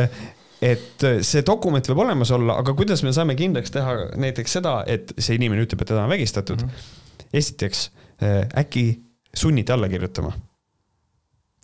äh, 1.07 1.21
see 1.27 1.45
dokument 1.47 1.91
võib 1.91 2.03
olemas 2.07 2.33
olla, 2.35 2.59
aga 2.63 2.75
kuidas 2.79 3.05
me 3.07 3.13
saame 3.15 3.37
kindlaks 3.39 3.73
teha 3.75 3.95
näiteks 4.19 4.59
seda, 4.59 4.81
et 4.91 5.15
see 5.17 5.39
inimene 5.39 5.67
ütleb, 5.67 5.85
et 5.85 5.93
teda 5.93 6.05
on 6.05 6.13
vägistatud 6.13 6.65
mm. 6.65 6.69
-hmm. 6.69 7.31
esiteks 7.41 7.91
äh, 8.23 8.45
äkki 8.65 8.89
sunniti 9.35 9.73
alla 9.73 9.89
kirjutama. 9.89 10.33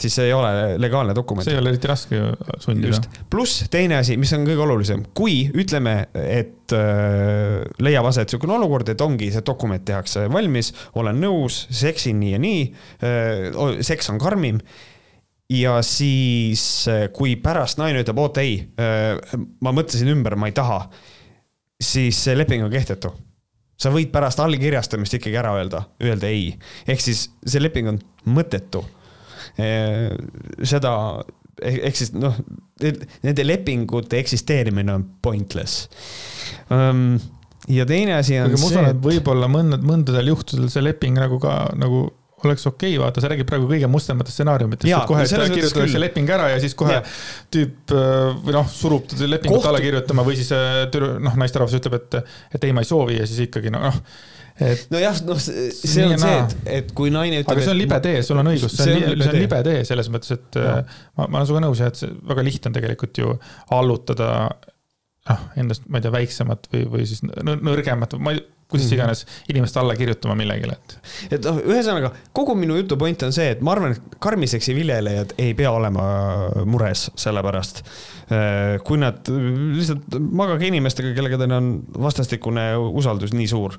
siis 0.01 0.15
see 0.15 0.25
ei 0.27 0.33
ole 0.33 0.79
legaalne 0.79 1.15
dokument. 1.15 1.45
see 1.45 1.55
ei 1.55 1.59
ole 1.59 1.71
eriti 1.71 1.87
raske 1.87 2.21
sundida. 2.59 3.01
pluss 3.31 3.65
teine 3.71 3.97
asi, 3.97 4.17
mis 4.17 4.33
on 4.33 4.47
kõige 4.47 4.63
olulisem, 4.67 5.05
kui 5.15 5.51
ütleme, 5.55 6.09
et 6.15 6.73
äh, 6.73 7.63
leiab 7.79 8.07
aset 8.11 8.27
niisugune 8.27 8.57
olukord, 8.59 8.89
et 8.89 9.01
ongi 9.01 9.31
see 9.33 9.43
dokument 9.47 9.85
tehakse 9.85 10.27
valmis, 10.33 10.73
olen 10.95 11.21
nõus, 11.21 11.67
seksin 11.71 12.21
nii 12.21 12.33
ja 12.33 12.43
nii 12.43 12.65
äh,, 13.03 13.79
seks 13.81 14.11
on 14.11 14.19
karmim 14.19 14.61
ja 15.55 15.79
siis, 15.83 16.63
eh, 16.89 17.07
kui 17.15 17.37
pärast 17.43 17.79
naine 17.81 18.03
ütleb, 18.05 18.21
oota 18.21 18.43
ei, 18.45 18.57
eh, 18.79 19.37
ma 19.65 19.75
mõtlesin 19.75 20.11
ümber, 20.13 20.37
ma 20.41 20.51
ei 20.51 20.57
taha, 20.57 20.81
siis 21.83 22.19
see 22.27 22.37
leping 22.37 22.65
on 22.67 22.73
kehtetu. 22.73 23.13
sa 23.75 23.91
võid 23.91 24.13
pärast 24.15 24.39
allkirjastamist 24.39 25.17
ikkagi 25.19 25.35
ära 25.37 25.51
öelda, 25.59 25.81
öelda 26.01 26.29
ei, 26.31 26.53
ehk 26.89 27.01
siis 27.03 27.25
see 27.43 27.61
leping 27.61 27.89
on 27.91 27.99
mõttetu. 28.31 28.85
Eh, 29.59 30.15
seda, 30.63 30.93
ehk 31.59 31.99
siis 31.99 32.13
noh, 32.15 32.39
nende 33.27 33.45
lepingute 33.45 34.19
eksisteerimine 34.23 34.95
on 34.95 35.05
pointless 35.23 35.89
ehm, 36.71 37.19
ja 37.69 37.85
teine 37.87 38.17
asi 38.17 38.39
on 38.39 38.49
Aga 38.49 38.59
ma 38.59 38.71
usun, 38.71 38.89
et 38.89 39.03
võib-olla 39.05 39.51
mõndadel, 39.51 39.87
mõndadel 39.87 40.33
juhtudel 40.33 40.71
see 40.73 40.83
leping 40.83 41.21
nagu 41.21 41.39
ka 41.43 41.55
nagu 41.79 42.07
oleks 42.49 42.67
okei 42.71 42.95
okay,, 42.95 43.01
vaata, 43.03 43.23
sa 43.23 43.31
räägid 43.33 43.49
praegu 43.49 43.69
kõige 43.71 43.89
mustematest 43.91 44.39
stsenaariumitest, 44.39 44.91
et 44.91 45.09
kohe 45.11 45.25
kirjutatakse 45.29 46.03
leping 46.03 46.31
ära 46.37 46.51
ja 46.53 46.61
siis 46.63 46.77
kohe 46.79 46.99
ja. 46.99 47.03
tüüp 47.55 47.95
äh, 47.97 48.31
või 48.45 48.57
noh, 48.59 48.71
surub 48.71 49.17
lepingut 49.21 49.61
Koht... 49.61 49.71
alla 49.73 49.83
kirjutama 49.85 50.27
või 50.27 50.39
siis 50.41 50.53
äh, 50.57 50.85
noh, 50.95 51.41
naisterahvas 51.43 51.77
ütleb, 51.81 51.99
et, 52.01 52.37
et 52.57 52.69
ei, 52.69 52.77
ma 52.77 52.85
ei 52.85 52.91
soovi 52.91 53.21
ja 53.21 53.29
siis 53.31 53.47
ikkagi 53.49 53.73
noh 53.75 54.01
et. 54.61 54.85
nojah, 54.93 55.17
noh, 55.27 55.41
see 55.41 56.05
on 56.07 56.15
see, 56.21 56.35
et, 56.35 56.55
et 56.79 56.93
kui 56.97 57.13
naine 57.15 57.41
ütleb. 57.43 57.51
aga 57.55 57.65
see 57.65 57.75
on 57.75 57.81
libe 57.81 57.99
tee, 58.05 58.21
sul 58.27 58.41
on 58.41 58.53
õigus, 58.53 58.77
see 58.79 58.95
on, 59.01 59.17
see 59.23 59.33
on 59.33 59.41
libe 59.41 59.63
tee 59.67 59.83
selles 59.89 60.11
mõttes, 60.15 60.37
et 60.37 60.61
ja. 60.61 60.77
Äh, 60.83 61.03
ma, 61.19 61.27
ma 61.27 61.41
olen 61.41 61.51
sinuga 61.51 61.65
nõus 61.67 61.83
jah, 61.83 61.91
et 61.91 62.01
see 62.01 62.15
väga 62.31 62.47
lihtne 62.47 62.71
on 62.71 62.79
tegelikult 62.79 63.23
ju 63.23 63.35
allutada 63.75 64.31
noh, 65.31 65.47
endast, 65.61 65.87
ma 65.89 65.99
ei 65.99 66.05
tea, 66.05 66.15
väiksemat 66.15 66.69
või, 66.73 66.85
või 66.95 67.09
siis 67.09 67.25
nõrgemat, 67.25 68.19
ma 68.21 68.35
ei 68.37 68.45
kuidas 68.69 68.89
mhm. 68.89 68.95
iganes 68.97 69.25
inimest 69.53 69.77
alla 69.81 69.97
kirjutama 69.99 70.37
millegile, 70.39 70.79
et. 70.79 70.97
et 71.37 71.47
noh, 71.47 71.61
ühesõnaga 71.63 72.13
kogu 72.37 72.57
minu 72.59 72.79
jutu 72.81 72.99
point 73.01 73.27
on 73.27 73.35
see, 73.35 73.51
et 73.55 73.63
ma 73.65 73.75
arvan, 73.77 73.95
et 73.95 74.19
karmiseksi 74.25 74.75
viljelejad 74.77 75.37
ei 75.43 75.55
pea 75.59 75.73
olema 75.75 76.07
mures 76.69 77.09
selle 77.21 77.45
pärast. 77.45 77.85
Äh, 78.33 78.81
kui 78.87 78.97
nad 79.01 79.29
lihtsalt 79.29 80.17
magage 80.17 80.71
inimestega, 80.71 81.13
kellega 81.17 81.39
teil 81.41 81.53
on 81.59 81.71
vastastikune 82.07 82.71
usaldus 82.81 83.35
nii 83.37 83.49
suur 83.51 83.77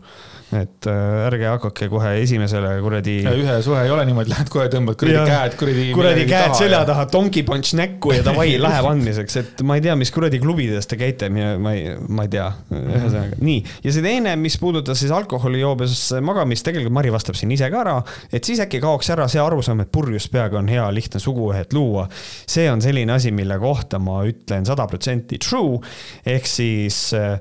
et 0.58 0.88
äh, 0.89 1.26
ärge 1.28 1.47
hakake 1.49 1.88
kohe 1.91 2.12
esimesele 2.22 2.72
kuradi. 2.84 3.18
ühe 3.30 3.56
suhe 3.66 3.82
ei 3.86 3.91
ole 3.93 4.06
niimoodi, 4.08 4.32
lähed 4.32 4.51
kohe 4.53 4.68
tõmbad 4.72 4.97
kuradi 4.99 5.24
käed 5.30 5.58
kuradi. 5.60 5.86
kuradi 5.95 6.26
käed 6.30 6.56
selja 6.58 6.82
taha, 6.88 7.08
donkey 7.12 7.45
punch 7.47 7.76
näkku 7.78 8.16
ja 8.16 8.24
davai, 8.26 8.47
läheb 8.66 8.89
andmiseks, 8.91 9.39
et 9.41 9.66
ma 9.68 9.80
ei 9.80 9.86
tea, 9.86 9.97
mis 9.99 10.12
kuradi 10.16 10.39
klubides 10.43 10.89
te 10.89 10.99
käite, 10.99 11.30
ma 11.32 11.74
ei, 11.76 11.95
ma 12.08 12.28
ei 12.28 12.32
tea. 12.38 12.47
ühesõnaga 12.72 13.39
nii, 13.41 13.60
ja 13.86 13.95
see 13.95 14.06
teine, 14.06 14.36
mis 14.39 14.58
puudutas 14.62 15.01
siis 15.01 15.14
alkoholijoobes 15.16 16.08
magamist, 16.26 16.66
tegelikult 16.68 16.95
Mari 16.95 17.12
vastab 17.14 17.38
siin 17.39 17.51
ise 17.56 17.70
ka 17.74 17.82
ära, 17.84 17.99
et 18.32 18.47
siis 18.47 18.62
äkki 18.64 18.82
kaoks 18.84 19.12
ära 19.16 19.28
see 19.32 19.41
arusaam, 19.43 19.84
et 19.84 19.91
purjus 19.93 20.30
peaga 20.32 20.60
on 20.62 20.72
hea 20.72 20.86
lihtne 20.95 21.22
suguühet 21.22 21.76
luua. 21.76 22.08
see 22.47 22.70
on 22.72 22.82
selline 22.84 23.16
asi, 23.16 23.34
mille 23.36 23.60
kohta 23.60 23.99
ma 23.99 24.22
ütlen 24.28 24.66
sada 24.68 24.88
protsenti 24.89 25.39
true 25.41 25.80
ehk 26.26 26.47
siis 26.49 26.99
äh, 27.18 27.39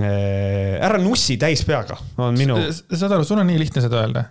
ära 0.00 0.98
nussi 0.98 1.36
täispeaga, 1.38 1.98
on 2.18 2.34
minu. 2.38 2.56
saad 2.72 3.12
aru, 3.12 3.26
sul 3.26 3.38
on 3.38 3.46
nii 3.46 3.60
lihtne 3.60 3.82
seda 3.84 4.00
öelda 4.02 4.24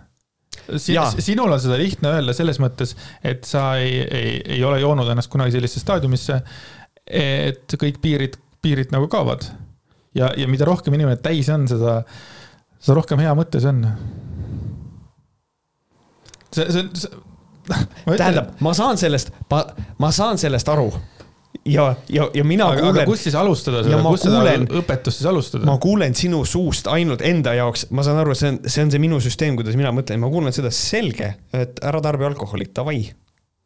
Sin, 0.76 0.96
sinul 1.18 1.52
on 1.52 1.60
seda 1.60 1.76
lihtne 1.76 2.08
öelda 2.14 2.32
selles 2.36 2.58
mõttes, 2.62 2.94
et 3.26 3.44
sa 3.48 3.74
ei, 3.80 3.98
ei, 4.04 4.30
ei 4.56 4.62
ole 4.64 4.78
joonud 4.80 5.08
ennast 5.12 5.28
kunagi 5.32 5.52
sellisesse 5.52 5.82
staadiumisse, 5.82 6.38
et 7.04 7.74
kõik 7.80 7.98
piirid, 8.00 8.38
piirid 8.64 8.94
nagu 8.94 9.08
kaovad. 9.12 9.44
ja, 10.16 10.30
ja 10.36 10.48
mida 10.48 10.64
rohkem 10.64 10.94
inimene 10.96 11.18
täis 11.20 11.50
on, 11.52 11.66
seda, 11.68 11.98
seda 12.78 12.96
rohkem 12.96 13.20
hea 13.20 13.34
mõte 13.36 13.60
see 13.60 13.74
on. 13.74 13.82
see, 16.54 16.64
see, 16.70 16.88
see 17.02 17.12
tähendab, 18.20 18.54
ma 18.64 18.72
saan 18.76 19.00
sellest, 19.00 19.34
ma, 19.50 19.64
ma 20.00 20.12
saan 20.12 20.40
sellest 20.40 20.68
aru 20.72 20.90
ja, 21.64 21.94
ja, 22.08 22.28
ja 22.34 22.44
mina 22.44 22.68
aga, 22.72 22.84
kuulen. 22.84 23.08
kust 23.08 23.28
siis 23.28 23.36
alustada 23.38 23.82
seda, 23.86 23.98
kust 24.04 24.28
kuulen, 24.28 24.66
seda 24.66 24.80
õpetust 24.80 25.20
siis 25.20 25.28
alustada? 25.30 25.66
ma 25.68 25.76
kuulen 25.82 26.16
sinu 26.18 26.44
suust 26.48 26.88
ainult 26.92 27.24
enda 27.24 27.54
jaoks, 27.58 27.88
ma 27.94 28.04
saan 28.06 28.20
aru, 28.22 28.36
see 28.38 28.54
on, 28.54 28.60
see 28.68 28.84
on 28.84 28.94
see 28.94 29.02
minu 29.02 29.20
süsteem, 29.24 29.58
kuidas 29.58 29.78
mina 29.80 29.92
mõtlen, 29.94 30.20
ma 30.22 30.30
kuulen 30.32 30.54
seda 30.56 30.72
selge, 30.74 31.34
et 31.56 31.80
ära 31.84 32.02
tarbi 32.04 32.28
alkoholi, 32.28 32.68
davai 32.76 32.98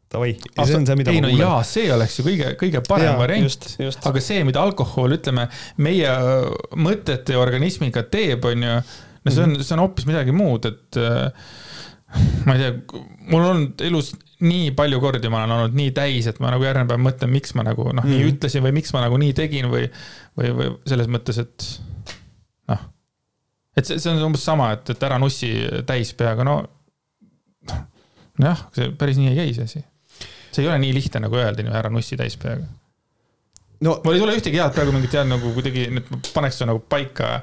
davai, 0.09 0.31
see 0.39 0.77
on 0.77 0.87
see, 0.87 0.97
mida 0.97 1.13
ei, 1.13 1.21
ma 1.21 1.29
kuulen. 1.29 1.43
jaa, 1.43 1.59
see 1.67 1.91
oleks 1.93 2.17
ju 2.19 2.25
kõige, 2.25 2.53
kõige 2.59 2.81
parem 2.87 3.11
ja, 3.11 3.17
variant. 3.19 3.67
aga 4.09 4.23
see, 4.23 4.41
mida 4.47 4.63
alkohol, 4.63 5.13
ütleme, 5.19 5.45
meie 5.85 6.15
mõtete 6.79 7.35
ja 7.35 7.43
organismiga 7.43 8.05
teeb, 8.09 8.47
on 8.49 8.65
ju, 8.65 8.79
no 8.79 9.35
see 9.35 9.43
on, 9.43 9.53
mhm. 9.53 9.67
see 9.67 9.75
on 9.77 9.83
hoopis 9.83 10.09
midagi 10.09 10.33
muud, 10.33 10.65
et 10.71 11.01
äh, 11.03 11.29
ma 12.47 12.57
ei 12.57 12.63
tea, 12.63 13.03
mul 13.29 13.45
on 13.51 13.67
elus 13.85 14.15
nii 14.45 14.71
palju 14.77 15.01
kordi 15.03 15.29
ma 15.31 15.43
olen 15.43 15.55
olnud 15.57 15.75
nii 15.75 15.91
täis, 15.95 16.27
et 16.31 16.39
ma 16.39 16.53
nagu 16.53 16.63
järgmine 16.63 16.87
päev 16.87 17.01
mõtlen, 17.03 17.31
miks 17.33 17.53
ma 17.57 17.65
nagu 17.67 17.89
noh 17.91 18.05
mm., 18.05 18.09
nii 18.13 18.23
mhm. 18.23 18.33
ütlesin 18.35 18.63
või 18.63 18.75
miks 18.79 18.93
ma 18.95 19.03
nagu 19.03 19.19
nii 19.19 19.35
tegin 19.35 19.67
või, 19.71 19.85
või, 20.39 20.51
või 20.55 20.71
selles 20.87 21.09
mõttes, 21.11 21.41
et 21.43 21.67
noh. 22.71 22.85
et 23.75 23.89
see, 23.89 23.99
see 23.99 24.13
on 24.13 24.29
umbes 24.29 24.45
sama, 24.47 24.71
et, 24.77 24.93
et 24.95 25.07
ära 25.09 25.19
nussi 25.21 25.51
täis 25.87 26.13
peaga, 26.17 26.47
no 26.47 26.61
nojah, 28.39 28.65
see 28.75 28.91
päris 28.99 29.19
nii 29.19 29.33
ei 29.33 29.39
käi 29.41 29.55
see 29.57 29.67
asi. 29.67 29.83
see 30.51 30.63
ei 30.63 30.71
ole 30.71 30.79
nii 30.85 30.95
lihtne 30.95 31.25
nagu 31.27 31.39
öelda, 31.39 31.65
ära 31.75 31.91
nussi 31.93 32.17
täis 32.19 32.39
peaga. 32.39 32.63
no 33.83 33.99
mul 34.05 34.15
ei 34.15 34.23
tule 34.23 34.39
ühtegi 34.39 34.61
head 34.61 34.75
praegu 34.75 34.95
mingit 34.95 35.19
head 35.19 35.27
nagu 35.27 35.51
kuidagi, 35.57 35.89
nüüd 35.97 36.31
paneks 36.31 36.63
nagu 36.63 36.79
paika 36.79 37.41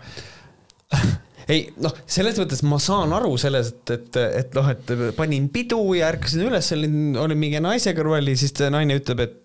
ei 1.52 1.64
noh, 1.82 1.94
selles 2.10 2.38
mõttes 2.40 2.62
ma 2.66 2.78
saan 2.82 3.14
aru 3.16 3.36
sellest, 3.40 3.82
et, 3.94 4.18
et 4.18 4.54
noh, 4.56 4.70
et 4.72 4.94
panin 5.16 5.48
pidu 5.52 5.80
ja 5.98 6.10
ärkasin 6.10 6.46
üles, 6.48 6.70
olin, 6.74 7.16
olin 7.22 7.38
mingi 7.40 7.62
naise 7.62 7.94
kõrval 7.96 8.32
ja 8.32 8.38
siis 8.38 8.54
see 8.56 8.70
naine 8.72 8.98
ütleb, 8.98 9.22
et 9.22 9.42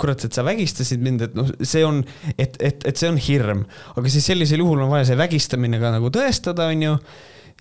kurat, 0.00 0.24
et 0.24 0.32
sa 0.32 0.44
vägistasid 0.46 1.02
mind, 1.04 1.26
et 1.26 1.34
noh, 1.36 1.48
see 1.60 1.84
on, 1.84 2.00
et, 2.36 2.56
et, 2.56 2.86
et 2.88 2.96
see 2.96 3.10
on 3.12 3.20
hirm, 3.20 3.66
aga 3.96 4.12
siis 4.12 4.28
sellisel 4.30 4.64
juhul 4.64 4.84
on 4.84 4.92
vaja 4.92 5.10
see 5.10 5.20
vägistamine 5.20 5.80
ka 5.82 5.92
nagu 5.92 6.12
tõestada, 6.12 6.70
on 6.72 6.86
ju. 6.86 6.96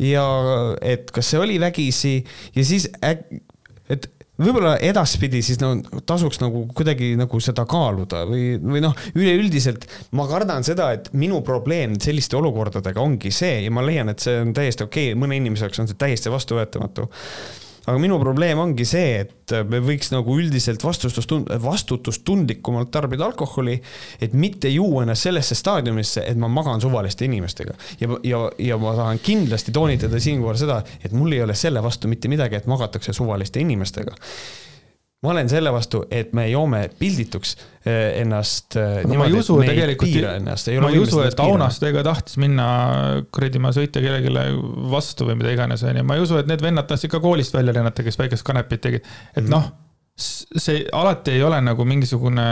ja 0.07 0.25
et 0.87 1.11
kas 1.13 1.33
see 1.33 1.41
oli 1.41 1.59
vägisi 1.61 2.21
ja 2.55 2.63
siis 2.65 2.87
äk, 3.03 3.27
et 3.91 4.07
võib-olla 4.41 4.75
edaspidi 4.83 5.41
siis 5.45 5.59
no 5.61 5.73
tasuks 6.07 6.41
nagu 6.41 6.65
kuidagi 6.75 7.13
nagu 7.19 7.41
seda 7.43 7.65
kaaluda 7.69 8.23
või, 8.29 8.55
või 8.61 8.83
noh, 8.83 8.95
üleüldiselt 9.15 9.87
ma 10.17 10.27
kardan 10.29 10.65
seda, 10.67 10.91
et 10.97 11.11
minu 11.17 11.41
probleem 11.45 11.97
selliste 12.01 12.39
olukordadega 12.39 13.01
ongi 13.01 13.33
see 13.35 13.61
ja 13.65 13.73
ma 13.73 13.85
leian, 13.85 14.11
et 14.13 14.23
see 14.23 14.39
on 14.41 14.53
täiesti 14.57 14.87
okei 14.87 15.11
okay,, 15.11 15.19
mõne 15.19 15.39
inimese 15.39 15.67
jaoks 15.67 15.83
on 15.83 15.91
see 15.91 15.99
täiesti 16.01 16.33
vastuvõetamatu 16.33 17.09
aga 17.85 17.97
minu 18.01 18.17
probleem 18.21 18.59
ongi 18.61 18.85
see, 18.87 19.23
et 19.25 19.53
me 19.69 19.81
võiks 19.83 20.11
nagu 20.13 20.35
üldiselt 20.37 20.83
vastutustund-, 20.85 21.49
vastutustundlikumalt 21.63 22.91
tarbida 22.93 23.25
alkoholi, 23.27 23.77
et 24.21 24.33
mitte 24.37 24.69
juua 24.69 25.05
ennast 25.05 25.27
sellesse 25.27 25.57
staadiumisse, 25.57 26.25
et 26.27 26.39
ma 26.39 26.49
magan 26.51 26.81
suvaliste 26.83 27.25
inimestega. 27.25 27.77
ja, 27.99 28.09
ja, 28.27 28.41
ja 28.71 28.77
ma 28.81 28.95
tahan 28.97 29.21
kindlasti 29.23 29.73
toonitada 29.75 30.19
siinkohal 30.21 30.59
seda, 30.61 30.81
et 31.03 31.15
mul 31.15 31.33
ei 31.33 31.43
ole 31.43 31.57
selle 31.57 31.83
vastu 31.83 32.11
mitte 32.11 32.31
midagi, 32.31 32.61
et 32.61 32.69
magatakse 32.69 33.13
suvaliste 33.17 33.63
inimestega 33.63 34.15
ma 35.21 35.29
olen 35.35 35.49
selle 35.51 35.69
vastu, 35.73 36.01
et 36.09 36.31
me 36.33 36.47
joome 36.49 36.81
pildituks 36.97 37.53
eh, 37.85 38.21
ennast. 38.23 38.75
Eh, 38.79 39.03
aga 39.03 39.19
ma 39.19 39.27
ei 39.29 39.35
usu 39.37 39.57
tegelikult, 39.61 40.15
ma 40.81 40.89
ei 40.89 41.01
usu, 41.01 41.21
et 41.25 41.43
Aunastega 41.43 42.03
tahtis 42.07 42.39
minna 42.41 42.67
kuradi 43.33 43.61
ma 43.61 43.73
sõita 43.75 44.01
kellelegi 44.01 44.33
vastu 44.91 45.29
või 45.29 45.37
mida 45.41 45.53
iganes, 45.53 45.85
onju. 45.85 46.05
ma 46.07 46.17
ei 46.17 46.25
usu, 46.25 46.39
et 46.41 46.49
need 46.49 46.63
vennad 46.65 46.89
tahtsid 46.89 47.13
ka 47.13 47.21
koolist 47.23 47.53
välja 47.57 47.75
lennata, 47.77 48.05
kes 48.05 48.17
väikest 48.21 48.47
kanepit 48.47 48.81
tegid. 48.87 49.05
et 49.35 49.43
mm 49.43 49.45
-hmm. 49.45 49.51
noh, 49.53 49.69
see 50.17 50.87
alati 50.91 51.37
ei 51.37 51.43
ole 51.43 51.61
nagu 51.61 51.85
mingisugune, 51.85 52.47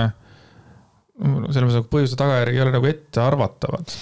selles 1.20 1.66
mõttes 1.66 1.80
nagu 1.82 1.90
põhjuse 1.90 2.22
tagajärg 2.22 2.54
ei 2.54 2.62
ole 2.68 2.76
nagu 2.78 2.86
ettearvatavad. 2.86 3.98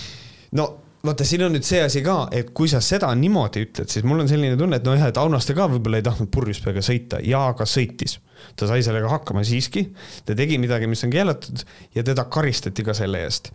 no 0.60 0.68
vaata, 1.08 1.26
siin 1.28 1.46
on 1.48 1.56
nüüd 1.56 1.66
see 1.68 1.82
asi 1.84 2.04
ka, 2.06 2.28
et 2.36 2.54
kui 2.56 2.70
sa 2.72 2.82
seda 2.84 3.10
niimoodi 3.18 3.66
ütled, 3.68 3.90
siis 3.92 4.06
mul 4.08 4.24
on 4.24 4.30
selline 4.30 4.58
tunne, 4.60 4.80
et 4.80 4.88
nojah, 4.88 5.10
et 5.10 5.20
Aunaste 5.22 5.56
ka 5.58 5.68
võib-olla 5.72 6.02
ei 6.02 6.06
tahtnud 6.06 6.32
purjus 6.34 6.62
peaga 6.64 6.84
sõita. 6.86 7.22
Ja 7.26 7.50
ka 7.58 7.68
sõitis. 7.70 8.20
Ta 8.58 8.68
sai 8.70 8.84
sellega 8.86 9.10
hakkama 9.10 9.42
siiski, 9.46 9.88
ta 10.28 10.36
tegi 10.38 10.60
midagi, 10.62 10.86
mis 10.90 11.02
on 11.08 11.14
keelatud 11.14 11.64
ja 11.98 12.04
teda 12.06 12.28
karistati 12.30 12.86
ka 12.86 12.94
selle 12.98 13.24
eest. 13.26 13.50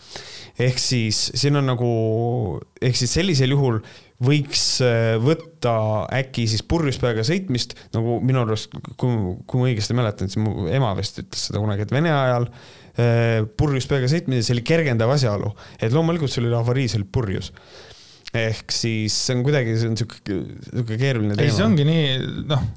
ehk 0.58 0.80
siis 0.82 1.28
siin 1.38 1.56
on 1.56 1.70
nagu, 1.70 1.90
ehk 2.82 2.98
siis 2.98 3.14
sellisel 3.14 3.54
juhul 3.54 3.78
võiks 4.22 4.64
äh, 4.84 5.14
võtta 5.22 5.76
äkki 6.18 6.48
siis 6.50 6.66
purjus 6.66 6.98
peaga 7.02 7.22
sõitmist, 7.26 7.76
nagu 7.94 8.18
minu 8.26 8.42
arust, 8.42 8.74
kui, 8.98 9.38
kui 9.46 9.62
ma 9.62 9.70
õigesti 9.70 9.96
mäletan, 9.98 10.30
siis 10.30 10.42
mu 10.42 10.66
ema 10.70 10.92
vist 10.98 11.22
ütles 11.22 11.48
seda 11.48 11.62
kunagi, 11.62 11.86
et 11.86 11.94
Vene 11.94 12.12
ajal 12.14 12.50
äh, 12.50 12.81
purjus 13.56 13.88
peaga 13.88 14.10
sõitmine, 14.10 14.42
see 14.44 14.56
oli 14.56 14.66
kergendav 14.68 15.14
asjaolu, 15.14 15.54
et 15.80 15.94
loomulikult 15.94 16.32
sul 16.32 16.48
oli 16.48 16.58
avarii, 16.58 16.90
see 16.92 17.00
oli 17.00 17.08
purjus. 17.12 17.52
Ehk 18.32 18.72
siis 18.72 19.16
see 19.26 19.36
on 19.36 19.42
kuidagi, 19.44 19.74
see 19.80 19.90
on 19.90 19.98
sihuke, 20.00 20.38
sihuke 20.70 20.96
keeruline 21.00 21.36
teema. 21.36 21.48
ei, 21.48 21.56
see 21.56 21.66
ongi 21.66 21.84
nii, 21.88 22.06
noh 22.48 22.70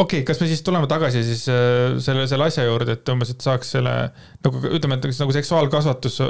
okei 0.00 0.20
okay,, 0.20 0.26
kas 0.26 0.40
me 0.40 0.48
siis 0.50 0.62
tuleme 0.66 0.88
tagasi 0.90 1.22
siis 1.24 1.44
äh, 1.52 1.98
selle, 2.02 2.26
selle 2.30 2.48
asja 2.48 2.64
juurde, 2.64 2.96
et 2.96 3.12
umbes, 3.12 3.34
et 3.34 3.44
saaks 3.44 3.74
selle 3.76 3.94
nagu 4.44 4.62
ütleme, 4.70 4.96
et 4.96 5.20
nagu 5.22 5.36
seksuaalkasvatus 5.36 6.20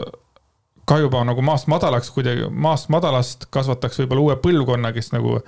ka 0.90 0.98
juba 0.98 1.22
nagu 1.24 1.42
maast 1.46 1.70
madalaks 1.70 2.10
kuidagi, 2.14 2.48
maast 2.50 2.90
madalast 2.92 3.46
kasvataks 3.54 4.00
võib-olla 4.02 4.26
uue 4.26 4.38
põlvkonna, 4.42 4.92
kes 4.96 5.12
nagu 5.14 5.38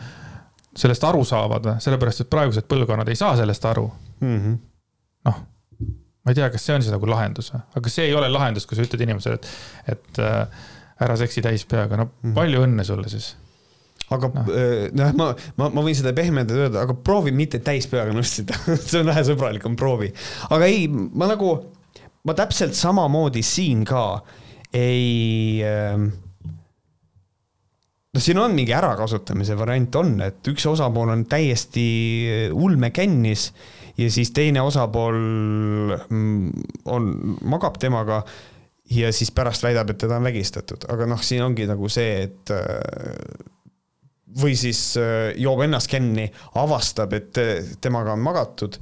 sellest 0.78 1.04
aru 1.04 1.24
saavad, 1.28 1.66
sellepärast 1.84 2.24
et 2.24 2.30
praegused 2.32 2.68
põlvkonnad 2.70 3.10
ei 3.10 3.18
saa 3.18 3.34
sellest 3.36 3.64
aru. 3.68 3.88
Mm 4.20 4.38
-hmm.. 4.38 4.60
Ma 6.22 6.32
ei 6.32 6.38
tea, 6.38 6.48
kas 6.54 6.66
see 6.66 6.76
on 6.76 6.84
siis 6.84 6.94
nagu 6.94 7.08
lahendus 7.10 7.52
või, 7.52 7.62
aga 7.80 7.92
see 7.92 8.08
ei 8.08 8.16
ole 8.18 8.30
lahendus, 8.32 8.66
kui 8.68 8.78
sa 8.78 8.86
ütled 8.86 9.04
inimesele, 9.06 9.38
et, 9.40 9.48
et 9.96 10.22
äh, 10.22 10.66
ära 11.02 11.16
seksi 11.18 11.42
täis 11.44 11.64
peaga, 11.68 11.98
no 11.98 12.08
mm 12.08 12.12
-hmm. 12.22 12.34
palju 12.38 12.66
õnne 12.66 12.86
sulle 12.86 13.10
siis 13.12 13.34
aga 14.12 14.28
noh, 14.34 14.48
noh, 14.98 15.12
ma, 15.18 15.28
ma, 15.56 15.68
ma 15.72 15.84
võin 15.84 15.96
seda 15.96 16.12
pehmendada 16.16 16.66
öelda, 16.66 16.82
aga 16.86 16.94
proovi 16.94 17.32
mitte 17.34 17.62
täispeaga 17.64 18.12
nussida 18.14 18.58
see 18.76 19.00
on 19.00 19.10
vähe 19.10 19.24
sõbralikum, 19.26 19.76
proovi. 19.78 20.12
aga 20.50 20.68
ei, 20.68 20.86
ma 20.88 21.30
nagu, 21.32 21.54
ma 22.28 22.36
täpselt 22.38 22.76
samamoodi 22.78 23.42
siin 23.46 23.86
ka 23.88 24.04
ei 24.72 25.62
äh, 25.64 25.96
noh, 28.12 28.22
siin 28.22 28.40
on 28.40 28.56
mingi 28.56 28.74
ärakasutamise 28.76 29.56
variant 29.58 30.00
on, 30.00 30.16
et 30.24 30.52
üks 30.52 30.66
osapool 30.68 31.12
on 31.14 31.24
täiesti 31.30 31.86
ulmekännis 32.52 33.50
ja 33.98 34.10
siis 34.10 34.32
teine 34.32 34.62
osapool 34.64 35.18
mm, 36.08 36.66
on, 36.84 37.08
magab 37.44 37.78
temaga 37.82 38.22
ja 38.92 39.12
siis 39.12 39.30
pärast 39.34 39.64
väidab, 39.64 39.90
et 39.92 40.00
teda 40.02 40.18
on 40.18 40.28
vägistatud, 40.28 40.86
aga 40.92 41.06
noh, 41.08 41.22
siin 41.24 41.44
ongi 41.44 41.66
nagu 41.68 41.88
see, 41.92 42.26
et 42.26 42.52
äh, 42.54 43.46
või 44.42 44.56
siis 44.58 44.80
äh, 45.00 45.32
joob 45.40 45.64
ennast 45.66 45.90
kenni, 45.92 46.26
avastab, 46.60 47.14
et 47.16 47.40
temaga 47.80 48.16
on 48.16 48.24
magatud. 48.24 48.78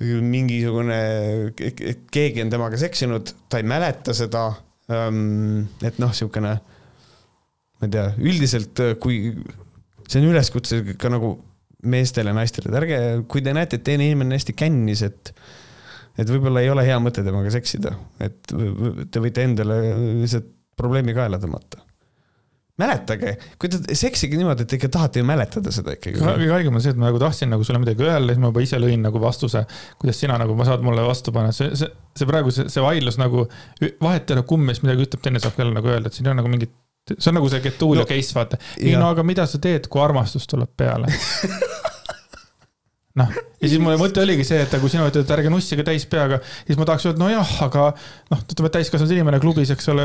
mingisugune, 0.00 1.52
keegi 2.10 2.42
on 2.42 2.50
temaga 2.50 2.78
seksinud, 2.80 3.34
ta 3.48 3.58
ei 3.60 3.66
mäleta 3.68 4.14
seda. 4.16 4.46
Ähm, 4.90 5.68
et 5.84 5.98
noh, 6.00 6.08
niisugune, 6.08 6.54
ma 6.56 7.86
ei 7.86 7.92
tea, 7.92 8.06
üldiselt 8.18 8.80
äh, 8.80 8.94
kui 8.98 9.36
see 10.08 10.22
on 10.22 10.30
üleskutse 10.32 10.80
ka 10.98 11.12
nagu 11.12 11.36
meestele, 11.82 12.34
naistele, 12.36 12.70
et 12.70 12.78
ärge, 12.82 13.00
kui 13.30 13.44
te 13.44 13.54
näete, 13.56 13.80
et 13.80 13.86
teine 13.86 14.08
inimene 14.08 14.34
on 14.34 14.38
hästi 14.38 14.56
kännis, 14.58 15.04
et 15.06 15.34
et 16.20 16.28
võib-olla 16.28 16.60
ei 16.60 16.68
ole 16.72 16.82
hea 16.84 16.96
mõte 17.00 17.22
temaga 17.24 17.52
seksida, 17.54 17.94
et 18.20 18.50
te 18.50 19.22
võite 19.22 19.46
endale 19.46 19.78
lihtsalt 20.20 20.50
probleemi 20.80 21.14
kaela 21.16 21.38
tõmmata 21.40 21.86
mäletage, 22.80 23.34
kui 23.60 23.70
te 23.70 23.96
seksige 23.98 24.38
niimoodi, 24.38 24.64
et 24.64 24.70
te 24.70 24.78
ikka 24.78 24.90
tahate 24.94 25.22
ju 25.22 25.26
mäletada 25.28 25.72
seda 25.74 25.94
ikkagi. 25.96 26.20
kõige 26.20 26.52
haigem 26.54 26.76
on 26.76 26.84
see, 26.84 26.94
et 26.94 27.00
ma 27.00 27.08
nagu 27.08 27.20
tahtsin 27.22 27.50
nagu 27.52 27.66
sulle 27.66 27.80
midagi 27.82 28.06
öelda, 28.06 28.32
siis 28.32 28.42
ma 28.42 28.50
juba 28.50 28.64
ise 28.64 28.80
lõin 28.80 29.04
nagu 29.04 29.22
vastuse, 29.22 29.64
kuidas 30.00 30.20
sina 30.22 30.38
nagu, 30.40 30.56
saad 30.66 30.84
mulle 30.86 31.04
vastu 31.06 31.34
panna, 31.36 31.54
see, 31.56 31.72
see, 31.78 31.90
see 32.16 32.28
praegu 32.30 32.54
see, 32.54 32.68
see 32.72 32.84
vaidlus 32.84 33.18
nagu, 33.20 33.46
vahet 34.02 34.30
ei 34.30 34.38
ole, 34.38 34.46
kumb 34.48 34.70
meist 34.70 34.84
midagi 34.86 35.08
ütleb, 35.08 35.24
teine 35.24 35.42
saab 35.42 35.60
jälle 35.60 35.76
nagu 35.76 35.92
öelda, 35.92 36.10
et 36.10 36.16
siin 36.16 36.28
ei 36.28 36.32
ole 36.32 36.40
nagu 36.40 36.52
mingit, 36.52 36.72
see 37.16 37.30
on 37.30 37.38
nagu 37.40 37.50
see 37.50 37.62
Getulio 37.64 38.04
no, 38.04 38.08
case, 38.08 38.34
vaata. 38.36 38.60
ei 38.78 38.96
no 38.98 39.10
aga 39.10 39.24
mida 39.26 39.46
sa 39.50 39.60
teed, 39.62 39.88
kui 39.90 40.02
armastus 40.02 40.46
tuleb 40.50 40.70
peale 40.78 41.10
noh, 43.18 43.30
ja 43.34 43.68
siis 43.68 43.80
mu 43.82 43.92
mõte 43.98 44.22
oligi 44.22 44.44
see, 44.46 44.60
et 44.64 44.74
kui 44.82 44.90
sina 44.92 45.06
ütled, 45.08 45.24
et 45.24 45.32
ärge 45.34 45.50
nussige 45.52 45.84
täis 45.86 46.04
peaga, 46.10 46.38
siis 46.66 46.78
ma 46.78 46.86
tahaks 46.88 47.08
öelda, 47.08 47.22
nojah, 47.22 47.54
aga 47.66 47.86
noh, 48.30 48.44
ütleme 48.44 48.70
täiskasvanud 48.76 49.14
inimene 49.16 49.40
klubis, 49.42 49.72
eks 49.74 49.90
ole, 49.92 50.04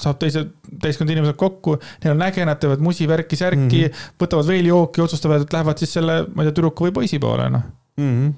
saab 0.00 0.18
teised 0.22 0.50
täiskasvanud 0.72 1.14
inimesed 1.14 1.38
kokku, 1.40 1.76
neil 2.02 2.16
on 2.16 2.24
äge, 2.26 2.46
nad 2.48 2.60
teevad 2.62 2.82
musi, 2.84 3.06
värki, 3.10 3.38
särki 3.38 3.60
mm, 3.62 3.84
-hmm. 3.84 4.08
võtavad 4.24 4.50
veel 4.50 4.70
jooki, 4.72 5.04
otsustavad, 5.04 5.46
et 5.46 5.54
lähevad 5.54 5.84
siis 5.84 5.94
selle, 5.98 6.24
ma 6.32 6.42
ei 6.42 6.50
tea, 6.50 6.58
tüdruku 6.58 6.88
või 6.88 6.96
poisi 6.98 7.22
poole, 7.22 7.46
noh 7.54 7.70
mm 8.00 8.10
-hmm.. 8.10 8.34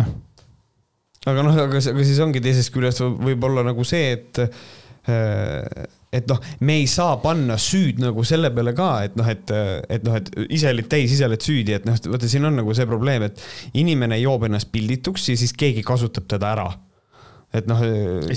noh. 0.00 0.10
aga 1.30 1.46
noh, 1.46 1.62
aga, 1.68 1.84
aga 1.94 2.04
siis 2.10 2.20
ongi 2.24 2.42
teisest 2.42 2.74
küljest 2.74 3.04
võib-olla 3.06 3.64
nagu 3.66 3.86
see, 3.86 4.12
et 4.18 4.42
äh, 4.42 5.86
et 6.10 6.26
noh, 6.30 6.40
me 6.66 6.80
ei 6.80 6.86
saa 6.90 7.16
panna 7.22 7.56
süüd 7.60 8.00
nagu 8.02 8.24
selle 8.26 8.50
peale 8.54 8.74
ka, 8.76 8.90
et 9.06 9.16
noh, 9.18 9.30
et, 9.30 9.52
et 9.94 10.06
noh, 10.06 10.18
et 10.18 10.30
ise 10.50 10.72
olid 10.74 10.90
täis, 10.90 11.14
ise 11.14 11.26
oled 11.28 11.42
süüdi, 11.44 11.76
et 11.78 11.86
noh, 11.86 11.98
vaata, 12.10 12.30
siin 12.30 12.48
on 12.48 12.58
nagu 12.58 12.74
see 12.76 12.88
probleem, 12.90 13.28
et 13.28 13.42
inimene 13.78 14.18
joob 14.18 14.48
ennast 14.48 14.72
pildituks 14.74 15.30
ja 15.30 15.38
siis 15.38 15.54
keegi 15.56 15.86
kasutab 15.86 16.26
teda 16.30 16.54
ära 16.56 16.70
et 17.54 17.66
noh. 17.66 17.80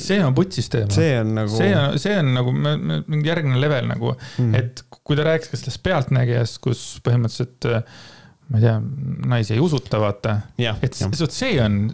see 0.02 0.18
on 0.26 0.34
putsis 0.38 0.70
teema. 0.74 0.90
see 0.94 1.12
on 1.20 1.36
nagu. 1.38 1.54
see 1.54 1.74
on, 1.78 2.00
see 2.02 2.16
on 2.18 2.32
nagu 2.34 2.54
mingi 2.54 3.30
järgmine 3.30 3.62
level 3.62 3.90
nagu 3.92 4.16
mm., 4.16 4.56
et 4.58 4.82
kui 4.90 5.18
te 5.18 5.26
rääkisite 5.28 5.60
sellest 5.60 5.84
Pealtnägijast, 5.86 6.58
kus 6.64 6.82
põhimõtteliselt 7.06 7.70
ma 8.50 8.60
ei 8.60 8.66
tea, 8.66 8.80
naisi 9.30 9.56
ei 9.56 9.62
usuta, 9.64 10.02
vaata. 10.02 10.40
et 10.58 10.98
ja. 11.00 11.10
see 11.30 11.58
on 11.62 11.86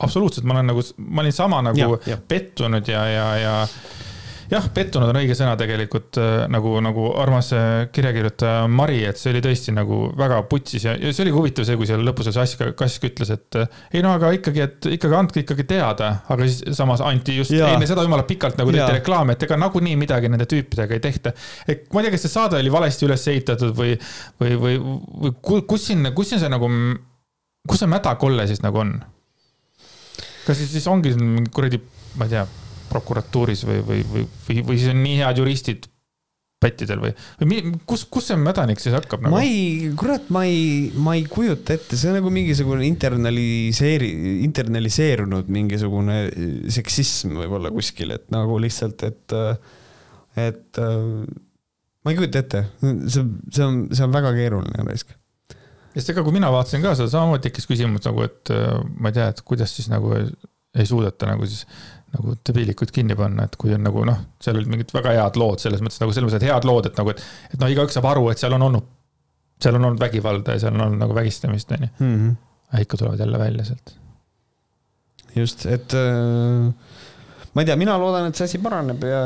absoluutselt, 0.00 0.46
ma 0.48 0.56
olen 0.56 0.70
nagu, 0.72 0.84
ma 1.10 1.24
olin 1.24 1.34
sama 1.34 1.60
nagu 1.64 1.80
ja, 1.80 2.14
ja. 2.14 2.20
pettunud 2.28 2.88
ja, 2.88 3.02
ja, 3.10 3.26
ja 3.40 3.56
jah, 4.50 4.66
pettunud 4.74 5.10
on 5.10 5.18
õige 5.20 5.34
sõna 5.38 5.54
tegelikult 5.58 6.18
äh, 6.20 6.44
nagu, 6.50 6.72
nagu 6.82 7.06
armas 7.20 7.50
äh, 7.56 7.66
kirjakirjutaja 7.94 8.64
Mari, 8.70 9.00
et 9.08 9.20
see 9.20 9.32
oli 9.32 9.42
tõesti 9.44 9.74
nagu 9.76 10.00
väga 10.18 10.40
putsis 10.50 10.86
ja, 10.86 10.94
ja 10.98 11.12
see 11.14 11.24
oli 11.26 11.34
huvitav 11.34 11.66
see, 11.68 11.78
kui 11.78 11.88
seal 11.88 12.02
lõpus 12.06 12.30
see 12.30 12.42
Ask, 12.42 12.64
Kask 12.78 13.06
ütles, 13.06 13.30
et 13.34 13.58
äh, 13.60 13.82
ei 13.94 14.04
no 14.04 14.14
aga 14.16 14.32
ikkagi, 14.36 14.64
et 14.66 14.88
ikkagi 14.96 15.18
andke 15.18 15.44
ikkagi 15.44 15.66
teada, 15.70 16.12
aga 16.32 16.48
siis 16.48 16.78
samas 16.78 17.02
anti 17.06 17.36
just 17.38 17.54
ja. 17.54 17.70
enne 17.74 17.88
seda 17.90 18.04
jumala 18.06 18.26
pikalt 18.28 18.58
nagu 18.60 18.74
tehti 18.74 18.98
reklaami, 18.98 19.36
et 19.36 19.46
ega 19.46 19.58
nagunii 19.60 19.98
midagi 20.00 20.32
nende 20.32 20.48
tüüpidega 20.50 20.98
ei 20.98 21.04
tehta. 21.04 21.34
et 21.68 21.86
ma 21.94 22.02
ei 22.02 22.08
tea, 22.08 22.16
kas 22.16 22.26
see 22.26 22.34
saade 22.34 22.58
oli 22.58 22.72
valesti 22.74 23.06
üles 23.06 23.28
ehitatud 23.30 23.76
või, 23.76 23.94
või, 24.42 24.56
või, 24.64 24.80
või 25.26 25.62
kus 25.70 25.86
siin, 25.90 26.10
kus 26.16 26.32
siin 26.32 26.42
see 26.42 26.50
nagu, 26.50 26.70
kus 27.68 27.84
see 27.84 27.90
mädakolle 27.90 28.48
siis 28.50 28.64
nagu 28.66 28.82
on? 28.82 28.98
kas 30.46 30.58
siis, 30.58 30.72
siis 30.74 30.90
ongi 30.90 31.14
kuradi, 31.54 31.78
ma 32.18 32.26
ei 32.26 32.34
tea 32.34 32.48
prokuratuuris 32.90 33.64
või, 33.68 33.80
või, 33.86 34.04
või, 34.10 34.26
või, 34.48 34.60
või 34.68 34.78
siis 34.80 34.92
on 34.92 35.02
nii 35.04 35.16
head 35.22 35.40
juristid 35.40 35.88
pättidel 36.60 37.00
või, 37.00 37.12
või 37.40 37.60
kus, 37.88 38.04
kus 38.12 38.26
see 38.28 38.38
mädanik 38.40 38.82
siis 38.82 38.92
hakkab 38.92 39.22
nagu? 39.24 39.32
ma 39.32 39.40
ei, 39.46 39.92
kurat, 39.98 40.26
ma 40.34 40.42
ei, 40.48 40.90
ma 40.92 41.14
ei 41.16 41.24
kujuta 41.28 41.72
ette, 41.76 41.96
see 41.96 42.10
on 42.10 42.18
nagu 42.18 42.32
mingisugune 42.34 42.84
internaliseeri-, 42.88 44.10
internaliseerunud 44.44 45.48
mingisugune 45.52 46.18
seksism 46.72 47.38
võib-olla 47.40 47.72
kuskil, 47.72 48.12
et 48.16 48.28
nagu 48.34 48.58
lihtsalt, 48.60 49.06
et, 49.08 49.38
et 50.44 50.82
ma 50.84 52.12
ei 52.12 52.20
kujuta 52.20 52.44
ette, 52.44 52.62
see, 52.82 53.24
see 53.24 53.64
on, 53.64 53.80
see 53.94 54.04
on 54.04 54.20
väga 54.20 54.36
keeruline 54.36 54.84
raisk 54.90 55.16
sest 55.94 56.12
ega 56.12 56.22
kui 56.26 56.36
mina 56.36 56.52
vaatasin 56.52 56.84
ka 56.84 56.92
seda, 56.98 57.08
samamoodi 57.10 57.48
tekkis 57.48 57.66
küsimus 57.70 58.04
nagu, 58.06 58.28
et 58.28 58.52
ma 59.00 59.10
ei 59.10 59.16
tea, 59.16 59.32
et 59.32 59.40
kuidas 59.48 59.72
siis 59.74 59.88
nagu 59.90 60.12
ei 60.14 60.86
suudeta 60.86 61.26
nagu 61.32 61.48
siis 61.48 61.64
nagu 62.14 62.34
debiilikud 62.46 62.90
kinni 62.94 63.16
panna, 63.18 63.46
et 63.46 63.56
kui 63.60 63.74
on 63.74 63.84
nagu 63.86 64.02
noh, 64.08 64.18
seal 64.42 64.58
olid 64.58 64.70
mingid 64.72 64.94
väga 64.94 65.14
head 65.16 65.38
lood 65.40 65.62
selles 65.62 65.82
mõttes 65.84 66.00
nagu 66.02 66.14
selles 66.14 66.26
mõttes, 66.26 66.42
et 66.42 66.50
head 66.50 66.66
lood, 66.68 66.90
et 66.90 66.98
nagu, 66.98 67.14
et, 67.14 67.22
et 67.52 67.60
noh, 67.62 67.70
igaüks 67.70 67.96
saab 67.96 68.08
aru, 68.10 68.26
et 68.32 68.42
seal 68.42 68.56
on 68.56 68.66
olnud, 68.66 68.88
seal 69.62 69.78
on 69.78 69.88
olnud 69.90 70.02
vägivalda 70.02 70.56
ja 70.56 70.64
seal 70.64 70.74
on 70.74 70.86
olnud 70.88 71.04
nagu 71.04 71.16
vägistamist, 71.16 71.70
on 71.76 71.86
ju. 71.86 71.90
Mhm. 71.98 72.38
aga 72.70 72.84
ikka 72.86 73.00
tulevad 73.00 73.22
jälle 73.22 73.38
välja 73.38 73.64
sealt. 73.70 73.94
just, 75.36 75.66
et 75.66 75.94
äh, 75.94 76.72
ma 77.54 77.62
ei 77.62 77.68
tea, 77.68 77.78
mina 77.78 77.98
loodan, 77.98 78.30
et 78.30 78.38
see 78.38 78.50
asi 78.50 78.58
paraneb 78.62 79.06
ja 79.06 79.22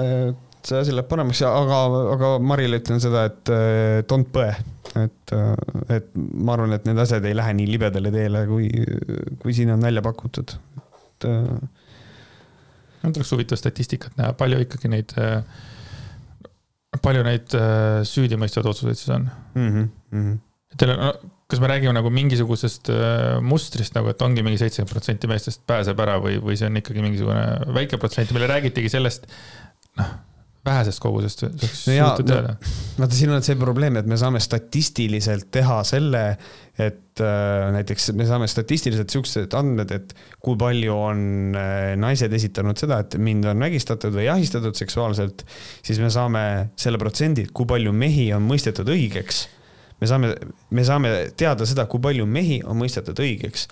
see 0.65 0.81
asi 0.81 0.93
läheb 0.93 1.09
paremaks, 1.09 1.40
aga, 1.48 1.81
aga 2.15 2.31
Marile 2.40 2.81
ütlen 2.81 3.01
seda, 3.01 3.27
et 3.31 3.52
äh, 3.52 4.02
don't 4.11 4.28
põe. 4.32 4.52
et, 4.94 5.32
äh, 5.32 5.97
et 5.97 6.12
ma 6.15 6.55
arvan, 6.55 6.77
et 6.77 6.85
need 6.89 7.01
asjad 7.01 7.24
ei 7.24 7.36
lähe 7.36 7.56
nii 7.56 7.70
libedale 7.73 8.12
teele, 8.12 8.44
kui, 8.51 8.69
kui 9.40 9.56
siin 9.56 9.73
on 9.73 9.89
välja 9.89 10.05
pakutud. 10.05 10.52
et 11.01 11.28
nüüd 13.05 13.20
oleks 13.20 13.32
huvitav 13.35 13.60
statistikat 13.60 14.16
näha, 14.20 14.35
palju 14.39 14.60
ikkagi 14.64 14.90
neid, 14.93 15.14
äh, 15.20 16.98
palju 17.05 17.22
neid 17.26 17.55
äh, 17.59 18.01
süüdimõistvaid 18.09 18.68
otsuseid 18.72 19.01
siis 19.01 19.14
on 19.14 19.28
mm. 19.28 19.70
-hmm. 19.70 19.89
Mm 20.10 20.26
-hmm. 20.26 20.43
Teil 20.78 20.90
on, 20.90 21.31
kas 21.47 21.60
me 21.60 21.68
räägime 21.70 21.93
nagu 21.94 22.10
mingisugusest 22.10 22.90
äh, 22.90 23.40
mustrist 23.40 23.94
nagu, 23.94 24.09
et 24.10 24.22
ongi 24.22 24.43
mingi 24.43 24.59
seitsekümmend 24.59 24.90
protsenti 24.90 25.31
meestest 25.31 25.62
pääseb 25.66 26.01
ära 26.01 26.18
või, 26.18 26.40
või 26.43 26.56
see 26.59 26.66
on 26.66 26.76
ikkagi 26.76 27.02
mingisugune 27.02 27.74
väike 27.74 27.97
protsent, 27.97 28.32
meile 28.32 28.51
räägitigi 28.51 28.89
sellest, 28.89 29.28
noh 30.01 30.14
vähesest 30.65 31.01
kogusest 31.03 31.45
saaks 31.45 31.85
no 31.89 31.95
jaa, 31.97 32.11
no, 32.24 32.36
vaata, 32.99 33.15
siin 33.16 33.32
on 33.35 33.45
see 33.45 33.57
probleem, 33.61 33.99
et 34.01 34.09
me 34.09 34.16
saame 34.20 34.41
statistiliselt 34.43 35.51
teha 35.55 35.81
selle, 35.86 36.23
et 36.81 37.23
äh, 37.23 37.66
näiteks 37.74 38.11
me 38.16 38.27
saame 38.28 38.49
statistiliselt 38.51 39.12
siuksed 39.12 39.57
andmed, 39.59 39.93
et 39.95 40.15
kui 40.45 40.57
palju 40.61 40.97
on 40.97 41.59
äh, 41.59 41.93
naised 42.01 42.32
esitanud 42.36 42.81
seda, 42.81 43.03
et 43.05 43.19
mind 43.20 43.49
on 43.51 43.66
vägistatud 43.66 44.15
või 44.16 44.31
ahistatud 44.32 44.77
seksuaalselt, 44.78 45.45
siis 45.85 46.01
me 46.03 46.12
saame 46.12 46.45
selle 46.81 47.01
protsendi, 47.03 47.49
kui 47.53 47.69
palju 47.70 47.93
mehi 47.97 48.31
on 48.36 48.47
mõistetud 48.49 48.89
õigeks. 48.97 49.45
me 50.01 50.09
saame, 50.11 50.32
me 50.70 50.85
saame 50.85 51.12
teada 51.36 51.69
seda, 51.69 51.86
kui 51.91 52.01
palju 52.03 52.27
mehi 52.27 52.62
on 52.65 52.81
mõistetud 52.81 53.20
õigeks 53.20 53.69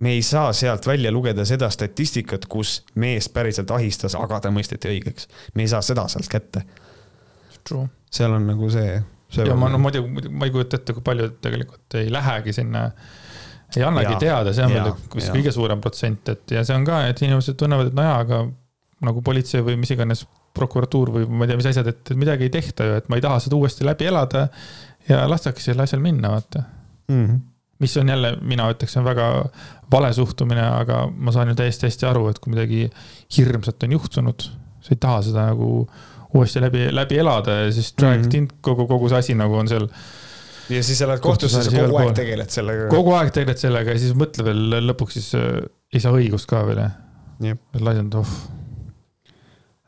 me 0.00 0.12
ei 0.12 0.22
saa 0.22 0.52
sealt 0.52 0.86
välja 0.86 1.12
lugeda 1.12 1.44
seda 1.48 1.70
statistikat, 1.72 2.46
kus 2.52 2.82
mees 3.00 3.28
päriselt 3.32 3.70
ahistas, 3.72 4.16
aga 4.18 4.40
ta 4.44 4.52
mõisteti 4.52 4.90
õigeks. 4.92 5.28
me 5.54 5.64
ei 5.64 5.70
saa 5.72 5.82
seda 5.82 6.06
sealt 6.12 6.28
kätte. 6.32 6.64
seal 8.12 8.36
on 8.36 8.46
nagu 8.46 8.70
see, 8.70 8.98
ja 9.36 9.56
ma 9.58 9.70
no 9.72 9.80
muidugi, 9.82 10.28
ma 10.30 10.48
ei 10.48 10.54
kujuta 10.54 10.80
ette, 10.80 10.94
kui 10.96 11.04
paljud 11.04 11.40
tegelikult 11.44 11.98
ei 12.00 12.12
lähegi 12.12 12.54
sinna, 12.56 12.86
ei 13.76 13.82
annagi 13.82 14.12
ja, 14.12 14.20
teada, 14.20 14.52
see 14.56 14.68
on 14.68 14.76
veel 14.76 14.92
vist 15.16 15.32
kõige 15.34 15.54
suurem 15.56 15.82
protsent, 15.82 16.28
et 16.34 16.56
ja 16.58 16.64
see 16.66 16.76
on 16.76 16.86
ka, 16.86 17.02
et 17.10 17.24
inimesed 17.24 17.58
tunnevad, 17.58 17.90
et 17.90 17.96
nojaa, 17.96 18.20
aga 18.26 18.44
nagu 19.06 19.22
politsei 19.24 19.64
või 19.64 19.80
mis 19.80 19.92
iganes 19.92 20.24
prokuratuur 20.56 21.10
või 21.12 21.26
ma 21.28 21.44
ei 21.44 21.50
tea, 21.50 21.58
mis 21.60 21.72
asjad, 21.72 21.90
et 21.92 22.14
midagi 22.16 22.48
ei 22.48 22.52
tehta 22.52 22.86
ju, 22.86 23.00
et 23.00 23.10
ma 23.12 23.18
ei 23.18 23.24
taha 23.24 23.40
seda 23.44 23.58
uuesti 23.58 23.84
läbi 23.84 24.08
elada 24.08 24.46
ja 25.08 25.24
lastakse 25.28 25.70
sellel 25.70 25.84
asjal 25.84 26.04
minna, 26.04 26.36
vaata 26.36 26.62
mm. 27.08 27.26
-hmm 27.26 27.44
mis 27.78 27.96
on 27.96 28.08
jälle, 28.08 28.36
mina 28.40 28.68
ütleks, 28.72 28.96
on 28.96 29.04
väga 29.04 29.26
vale 29.92 30.12
suhtumine, 30.16 30.62
aga 30.80 31.06
ma 31.12 31.32
saan 31.32 31.52
ju 31.52 31.56
täiesti 31.58 31.88
hästi 31.88 32.08
aru, 32.08 32.26
et 32.30 32.38
kui 32.42 32.54
midagi 32.54 32.86
hirmsat 33.36 33.86
on 33.86 33.96
juhtunud, 33.98 34.46
sa 34.80 34.94
ei 34.94 35.00
taha 35.00 35.22
seda 35.26 35.48
nagu 35.50 35.70
uuesti 36.34 36.62
läbi, 36.62 36.88
läbi 36.94 37.20
elada 37.22 37.60
ja 37.60 37.72
siis 37.72 37.92
dragged 37.98 38.34
in 38.34 38.44
mm 38.44 38.48
-hmm. 38.48 38.58
kogu, 38.60 38.86
kogu 38.86 39.08
see 39.08 39.18
asi 39.18 39.34
nagu 39.34 39.54
on 39.54 39.68
seal. 39.68 39.88
ja 40.68 40.82
siis 40.82 41.00
lähed 41.00 41.20
kohtusse, 41.20 41.62
sa 41.62 41.70
kogu 41.70 41.96
aeg 41.96 42.14
tegeled 42.14 42.50
sellega. 42.50 42.88
kogu 42.90 43.12
aeg 43.12 43.30
tegeled 43.32 43.58
sellega 43.58 43.90
ja 43.90 43.98
siis 43.98 44.14
mõtle 44.14 44.44
veel 44.44 44.90
lõpuks 44.90 45.20
siis 45.20 45.34
äh, 45.34 45.62
ei 45.94 46.00
saa 46.00 46.12
õigust 46.12 46.46
ka 46.46 46.66
veel 46.66 46.78
jah. 46.78 46.92
laisanud, 47.80 48.14
oh. 48.14 48.28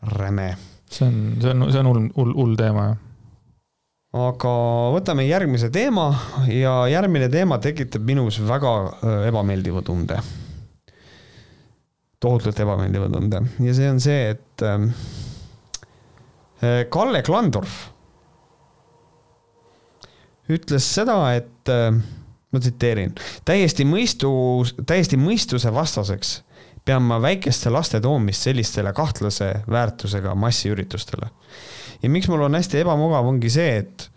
räme. 0.02 0.56
see 0.90 1.09
on, 1.09 1.36
see 1.40 1.51
on, 1.51 1.73
see 1.73 1.81
on 1.81 1.86
hull, 1.86 2.09
hull, 2.16 2.35
hull 2.35 2.56
teema 2.56 2.86
jah 2.86 2.97
aga 4.16 4.52
võtame 4.94 5.26
järgmise 5.28 5.68
teema 5.72 6.09
ja 6.48 6.86
järgmine 6.89 7.28
teema 7.28 7.59
tekitab 7.60 8.06
minus 8.09 8.39
väga 8.40 8.72
ebameeldiva 9.28 9.82
tunde. 9.85 10.16
tohutult 12.18 12.59
ebameeldiva 12.59 13.09
tunde 13.12 13.43
ja 13.60 13.74
see 13.74 13.90
on 13.90 14.01
see, 14.01 14.30
et 14.32 14.64
Kalle 16.90 17.22
Klandorf 17.22 17.76
ütles 20.48 20.89
seda, 20.89 21.20
et 21.36 21.68
ma 21.68 22.59
tsiteerin, 22.59 23.12
täiesti 23.44 23.85
mõistu, 23.85 24.30
täiesti 24.89 25.20
mõistuse 25.20 25.70
vastaseks 25.74 26.39
pean 26.89 27.05
ma 27.05 27.20
väikeste 27.20 27.68
laste 27.70 28.01
toomist 28.01 28.48
sellistele 28.48 28.94
kahtlase 28.97 29.52
väärtusega 29.68 30.32
massiüritustele 30.35 31.28
ja 32.03 32.12
miks 32.12 32.29
mul 32.31 32.47
on 32.47 32.59
hästi 32.59 32.83
ebamugav, 32.85 33.27
ongi 33.27 33.51
see, 33.53 33.83
et 33.83 34.09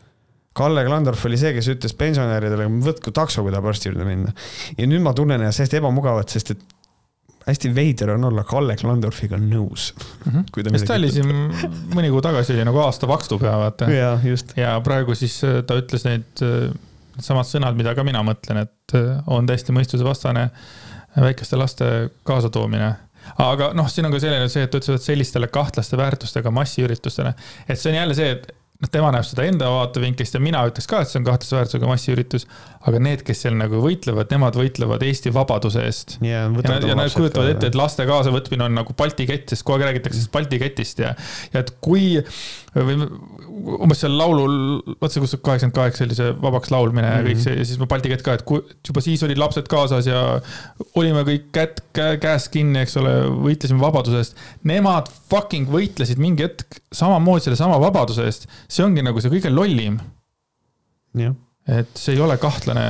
Kalle 0.54 0.84
Klandorf 0.84 1.24
oli 1.30 1.38
see, 1.40 1.54
kes 1.56 1.70
ütles 1.72 1.94
pensionäridele, 1.96 2.66
võtku 2.84 3.14
takso, 3.16 3.44
kui 3.44 3.54
tahab 3.54 3.70
arsti 3.72 3.88
juurde 3.88 4.04
minna. 4.04 4.34
ja 4.78 4.88
nüüd 4.90 5.04
ma 5.04 5.14
tunnen 5.16 5.40
ennast 5.40 5.64
hästi 5.64 5.80
ebamugavalt, 5.80 6.34
sest 6.34 6.52
et 6.56 6.66
hästi 7.48 7.72
veider 7.76 8.12
on 8.16 8.28
olla 8.30 8.44
Kalle 8.48 8.76
Klandorfiga 8.78 9.40
nõus 9.42 9.92
mm. 9.98 10.32
-hmm. 10.32 10.72
sest 10.76 10.88
ta 10.88 10.98
oli 11.00 11.12
siin 11.12 11.32
mõni 11.96 12.12
kuu 12.14 12.22
tagasi 12.22 12.54
oli 12.54 12.66
nagu 12.68 12.82
aasta 12.84 13.08
vakstupea, 13.08 13.58
vaata. 13.64 13.90
ja, 13.92 14.18
ja 14.56 14.76
praegu 14.84 15.16
siis 15.16 15.40
äh, 15.48 15.62
ta 15.66 15.80
ütles 15.80 16.06
neid, 16.06 16.30
äh, 16.46 16.70
needsamad 17.16 17.48
sõnad, 17.48 17.78
mida 17.78 17.96
ka 17.96 18.06
mina 18.08 18.24
mõtlen, 18.26 18.66
et 18.66 18.98
äh, 18.98 19.24
on 19.28 19.48
täiesti 19.50 19.74
mõistusevastane 19.76 20.50
väikeste 21.22 21.58
laste 21.60 21.86
kaasatoomine 22.24 22.94
aga 23.42 23.72
noh, 23.78 23.90
siin 23.92 24.08
on 24.08 24.16
ka 24.16 24.22
selline 24.24 24.50
see, 24.52 24.66
et 24.66 24.74
ta 24.74 24.82
ütles, 24.82 25.02
et 25.02 25.12
sellistele 25.12 25.52
kahtlaste 25.52 26.00
väärtustega 26.00 26.54
massiüritustele, 26.56 27.36
et 27.68 27.80
see 27.80 27.94
on 27.94 28.02
jälle 28.02 28.18
see, 28.18 28.34
et 28.38 28.50
noh, 28.82 28.90
tema 28.92 29.12
näeb 29.14 29.26
seda 29.28 29.46
enda 29.48 29.70
vaatevinklist 29.72 30.36
ja 30.36 30.42
mina 30.44 30.64
ütleks 30.70 30.90
ka, 30.90 31.02
et 31.04 31.12
see 31.12 31.20
on 31.22 31.28
kahtlase 31.28 31.58
väärtusega 31.58 31.90
massiüritus. 31.90 32.48
aga 32.90 32.98
need, 33.04 33.22
kes 33.26 33.44
seal 33.46 33.54
nagu 33.58 33.78
võitlevad, 33.84 34.32
nemad 34.34 34.58
võitlevad 34.58 35.04
Eesti 35.06 35.34
vabaduse 35.36 35.84
eest 35.86 36.16
yeah,. 36.26 36.50
ja, 36.66 36.80
ja 36.90 36.96
nad 36.98 37.14
kujutavad 37.14 37.52
ette, 37.54 37.70
et 37.70 37.78
laste 37.78 38.08
kaasavõtmine 38.10 38.66
on 38.66 38.80
nagu 38.82 38.96
Balti 38.98 39.28
kett, 39.30 39.54
sest 39.54 39.66
kogu 39.68 39.78
aeg 39.78 39.92
räägitakse 39.92 40.26
Balti 40.34 40.62
ketist 40.62 41.04
ja, 41.04 41.14
ja 41.54 41.62
et 41.62 41.76
kui 41.84 42.18
või 42.76 42.96
umbes 43.84 44.00
seal 44.00 44.14
laulul, 44.16 44.54
vaat 45.02 45.12
see, 45.12 45.22
kus 45.24 45.36
kaheksakümmend 45.44 45.76
kaheksa 45.76 46.06
oli 46.06 46.16
see 46.16 46.32
vabaks 46.40 46.72
laulmine 46.72 47.08
ja 47.08 47.18
mm 47.18 47.26
-hmm. 47.26 47.30
kõik 47.32 47.44
see 47.44 47.58
ja 47.58 47.66
siis 47.68 47.82
Balti 47.92 48.12
kett 48.14 48.24
ka, 48.24 48.38
et 48.40 48.46
kui 48.48 48.62
juba 48.88 49.04
siis 49.04 49.24
olid 49.28 49.42
lapsed 49.42 49.68
kaasas 49.72 50.08
ja 50.08 50.24
olime 50.96 51.26
kõik 51.28 51.52
kätt 51.52 51.84
käe, 51.94 52.18
käest 52.24 52.52
kinni, 52.56 52.80
eks 52.86 52.96
ole, 53.02 53.14
võitlesime 53.44 53.84
vabaduse 53.84 54.24
eest. 54.24 54.40
Nemad 54.64 55.12
fucking 55.30 55.68
võitlesid 55.68 56.22
mingi 56.22 56.48
hetk 56.48 56.80
samamoodi 56.96 57.50
sellesama 57.50 57.80
vabaduse 57.82 58.26
eest 58.26 58.48
see 58.68 58.86
ongi 58.86 59.04
nagu 59.04 59.22
see 59.22 59.34
kõige 59.34 59.52
lollim. 59.52 60.00
et 61.68 61.90
see 61.96 62.16
ei 62.16 62.22
ole 62.22 62.38
kahtlane 62.38 62.86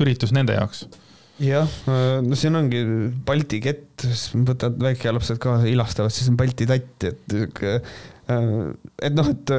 üritus 0.00 0.32
nende 0.32 0.54
jaoks 0.54 0.86
jah, 1.42 1.68
no 2.22 2.38
siin 2.38 2.56
ongi 2.58 2.82
Balti 3.26 3.58
kett, 3.64 4.06
võtad 4.46 4.78
väikelapsed 4.82 5.40
kaasa, 5.42 5.66
ilastavad, 5.66 6.14
siis 6.14 6.30
on 6.30 6.36
Balti 6.38 6.68
tatt, 6.70 7.08
et 7.08 7.36
et 8.28 9.16
noh, 9.16 9.32
et 9.32 9.52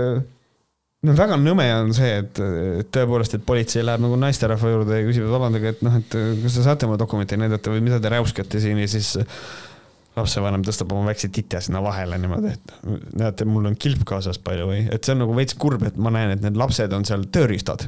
no 1.03 1.17
väga 1.17 1.37
nõme 1.41 1.67
on 1.81 1.91
see, 1.95 2.13
et, 2.23 2.39
et 2.83 2.89
tõepoolest, 2.95 3.35
et 3.37 3.45
politsei 3.45 3.83
läheb 3.83 4.05
nagu 4.05 4.17
naisterahva 4.19 4.71
juurde 4.71 5.01
ja 5.01 5.07
küsib, 5.07 5.27
vabandage, 5.31 5.75
et 5.75 5.83
noh, 5.85 5.99
et 5.99 6.17
kas 6.45 6.57
te 6.57 6.63
saate 6.65 6.87
oma 6.87 6.97
dokumenti 7.01 7.39
näidata 7.39 7.73
või 7.73 7.83
mida 7.83 7.99
te 8.03 8.11
räuskate 8.13 8.61
siin 8.63 8.79
ja 8.79 8.89
siis 8.91 9.17
lapsevanem 10.13 10.61
tõstab 10.65 10.91
oma 10.93 11.09
väikse 11.09 11.29
titja 11.33 11.61
sinna 11.63 11.81
vahele 11.83 12.19
niimoodi, 12.21 12.53
et 12.53 12.73
näete, 13.17 13.47
mul 13.49 13.71
on 13.71 13.77
kilp 13.79 14.03
kaasas 14.07 14.39
palju 14.43 14.69
või, 14.69 14.83
et 14.93 15.03
see 15.03 15.15
on 15.15 15.23
nagu 15.23 15.35
veits 15.37 15.57
kurb, 15.59 15.83
et 15.87 15.97
ma 15.97 16.13
näen, 16.13 16.35
et 16.35 16.45
need 16.45 16.59
lapsed 16.59 16.93
on 16.93 17.05
seal 17.07 17.25
tööriistad. 17.33 17.87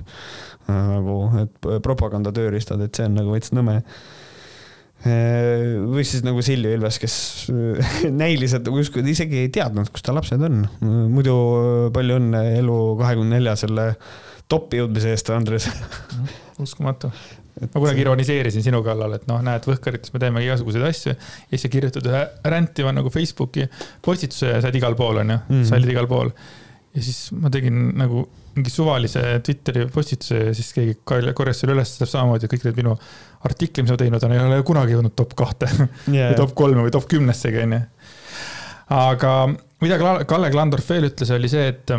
nagu, 0.65 1.15
et 1.43 1.67
propaganda 1.85 2.31
tööriistad, 2.33 2.81
et 2.81 2.97
see 2.97 3.05
on 3.05 3.19
nagu 3.19 3.35
veits 3.35 3.53
nõme. 3.53 3.83
Või 5.05 6.05
siis 6.07 6.23
nagu 6.25 6.41
Silju 6.45 6.71
Ilves, 6.75 6.99
kes 7.01 7.15
näiliselt 8.23 8.65
nagu 8.65 8.81
justkui 8.81 9.05
isegi 9.11 9.43
ei 9.45 9.53
teadnud, 9.53 9.91
kus 9.93 10.05
ta 10.05 10.15
lapsed 10.15 10.41
on. 10.47 10.63
muidu 11.13 11.35
palju 11.95 12.19
õnne 12.21 12.43
elu 12.59 12.79
kahekümne 13.01 13.37
nelja 13.37 13.55
selle 13.59 13.91
topi 14.51 14.81
jõudmise 14.81 15.13
eest, 15.13 15.31
Andres 15.33 15.69
uskumatu 16.65 17.11
ma 17.55 17.79
kunagi 17.79 18.03
ironiseerisin 18.03 18.63
sinu 18.65 18.81
kallal, 18.83 19.15
et 19.15 19.27
noh, 19.29 19.39
näed, 19.45 19.63
Võhkarites 19.69 20.11
me 20.11 20.19
teeme 20.19 20.41
igasuguseid 20.43 20.83
asju 20.89 21.13
ja 21.13 21.17
siis 21.53 21.63
sa 21.63 21.71
kirjutad 21.71 22.09
ühe 22.09 22.23
räntiva 22.51 22.91
nagu 22.95 23.11
Facebooki 23.13 23.67
postituse 24.03 24.49
ja 24.51 24.57
sa 24.59 24.67
oled 24.67 24.79
igal 24.81 24.97
pool, 24.99 25.21
onju, 25.23 25.37
mhm. 25.47 25.67
sa 25.67 25.77
olid 25.79 25.93
igal 25.93 26.09
pool. 26.11 26.33
ja 26.95 27.05
siis 27.05 27.29
ma 27.39 27.51
tegin 27.53 27.93
nagu 27.99 28.25
mingi 28.55 28.71
suvalise 28.71 29.21
Twitteri 29.43 29.85
postituse 29.91 30.41
ja 30.49 30.53
siis 30.55 30.71
keegi 30.75 30.97
korjas 31.05 31.61
selle 31.61 31.75
üles, 31.75 31.91
täpselt 31.95 32.13
samamoodi, 32.13 32.49
kõik 32.51 32.67
need 32.67 32.79
minu 32.79 32.95
artiklid, 33.45 33.85
mis 33.85 33.93
ma 33.93 33.99
teinud 33.99 34.23
olen, 34.25 34.37
ei 34.39 34.59
ole 34.59 34.67
kunagi 34.67 34.95
jõudnud 34.95 35.15
top 35.17 35.35
kahte 35.37 35.69
yeah. 35.77 36.31
või 36.31 36.39
top 36.39 36.55
kolme 36.57 36.85
või 36.85 36.93
top 36.95 37.07
kümnessegi, 37.11 37.61
onju. 37.65 37.81
aga 38.95 39.33
mida 39.83 39.99
Kalle 40.25 40.51
Klandorf 40.53 40.89
veel 40.89 41.09
ütles, 41.09 41.33
oli 41.35 41.51
see, 41.51 41.67
et 41.73 41.95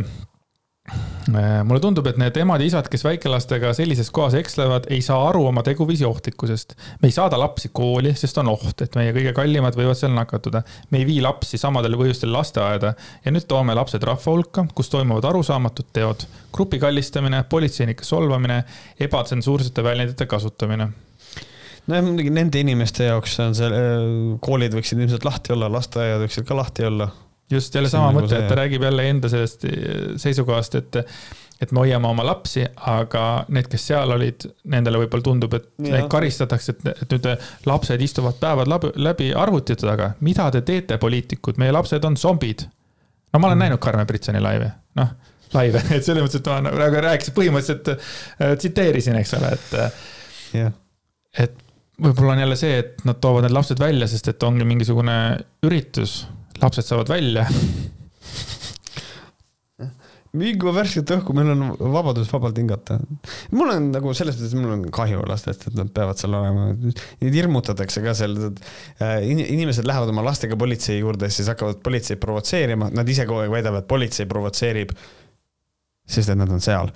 mulle 1.67 1.81
tundub, 1.83 2.07
et 2.07 2.19
need 2.21 2.37
emad 2.39 2.63
ja 2.63 2.69
isad, 2.71 2.89
kes 2.91 3.03
väikelastega 3.05 3.73
sellises 3.77 4.11
kohas 4.15 4.37
ekslevad, 4.39 4.87
ei 4.95 5.01
saa 5.03 5.19
aru 5.29 5.47
oma 5.49 5.65
teguviisi 5.67 6.05
ohtlikkusest. 6.07 6.77
me 7.03 7.09
ei 7.11 7.15
saada 7.15 7.39
lapsi 7.41 7.71
kooli, 7.73 8.15
sest 8.15 8.39
on 8.39 8.51
oht, 8.53 8.83
et 8.83 8.95
meie 8.99 9.15
kõige 9.17 9.33
kallimad 9.37 9.79
võivad 9.79 9.99
seal 9.99 10.15
nakatuda. 10.15 10.63
me 10.91 11.03
ei 11.03 11.09
vii 11.09 11.21
lapsi 11.27 11.59
samadel 11.59 11.99
põhjustel 11.99 12.33
lasteaeda 12.33 12.95
ja 13.25 13.35
nüüd 13.35 13.49
toome 13.49 13.75
lapsed 13.75 14.03
rahva 14.03 14.37
hulka, 14.37 14.67
kus 14.75 14.93
toimuvad 14.93 15.27
arusaamatud 15.33 15.91
teod. 15.93 16.27
grupi 16.53 16.79
kallistamine, 16.79 17.43
politseinike 17.51 18.05
solvamine, 18.05 18.63
ebatsensuursete 19.01 19.83
väljendite 19.85 20.27
kasutamine 20.27 20.89
nojah, 21.87 22.03
muidugi 22.07 22.31
nende 22.35 22.63
inimeste 22.63 23.11
jaoks 23.11 23.39
on 23.43 23.55
see, 23.55 23.67
äh, 23.67 24.09
koolid 24.43 24.75
võiksid 24.75 25.03
ilmselt 25.03 25.27
lahti 25.27 25.55
olla, 25.55 25.71
lasteaiad 25.73 26.23
võiksid 26.23 26.47
ka 26.47 26.59
lahti 26.59 26.87
olla 26.87 27.11
just 27.51 27.75
jälle 27.75 27.89
sama 27.89 28.11
nagu 28.11 28.25
mõte, 28.25 28.39
et 28.39 28.49
ta 28.49 28.57
räägib 28.59 28.83
jälle 28.83 29.09
enda 29.11 29.29
sellest 29.31 29.65
eh, 29.65 30.15
seisukohast, 30.21 30.75
et, 30.75 30.99
et 31.63 31.73
me 31.73 31.85
hoiame 31.85 32.09
oma 32.09 32.25
lapsi, 32.27 32.65
aga 32.91 33.27
need, 33.55 33.69
kes 33.73 33.87
seal 33.93 34.15
olid, 34.17 34.49
nendele 34.73 35.03
võib-olla 35.05 35.27
tundub, 35.29 35.55
et 35.59 35.69
ja. 35.79 35.97
neid 35.97 36.09
karistatakse, 36.13 36.77
et, 36.77 37.05
et 37.05 37.15
nüüd 37.15 37.29
lapsed 37.69 38.03
istuvad 38.03 38.41
päevad 38.43 38.71
läbi, 38.71 38.93
läbi 39.09 39.31
arvutite 39.35 39.87
taga. 39.87 40.13
mida 40.27 40.49
te 40.55 40.65
teete, 40.67 40.99
poliitikud, 41.03 41.61
meie 41.63 41.75
lapsed 41.75 42.05
on 42.05 42.17
zombid. 42.17 42.67
no 43.33 43.39
ma 43.41 43.49
olen 43.49 43.59
mm. 43.59 43.67
näinud 43.67 43.83
Karmen 43.83 44.07
Britsoni 44.07 44.43
laivi, 44.43 44.73
noh, 44.99 45.13
laive, 45.55 45.85
et 45.97 46.05
selles 46.05 46.25
mõttes, 46.25 46.43
et 46.43 46.51
ma 46.51 46.59
nagu 46.67 47.05
rääkisin 47.07 47.37
põhimõtteliselt 47.37 47.95
äh,, 47.95 48.57
tsiteerisin, 48.59 49.21
eks 49.23 49.37
ole, 49.39 49.55
et 49.55 49.79
yeah.. 50.57 50.75
et 51.39 51.63
võib-olla 52.03 52.35
on 52.35 52.43
jälle 52.43 52.57
see, 52.59 52.81
et 52.83 53.07
nad 53.09 53.23
toovad 53.23 53.47
need 53.47 53.55
lapsed 53.55 53.79
välja, 53.81 54.09
sest 54.11 54.35
et 54.35 54.43
ongi 54.45 54.67
mingisugune 54.69 55.15
üritus 55.65 56.25
lapsed 56.63 56.89
saavad 56.89 57.13
välja 57.13 57.47
mingu 60.37 60.73
värsket 60.75 61.11
õhku, 61.17 61.35
meil 61.37 61.51
on 61.55 61.65
vabadus 61.95 62.31
vabalt 62.33 62.59
hingata. 62.61 62.99
mul 63.57 63.73
on 63.73 63.91
nagu 63.95 64.13
selles 64.17 64.39
mõttes, 64.39 64.57
mul 64.59 64.75
on 64.75 64.85
kahju 64.95 65.23
lastest, 65.29 65.69
et 65.71 65.77
nad 65.79 65.91
peavad 65.95 66.21
seal 66.21 66.37
olema. 66.37 66.69
Neid 67.23 67.37
hirmutatakse 67.37 68.03
ka 68.05 68.15
seal, 68.19 68.37
et 68.51 68.63
äh, 69.05 69.19
inimesed 69.27 69.89
lähevad 69.89 70.13
oma 70.13 70.25
lastega 70.27 70.59
politsei 70.61 71.01
juurde, 71.01 71.31
siis 71.33 71.49
hakkavad 71.53 71.81
politseid 71.85 72.21
provotseerima, 72.23 72.91
nad 72.95 73.13
ise 73.13 73.29
kogu 73.29 73.45
aeg 73.45 73.55
väidavad, 73.55 73.89
politsei 73.91 74.29
provotseerib 74.31 74.93
sest 76.07 76.31
et 76.31 76.39
nad 76.39 76.51
on 76.53 76.63
seal. 76.63 76.91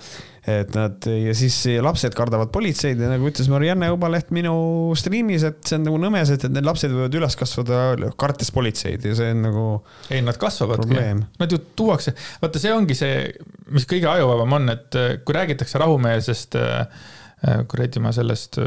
et 0.50 0.70
nad 0.72 1.04
ja 1.04 1.32
siis 1.36 1.54
lapsed 1.84 2.14
kardavad 2.16 2.48
politseid 2.50 2.98
ja 3.02 3.10
nagu 3.10 3.26
ütles 3.28 3.50
Marianne 3.52 3.90
Ubaleht 3.92 4.30
minu 4.34 4.54
striimis, 4.98 5.44
et 5.46 5.58
see 5.68 5.76
on 5.76 5.84
nagu 5.84 5.98
nõmes, 6.00 6.32
et, 6.32 6.46
et 6.46 6.54
need 6.54 6.64
lapsed 6.66 6.94
võivad 6.94 7.16
üles 7.18 7.36
kasvada 7.38 7.80
kartes 8.18 8.48
politseid 8.54 9.04
ja 9.04 9.12
see 9.18 9.34
on 9.34 9.44
nagu. 9.44 9.64
ei, 10.08 10.22
nad 10.24 10.38
kasvavadki. 10.40 11.04
Nad 11.42 11.54
ju 11.54 11.60
tuuakse, 11.76 12.14
vaata, 12.40 12.62
see 12.62 12.72
ongi 12.74 12.96
see, 12.98 13.26
mis 13.74 13.86
kõige 13.90 14.08
ajuvabam 14.10 14.58
on, 14.60 14.72
et 14.72 14.98
äh, 14.98 15.10
kui 15.26 15.36
räägitakse 15.36 15.82
rahumeelsest 15.82 16.56
äh, 16.58 17.02
äh, 17.44 17.64
kuradi 17.70 18.02
ma 18.02 18.14
sellest, 18.16 18.58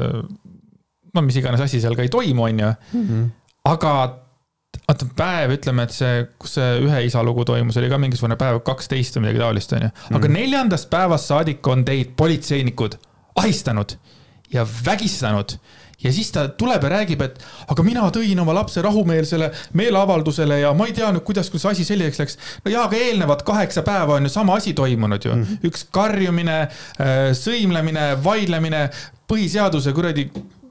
no 1.14 1.26
mis 1.26 1.40
iganes 1.41 1.65
asi 1.65 1.82
seal 1.82 1.98
ka 1.98 2.06
ei 2.06 2.14
toimu, 2.14 2.45
on 2.52 2.68
ju. 2.68 2.74
Mhm. 2.99 3.32
aga 3.74 3.95
vaata 4.88 5.08
päev, 5.18 5.54
ütleme, 5.58 5.86
et 5.88 5.95
see, 5.95 6.24
kus 6.41 6.58
see 6.58 6.72
ühe 6.84 7.04
isa 7.08 7.24
lugu 7.24 7.45
toimus, 7.48 7.78
oli 7.80 7.91
ka 7.91 8.00
mingisugune 8.02 8.38
päev 8.40 8.60
kaksteist 8.68 9.18
või 9.18 9.28
midagi 9.28 9.44
taolist, 9.44 9.76
onju. 9.78 9.91
aga 10.10 10.28
mm. 10.28 10.40
neljandast 10.40 10.90
päevast 10.91 11.32
saadik 11.32 11.68
on 11.72 11.86
teid 11.88 12.16
politseinikud 12.20 12.98
ahistanud 13.40 13.95
ja 14.54 14.66
vägistanud 14.86 15.56
ja 16.04 16.12
siis 16.14 16.32
ta 16.36 16.48
tuleb 16.48 16.84
ja 16.84 16.90
räägib, 16.98 17.22
et 17.24 17.40
aga 17.72 17.86
mina 17.86 18.04
tõin 18.14 18.40
oma 18.44 18.56
lapse 18.58 18.82
rahumeelsele 18.84 19.50
meeleavaldusele 19.80 20.60
ja 20.64 20.74
ma 20.76 20.88
ei 20.90 20.95
tea 20.98 21.12
nüüd, 21.16 21.24
kuidas, 21.28 21.50
kuidas 21.54 21.72
asi 21.72 21.86
selliseks 21.88 22.20
läks. 22.20 22.38
no 22.66 22.74
jaa, 22.74 22.86
aga 22.90 23.00
eelnevad 23.00 23.45
kaheksa 23.48 23.86
päeva 23.88 24.18
on 24.20 24.28
ju 24.28 24.34
sama 24.34 24.58
asi 24.60 24.74
toimunud 24.74 25.26
ju 25.26 25.36
mm. 25.36 25.44
-hmm. 25.44 25.70
üks 25.70 25.88
karjumine, 25.91 26.60
äh, 27.00 27.32
sõimlemine, 27.40 28.24
vaidlemine, 28.24 28.90
põhiseaduse 29.32 29.94
kuradi 29.94 30.30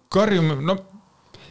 karjumine, 0.09 0.61
no 0.61 0.77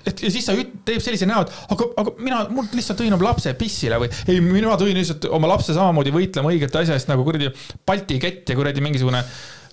et 0.06 0.24
ja 0.26 0.32
siis 0.34 0.48
ta 0.48 0.56
teeb 0.58 1.04
sellise 1.04 1.28
näo, 1.30 1.46
et 1.46 1.74
aga, 1.76 1.88
aga 2.04 2.14
mina, 2.20 2.44
mul 2.54 2.70
lihtsalt 2.76 3.02
tõin 3.02 3.16
oma 3.16 3.32
lapse 3.32 3.54
pissile 3.60 4.00
või 4.02 4.12
ei, 4.28 4.42
mina 4.44 4.76
tõin 4.80 4.98
lihtsalt 4.98 5.28
oma 5.32 5.50
lapse 5.52 5.76
samamoodi 5.78 6.14
võitlema 6.16 6.54
õigete 6.54 6.84
asja 6.84 6.98
eest 6.98 7.12
nagu 7.12 7.26
kuradi 7.28 7.52
Balti 7.88 8.20
kett 8.22 8.50
ja 8.50 8.58
kuradi 8.58 8.84
mingisugune 8.84 9.24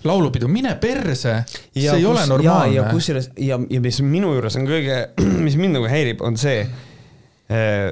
laulupidu, 0.03 0.47
mine 0.47 0.75
perse. 0.79 1.43
see 1.73 1.87
ei 1.87 2.03
kus, 2.03 2.09
ole 2.11 2.25
normaalne. 2.27 2.75
ja 2.75 2.85
kusjuures 2.91 3.31
ja, 3.37 3.59
ja 3.69 3.81
mis 3.83 4.01
minu 4.05 4.33
juures 4.35 4.55
on 4.59 4.67
kõige, 4.69 4.99
mis 5.45 5.57
mind 5.59 5.79
nagu 5.79 5.89
häirib, 5.91 6.23
on 6.25 6.39
see 6.39 6.61
eh, 6.63 7.89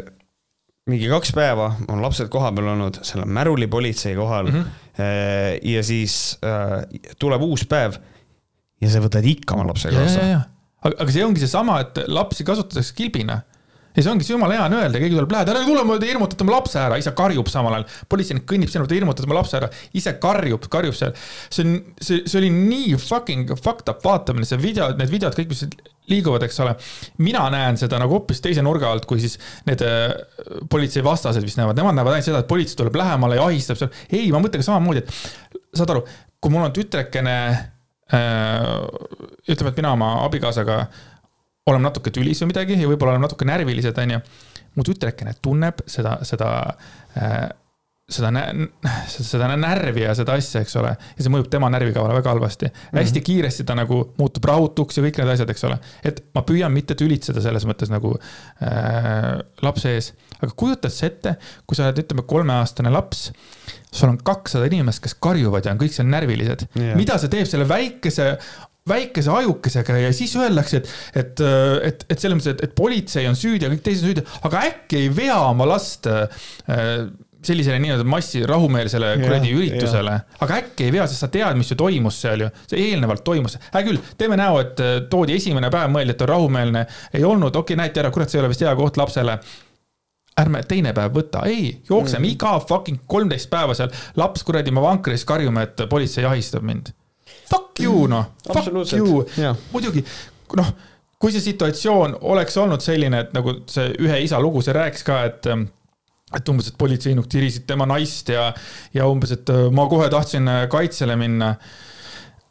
mingi 0.88 1.10
kaks 1.12 1.34
päeva 1.36 1.72
on 1.92 2.04
lapsed 2.04 2.30
kohapeal 2.32 2.72
olnud, 2.76 3.02
seal 3.08 3.26
on 3.26 3.34
märulipolitsei 3.40 4.16
kohal 4.20 4.52
mm. 4.52 4.60
-hmm. 4.60 4.84
Eh, 4.98 5.60
ja 5.62 5.84
siis 5.86 6.40
eh, 6.42 7.02
tuleb 7.22 7.42
uus 7.46 7.68
päev 7.70 8.00
ja 8.82 8.90
sa 8.90 8.98
võtad 8.98 9.26
ikka 9.30 9.54
oma 9.54 9.68
lapse 9.68 9.92
kaasa 9.94 10.24
aga, 10.84 10.96
aga 10.96 11.14
see 11.14 11.26
ongi 11.26 11.44
seesama, 11.44 11.80
et 11.86 12.04
lapsi 12.08 12.48
kasutatakse 12.48 12.96
kilbina 12.98 13.42
ja 13.98 14.04
see 14.06 14.12
ongi 14.14 14.26
see 14.28 14.36
jumala 14.36 14.54
hea 14.54 14.66
on 14.68 14.76
öelda, 14.78 15.00
keegi 15.02 15.16
tuleb 15.16 15.32
lähedale, 15.34 15.64
ära 15.64 15.66
tule, 15.82 15.98
te 15.98 16.10
hirmutate 16.12 16.46
oma 16.46 16.54
lapse 16.54 16.78
ära, 16.78 16.98
ise 17.02 17.14
karjub 17.18 17.48
samal 17.50 17.80
ajal. 17.80 17.86
politseinik 18.12 18.46
kõnnib 18.50 18.70
sinna, 18.70 18.86
te 18.90 18.98
hirmutate 18.98 19.26
oma 19.26 19.40
lapse 19.40 19.58
ära, 19.58 19.70
ise 19.98 20.14
karjub, 20.22 20.68
karjub 20.74 20.98
seal. 20.98 21.16
see 21.50 21.66
on, 21.66 21.80
see, 21.98 22.20
see 22.30 22.38
oli 22.42 22.52
nii 22.54 23.00
fucking 23.02 23.54
fucked 23.58 23.90
up 23.90 24.06
vaatamine, 24.06 24.46
see 24.46 24.60
video, 24.62 24.92
need 25.00 25.14
videod 25.14 25.38
kõik, 25.38 25.50
mis 25.50 25.66
liiguvad, 26.12 26.46
eks 26.46 26.62
ole. 26.64 26.76
mina 27.26 27.48
näen 27.54 27.80
seda 27.82 27.98
nagu 28.02 28.20
hoopis 28.20 28.44
teise 28.44 28.62
nurga 28.66 28.92
alt, 28.94 29.08
kui 29.10 29.24
siis 29.24 29.40
need 29.68 29.82
äh, 29.86 30.14
politsei 30.70 31.02
vastased 31.06 31.46
vist 31.46 31.58
näevad, 31.58 31.80
nemad 31.82 31.98
näevad 31.98 32.20
ainult 32.20 32.30
seda, 32.30 32.44
et 32.46 32.52
politsei 32.52 32.78
tuleb 32.78 33.02
lähemale 33.02 33.40
ja 33.42 33.50
ahistab 33.50 33.82
seal. 33.82 33.90
ei, 34.12 34.30
ma 34.36 34.44
mõtlen 34.44 34.66
samamoodi, 34.66 35.02
et 35.02 35.74
saad 35.74 35.96
aru, 35.96 36.06
kui 36.38 36.54
mul 36.54 36.70
on 36.70 36.78
tütrekene 36.78 37.38
ütleme, 38.14 39.72
et 39.72 39.80
mina 39.82 39.92
oma 39.92 40.14
abikaasaga 40.24 40.80
oleme 41.68 41.90
natuke 41.90 42.14
tülis 42.16 42.40
või 42.42 42.54
midagi 42.54 42.78
ja 42.80 42.88
võib-olla 42.88 43.18
oleme 43.18 43.28
natuke 43.28 43.48
närvilised, 43.48 43.98
onju. 44.04 44.20
mu 44.78 44.86
tütrekene 44.88 45.34
tunneb 45.44 45.82
seda, 45.90 46.20
seda 46.28 46.52
äh, 47.18 47.50
seda, 48.08 48.32
seda 49.08 49.50
närvi 49.60 50.06
ja 50.06 50.14
seda 50.16 50.38
asja, 50.40 50.62
eks 50.64 50.78
ole. 50.80 50.94
ja 50.96 51.24
see 51.24 51.32
mõjub 51.32 51.50
tema 51.52 51.68
närvikavale 51.74 52.16
väga 52.16 52.32
halvasti 52.32 52.70
mm. 52.70 52.78
-hmm. 52.78 53.00
hästi 53.02 53.22
kiiresti 53.30 53.66
ta 53.68 53.76
nagu 53.76 54.00
muutub 54.18 54.48
rahutuks 54.48 54.98
ja 54.98 55.04
kõik 55.04 55.20
need 55.20 55.34
asjad, 55.34 55.52
eks 55.52 55.66
ole. 55.68 55.80
et 56.08 56.24
ma 56.36 56.44
püüan 56.48 56.72
mitte 56.72 56.96
tülitseda 56.96 57.44
selles 57.44 57.68
mõttes 57.68 57.92
nagu 57.92 58.14
äh, 58.16 59.34
lapse 59.62 59.92
ees. 59.92 60.14
aga 60.40 60.52
kujutad 60.56 60.94
sa 60.94 61.06
ette, 61.12 61.36
kui 61.68 61.76
sa 61.76 61.90
oled, 61.90 62.00
ütleme, 62.06 62.24
kolmeaastane 62.24 62.94
laps. 62.94 63.32
Sul 63.92 64.12
on 64.12 64.18
kakssada 64.24 64.68
inimest, 64.70 65.02
kes 65.04 65.16
karjuvad 65.24 65.66
ja 65.66 65.76
on 65.76 65.82
kõik 65.82 65.96
seal 65.96 66.10
närvilised. 66.12 66.68
Yeah.. 66.76 66.98
mida 67.00 67.20
see 67.22 67.32
teeb 67.34 67.48
selle 67.50 67.68
väikese 67.70 68.34
väikese 68.88 69.32
ajukesega 69.34 69.98
ja 70.00 70.12
siis 70.16 70.32
öeldakse, 70.40 70.80
et, 70.80 70.92
et, 71.20 71.42
et, 71.90 72.04
et 72.08 72.22
selles 72.22 72.38
mõttes, 72.38 72.54
et, 72.56 72.62
et 72.70 72.76
politsei 72.78 73.28
on 73.28 73.36
süüdi 73.36 73.68
ja 73.68 73.72
kõik 73.74 73.84
teised 73.84 74.08
süüdi, 74.08 74.24
aga 74.48 74.62
äkki 74.70 75.02
ei 75.02 75.10
vea 75.12 75.38
oma 75.50 75.68
last 75.68 76.08
äh, 76.08 76.24
sellisele 77.48 77.78
nii-öelda 77.84 78.06
massi 78.08 78.42
rahumeelsele 78.48 79.12
kuradi 79.22 79.52
üritusele. 79.56 80.16
aga 80.44 80.60
äkki 80.62 80.88
ei 80.88 80.96
vea, 80.96 81.06
sest 81.08 81.24
sa 81.26 81.30
tead, 81.32 81.60
mis 81.60 81.72
ju 81.72 81.78
toimus 81.80 82.22
seal 82.24 82.46
ju, 82.46 82.50
see 82.70 82.90
eelnevalt 82.90 83.24
toimus. 83.28 83.58
hea 83.74 83.86
küll, 83.88 84.02
teeme 84.20 84.40
näo, 84.40 84.60
et 84.64 84.84
äh, 84.84 84.98
toodi 85.12 85.38
esimene 85.38 85.72
päev, 85.74 85.92
mõeldi, 85.94 86.16
et 86.16 86.26
on 86.26 86.34
rahumeelne, 86.34 86.88
ei 87.14 87.28
olnud, 87.28 87.52
okei 87.52 87.76
okay,, 87.76 87.84
näiti 87.84 88.04
ära, 88.04 88.12
kurat, 88.16 88.32
see 88.32 88.40
ei 88.40 88.46
ole 88.46 88.54
vist 88.56 88.64
hea 88.66 88.76
koht 88.80 89.00
lapsele 89.00 89.40
ärme 90.38 90.62
teine 90.70 90.94
päev 90.98 91.16
võta, 91.16 91.44
ei, 91.50 91.72
jookseme 91.90 92.24
mm. 92.24 92.34
iga 92.36 92.58
fucking 92.62 93.06
kolmteist 93.10 93.50
päeva 93.50 93.76
seal, 93.78 93.94
laps 94.20 94.46
kuradi 94.48 94.74
oma 94.74 94.84
vankris 94.86 95.26
karjume, 95.28 95.66
et 95.66 95.88
politsei 95.90 96.28
ahistab 96.30 96.66
mind. 96.68 96.94
Fuck 97.48 97.80
you 97.82 98.06
noh, 98.12 98.34
fuck 98.52 98.94
you, 98.94 99.24
muidugi 99.72 100.04
noh, 100.60 100.70
kui 101.18 101.34
see 101.34 101.44
situatsioon 101.44 102.20
oleks 102.30 102.58
olnud 102.62 102.84
selline, 102.84 103.26
et 103.26 103.34
nagu 103.36 103.60
see 103.72 103.90
ühe 104.06 104.22
isa 104.26 104.40
lugu, 104.44 104.62
see 104.66 104.76
rääkis 104.78 105.08
ka, 105.08 105.24
et 105.32 105.50
et 106.36 106.50
umbes, 106.52 106.68
et 106.68 106.78
politseinik 106.80 107.30
tirisid 107.32 107.64
tema 107.70 107.88
naist 107.88 108.30
ja, 108.34 108.50
ja 108.96 109.08
umbes, 109.08 109.32
et 109.38 109.50
äh, 109.54 109.68
ma 109.72 109.88
kohe 109.88 110.10
tahtsin 110.12 110.48
äh, 110.52 110.66
kaitsele 110.72 111.16
minna. 111.20 111.54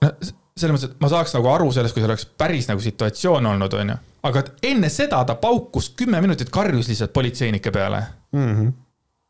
selles 0.01 0.73
mõttes, 0.73 0.89
et 0.89 1.01
ma 1.05 1.11
saaks 1.13 1.35
nagu 1.37 1.51
aru 1.53 1.69
sellest, 1.75 1.93
kui 1.93 2.01
see 2.01 2.09
oleks 2.09 2.25
päris 2.41 2.71
nagu 2.71 2.81
situatsioon 2.81 3.53
olnud, 3.53 3.77
onju. 3.77 3.97
Aga 4.31 4.43
enne 4.67 4.91
seda 4.93 5.23
ta 5.29 5.39
paukus 5.41 5.93
kümme 5.99 6.21
minutit, 6.25 6.51
karjus 6.55 6.91
lihtsalt 6.91 7.15
politseinike 7.17 7.73
peale 7.75 8.03
mm. 8.33 8.51
-hmm 8.51 8.75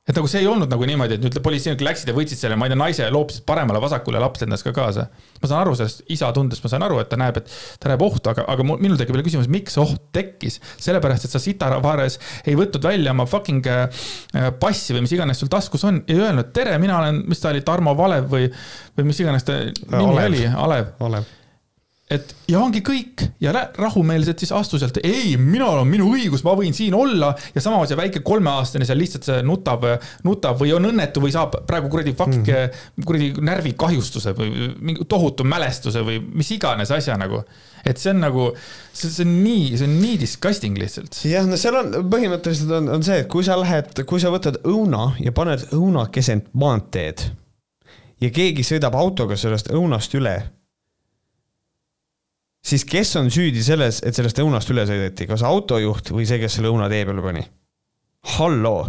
et 0.06 0.14
nagu 0.14 0.28
see 0.30 0.44
ei 0.44 0.46
olnud 0.46 0.70
nagu 0.70 0.86
niimoodi, 0.86 1.16
et 1.18 1.22
nüüd 1.24 1.36
politseinikud 1.42 1.82
läksid 1.82 2.10
ja 2.12 2.14
võtsid 2.14 2.38
selle, 2.38 2.56
ma 2.58 2.68
ei 2.68 2.70
tea, 2.70 2.78
naise 2.78 3.06
loopisid 3.10 3.42
paremale-vasakule 3.48 4.20
laps 4.22 4.44
lendas 4.44 4.62
ka 4.62 4.70
kaasa. 4.74 5.08
ma 5.42 5.48
saan 5.50 5.64
aru 5.64 5.74
sellest 5.78 6.04
isa 6.14 6.28
tundest, 6.34 6.62
ma 6.62 6.70
saan 6.70 6.84
aru, 6.86 7.00
et 7.02 7.10
ta 7.10 7.18
näeb, 7.18 7.40
et 7.40 7.50
ta 7.82 7.90
näeb 7.90 8.04
ohtu, 8.06 8.30
aga, 8.30 8.44
aga 8.52 8.66
minul 8.68 8.94
tekib 9.00 9.16
veel 9.16 9.26
küsimus, 9.26 9.50
miks 9.50 9.74
oht 9.82 10.12
tekkis. 10.14 10.60
sellepärast, 10.78 11.26
et 11.26 11.34
sa 11.34 11.42
Sitavaares 11.42 12.20
ei 12.46 12.54
võtnud 12.58 12.86
välja 12.86 13.14
oma 13.16 13.26
fucking 13.30 13.66
äh, 13.66 14.06
passi 14.60 14.94
või 14.94 15.08
mis 15.08 15.16
iganes 15.16 15.42
sul 15.42 15.50
taskus 15.50 15.82
on 15.88 16.04
ja 16.06 16.20
öelnud 16.28 16.54
tere, 16.54 16.78
mina 16.78 17.00
olen, 17.00 17.24
mis 17.26 17.42
ta 17.42 17.50
oli, 17.50 17.64
Tarmo 17.66 17.96
Valev 17.98 18.30
või, 18.30 18.46
või 18.94 19.10
mis 19.10 19.24
iganes 19.24 19.48
ta 19.48 19.58
nimi 19.66 20.04
Olev. 20.04 20.30
oli, 20.30 20.46
Alev. 20.54 20.94
Olev 21.02 21.34
et 22.06 22.34
ja 22.46 22.60
ongi 22.62 22.84
kõik 22.86 23.24
ja 23.42 23.50
rahumeelselt 23.74 24.38
siis 24.38 24.52
astu 24.54 24.78
sealt, 24.78 25.00
ei, 25.02 25.34
minul 25.40 25.80
on 25.80 25.88
minu 25.90 26.06
õigus, 26.14 26.44
ma 26.46 26.52
võin 26.58 26.74
siin 26.76 26.94
olla 26.94 27.32
ja 27.54 27.62
samas 27.62 27.90
see 27.90 27.98
väike 27.98 28.22
kolmeaastane 28.26 28.86
seal 28.86 29.00
lihtsalt 29.00 29.42
nutab, 29.46 29.82
nutab 30.26 30.60
või 30.60 30.70
on 30.76 30.86
õnnetu 30.92 31.22
või 31.24 31.34
saab 31.34 31.58
praegu 31.66 31.90
kuradi 31.90 32.14
fuck 32.16 32.36
mm., 32.38 33.06
kuradi 33.06 33.32
närvikahjustuse 33.48 34.36
või 34.38 34.70
mingi 34.78 35.06
tohutu 35.10 35.46
mälestuse 35.46 36.04
või 36.06 36.20
mis 36.22 36.52
iganes 36.54 36.94
asja 36.94 37.18
nagu. 37.18 37.42
et 37.86 37.98
see 37.98 38.12
on 38.14 38.22
nagu, 38.22 38.46
see, 38.92 39.10
see 39.10 39.26
on 39.26 39.34
nii, 39.42 39.66
see 39.74 39.90
on 39.90 39.98
nii 39.98 40.20
disgusting 40.22 40.78
lihtsalt. 40.78 41.18
jah, 41.26 41.46
no 41.46 41.58
seal 41.58 41.80
on 41.80 41.90
põhimõtteliselt 42.12 42.70
on, 42.70 42.92
on 42.98 43.06
see, 43.06 43.24
et 43.24 43.30
kui 43.32 43.42
sa 43.46 43.58
lähed, 43.58 44.06
kui 44.06 44.22
sa 44.22 44.30
võtad 44.30 44.62
õuna 44.62 45.16
ja 45.18 45.34
paned 45.34 45.66
õuna 45.74 46.06
keset 46.14 46.52
maanteed 46.54 47.26
ja 48.22 48.30
keegi 48.30 48.62
sõidab 48.62 48.94
autoga 48.94 49.34
sellest 49.34 49.74
õunast 49.74 50.14
üle 50.14 50.38
siis 52.66 52.86
kes 52.88 53.14
on 53.20 53.30
süüdi 53.32 53.62
selles, 53.64 54.02
et 54.06 54.16
sellest 54.16 54.40
õunast 54.42 54.72
üle 54.74 54.86
sõideti, 54.88 55.28
kas 55.30 55.44
autojuht 55.46 56.10
või 56.14 56.26
see, 56.28 56.40
kes 56.42 56.58
selle 56.58 56.72
õuna 56.72 56.90
tee 56.92 57.04
peale 57.06 57.24
pani? 57.24 57.46
halloo, 58.26 58.88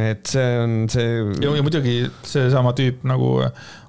et 0.00 0.26
see 0.26 0.56
on 0.58 0.72
see. 0.90 1.20
ja, 1.44 1.52
muidugi 1.62 2.00
seesama 2.26 2.72
tüüp 2.74 3.04
nagu 3.06 3.28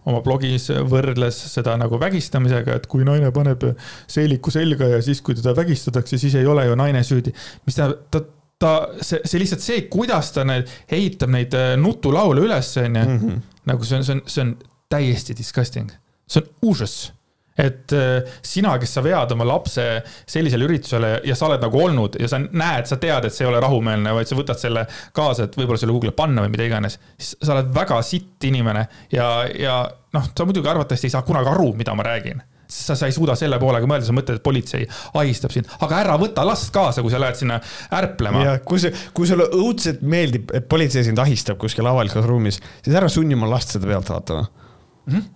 oma 0.05 0.19
blogis 0.21 0.67
võrdles 0.89 1.39
seda 1.49 1.73
nagu 1.79 1.97
vägistamisega, 2.01 2.77
et 2.77 2.85
kui 2.91 3.05
naine 3.07 3.31
paneb 3.33 3.65
seeliku 4.11 4.53
selga 4.53 4.91
ja 4.91 5.01
siis, 5.01 5.23
kui 5.25 5.37
teda 5.39 5.55
vägistatakse, 5.57 6.19
siis 6.21 6.35
ei 6.37 6.45
ole 6.49 6.67
ju 6.67 6.77
naine 6.77 7.01
süüdi. 7.07 7.33
mis 7.65 7.79
tähendab, 7.79 8.05
ta, 8.13 8.21
ta, 8.61 8.73
see, 8.99 9.23
see 9.25 9.41
lihtsalt 9.41 9.65
see, 9.65 9.81
kuidas 9.93 10.29
ta 10.35 10.45
need, 10.47 10.69
ehitab 10.93 11.33
neid 11.33 11.57
äh, 11.57 11.73
nutulaule 11.79 12.45
üles, 12.45 12.75
onju. 12.83 13.07
Mhm. 13.17 13.41
nagu 13.71 13.87
see 13.87 13.97
on, 13.97 14.05
see 14.05 14.17
on, 14.19 14.23
see 14.27 14.45
on 14.45 14.55
täiesti 14.93 15.37
disgusting, 15.39 15.89
see 16.29 16.43
on 16.43 16.69
uus 16.69 17.09
et 17.57 17.93
äh, 17.93 18.35
sina, 18.41 18.75
kes 18.81 18.95
sa 18.97 19.03
vead 19.05 19.33
oma 19.35 19.45
lapse 19.47 19.85
sellisele 20.25 20.65
üritusele 20.67 21.13
ja 21.27 21.35
sa 21.37 21.49
oled 21.49 21.63
nagu 21.63 21.81
olnud 21.85 22.17
ja 22.21 22.29
sa 22.31 22.39
näed, 22.43 22.87
sa 22.89 22.97
tead, 23.01 23.27
et 23.27 23.35
see 23.35 23.45
ei 23.45 23.51
ole 23.51 23.61
rahumeelne, 23.63 24.15
vaid 24.17 24.29
sa 24.29 24.37
võtad 24.37 24.61
selle 24.61 24.85
kaasa, 25.13 25.47
et 25.47 25.59
võib-olla 25.59 25.81
selle 25.81 25.93
Google'i 25.95 26.15
panna 26.17 26.45
või 26.45 26.55
mida 26.55 26.65
iganes. 26.69 26.97
siis 27.17 27.35
sa 27.41 27.53
oled 27.57 27.69
väga 27.75 28.01
sitt 28.05 28.49
inimene 28.49 28.87
ja, 29.13 29.27
ja 29.53 29.77
noh, 30.15 30.31
sa 30.33 30.49
muidugi 30.49 30.69
arvatavasti 30.69 31.09
ei 31.09 31.13
saa 31.13 31.27
kunagi 31.27 31.53
aru, 31.53 31.71
mida 31.77 31.95
ma 31.97 32.05
räägin 32.07 32.41
sa, 32.73 32.95
sa 32.97 33.09
ei 33.09 33.13
suuda 33.13 33.35
selle 33.37 33.59
poolega 33.61 33.87
mõelda, 33.89 34.07
sa 34.07 34.15
mõtled, 34.15 34.39
et 34.39 34.45
politsei 34.45 34.87
ahistab 35.19 35.53
sind, 35.53 35.69
aga 35.83 35.99
ära 35.99 36.17
võta 36.21 36.45
last 36.47 36.71
kaasa, 36.73 37.03
kui 37.05 37.13
sa 37.13 37.21
lähed 37.21 37.37
sinna 37.37 37.59
ärplema. 37.93 38.43
ja 38.47 38.55
kui 38.65 38.81
see, 38.81 38.93
kui 39.13 39.29
sulle 39.29 39.45
õudselt 39.53 40.01
meeldib, 40.01 40.49
et 40.57 40.65
politsei 40.69 41.05
sind 41.05 41.21
ahistab 41.21 41.59
kuskil 41.61 41.87
avalikus 41.89 42.25
ruumis, 42.25 42.59
siis 42.81 42.97
ära 42.97 43.11
sunni 43.11 43.37
oma 43.37 43.51
last 43.51 43.75
seda 43.75 43.89
pealt 43.89 44.09
vaatama 44.09 44.47
mm. 44.47 45.13
-hmm 45.13 45.31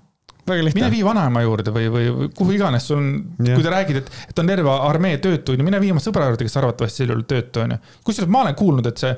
mine 0.48 0.90
vii 0.92 1.04
vanaema 1.06 1.42
juurde 1.44 1.72
või, 1.76 1.88
või, 1.92 2.30
kuhu 2.38 2.56
iganes 2.56 2.88
sul 2.88 3.00
on, 3.00 3.10
kui 3.40 3.64
te 3.64 3.72
räägid, 3.72 4.00
et, 4.02 4.10
et 4.32 4.42
on 4.42 4.50
terve 4.50 4.72
armee 4.74 5.18
töötuid, 5.24 5.62
mine 5.66 5.80
vii 5.84 5.92
oma 5.96 6.04
sõbra 6.04 6.30
juurde, 6.30 6.48
kes 6.48 6.58
arvatavasti 6.62 7.04
sel 7.04 7.14
juhul 7.14 7.24
töötu 7.30 7.64
on 7.64 7.76
ju. 7.76 7.80
kusjuures 8.08 8.32
ma 8.32 8.44
olen 8.46 8.58
kuulnud, 8.60 8.90
et 8.90 9.04
see, 9.04 9.14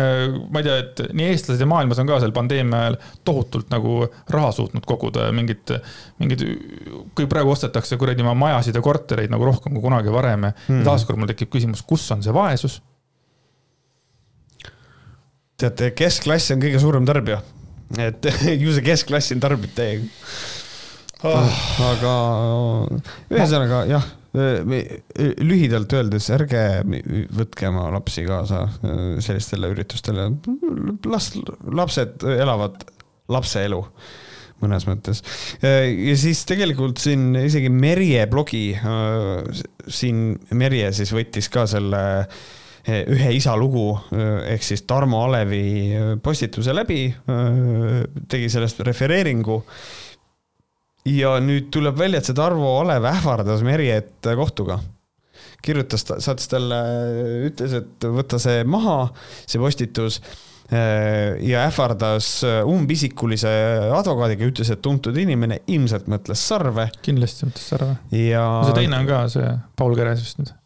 äh, 0.00 0.22
ma 0.50 0.62
ei 0.62 0.68
tea, 0.68 0.76
et 0.84 1.02
nii 1.16 1.30
eestlased 1.32 1.64
ja 1.64 1.70
maailmas 1.70 2.00
on 2.02 2.10
ka 2.10 2.20
seal 2.22 2.34
pandeemia 2.36 2.84
ajal 2.86 2.98
tohutult 3.28 3.72
nagu 3.74 3.96
raha 4.36 4.52
suutnud 4.56 4.86
koguda 4.88 5.28
ja 5.28 5.36
mingid, 5.36 5.74
mingid, 6.22 6.46
kui 7.18 7.28
praegu 7.30 7.52
ostetakse 7.54 7.98
kuradi 8.00 8.24
oma 8.24 8.36
majasid 8.46 8.76
ja 8.76 8.84
kortereid 8.84 9.32
nagu 9.32 9.48
rohkem 9.48 9.76
kui 9.76 9.84
kunagi 9.84 10.14
varem 10.14 10.48
ja 10.48 10.54
mm. 10.56 10.84
taaskord 10.88 11.20
mul 11.20 11.30
tekib 11.30 11.52
küsimus, 11.52 11.84
kus 11.86 12.06
on 12.14 12.24
see 12.24 12.34
vaesus? 12.36 12.80
teate, 15.60 15.90
keskklass 15.92 16.54
on 16.54 16.62
kõige 16.62 16.78
suurem 16.80 17.04
tarbija, 17.04 17.42
et 18.00 18.24
ju 18.62 18.72
see 18.72 18.86
keskklass 18.86 19.28
siin 19.28 19.42
tarbib 19.42 19.74
täiega 19.76 20.08
oh.. 21.26 21.60
aga 21.90 22.14
ühesõnaga 23.30 23.84
jah, 23.90 24.06
lühidalt 25.42 25.92
öeldes, 25.96 26.28
ärge 26.30 26.62
võtke 27.34 27.66
oma 27.70 27.88
lapsi 27.96 28.22
kaasa 28.28 28.62
äh, 28.68 29.00
sellistele 29.22 29.72
üritustele. 29.72 30.28
las 31.10 31.32
lapsed 31.66 32.22
elavad 32.36 32.84
lapse 33.30 33.64
elu 33.66 33.80
mõnes 34.60 34.84
mõttes. 34.86 35.24
Äh, 35.64 35.88
ja 36.10 36.14
siis 36.20 36.44
tegelikult 36.46 37.02
siin 37.02 37.34
isegi 37.42 37.72
Merje 37.74 38.26
blogi, 38.30 38.68
äh, 38.76 39.64
siin 39.88 40.38
Merje 40.54 40.92
siis 41.00 41.10
võttis 41.16 41.50
ka 41.50 41.66
selle 41.70 42.04
ühe 42.90 43.34
isa 43.36 43.52
lugu 43.60 43.90
ehk 44.10 44.62
siis 44.64 44.86
Tarmo 44.88 45.18
Alevi 45.26 46.16
postituse 46.24 46.72
läbi, 46.72 47.10
tegi 48.32 48.48
sellest 48.48 48.80
refereeringu 48.88 49.58
ja 51.08 51.34
nüüd 51.42 51.70
tuleb 51.72 51.98
välja, 51.98 52.20
et 52.20 52.28
see 52.28 52.36
Tarvo 52.36 52.74
Alev 52.80 53.06
ähvardas 53.08 53.64
Merjet 53.66 54.30
kohtuga. 54.36 54.80
kirjutas, 55.64 56.06
saatis 56.24 56.48
talle, 56.48 56.76
ütles, 57.50 57.74
et 57.76 58.06
võta 58.08 58.38
see 58.40 58.62
maha, 58.64 59.10
see 59.44 59.60
postitus 59.60 60.20
äh, 60.72 61.36
ja 61.44 61.66
ähvardas 61.66 62.30
umbisikulise 62.68 63.50
advokaadiga, 63.96 64.48
ütles, 64.48 64.70
et 64.72 64.80
tuntud 64.84 65.16
inimene 65.20 65.60
ilmselt 65.68 66.08
mõtles 66.08 66.46
sarve. 66.52 66.88
kindlasti 67.04 67.50
mõtles 67.50 67.68
sarve. 67.74 67.98
ja. 68.16 68.46
see 68.68 68.80
teine 68.80 69.02
on 69.02 69.10
ka 69.10 69.26
see 69.32 69.52
Paul 69.76 69.96
Keres 69.98 70.24
vist 70.24 70.40
nüüd. 70.40 70.56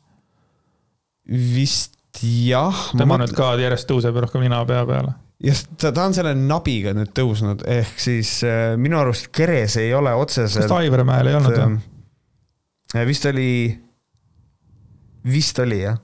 vist 1.57 2.23
jah. 2.23 2.89
tema 2.95 3.19
nüüd 3.19 3.35
ka 3.35 3.55
järjest 3.59 3.91
tõuseb 3.91 4.23
rohkem 4.23 4.47
nina 4.47 4.63
pea 4.69 4.87
peale 4.87 5.19
just, 5.45 5.71
ta, 5.81 5.93
ta 5.95 6.07
on 6.09 6.17
selle 6.17 6.35
nabiga 6.39 6.95
nüüd 6.97 7.13
tõusnud, 7.17 7.65
ehk 7.71 8.01
siis 8.01 8.37
äh, 8.47 8.75
minu 8.81 8.99
arust 9.01 9.31
Keres 9.35 9.79
ei 9.83 9.93
ole 9.97 10.15
otseselt. 10.19 10.65
kas 10.65 10.77
Aivar 10.79 11.05
Mäel 11.09 11.31
ei 11.31 11.39
olnud 11.39 11.59
või? 11.59 11.79
Äh, 12.95 13.07
vist 13.09 13.27
oli, 13.31 13.49
vist 15.29 15.59
oli 15.63 15.81
jah, 15.83 15.99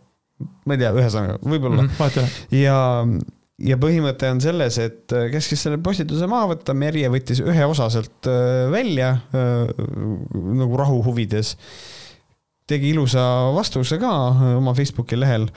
ma 0.66 0.76
ei 0.76 0.82
tea, 0.82 0.94
ühesõnaga, 0.96 1.38
võib-olla 1.44 1.86
mm,. 1.86 2.32
ja, 2.56 2.78
ja 3.70 3.78
põhimõte 3.80 4.30
on 4.32 4.42
selles, 4.42 4.80
et 4.82 5.14
äh, 5.16 5.28
käskis 5.32 5.66
selle 5.66 5.80
postituse 5.82 6.28
maha 6.30 6.52
võtta, 6.54 6.76
Merje 6.76 7.10
võttis 7.12 7.42
ühe 7.44 7.68
osa 7.68 7.90
sealt 7.92 8.30
äh, 8.30 8.66
välja 8.72 9.14
äh, 9.36 9.70
nagu 10.60 10.80
rahu 10.80 11.02
huvides. 11.06 11.56
tegi 12.70 12.92
ilusa 12.92 13.22
vastuse 13.54 13.98
ka 13.98 14.10
oma 14.56 14.74
Facebooki 14.78 15.18
lehel 15.18 15.48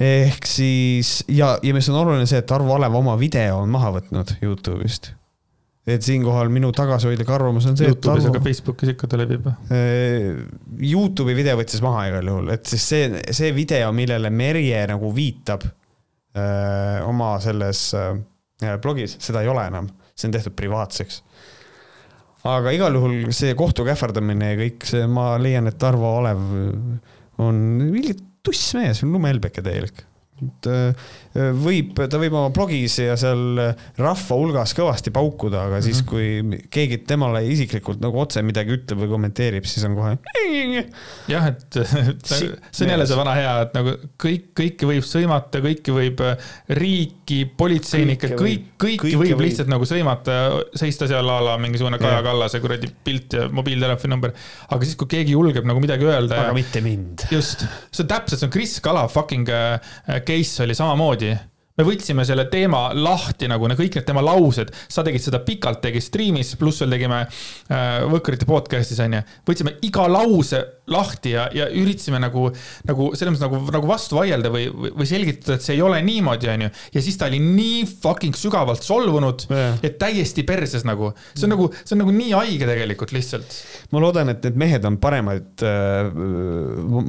ehk 0.00 0.46
siis 0.48 1.20
ja, 1.30 1.54
ja 1.62 1.74
mis 1.76 1.88
on 1.90 2.00
oluline 2.00 2.26
see, 2.26 2.40
et 2.42 2.54
Arvo 2.54 2.74
Alev 2.74 2.96
oma 2.98 3.14
video 3.20 3.60
on 3.62 3.70
maha 3.70 3.92
võtnud 3.98 4.34
Youtube'ist. 4.42 5.12
et 5.86 6.02
siinkohal 6.02 6.50
minu 6.50 6.72
tagasihoidlik 6.74 7.30
arvamus 7.30 7.68
on 7.70 7.78
see, 7.78 7.92
et 7.92 7.94
Youtube'is, 7.94 8.28
aga 8.30 8.42
Facebookis 8.42 8.94
ikka 8.94 9.10
ta 9.10 9.20
levib. 9.20 9.46
Youtube'i 10.80 11.36
video 11.38 11.58
võttis 11.60 11.82
maha 11.84 12.08
igal 12.10 12.32
juhul, 12.32 12.50
et 12.56 12.66
siis 12.66 12.88
see, 12.90 13.24
see 13.36 13.52
video, 13.54 13.92
millele 13.94 14.32
Merje 14.34 14.84
nagu 14.90 15.12
viitab 15.14 15.66
öö, 15.68 17.04
oma 17.06 17.36
selles 17.44 17.86
öö, 17.94 18.78
blogis, 18.82 19.18
seda 19.22 19.44
ei 19.44 19.52
ole 19.52 19.68
enam, 19.70 19.90
see 20.16 20.30
on 20.30 20.34
tehtud 20.34 20.56
privaatseks 20.58 21.22
aga 22.44 22.74
igal 22.76 22.96
juhul 22.98 23.32
see 23.32 23.54
kohtuga 23.56 23.94
ähvardamine 23.94 24.50
ja 24.52 24.58
kõik 24.58 24.84
see, 24.88 25.06
ma 25.08 25.34
leian, 25.40 25.70
et 25.70 25.86
Arvo 25.86 26.10
Olev 26.18 26.42
on 27.40 27.60
tuss 28.44 28.74
mees, 28.76 29.02
lumehelbeke 29.02 29.64
täielik 29.64 30.04
et 30.42 30.66
äh, 30.66 30.94
võib, 31.34 31.96
ta 31.98 32.18
võib 32.20 32.34
oma 32.36 32.50
blogis 32.54 32.94
ja 33.00 33.16
seal 33.18 33.58
rahva 33.98 34.36
hulgas 34.38 34.74
kõvasti 34.76 35.10
paukuda, 35.14 35.64
aga 35.66 35.80
mm 35.80 35.80
-hmm. 35.80 35.86
siis, 35.86 36.02
mhm. 36.02 36.08
kui 36.10 36.68
keegi 36.70 37.00
temale 37.08 37.42
isiklikult 37.50 38.02
nagu 38.02 38.20
otse 38.22 38.42
midagi 38.46 38.76
ütleb 38.76 39.02
või 39.02 39.10
kommenteerib, 39.10 39.66
siis 39.66 39.84
on 39.88 39.96
kohe. 39.98 40.14
jah, 41.32 41.48
et 41.50 41.78
see 42.28 42.86
on 42.86 42.92
jälle 42.92 43.06
see 43.06 43.18
vana 43.18 43.34
hea, 43.34 43.54
et 43.66 43.74
nagu 43.74 43.96
kõik, 44.20 44.46
kõike 44.60 44.90
võib 44.92 45.08
sõimata, 45.08 45.62
kõike 45.64 45.96
võib 45.96 46.22
äh, 46.22 46.52
riiki, 46.78 47.40
politseinikke, 47.58 48.34
kõik, 48.38 48.70
kõiki 48.78 49.14
võib, 49.16 49.24
võib 49.24 49.44
lihtsalt 49.48 49.72
nagu 49.72 49.88
sõimata, 49.88 50.38
seista 50.78 51.10
seal 51.10 51.28
a 51.30 51.40
la 51.48 51.56
mingisugune 51.58 51.98
Kaja 51.98 52.22
Kallase 52.22 52.62
kuradi 52.62 52.90
pilt 53.04 53.34
ja 53.34 53.48
mobiiltelefoni 53.50 54.14
number. 54.14 54.34
aga 54.70 54.84
siis, 54.84 54.94
kui 55.00 55.10
keegi 55.10 55.34
julgeb 55.34 55.66
nagu 55.66 55.82
midagi 55.82 56.06
öelda. 56.06 56.38
aga 56.38 56.52
ja, 56.52 56.56
mitte 56.56 56.84
mind. 56.84 57.26
just, 57.34 57.66
see 57.90 58.06
on 58.06 58.12
täpselt, 58.14 58.38
see 58.38 58.46
on 58.46 58.54
Kris 58.54 58.78
Kala 58.84 59.08
fucking 59.10 59.50
äh, 59.50 60.22
case 60.22 60.62
oli 60.62 60.78
samamoodi 60.78 61.23
riktig. 61.24 61.53
Me 61.74 61.86
võtsime 61.86 62.22
selle 62.26 62.46
teema 62.50 62.86
lahti 62.94 63.48
nagu 63.50 63.66
kõik 63.74 63.98
need 63.98 64.06
tema 64.06 64.22
laused, 64.22 64.70
sa 64.88 65.02
tegid 65.06 65.24
seda 65.24 65.40
pikalt, 65.42 65.80
tegid 65.82 66.04
striimis, 66.04 66.54
pluss 66.60 66.84
veel 66.84 66.94
tegime 66.94 67.24
äh, 67.24 68.04
Võkkerite 68.10 68.46
podcast'is 68.46 69.00
onju. 69.02 69.22
võtsime 69.48 69.74
iga 69.86 70.06
lause 70.10 70.60
lahti 70.92 71.32
ja, 71.32 71.46
ja 71.54 71.66
üritasime 71.72 72.20
nagu, 72.20 72.46
nagu 72.86 73.08
selles 73.16 73.34
mõttes 73.34 73.44
nagu, 73.46 73.60
nagu 73.72 73.88
vastu 73.88 74.18
vaielda 74.18 74.52
või, 74.52 74.68
või 74.68 75.08
selgitada, 75.08 75.56
et 75.56 75.64
see 75.64 75.78
ei 75.78 75.82
ole 75.82 75.98
niimoodi, 76.04 76.50
onju. 76.52 76.70
ja 76.94 77.02
siis 77.02 77.18
ta 77.18 77.30
oli 77.30 77.40
nii 77.42 77.82
fucking 77.88 78.36
sügavalt 78.38 78.84
solvunud 78.84 79.46
yeah., 79.48 79.78
et 79.84 79.96
täiesti 79.98 80.44
perses 80.46 80.84
nagu. 80.86 81.10
see 81.32 81.48
on 81.48 81.54
nagu, 81.56 81.70
see 81.82 81.96
on 81.96 82.04
nagu 82.04 82.14
nii 82.14 82.34
haige 82.36 82.68
tegelikult 82.68 83.14
lihtsalt. 83.16 83.58
ma 83.96 84.04
loodan, 84.04 84.34
et 84.34 84.46
need 84.46 84.60
mehed 84.60 84.86
on 84.86 85.00
paremad 85.02 85.64
äh,, 85.66 86.12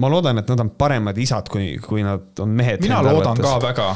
ma 0.01 0.11
loodan, 0.11 0.41
et 0.41 0.55
nad 0.55 0.65
on 0.65 0.73
paremad 0.79 1.21
isad, 1.21 1.51
kui, 1.51 1.75
kui 1.83 2.05
nad 2.05 2.41
on 2.41 2.55
mehed. 2.55 2.81
mina 2.87 3.03
loodan 3.05 3.43
ka 3.43 3.57
väga. 3.67 3.89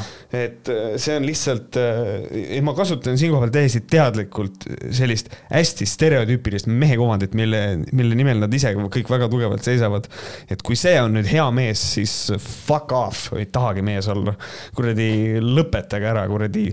et 0.44 0.59
et 0.60 0.70
äh, 0.72 0.94
see 1.00 1.16
on 1.16 1.26
lihtsalt, 1.26 1.76
äh, 1.80 2.58
ma 2.64 2.74
kasutan 2.76 3.18
siinkohal 3.20 3.52
täiesti 3.54 3.82
teadlikult 3.90 4.66
sellist 4.96 5.30
hästi 5.48 5.88
stereotüüpilist 5.88 6.68
mehekuvandit, 6.70 7.34
mille, 7.38 7.62
mille 7.96 8.18
nimel 8.18 8.42
nad 8.44 8.54
ise 8.56 8.74
kõik 8.76 9.10
väga 9.10 9.30
tugevalt 9.32 9.64
seisavad. 9.66 10.08
et 10.50 10.62
kui 10.66 10.78
see 10.78 10.96
on 11.00 11.16
nüüd 11.16 11.28
hea 11.30 11.46
mees, 11.54 11.82
siis 11.96 12.14
fuck 12.40 12.92
off, 12.96 13.30
ei 13.38 13.48
tahagi 13.52 13.84
mees 13.86 14.08
olla. 14.12 14.36
kuradi 14.76 15.40
lõpetage 15.40 16.10
ära, 16.12 16.26
kuradi 16.30 16.68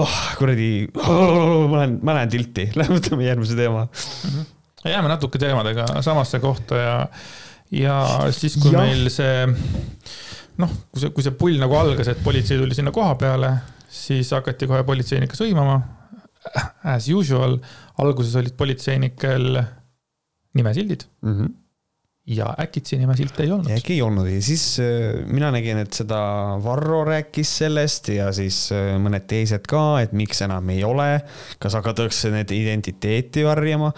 oh,, 0.00 0.18
kuradi 0.38 0.70
oh,, 1.04 1.68
ma 1.70 1.82
lähen, 1.82 1.98
ma 2.02 2.18
lähen 2.18 2.34
tilti, 2.34 2.68
lähme 2.78 2.98
võtame 2.98 3.28
järgmise 3.28 3.58
teema 3.58 3.86
mm. 3.86 4.30
-hmm. 4.30 4.52
jääme 4.90 5.12
natuke 5.12 5.40
teemadega 5.42 5.86
samasse 6.02 6.40
kohta 6.40 6.80
ja, 6.80 6.94
ja 7.70 7.98
siis, 8.30 8.56
kui 8.62 8.72
ja. 8.72 8.84
meil 8.86 9.10
see 9.12 9.44
noh, 10.62 10.70
kui 10.90 11.02
see, 11.02 11.12
kui 11.14 11.26
see 11.26 11.34
pull 11.38 11.58
nagu 11.60 11.76
algas, 11.78 12.10
et 12.12 12.22
politsei 12.24 12.60
tuli 12.60 12.76
sinna 12.76 12.92
koha 12.94 13.16
peale, 13.20 13.50
siis 13.90 14.30
hakati 14.34 14.68
kohe 14.70 14.84
politseinikke 14.86 15.38
sõimama. 15.38 15.80
As 16.94 17.08
usual, 17.08 17.56
alguses 18.02 18.34
olid 18.36 18.56
politseinikel 18.58 19.60
nimesildid 20.54 21.06
mm. 21.24 21.36
-hmm 21.36 21.52
ja 22.26 22.46
äkitsi 22.60 22.96
nimesilte 22.96 23.42
ei 23.44 23.50
olnud. 23.52 23.68
äkki 23.74 23.98
ei 23.98 24.02
olnud 24.02 24.28
ja 24.30 24.40
siis 24.42 24.78
äh, 24.80 25.18
mina 25.28 25.50
nägin, 25.52 25.76
et 25.82 25.92
seda 25.92 26.18
Varro 26.64 27.02
rääkis 27.04 27.50
sellest 27.60 28.08
ja 28.14 28.30
siis 28.32 28.70
äh, 28.72 28.94
mõned 29.00 29.26
teised 29.28 29.66
ka, 29.68 29.82
et 30.00 30.14
miks 30.16 30.40
enam 30.46 30.70
ei 30.72 30.80
ole, 30.88 31.08
kas 31.60 31.76
hakatakse 31.76 32.32
need 32.32 32.54
identiteeti 32.56 33.44
varjama. 33.44 33.92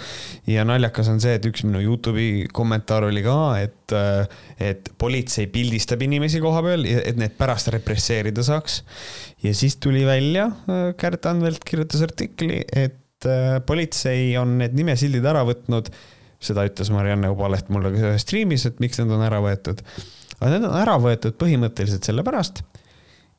ja 0.51 0.66
naljakas 0.66 1.12
on 1.12 1.23
see, 1.23 1.36
et 1.39 1.47
üks 1.47 1.62
minu 1.69 1.85
Youtube'i 1.85 2.48
kommentaar 2.55 3.07
oli 3.07 3.23
ka, 3.27 3.39
et, 3.62 3.94
äh, 3.94 4.27
et 4.73 4.90
politsei 4.98 5.47
pildistab 5.53 6.03
inimesi 6.03 6.43
koha 6.43 6.65
peal, 6.66 6.82
et 6.82 7.20
need 7.20 7.39
pärast 7.39 7.70
represseerida 7.77 8.43
saaks. 8.47 8.82
ja 9.47 9.55
siis 9.55 9.78
tuli 9.78 10.03
välja, 10.07 10.51
Kärt 10.98 11.31
Anvelt 11.31 11.62
kirjutas 11.66 12.03
artikli, 12.03 12.65
et 12.74 13.31
politsei 13.66 14.35
on 14.39 14.59
need 14.59 14.74
nimesildid 14.77 15.24
ära 15.24 15.47
võtnud 15.47 15.89
seda 16.43 16.67
ütles 16.69 16.91
Marianne 16.93 17.31
Ubaleht 17.33 17.71
mulle 17.73 17.93
ühes 17.95 18.25
striimis, 18.27 18.67
et 18.69 18.81
miks 18.83 19.01
need 19.01 19.13
on 19.15 19.25
ära 19.27 19.41
võetud. 19.45 19.83
aga 20.39 20.53
need 20.53 20.69
on 20.69 20.79
ära 20.79 20.97
võetud 21.03 21.37
põhimõtteliselt 21.41 22.09
sellepärast, 22.09 22.63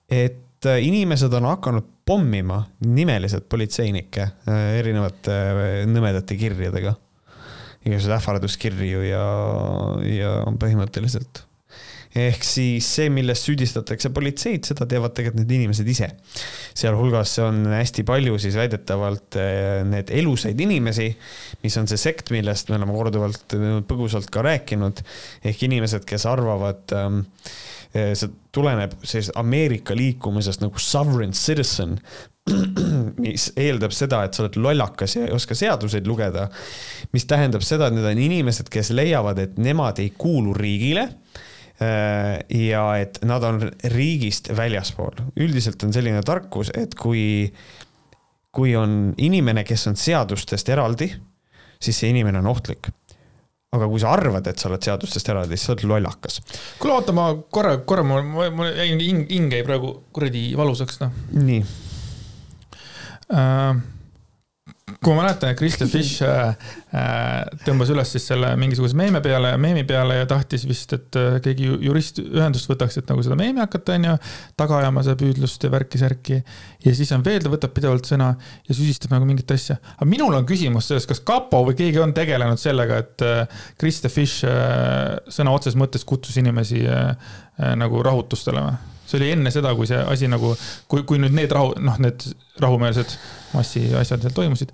et 0.09 0.69
äh, 0.69 0.79
inimesed 0.85 1.33
on 1.37 1.49
hakanud 1.51 1.89
pommima 2.07 2.63
nimeliselt 2.85 3.49
politseinikke 3.51 4.23
äh, 4.23 4.63
erinevate 4.79 5.33
äh, 5.33 5.83
nõmedate 5.89 6.39
kirjadega. 6.39 6.95
igasuguseid 7.85 8.17
ähvarduskirju 8.17 9.03
ja, 9.07 9.25
ja 10.03 10.31
põhimõtteliselt 10.59 11.46
ehk 12.15 12.45
siis 12.45 12.87
see, 12.97 13.09
milles 13.13 13.41
süüdistatakse 13.45 14.11
politseid, 14.15 14.65
seda 14.67 14.87
teevad 14.89 15.15
tegelikult 15.17 15.43
need 15.43 15.55
inimesed 15.59 15.89
ise. 15.91 16.09
sealhulgas 16.77 17.37
on 17.43 17.65
hästi 17.73 18.05
palju 18.07 18.37
siis 18.41 18.57
väidetavalt 18.59 19.39
eh, 19.41 19.81
need 19.87 20.11
elusaid 20.15 20.59
inimesi, 20.67 21.09
mis 21.63 21.77
on 21.81 21.89
see 21.89 21.99
sekt, 22.01 22.31
millest 22.35 22.71
me 22.71 22.79
oleme 22.79 22.95
korduvalt 22.95 23.57
põgusalt 23.89 24.31
ka 24.33 24.45
rääkinud. 24.45 25.03
ehk 25.43 25.67
inimesed, 25.67 26.05
kes 26.07 26.25
arvavad 26.29 26.95
ähm, 26.95 27.25
see 27.93 28.31
tuleneb 28.55 28.95
sellisest 29.03 29.37
Ameerika 29.39 29.95
liikumisest 29.95 30.63
nagu 30.63 30.79
sovereign 30.81 31.33
citizen, 31.33 31.97
mis 33.23 33.49
eeldab 33.59 33.91
seda, 33.95 34.23
et 34.23 34.37
sa 34.37 34.45
oled 34.45 34.57
lollakas 34.61 35.17
ja 35.17 35.25
ei 35.27 35.33
oska 35.35 35.55
seaduseid 35.57 36.07
lugeda. 36.07 36.47
mis 37.11 37.27
tähendab 37.27 37.65
seda, 37.65 37.87
et 37.87 37.97
need 37.97 38.07
on 38.07 38.23
inimesed, 38.27 38.71
kes 38.71 38.93
leiavad, 38.95 39.39
et 39.43 39.57
nemad 39.59 39.99
ei 40.03 40.13
kuulu 40.17 40.55
riigile 40.57 41.09
ja 41.77 42.83
et 42.97 43.19
nad 43.27 43.43
on 43.45 43.59
riigist 43.93 44.49
väljaspool. 44.57 45.19
üldiselt 45.37 45.83
on 45.85 45.93
selline 45.93 46.23
tarkus, 46.25 46.71
et 46.73 46.95
kui, 46.97 47.51
kui 48.51 48.75
on 48.75 49.13
inimene, 49.17 49.61
kes 49.63 49.87
on 49.91 49.99
seadustest 49.99 50.69
eraldi, 50.73 51.11
siis 51.77 51.99
see 52.01 52.09
inimene 52.09 52.41
on 52.41 52.49
ohtlik 52.49 52.89
aga 53.77 53.87
kui 53.91 53.99
sa 54.01 54.13
arvad, 54.15 54.47
et 54.47 54.59
sa 54.59 54.69
oled 54.69 54.85
seadustest 54.87 55.29
eraldi, 55.29 55.57
siis 55.57 55.67
sa 55.67 55.73
oled 55.75 55.83
lollakas. 55.91 56.39
kuule, 56.79 56.95
oota, 56.95 57.13
ma 57.13 57.27
korra, 57.51 57.75
korra, 57.85 58.05
mul, 58.07 58.23
mul 58.55 58.71
hing, 58.79 59.27
hing 59.29 59.53
jäi 59.53 59.65
praegu 59.67 59.91
kuradi 60.15 60.49
valusaks, 60.57 61.01
noh. 61.03 61.13
nii 61.35 61.61
uh, 63.33 63.75
kui 65.03 65.13
ma 65.13 65.21
mäletan, 65.21 65.51
et 65.51 65.59
Krista 65.59 65.85
Fish 65.89 66.23
äh, 66.25 66.55
äh, 66.95 67.43
tõmbas 67.65 67.91
üles 67.93 68.09
siis 68.13 68.25
selle 68.31 68.49
mingisuguse 68.59 68.97
meeme 68.97 69.21
peale, 69.23 69.51
meemi 69.61 69.83
peale 69.87 70.17
ja 70.19 70.27
tahtis 70.29 70.65
vist, 70.67 70.93
et 70.97 71.17
äh, 71.19 71.37
keegi 71.43 71.69
jurist 71.85 72.21
ühendust 72.23 72.69
võtaks, 72.71 72.97
et 72.99 73.11
nagu 73.11 73.21
seda 73.25 73.37
meemi 73.39 73.61
hakata, 73.61 73.97
onju, 73.97 74.15
taga 74.57 74.79
ajama 74.81 75.05
seda 75.05 75.19
püüdlust 75.21 75.67
ja 75.67 75.71
värki-särki. 75.73 76.41
ja 76.85 76.95
siis 76.97 77.13
on 77.13 77.25
veel, 77.25 77.43
ta 77.45 77.53
võtab 77.53 77.75
pidevalt 77.77 78.09
sõna 78.09 78.33
ja 78.39 78.73
süüdistab 78.73 79.13
nagu 79.13 79.29
mingit 79.29 79.53
asja. 79.53 79.77
aga 79.95 80.09
minul 80.09 80.33
on 80.37 80.49
küsimus 80.49 80.89
selles, 80.89 81.07
kas 81.09 81.21
kapo 81.21 81.61
või 81.69 81.77
keegi 81.77 82.01
on 82.01 82.15
tegelenud 82.17 82.61
sellega, 82.61 83.01
et 83.05 83.25
Krista 83.77 84.09
Fish 84.09 84.41
sõna 84.41 85.53
otseses 85.53 85.77
mõttes 85.77 86.05
kutsus 86.07 86.37
inimesi 86.41 86.83
nagu 87.77 88.05
rahutustele 88.05 88.65
või? 88.65 88.96
See 89.07 89.19
oli 89.21 89.33
enne 89.35 89.51
seda, 89.53 89.73
kui 89.77 89.89
see 89.89 89.99
asi 90.03 90.29
nagu, 90.31 90.53
kui, 90.91 91.03
kui 91.07 91.21
nüüd 91.21 91.35
need 91.35 91.53
rahu, 91.55 91.73
noh, 91.83 91.99
need 92.03 92.25
rahumeelsed 92.61 93.13
massiasjad 93.55 94.25
seal 94.25 94.35
toimusid. 94.35 94.73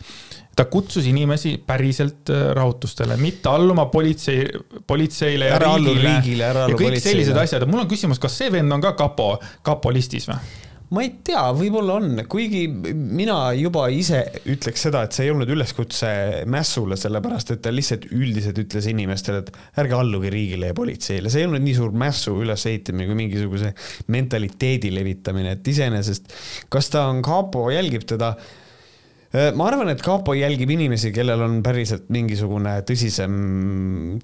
ta 0.53 0.67
kutsus 0.69 1.07
inimesi 1.09 1.55
päriselt 1.65 2.29
äh, 2.29 2.51
rahutustele, 2.53 3.17
mitte 3.17 3.49
alluma 3.49 3.87
politsei, 3.89 4.43
politseile 4.87 5.47
ja 5.49 5.55
ära 5.57 5.71
riigile. 5.77 6.45
ära 6.45 6.67
allu 6.67 6.77
politseile. 6.77 6.99
kõik 6.99 7.07
sellised 7.07 7.39
asjad 7.41 7.65
ja 7.65 7.69
mul 7.69 7.85
on 7.85 7.89
küsimus, 7.89 8.21
kas 8.21 8.37
see 8.37 8.51
vend 8.53 8.73
on 8.73 8.83
ka 8.83 8.93
kapo, 8.97 9.33
kapo 9.65 9.93
listis 9.93 10.29
või? 10.29 10.37
Ma 10.93 11.03
ei 11.05 11.11
tea, 11.25 11.41
võib-olla 11.57 11.97
on, 11.99 12.23
kuigi 12.29 12.63
mina 12.69 13.37
juba 13.57 13.87
ise 13.93 14.21
ütleks 14.49 14.85
seda, 14.87 15.03
et 15.05 15.15
see 15.15 15.27
ei 15.27 15.33
olnud 15.33 15.49
üleskutse 15.53 16.09
mässule, 16.49 16.97
sellepärast 16.99 17.55
et 17.55 17.63
ta 17.65 17.73
lihtsalt 17.73 18.07
üldiselt 18.13 18.59
ütles 18.61 18.87
inimestele, 18.91 19.43
et 19.43 19.79
ärge 19.81 19.97
alluge 19.97 20.31
riigile 20.33 20.69
ja 20.71 20.77
politseile, 20.77 21.31
see 21.33 21.43
ei 21.43 21.49
olnud 21.49 21.65
nii 21.65 21.77
suur 21.77 21.95
mässu 21.97 22.35
ülesehitamine 22.43 23.09
kui 23.09 23.19
mingisuguse 23.23 23.73
mentaliteedi 24.13 24.93
levitamine, 24.93 25.57
et 25.57 25.73
iseenesest 25.73 26.35
kas 26.73 26.91
ta 26.93 27.07
on 27.09 27.23
kapo, 27.25 27.67
jälgib 27.73 28.05
teda 28.09 28.35
ma 29.33 29.65
arvan, 29.65 29.89
et 29.89 30.01
kapo 30.05 30.35
jälgib 30.37 30.69
inimesi, 30.75 31.09
kellel 31.13 31.41
on 31.41 31.55
päriselt 31.65 32.05
mingisugune 32.13 32.75
tõsisem, 32.85 33.37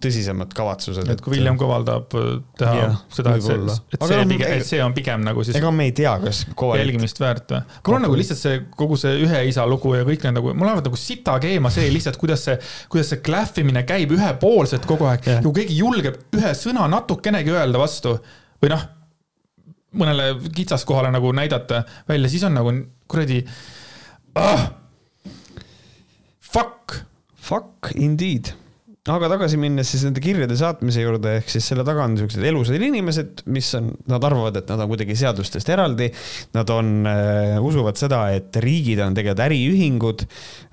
tõsisemad 0.01 0.51
kavatsused. 0.53 1.07
et 1.09 1.21
kui 1.25 1.33
William 1.33 1.57
Koval 1.57 1.85
tahab 1.87 2.13
äh, 2.19 2.27
teha 2.59 2.75
ja, 2.77 2.89
seda, 3.13 3.33
et 3.39 3.45
see, 3.45 3.57
et 3.95 4.03
see, 4.05 4.19
pigem, 4.29 4.53
et 4.53 4.67
see 4.67 4.81
on 4.85 4.93
pigem 4.93 5.23
nagu 5.25 5.45
siis. 5.45 5.57
ega 5.57 5.71
me 5.73 5.87
ei 5.89 5.95
tea, 5.97 6.11
kas 6.21 6.43
Kovalit. 6.53 6.83
jälgimist 6.83 7.21
väärt 7.23 7.55
või? 7.55 7.61
mul 7.87 7.97
on 7.97 8.05
nagu 8.05 8.19
lihtsalt 8.19 8.41
see 8.41 8.59
kogu 8.77 8.99
see 9.01 9.15
ühe 9.25 9.41
isa 9.49 9.65
lugu 9.69 9.95
ja 9.97 10.05
kõik 10.05 10.27
need 10.27 10.37
nagu, 10.37 10.53
mul 10.53 10.69
lähevad 10.69 10.89
nagu 10.91 10.99
sita 11.01 11.39
keema 11.41 11.71
see 11.73 11.89
lihtsalt, 11.95 12.19
kuidas 12.21 12.45
see, 12.45 12.59
kuidas 12.93 13.09
see 13.15 13.23
klähvimine 13.25 13.83
käib 13.89 14.13
ühepoolselt 14.13 14.85
kogu 14.89 15.09
aeg 15.09 15.25
kui 15.41 15.55
keegi 15.63 15.79
julgeb 15.79 16.19
ühe 16.37 16.53
sõna 16.57 16.85
natukenegi 16.91 17.55
öelda 17.55 17.81
vastu 17.81 18.13
või 18.61 18.75
noh, 18.75 18.85
mõnele 19.97 20.35
kitsaskohale 20.53 21.09
nagu 21.15 21.33
näidata 21.33 21.81
välja, 22.05 22.29
siis 22.29 22.45
on 22.45 22.53
nagu 22.59 22.75
kuradi 23.09 23.41
ah, 24.37 24.69
Fuck. 26.49 27.03
Fuck 27.49 27.93
indeed 27.95 28.53
aga 29.07 29.29
tagasi 29.31 29.57
minnes 29.59 29.89
siis 29.89 30.03
nende 30.05 30.21
kirjade 30.23 30.55
saatmise 30.59 31.03
juurde, 31.03 31.37
ehk 31.39 31.51
siis 31.51 31.65
selle 31.71 31.85
taga 31.87 32.03
on 32.05 32.13
niisugused 32.15 32.45
elusad 32.49 32.83
inimesed, 32.83 33.43
mis 33.53 33.69
on, 33.79 33.91
nad 34.11 34.25
arvavad, 34.27 34.59
et 34.59 34.69
nad 34.71 34.83
on 34.83 34.91
kuidagi 34.91 35.15
seadustest 35.19 35.71
eraldi. 35.73 36.09
Nad 36.57 36.73
on 36.73 36.91
äh,, 37.09 37.55
usuvad 37.63 37.99
seda, 37.99 38.25
et 38.35 38.59
riigid 38.63 39.01
on 39.05 39.17
tegelikult 39.17 39.45
äriühingud 39.47 40.25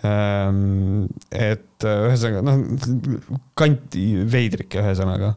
ähm,. 0.08 1.06
et 1.30 1.75
ühesõnaga, 1.84 2.42
noh, 2.46 3.40
kanti 3.58 4.06
veidrike 4.30 4.80
ühesõnaga 4.80 5.34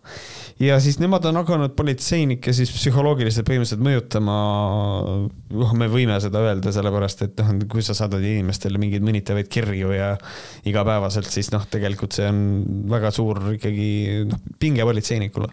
ja 0.60 0.76
siis 0.84 0.98
nemad 0.99 1.24
on 1.30 1.40
hakanud 1.40 1.72
politseinikke 1.78 2.52
siis 2.56 2.72
psühholoogiliselt 2.76 3.48
põhimõtteliselt 3.48 3.84
mõjutama. 3.84 4.36
noh, 5.56 5.72
me 5.80 5.88
võime 5.91 6.18
seda 6.22 6.41
öelda, 6.44 6.74
sellepärast 6.76 7.24
et 7.26 7.40
noh, 7.40 7.53
kui 7.72 7.84
sa 7.86 7.95
saadad 7.98 8.24
inimestele 8.24 8.82
mingeid 8.82 9.06
mõnitavaid 9.06 9.48
kirju 9.52 9.94
ja 9.95 10.10
igapäevaselt, 10.68 11.30
siis 11.32 11.52
noh, 11.56 11.64
tegelikult 11.72 12.18
see 12.18 12.28
on 12.28 12.41
väga 12.91 13.11
suur 13.16 13.40
ikkagi 13.56 13.90
noh, 14.30 14.44
pinge 14.60 14.84
politseinikule. 14.88 15.48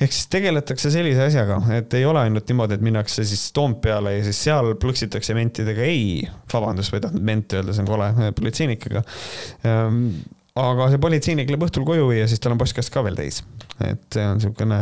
ehk 0.00 0.16
siis 0.16 0.30
tegeletakse 0.32 0.92
sellise 0.94 1.28
asjaga, 1.28 1.60
et 1.76 1.94
ei 1.94 2.08
ole 2.08 2.24
ainult 2.24 2.48
niimoodi, 2.48 2.78
et 2.78 2.84
minnakse 2.84 3.26
siis 3.28 3.44
Toompeale 3.54 4.16
ja 4.16 4.24
siis 4.24 4.40
seal 4.48 4.72
plõksitakse 4.80 5.36
mentidega, 5.36 5.84
ei, 5.84 6.24
vabandust, 6.52 6.96
ei 6.96 7.04
tahtnud 7.04 7.28
mente 7.28 7.60
öelda, 7.60 7.76
see 7.76 7.84
on 7.84 7.92
kole, 7.92 8.08
politseinikega 8.40 9.04
ehm, 9.68 9.93
aga 10.54 10.88
see 10.92 11.02
politseinik 11.02 11.50
läheb 11.50 11.66
õhtul 11.66 11.86
koju 11.86 12.10
ja 12.14 12.26
siis 12.30 12.42
tal 12.42 12.54
on 12.54 12.60
postkast 12.60 12.92
ka 12.94 13.02
veel 13.06 13.18
täis. 13.18 13.42
et 13.82 14.04
see 14.14 14.24
on 14.24 14.38
niisugune, 14.38 14.80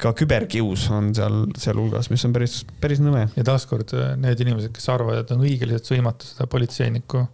ka 0.00 0.12
küberkius 0.16 0.88
on 0.94 1.12
seal, 1.14 1.42
sealhulgas, 1.60 2.08
mis 2.10 2.24
on 2.26 2.34
päris, 2.34 2.60
päris 2.82 3.02
nõme. 3.04 3.26
ja 3.36 3.46
taaskord 3.46 3.94
need 4.20 4.42
inimesed, 4.42 4.72
kes 4.74 4.88
arvavad, 4.92 5.22
et 5.22 5.34
on 5.34 5.44
õige 5.44 5.68
lihtsalt 5.68 5.92
sõimata 5.92 6.26
seda 6.26 6.48
politseinikku, 6.50 7.24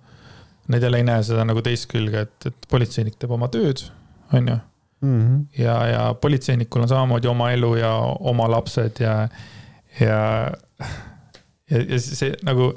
need 0.75 0.87
jälle 0.87 1.01
ei 1.01 1.07
näe 1.07 1.23
seda 1.27 1.47
nagu 1.49 1.63
teist 1.65 1.89
külge, 1.91 2.27
et, 2.27 2.49
et 2.51 2.69
politseinik 2.71 3.17
teeb 3.21 3.33
oma 3.37 3.49
tööd, 3.53 3.87
on 4.35 4.53
ju. 4.53 4.59
Mhm. 5.07 5.41
ja, 5.61 5.75
ja 5.87 6.05
politseinikul 6.21 6.83
on 6.83 6.89
samamoodi 6.89 7.29
oma 7.29 7.51
elu 7.53 7.75
ja 7.77 7.91
oma 8.33 8.47
lapsed 8.49 9.03
ja, 9.05 9.17
ja, 10.01 10.21
ja, 11.71 11.83
ja 11.83 11.99
see 12.01 12.33
nagu 12.49 12.71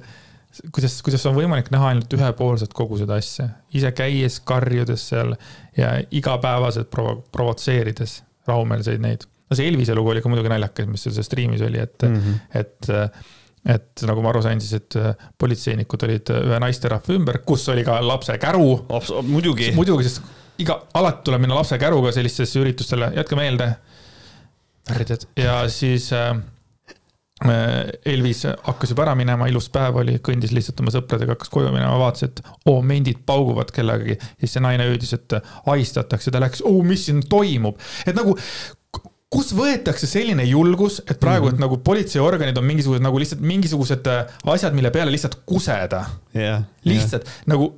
kuidas, 0.76 0.99
kuidas 1.06 1.26
on 1.30 1.36
võimalik 1.38 1.72
näha 1.73 1.94
ainult 1.94 2.14
ühepoolselt 2.15 2.73
kogu 2.77 2.99
seda 2.99 3.18
asja, 3.19 3.49
ise 3.76 3.91
käies, 3.95 4.40
karjudes 4.48 5.07
seal 5.11 5.36
ja 5.77 5.95
igapäevaselt 6.15 6.90
provo-, 6.94 7.19
provotseerides 7.31 8.19
rahumeelseid 8.49 9.03
neid. 9.03 9.27
no 9.49 9.57
see 9.57 9.69
Elvise 9.69 9.95
lugu 9.98 10.14
oli 10.14 10.23
ka 10.23 10.31
muidugi 10.31 10.52
naljakas, 10.52 10.90
mis 10.90 11.06
seal 11.07 11.26
stream'is 11.26 11.64
oli, 11.65 11.81
et 11.81 12.07
mm, 12.07 12.15
-hmm. 12.15 12.60
et, 12.60 12.91
et 13.76 14.06
nagu 14.10 14.26
ma 14.26 14.34
aru 14.34 14.44
sain, 14.45 14.61
siis, 14.61 14.73
et 14.81 14.99
politseinikud 15.38 16.06
olid 16.10 16.34
ühe 16.36 16.60
naisterahva 16.65 17.15
ümber, 17.15 17.41
kus 17.45 17.69
oli 17.69 17.84
ka 17.88 17.99
lapse 18.07 18.38
käru. 18.38 18.86
muidugi. 19.23 19.72
muidugi, 19.76 20.10
sest 20.10 20.22
iga, 20.60 20.81
alati 20.94 21.23
tuleb 21.23 21.41
minna 21.41 21.56
lapse 21.56 21.77
käruga 21.77 22.11
sellistesse 22.11 22.60
üritustele, 22.60 23.11
jätke 23.15 23.36
meelde. 23.36 23.76
ja 25.38 25.69
siis 25.69 26.14
äh, 26.14 26.36
Äh, 26.36 26.59
Elvis 27.48 28.44
hakkas 28.66 28.91
juba 28.91 29.06
ära 29.06 29.14
minema, 29.16 29.48
ilus 29.48 29.70
päev 29.72 30.02
oli, 30.02 30.18
kõndis 30.24 30.52
lihtsalt 30.56 30.82
oma 30.84 30.91
sõpradega, 30.91 31.38
hakkas 31.38 31.52
koju 31.53 31.72
minema, 31.72 31.94
vaatas, 32.02 32.28
et 32.28 32.41
oo, 32.68 32.82
mendid 32.86 33.22
pauguvad 33.26 33.72
kellegagi. 33.76 34.18
siis 34.41 34.57
see 34.57 34.64
naine 34.64 34.88
hüüdis, 34.90 35.14
et 35.16 35.38
ahistatakse, 35.40 36.34
ta 36.36 36.41
läks, 36.44 36.64
oo, 36.68 36.82
mis 36.84 37.06
siin 37.07 37.24
toimub, 37.32 37.80
et 38.06 38.18
nagu 38.18 38.36
kus 39.30 39.52
võetakse 39.53 40.10
selline 40.10 40.44
julgus, 40.49 40.99
et 41.06 41.20
praegu 41.22 41.45
mm, 41.45 41.52
-hmm. 41.52 41.56
et 41.56 41.64
nagu 41.64 41.78
politseiorganid 41.86 42.57
on 42.57 42.66
mingisugused 42.66 43.03
nagu 43.06 43.20
lihtsalt 43.22 43.44
mingisugused 43.45 44.07
äh, 44.10 44.26
asjad, 44.44 44.74
mille 44.74 44.91
peale 44.91 45.11
lihtsalt 45.14 45.44
kuseda 45.45 46.06
yeah,. 46.36 46.64
lihtsalt 46.84 47.24
yeah. 47.24 47.45
nagu 47.53 47.70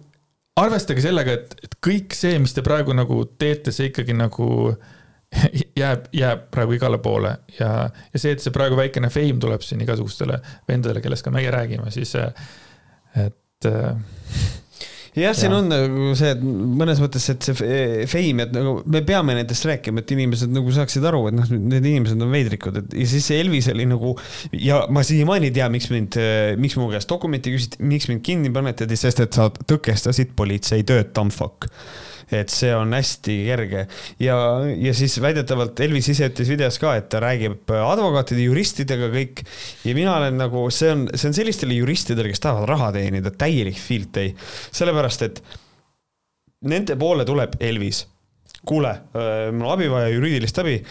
arvestage 0.55 1.03
sellega, 1.03 1.35
et, 1.35 1.53
et 1.63 1.75
kõik 1.87 2.15
see, 2.15 2.39
mis 2.39 2.53
te 2.55 2.63
praegu 2.63 2.95
nagu 2.95 3.25
teete, 3.39 3.71
see 3.75 3.91
ikkagi 3.91 4.15
nagu 4.15 4.47
äh, 4.71 4.89
jääb, 5.81 6.07
jääb 6.15 6.47
praegu 6.53 6.75
igale 6.75 6.99
poole 7.03 7.35
ja, 7.59 7.73
ja 7.89 8.19
see, 8.21 8.35
et 8.35 8.43
see 8.43 8.53
praegu 8.55 8.79
väikene 8.79 9.11
fame 9.13 9.39
tuleb 9.41 9.63
siin 9.65 9.83
igasugustele 9.85 10.39
vendadele, 10.69 11.03
kellest 11.03 11.25
ka 11.25 11.33
meie 11.33 11.51
räägime, 11.53 11.91
siis 11.93 12.15
et. 12.17 13.69
jah, 15.15 15.35
siin 15.37 15.53
ja. 15.53 15.61
on 15.61 15.71
nagu 15.71 16.11
see, 16.19 16.33
et 16.35 16.43
mõnes 16.43 16.99
mõttes, 17.03 17.29
et 17.31 17.47
see 17.47 17.55
fame, 18.11 18.47
et 18.47 18.53
nagu 18.55 18.75
me 18.91 19.03
peame 19.07 19.37
nendest 19.39 19.67
rääkima, 19.69 20.03
et 20.03 20.13
inimesed 20.17 20.51
nagu 20.51 20.75
saaksid 20.75 21.07
aru, 21.07 21.25
et 21.31 21.39
noh, 21.39 21.47
need 21.55 21.87
inimesed 21.93 22.27
on 22.27 22.35
veidrikud, 22.35 22.83
et 22.83 22.99
ja 23.03 23.09
siis 23.13 23.31
see 23.31 23.39
Elvis 23.43 23.71
oli 23.71 23.87
nagu 23.87 24.17
ja 24.51 24.83
ma 24.91 25.05
siiamaani 25.07 25.51
ei 25.51 25.57
tea, 25.61 25.71
miks 25.71 25.91
mind, 25.93 26.19
miks 26.59 26.79
mu 26.79 26.91
käest 26.91 27.11
dokumenti 27.11 27.55
küsiti, 27.55 27.83
miks 27.87 28.11
mind 28.11 28.23
kinni 28.27 28.51
panetati, 28.55 28.99
sest 28.99 29.23
et 29.23 29.39
sa 29.39 29.47
tõkestasid 29.63 30.35
politsei 30.35 30.83
tööd, 30.87 31.15
tampfuck 31.15 31.71
et 32.35 32.51
see 32.53 32.71
on 32.75 32.93
hästi 32.95 33.35
kerge 33.47 33.85
ja, 34.21 34.35
ja 34.79 34.93
siis 34.95 35.17
väidetavalt 35.23 35.79
Elvis 35.83 36.11
ise 36.13 36.29
ütles 36.31 36.51
videos 36.51 36.77
ka, 36.81 36.93
et 36.99 37.09
ta 37.11 37.21
räägib 37.23 37.71
advokaatide, 37.75 38.45
juristidega 38.45 39.11
kõik 39.13 39.43
ja 39.87 39.95
mina 39.97 40.15
olen 40.17 40.39
nagu, 40.39 40.65
see 40.73 40.93
on, 40.93 41.05
see 41.15 41.31
on 41.31 41.37
sellistele 41.37 41.77
juristidele, 41.77 42.31
kes 42.31 42.43
tahavad 42.43 42.69
raha 42.71 42.91
teenida, 42.95 43.33
täielik 43.35 43.79
filtei, 43.79 44.33
sellepärast 44.71 45.27
et 45.27 45.43
nende 46.71 46.97
poole 46.99 47.27
tuleb 47.27 47.57
Elvis. 47.59 48.05
kuule, 48.65 48.91
äh, 49.17 49.49
mul 49.51 49.65
on 49.65 49.73
abi 49.73 49.89
vaja, 49.89 50.09
juriidilist 50.13 50.59
abi. 50.61 50.81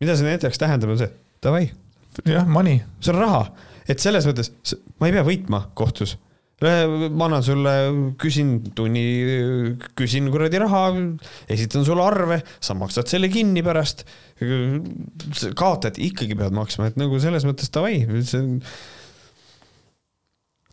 mida 0.00 0.16
see 0.16 0.28
nende 0.28 0.46
jaoks 0.46 0.60
tähendab, 0.60 0.94
on 0.94 0.98
see, 1.00 1.10
davai. 1.42 1.70
jah, 2.24 2.46
money. 2.46 2.82
see 3.00 3.14
on 3.14 3.22
raha, 3.24 3.44
et 3.88 3.98
selles 3.98 4.26
mõttes 4.28 4.52
ma 5.00 5.08
ei 5.08 5.16
pea 5.18 5.26
võitma 5.26 5.66
kohtus 5.74 6.18
ma 6.60 7.26
annan 7.26 7.44
sulle, 7.44 7.72
küsin 8.20 8.58
tunni, 8.76 9.02
küsin 9.96 10.28
kuradi 10.32 10.60
raha, 10.60 10.82
esitan 11.48 11.86
sulle 11.86 12.04
arve, 12.04 12.40
sa 12.60 12.76
maksad 12.76 13.08
selle 13.08 13.30
kinni 13.32 13.64
pärast. 13.64 14.04
kaotajad 15.56 15.98
ikkagi 16.00 16.36
peavad 16.36 16.56
maksma, 16.56 16.90
et 16.90 17.00
nagu 17.00 17.18
selles 17.20 17.44
mõttes 17.48 17.72
davai, 17.72 18.02
see 18.24 18.40
on 18.40 18.52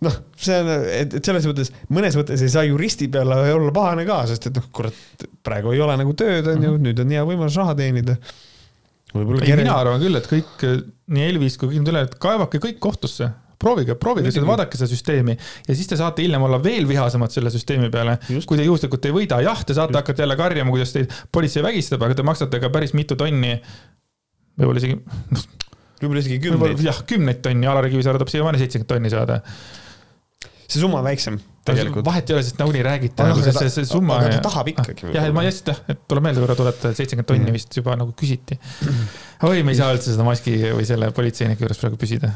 noh, 0.05 0.19
see 0.35 0.59
on, 0.59 0.73
et, 0.91 1.15
et 1.19 1.31
selles 1.31 1.47
mõttes, 1.49 1.71
mõnes 1.93 2.19
mõttes 2.19 2.43
ei 2.43 2.51
saa 2.53 2.67
juristi 2.67 3.07
peale 3.11 3.39
olla 3.55 3.71
pahane 3.75 4.05
ka, 4.07 4.21
sest 4.29 4.51
et 4.51 4.59
noh, 4.59 4.67
kurat, 4.75 5.25
praegu 5.43 5.73
ei 5.73 5.81
ole 5.83 5.97
nagu 5.99 6.13
tööd, 6.19 6.51
on 6.51 6.67
ju, 6.67 6.75
mhm. 6.75 6.85
nüüd 6.89 7.03
on 7.03 7.15
hea 7.15 7.25
võimalus 7.31 7.57
raha 7.63 7.75
teenida. 7.79 8.19
ei, 9.15 9.55
mina 9.55 9.79
arvan 9.79 10.03
küll, 10.03 10.19
et 10.19 10.27
kõik, 10.29 10.69
nii 11.15 11.27
Elvis 11.31 11.55
kui 11.59 11.79
need 11.79 11.95
ülejäänud, 11.95 12.19
kaevake 12.21 12.59
kõik 12.63 12.79
kohtusse 12.83 13.31
proovige, 13.59 13.95
proovige 13.99 14.31
seda, 14.33 14.47
vaadake 14.47 14.77
seda 14.79 14.89
süsteemi 14.91 15.35
ja 15.37 15.75
siis 15.75 15.89
te 15.89 15.97
saate 15.99 16.25
hiljem 16.25 16.45
olla 16.47 16.59
veel 16.63 16.87
vihasemad 16.89 17.33
selle 17.33 17.51
süsteemi 17.53 17.89
peale. 17.93 18.17
kui 18.45 18.59
te 18.59 18.65
juhuslikult 18.67 19.09
ei 19.09 19.15
võida, 19.15 19.41
jah, 19.45 19.63
te 19.65 19.75
saate 19.77 19.93
Just. 19.93 20.01
hakata 20.01 20.25
jälle 20.25 20.37
karjama, 20.39 20.73
kuidas 20.73 20.93
teid 20.93 21.13
politsei 21.33 21.65
vägistab, 21.65 22.05
aga 22.05 22.17
te 22.17 22.25
maksate 22.27 22.61
ka 22.63 22.71
päris 22.73 22.93
mitu 22.97 23.17
tonni. 23.19 23.57
võib-olla 24.59 24.83
isegi, 24.83 24.99
võib-olla 26.03 26.23
isegi 26.23 26.39
kümneid. 26.45 26.85
jah, 26.85 27.03
kümneid 27.09 27.41
tonni, 27.45 27.69
Alari 27.69 27.93
Kivisaar 27.93 28.19
tahab 28.21 28.33
siiamaani 28.33 28.61
seitsekümmend 28.61 28.93
tonni 28.93 29.13
saada. 29.13 29.41
see 30.67 30.81
summa 30.81 31.01
on 31.01 31.07
väiksem 31.07 31.39
tegelikult. 31.67 32.05
vahet 32.05 32.29
ei 32.29 32.37
ole, 32.37 32.43
sest 32.45 32.61
nagunii 32.61 32.83
räägite 32.85 33.25
nagu 33.25 33.41
see, 33.41 33.55
see, 33.55 33.73
see 33.73 33.89
summa. 33.89 34.19
aga 34.21 34.37
ta 34.37 34.43
tahab 34.51 34.69
ikkagi. 34.75 35.09
jah, 35.15 35.25
et 35.25 35.33
ma 35.33 35.47
just, 35.47 35.73
et 35.89 36.05
tuleb 36.05 36.29
meelde 36.29 36.43
korra 36.45 36.57
tuletada, 36.59 36.93
et 36.93 37.01
seitsekümmend 37.01 37.31
tonni 37.33 37.57
vist 37.57 37.73
juba 37.81 37.97
nagu 37.97 38.13
küsiti. 38.21 38.59
oi, 39.49 39.63
me 39.63 39.73
ei 39.73 39.81
saa 39.81 39.89
üldse 39.95 40.13
seda 40.13 40.27
maski 40.27 40.59
või 40.67 40.85
selle 40.89 41.09
politseiniku 41.15 41.65
juures 41.65 41.81
praegu 41.81 41.99
püsida 42.05 42.35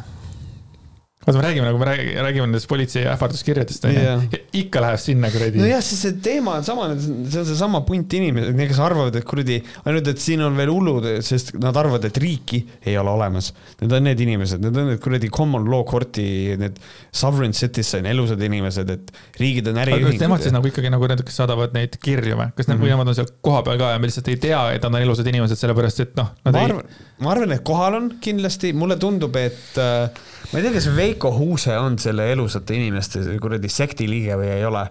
oota, 1.28 1.38
me 1.38 1.44
räägime 1.46 1.66
nagu 1.66 1.78
me 1.78 1.86
räägime, 1.86 2.22
räägime 2.26 2.48
nendest 2.48 2.68
politsei 2.70 3.04
ähvarduskirjadest 3.06 3.86
onju 3.86 4.02
yeah.. 4.02 4.24
ikka 4.58 4.82
läheb 4.82 5.02
sinna 5.02 5.30
kuradi. 5.30 5.60
nojah, 5.62 5.82
sest 5.86 6.08
see 6.08 6.16
teema 6.26 6.56
on 6.58 6.66
sama, 6.66 6.88
see 6.98 7.42
on 7.42 7.46
seesama 7.46 7.84
punt 7.86 8.14
inimesi, 8.18 8.54
need, 8.58 8.72
kes 8.72 8.80
arvavad, 8.82 9.18
et 9.20 9.28
kuradi, 9.28 9.60
ainult 9.86 10.10
et 10.10 10.24
siin 10.24 10.42
on 10.46 10.58
veel 10.58 10.72
hullud, 10.74 11.06
sest 11.26 11.54
nad 11.62 11.78
arvavad, 11.78 12.08
et 12.10 12.18
riiki 12.22 12.64
ei 12.90 12.98
ole 12.98 13.14
olemas. 13.14 13.52
Need 13.84 13.94
on 13.98 14.08
need 14.10 14.24
inimesed, 14.26 14.66
need 14.66 14.82
on 14.82 14.90
need 14.92 15.04
kuradi 15.04 15.30
common 15.34 15.70
law 15.70 15.86
court'i, 15.88 16.26
need 16.62 16.82
sovereign 17.14 17.54
citizen, 17.58 18.10
elusad 18.10 18.42
inimesed, 18.48 18.90
et 18.96 19.14
riigid 19.42 19.70
on 19.72 19.82
äriühingud. 19.86 20.18
nemad 20.26 20.42
siis 20.42 20.58
nagu 20.58 20.74
ikkagi 20.74 20.92
nagu 20.94 21.12
need, 21.12 21.22
kes 21.28 21.40
saadavad 21.44 21.78
neid 21.78 22.02
kirju 22.02 22.40
või? 22.40 22.50
kas 22.58 22.66
need 22.66 22.76
mm 22.76 22.82
-hmm. 22.82 22.88
või 22.88 22.96
nemad 22.96 23.14
on 23.14 23.20
seal 23.22 23.32
kohapeal 23.46 23.78
ka 23.82 23.94
ja 23.94 24.02
me 24.02 24.10
lihtsalt 24.10 24.34
ei 24.34 24.42
tea, 24.42 24.66
et 24.74 24.84
nad 24.90 24.98
on 24.98 25.06
elusad 25.06 25.30
inimesed, 25.30 25.60
sellepärast 25.62 26.06
et 26.08 26.18
noh. 26.18 26.34
ma 26.50 26.58
arvan 26.66 26.82
ei..., 26.82 27.08
ma 27.22 27.34
arvan, 27.36 27.52
et 27.54 27.66
kohal 27.68 28.00
on 28.02 28.12
kindlasti, 28.22 28.74
mulle 28.74 28.98
tundub, 28.98 29.36
et 29.38 29.78
äh, 29.78 30.10
ma 30.52 30.60
ei 30.60 30.66
tea, 30.66 30.76
kas 30.76 30.88
Vei 30.92 31.12
Veiko 31.12 31.32
Huuse 31.36 31.78
on 31.80 31.98
selle 32.02 32.32
elusate 32.34 32.76
inimeste 32.76 33.24
kuradi 33.42 33.70
sekti 33.72 34.08
liige 34.10 34.40
või 34.40 34.52
ei 34.56 34.66
ole 34.68 34.88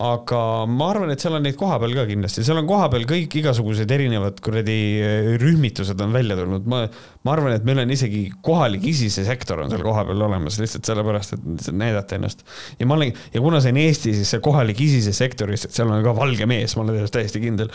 aga 0.00 0.40
ma 0.70 0.90
arvan, 0.92 1.10
et 1.12 1.22
seal 1.22 1.34
on 1.36 1.44
neid 1.44 1.56
kohapeal 1.60 1.92
ka 1.96 2.06
kindlasti, 2.08 2.44
seal 2.46 2.60
on 2.60 2.68
kohapeal 2.68 3.04
kõik 3.08 3.34
igasugused 3.40 3.90
erinevad 3.92 4.38
kuradi 4.44 4.76
eh, 5.02 5.30
rühmitused 5.40 6.00
on 6.04 6.14
välja 6.14 6.38
tulnud, 6.38 6.68
ma, 6.70 6.84
ma 7.26 7.34
arvan, 7.34 7.56
et 7.56 7.66
meil 7.68 7.82
on 7.82 7.92
isegi 7.92 8.22
kohalik 8.44 8.86
ISISe 8.92 9.26
sektor 9.28 9.60
on 9.64 9.72
seal 9.72 9.84
kohapeal 9.84 10.24
olemas 10.28 10.60
lihtsalt 10.62 10.88
sellepärast, 10.88 11.36
et 11.36 11.70
näidata 11.76 12.16
ennast. 12.16 12.46
ja 12.78 12.88
ma 12.88 12.96
olen, 12.96 13.12
ja 13.34 13.44
kuna 13.44 13.60
see 13.60 13.74
on 13.74 13.82
Eesti, 13.82 14.14
siis 14.20 14.32
see 14.36 14.44
kohalik 14.44 14.80
ISISe 14.80 15.12
sektoris, 15.16 15.66
et 15.66 15.76
seal 15.76 15.90
on 15.92 16.04
ka 16.06 16.14
valge 16.16 16.48
mees, 16.48 16.76
ma 16.78 16.86
olen 16.86 17.10
täiesti 17.12 17.42
kindel. 17.42 17.72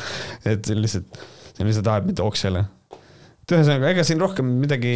et 0.48 0.72
lihtsalt, 0.72 1.22
see 1.52 1.68
lihtsalt 1.68 1.94
ajab 1.94 2.10
mind 2.10 2.26
oksele 2.26 2.66
et 3.46 3.54
ühesõnaga, 3.54 3.92
ega 3.94 4.06
siin 4.08 4.22
rohkem 4.22 4.48
midagi, 4.62 4.94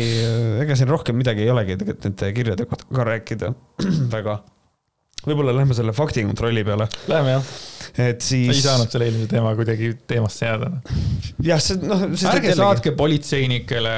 ega 0.64 0.78
siin 0.78 0.90
rohkem 0.90 1.20
midagi 1.20 1.46
ei 1.46 1.52
olegi 1.54 1.78
tegelikult 1.78 2.08
nende 2.10 2.32
kirjade 2.38 2.70
kohta 2.70 2.90
ka 2.90 3.12
rääkida 3.14 3.52
väga 4.16 4.40
võib-olla 5.26 5.54
lähme 5.54 5.76
selle 5.76 5.94
faktikontrolli 5.96 6.64
peale. 6.64 6.88
Läheme 7.12 7.36
jah. 7.36 7.54
et 8.00 8.24
siis. 8.24 8.54
ei 8.54 8.64
saanud 8.64 8.92
selle 8.92 9.10
eelmise 9.10 9.28
teema 9.32 9.52
kuidagi 9.58 9.94
teemasse 10.08 10.48
jääda. 10.48 10.72
jah, 11.46 11.62
see 11.64 11.80
noh. 11.84 12.08
ärge 12.32 12.56
saatke 12.58 12.96
politseinikele 12.98 13.96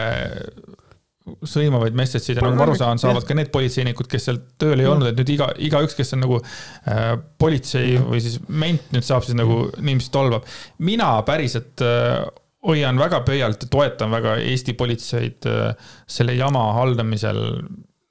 sõimavaid 1.46 1.96
message'id 1.96 2.40
ja 2.40 2.44
nagu 2.44 2.58
ma 2.58 2.66
aru 2.66 2.76
saan, 2.80 3.00
saavad 3.00 3.24
ka 3.28 3.36
need 3.38 3.52
politseinikud, 3.54 4.10
kes 4.10 4.26
seal 4.28 4.40
tööl 4.60 4.82
ei 4.82 4.90
olnud, 4.90 5.12
et 5.12 5.20
nüüd 5.22 5.30
iga, 5.36 5.52
igaüks, 5.70 5.94
kes 5.96 6.16
on 6.18 6.24
nagu 6.26 6.40
äh, 6.42 7.14
politsei 7.40 7.94
või 8.02 8.24
siis 8.26 8.40
ment 8.50 8.90
nüüd 8.96 9.06
saab 9.06 9.24
siis 9.28 9.38
nagu 9.38 9.64
niiviisi 9.78 10.12
tolvab. 10.14 10.50
mina 10.82 11.14
päriselt 11.28 11.86
äh, 11.86 12.26
hoian 12.68 13.00
väga 13.00 13.22
pöialt 13.26 13.64
ja 13.66 13.70
toetan 13.72 14.12
väga 14.14 14.36
Eesti 14.44 14.74
politseid 14.78 15.48
äh, 15.50 15.76
selle 16.08 16.38
jama 16.38 16.72
haldamisel, 16.78 17.40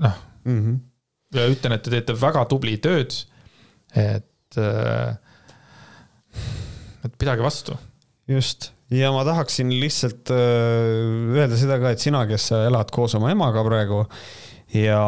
noh 0.01 0.23
mm 0.45 0.61
-hmm 0.61 0.79
ja 1.35 1.47
ütlen, 1.51 1.77
et 1.77 1.85
te 1.85 1.93
teete 1.93 2.17
väga 2.19 2.45
tubli 2.51 2.77
tööd. 2.83 3.15
et, 3.95 4.59
äh, 4.59 5.17
et 7.05 7.17
pidage 7.19 7.43
vastu. 7.43 7.75
just, 8.31 8.71
ja 8.91 9.11
ma 9.11 9.25
tahaksin 9.27 9.73
lihtsalt 9.81 10.31
äh, 10.31 11.35
öelda 11.35 11.59
seda 11.59 11.81
ka, 11.83 11.91
et 11.91 12.03
sina, 12.03 12.27
kes 12.27 12.51
sa 12.53 12.65
elad 12.69 12.91
koos 12.95 13.17
oma 13.19 13.33
emaga 13.33 13.65
praegu 13.67 14.05
ja 14.75 15.01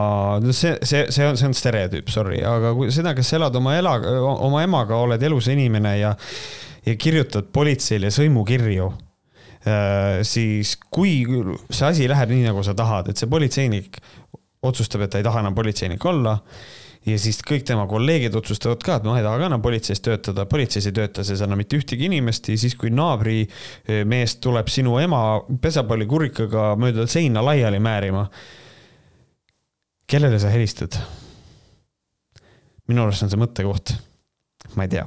see, 0.51 0.75
see, 0.83 1.07
see 1.15 1.29
on, 1.29 1.39
see 1.39 1.47
on 1.47 1.55
stereotüüp, 1.55 2.11
sorry, 2.11 2.41
aga 2.43 2.75
kui 2.75 2.91
sina, 2.91 3.15
kes 3.15 3.33
elad 3.39 3.55
oma 3.59 3.77
ela, 3.79 3.95
oma 4.33 4.65
emaga, 4.67 4.99
oled 4.99 5.23
elus 5.23 5.47
inimene 5.55 5.95
ja, 6.01 6.17
ja 6.87 6.97
kirjutad 6.99 7.53
politseile 7.55 8.11
sõimukirju 8.11 8.91
siis 10.27 10.75
kui 10.91 11.23
see 11.71 11.87
asi 11.87 12.07
läheb 12.11 12.33
nii, 12.35 12.49
nagu 12.49 12.65
sa 12.67 12.75
tahad, 12.75 13.13
et 13.13 13.21
see 13.21 13.31
politseinik 13.31 14.01
otsustab, 14.67 15.05
et 15.05 15.13
ta 15.13 15.21
ei 15.21 15.27
taha 15.27 15.43
enam 15.43 15.55
politseinik 15.55 16.05
olla 16.07 16.37
ja 17.07 17.19
siis 17.19 17.41
kõik 17.47 17.65
tema 17.67 17.85
kolleegid 17.91 18.35
otsustavad 18.39 18.83
ka, 18.85 18.99
et 18.99 19.07
ma 19.07 19.17
ei 19.19 19.25
taha 19.27 19.41
ka 19.41 19.49
enam 19.51 19.63
politseis 19.65 20.03
töötada, 20.05 20.47
politseis 20.51 20.87
ei 20.89 20.95
tööta 20.97 21.25
siis 21.27 21.43
enam 21.45 21.59
mitte 21.61 21.79
ühtegi 21.79 22.07
inimest 22.07 22.53
ja 22.53 22.59
siis, 22.61 22.77
kui 22.79 22.93
naabrimees 22.95 24.37
eh, 24.37 24.39
tuleb 24.45 24.71
sinu 24.73 24.97
ema 25.03 25.23
pesapallikurikaga 25.63 26.73
mööda 26.81 27.09
seina 27.11 27.43
laiali 27.45 27.83
määrima. 27.83 28.29
kellele 30.07 30.39
sa 30.39 30.49
helistad? 30.53 30.99
minu 32.89 33.03
arust 33.03 33.23
on 33.25 33.31
see 33.33 33.41
mõttekoht. 33.41 33.97
ma 34.77 34.87
ei 34.87 34.95
tea. 34.95 35.07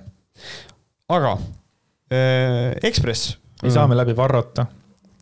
aga 1.10 1.38
äh, 2.12 2.76
Ekspress. 2.84 3.38
Ei 3.66 3.74
saa 3.74 3.88
me 3.90 3.98
läbi 3.98 4.16
varrata 4.18 4.68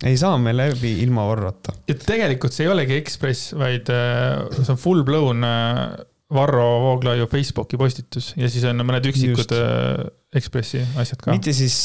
ei 0.03 0.17
saa 0.19 0.37
me 0.37 0.53
läbi 0.55 0.97
ilma 1.03 1.25
Varrota. 1.27 1.75
ja 1.87 1.95
tegelikult 1.95 2.55
see 2.55 2.67
ei 2.67 2.73
olegi 2.73 2.97
Ekspress, 2.99 3.53
vaid 3.59 3.91
äh, 3.93 4.43
see 4.57 4.73
on 4.73 4.79
full 4.79 5.05
blown 5.07 5.45
äh, 5.47 5.93
Varro 6.33 6.65
Vooglaiu 6.81 7.27
Facebooki 7.31 7.77
postitus 7.77 8.31
ja 8.39 8.49
siis 8.51 8.65
on 8.67 8.81
mõned 8.83 9.05
üksikud 9.11 9.43
Just. 9.43 9.55
Äh, 9.57 10.03
Ekspressi 10.33 10.81
asjad 10.97 11.21
ka. 11.21 11.33
mitte 11.35 11.53
siis 11.53 11.75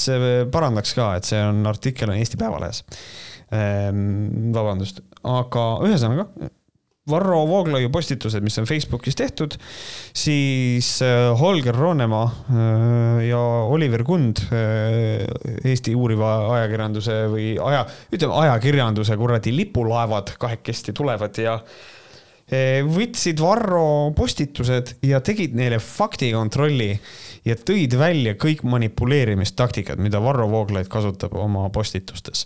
parandaks 0.52 0.94
ka, 0.96 1.10
et 1.18 1.28
see 1.28 1.40
on 1.44 1.66
artikkel 1.68 2.08
on 2.08 2.16
Eesti 2.16 2.38
Päevalehes. 2.40 2.80
Ehm, 3.52 4.48
vabandust, 4.56 5.02
aga 5.28 5.64
ühesõnaga 5.84 6.26
Varro 7.08 7.42
Vooglaiu 7.48 7.90
postitused, 7.92 8.44
mis 8.44 8.58
on 8.60 8.66
Facebookis 8.68 9.16
tehtud, 9.18 9.56
siis 10.16 10.90
äh, 11.04 11.28
Holger 11.38 11.76
Roonemaa 11.76 12.24
äh, 12.28 13.20
ja 13.28 13.40
Oliver 13.72 14.04
Kund, 14.06 14.44
äh, 14.52 15.24
Eesti 15.64 15.94
uuriva 15.96 16.34
ajakirjanduse 16.58 17.20
või 17.32 17.52
aja, 17.70 17.84
ütleme 18.12 18.36
ajakirjanduse 18.44 19.16
kuradi 19.20 19.54
lipulaevad 19.56 20.36
kahekesti 20.40 20.96
tulevad 20.96 21.40
ja 21.42 21.60
võtsid 22.48 23.42
Varro 23.44 24.08
postitused 24.16 24.94
ja 25.04 25.18
tegid 25.20 25.52
neile 25.52 25.76
faktikontrolli 25.84 26.94
ja 27.48 27.56
tõid 27.56 27.94
välja 27.98 28.34
kõik 28.38 28.62
manipuleerimistaktikad, 28.68 30.00
mida 30.02 30.20
Varro 30.22 30.48
Vooglaid 30.50 30.90
kasutab 30.92 31.34
oma 31.38 31.68
postitustes. 31.74 32.44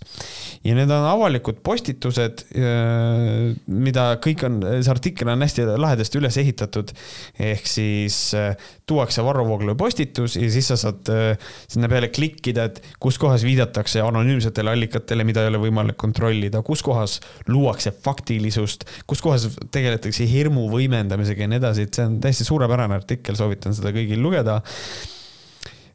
ja 0.63 0.75
need 0.77 0.91
on 0.91 1.07
avalikud 1.09 1.59
postitused, 1.65 2.45
äh, 2.55 3.53
mida 3.67 4.07
kõik 4.23 4.45
on, 4.47 4.61
see 4.79 4.93
artikkel 4.93 5.33
on 5.33 5.43
hästi 5.45 5.67
lahedasti 5.77 6.21
üles 6.21 6.37
ehitatud. 6.41 6.93
ehk 7.39 7.67
siis 7.67 8.19
äh, 8.37 8.55
tuuakse 8.89 9.23
Varro 9.23 9.45
Vooglaiu 9.47 9.77
postitus 9.79 10.35
ja 10.35 10.49
siis 10.51 10.67
sa 10.71 10.77
saad 10.79 11.09
äh, 11.11 11.37
sinna 11.71 11.87
peale 11.91 12.09
klikkida, 12.13 12.67
et 12.69 12.81
kus 13.03 13.17
kohas 13.21 13.45
viidatakse 13.47 14.03
anonüümsetele 14.03 14.73
allikatele, 14.73 15.25
mida 15.27 15.43
ei 15.43 15.51
ole 15.53 15.61
võimalik 15.63 15.97
kontrollida, 15.99 16.63
kus 16.65 16.83
kohas 16.85 17.19
luuakse 17.47 17.93
faktilisust, 18.03 18.85
kus 19.07 19.23
kohas 19.23 19.47
tegeletakse 19.71 20.27
hirmu 20.29 20.67
võimendamisega 20.73 21.45
ja 21.45 21.53
nii 21.53 21.61
edasi, 21.61 21.87
et 21.87 21.99
see 21.99 22.07
on 22.09 22.19
täiesti 22.23 22.47
suurepärane 22.47 22.99
artikkel, 22.99 23.39
soovitan 23.39 23.75
seda 23.77 23.93
kõigil 23.95 24.21
lugeda 24.23 24.59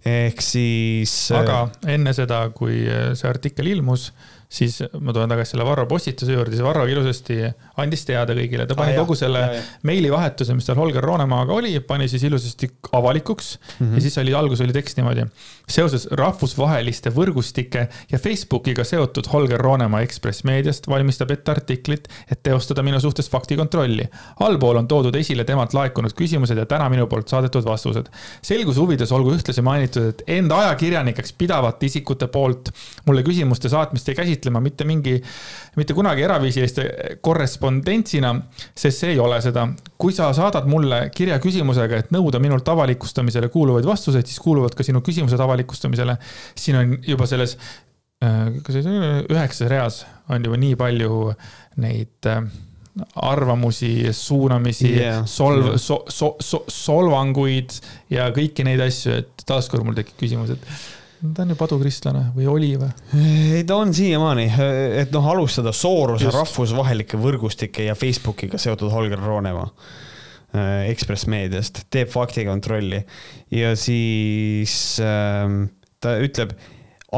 ehk 0.08 0.40
siis. 0.44 1.12
aga 1.36 1.66
enne 1.90 2.14
seda, 2.16 2.46
kui 2.56 2.80
see 2.88 3.28
artikkel 3.28 3.68
ilmus 3.74 4.08
siis 4.48 4.78
ma 5.00 5.12
tulen 5.12 5.28
tagasi 5.28 5.52
selle 5.52 5.64
Varro 5.68 5.84
postituse 5.88 6.32
juurde, 6.32 6.54
siis 6.56 6.64
Varro 6.64 6.86
ilusasti 6.88 7.36
andis 7.82 8.06
teada 8.08 8.32
kõigile, 8.36 8.64
ta 8.68 8.76
pani 8.78 8.94
ah, 8.94 9.02
kogu 9.02 9.16
selle 9.18 9.42
meilivahetuse, 9.88 10.56
mis 10.56 10.64
tal 10.64 10.78
Holger 10.80 11.04
Roonemaaga 11.04 11.52
oli, 11.52 11.74
pani 11.84 12.08
siis 12.08 12.24
ilusasti 12.24 12.70
avalikuks 12.96 13.50
mm 13.58 13.86
-hmm. 13.86 13.94
ja 13.94 14.00
siis 14.00 14.18
oli, 14.18 14.34
alguses 14.34 14.64
oli 14.64 14.72
tekst 14.72 14.96
niimoodi. 14.96 15.26
seoses 15.68 16.08
rahvusvaheliste 16.10 17.10
võrgustike 17.10 17.88
ja 18.12 18.18
Facebookiga 18.18 18.84
seotud 18.84 19.28
Holger 19.32 19.60
Roonemaa 19.60 20.00
Ekspress 20.00 20.44
meediast 20.44 20.88
valmistab 20.88 21.30
ette 21.30 21.50
artiklit, 21.50 22.08
et 22.32 22.42
teostada 22.42 22.82
minu 22.82 23.00
suhtes 23.00 23.30
faktikontrolli. 23.30 24.08
allpool 24.40 24.76
on 24.76 24.88
toodud 24.88 25.14
esile 25.14 25.44
temalt 25.44 25.74
laekunud 25.74 26.12
küsimused 26.12 26.56
ja 26.56 26.66
täna 26.66 26.88
minu 26.88 27.06
poolt 27.06 27.28
saadetud 27.28 27.64
vastused. 27.64 28.06
selguse 28.42 28.80
huvides 28.80 29.12
olgu 29.12 29.34
ühtlasi 29.34 29.62
mainitud, 29.62 30.08
et 30.08 30.22
enda 30.26 30.58
ajakirjanikeks 30.58 31.32
pidavate 31.32 31.86
isikute 31.86 32.26
poolt 32.26 32.70
mulle 33.06 33.22
küsimuste 33.22 33.68
saatmist 33.68 34.08
ei 34.08 34.14
käsitle 34.14 34.37
käsitlema 34.38 34.60
mitte 34.60 34.84
mingi, 34.84 35.16
mitte 35.76 35.94
kunagi 35.94 36.22
eraviisiliste 36.22 36.86
korrespondentsina, 37.20 38.34
sest 38.74 39.02
see 39.02 39.12
ei 39.16 39.18
ole 39.18 39.40
seda. 39.42 39.68
kui 39.98 40.12
sa 40.12 40.32
saadad 40.32 40.68
mulle 40.70 41.10
kirja 41.14 41.38
küsimusega, 41.42 41.98
et 41.98 42.14
nõuda 42.14 42.38
minult 42.40 42.68
avalikustamisele 42.68 43.48
kuuluvaid 43.48 43.86
vastuseid, 43.86 44.26
siis 44.26 44.40
kuuluvad 44.40 44.74
ka 44.74 44.86
sinu 44.86 45.00
küsimused 45.00 45.40
avalikustamisele. 45.40 46.16
siin 46.54 46.76
on 46.76 46.96
juba 47.06 47.26
selles 47.26 47.58
äh, 48.22 48.54
kas 48.62 48.80
üheksas 49.28 49.68
reas 49.68 50.06
on 50.28 50.44
juba 50.44 50.56
nii 50.56 50.76
palju 50.76 51.34
neid 51.76 52.26
äh, 52.26 52.42
arvamusi, 53.14 54.12
suunamisi 54.12 54.92
yeah., 54.92 55.24
solv- 55.24 55.76
so,, 55.78 56.04
so, 56.08 56.36
so, 56.40 56.64
solvanguid 56.68 57.70
ja 58.10 58.30
kõiki 58.34 58.64
neid 58.66 58.82
asju, 58.82 59.20
et 59.22 59.44
taaskord 59.46 59.86
mul 59.86 59.94
tekib 59.98 60.18
küsimus, 60.18 60.56
et 60.56 60.97
ta 61.34 61.42
on 61.42 61.52
ju 61.52 61.56
padukristlane 61.58 62.28
või 62.36 62.46
oli 62.50 62.70
või? 62.78 62.90
ei, 63.18 63.64
ta 63.66 63.78
on 63.82 63.92
siiamaani, 63.94 64.46
et 65.02 65.12
noh, 65.14 65.26
alustada 65.32 65.72
Sooruse 65.74 66.30
rahvusvahelike 66.34 67.18
võrgustike 67.20 67.88
ja 67.88 67.96
Facebookiga 67.98 68.60
seotud 68.60 68.92
Holger 68.92 69.20
Roonemaa 69.22 69.66
äh, 69.66 70.88
Ekspress 70.92 71.28
Meediast, 71.30 71.84
teeb 71.90 72.12
faktikontrolli 72.12 73.02
ja 73.54 73.74
siis 73.78 74.74
äh, 75.02 75.46
ta 76.00 76.16
ütleb, 76.22 76.54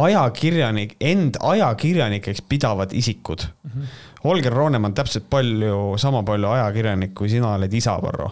ajakirjanik, 0.00 0.94
end 1.02 1.40
ajakirjanikeks 1.42 2.44
pidavad 2.48 2.92
isikud 2.96 3.44
mm. 3.46 3.70
-hmm. 3.70 3.96
Holger 4.24 4.52
Roonemaa 4.52 4.88
on 4.88 4.94
täpselt 4.94 5.30
palju, 5.30 5.98
sama 5.98 6.22
palju 6.22 6.48
ajakirjanik, 6.48 7.14
kui 7.14 7.28
sina 7.28 7.54
oled 7.54 7.72
isa, 7.72 7.96
Varro. 8.02 8.30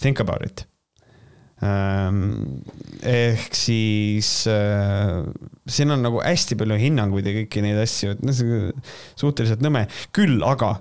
Think 0.00 0.20
about 0.20 0.42
it 0.44 0.66
ehk 1.62 3.54
siis 3.56 4.30
äh, 4.50 5.22
siin 5.70 5.94
on 5.94 6.02
nagu 6.04 6.18
hästi 6.20 6.58
palju 6.60 6.76
hinnanguid 6.80 7.28
ja 7.28 7.36
kõiki 7.38 7.62
neid 7.64 7.78
asju, 7.84 8.16
et 8.16 8.24
noh, 8.26 8.34
suhteliselt 9.20 9.62
nõme, 9.64 9.86
küll 10.16 10.42
aga 10.44 10.74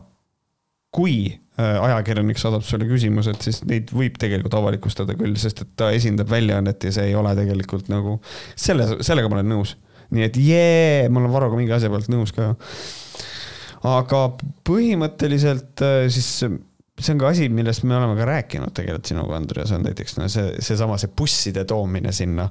kui 0.94 1.16
äh, 1.30 1.78
ajakirjanik 1.78 2.42
saadab 2.42 2.66
sulle 2.68 2.88
küsimused, 2.90 3.40
siis 3.46 3.62
neid 3.70 3.94
võib 3.96 4.18
tegelikult 4.22 4.58
avalikustada 4.60 5.16
küll, 5.20 5.38
sest 5.42 5.64
et 5.64 5.72
ta 5.80 5.92
esindab 5.96 6.30
väljaannet 6.34 6.90
ja 6.90 6.94
see 6.98 7.12
ei 7.12 7.16
ole 7.18 7.34
tegelikult 7.38 7.90
nagu, 7.94 8.20
selle, 8.56 8.90
sellega 9.06 9.32
ma 9.32 9.40
olen 9.40 9.54
nõus. 9.56 9.78
nii 10.14 10.28
et 10.28 10.36
jee, 10.38 11.08
ma 11.10 11.22
olen 11.22 11.34
Varroga 11.34 11.58
mingi 11.58 11.74
asja 11.74 11.90
pealt 11.90 12.12
nõus 12.14 12.34
ka. 12.36 12.52
aga 13.94 14.22
põhimõtteliselt 14.68 15.86
äh, 15.86 16.06
siis 16.14 16.30
see 17.00 17.14
on 17.16 17.22
ka 17.22 17.32
asi, 17.34 17.50
millest 17.50 17.86
me 17.88 17.96
oleme 17.98 18.16
ka 18.20 18.28
rääkinud 18.30 18.74
tegelikult 18.78 19.10
sinuga, 19.10 19.38
Andres, 19.40 19.72
on 19.76 19.86
näiteks 19.88 20.18
no 20.20 20.28
see, 20.32 20.58
seesama 20.64 20.98
see 21.02 21.12
busside 21.18 21.66
toomine 21.70 22.14
sinna. 22.16 22.50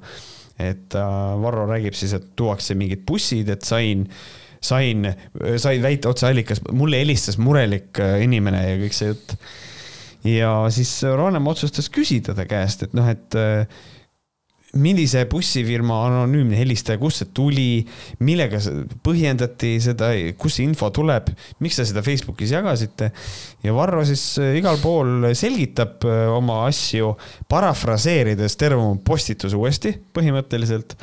et 0.60 0.94
äh, 0.94 1.43
Varro 1.43 1.64
räägib 1.66 1.97
siis, 1.97 2.12
et 2.12 2.27
tuuakse 2.36 2.74
mingid 2.78 3.06
bussid, 3.09 3.48
et 3.51 3.64
sain, 3.64 4.05
sain, 4.62 5.09
sai 5.56 5.81
väita 5.82 6.10
otseallikas, 6.12 6.60
mulle 6.77 7.01
helistas 7.01 7.39
murelik 7.40 7.98
äh, 8.02 8.20
inimene 8.27 8.60
ja 8.66 8.77
kõik 8.82 8.98
see 8.98 9.09
jutt. 9.14 9.36
ja 10.28 10.52
siis 10.70 10.93
Ronemaa 11.02 11.56
otsustas 11.56 11.89
küsida 11.90 12.36
ta 12.36 12.47
käest, 12.47 12.85
et 12.86 12.94
noh, 12.98 13.09
et 13.09 13.39
äh, 13.39 13.81
millise 14.81 15.24
bussifirma 15.28 15.99
anonüümne 16.07 16.57
helistaja, 16.57 16.99
kust 17.01 17.23
see 17.23 17.31
tuli, 17.36 17.66
millega 18.24 18.61
põhjendati 19.05 19.74
seda, 19.85 20.12
kust 20.40 20.59
see 20.59 20.69
info 20.69 20.89
tuleb, 20.94 21.28
miks 21.65 21.77
te 21.78 21.86
seda 21.89 22.05
Facebookis 22.05 22.55
jagasite. 22.55 23.11
ja 23.62 23.74
Varro 23.77 24.05
siis 24.09 24.24
äh, 24.40 24.57
igal 24.61 24.81
pool 24.82 25.28
selgitab 25.39 26.07
äh, 26.09 26.24
oma 26.32 26.62
asju, 26.70 27.12
parafraseerides 27.53 28.57
terve 28.61 28.81
oma 28.81 28.97
postituse 29.05 29.59
uuesti 29.59 29.93
põhimõtteliselt 30.15 30.97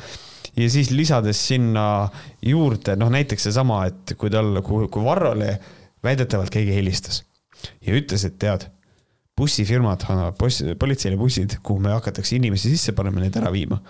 ja 0.56 0.68
siis 0.70 0.90
lisades 0.90 1.38
sinna 1.52 2.08
juurde, 2.42 2.96
noh 2.98 3.12
näiteks 3.12 3.48
seesama, 3.48 3.84
et 3.86 4.16
kui 4.18 4.32
tal, 4.32 4.58
kui, 4.66 4.90
kui 4.90 5.06
Varrole 5.06 5.54
väidetavalt 6.02 6.50
keegi 6.50 6.74
helistas 6.74 7.22
ja 7.84 7.94
ütles, 7.94 8.26
et 8.26 8.38
tead 8.40 8.66
bussifirmad 9.40 10.04
annavad 10.10 10.36
boss, 10.38 10.62
politseile 10.78 11.18
bussid, 11.20 11.58
kuhu 11.64 11.82
me 11.84 11.94
hakatakse 11.94 12.36
inimesi 12.36 12.72
sisse 12.74 12.94
panema, 12.96 13.22
neid 13.22 13.36
ära 13.40 13.52
viima. 13.54 13.80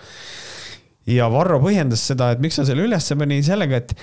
ja 1.09 1.27
Varro 1.33 1.59
põhjendas 1.63 2.03
seda, 2.11 2.31
et 2.31 2.41
miks 2.43 2.59
ta 2.59 2.65
selle 2.67 2.85
ülesse 2.87 3.17
pani 3.19 3.41
sellega, 3.45 3.81
et 3.81 3.95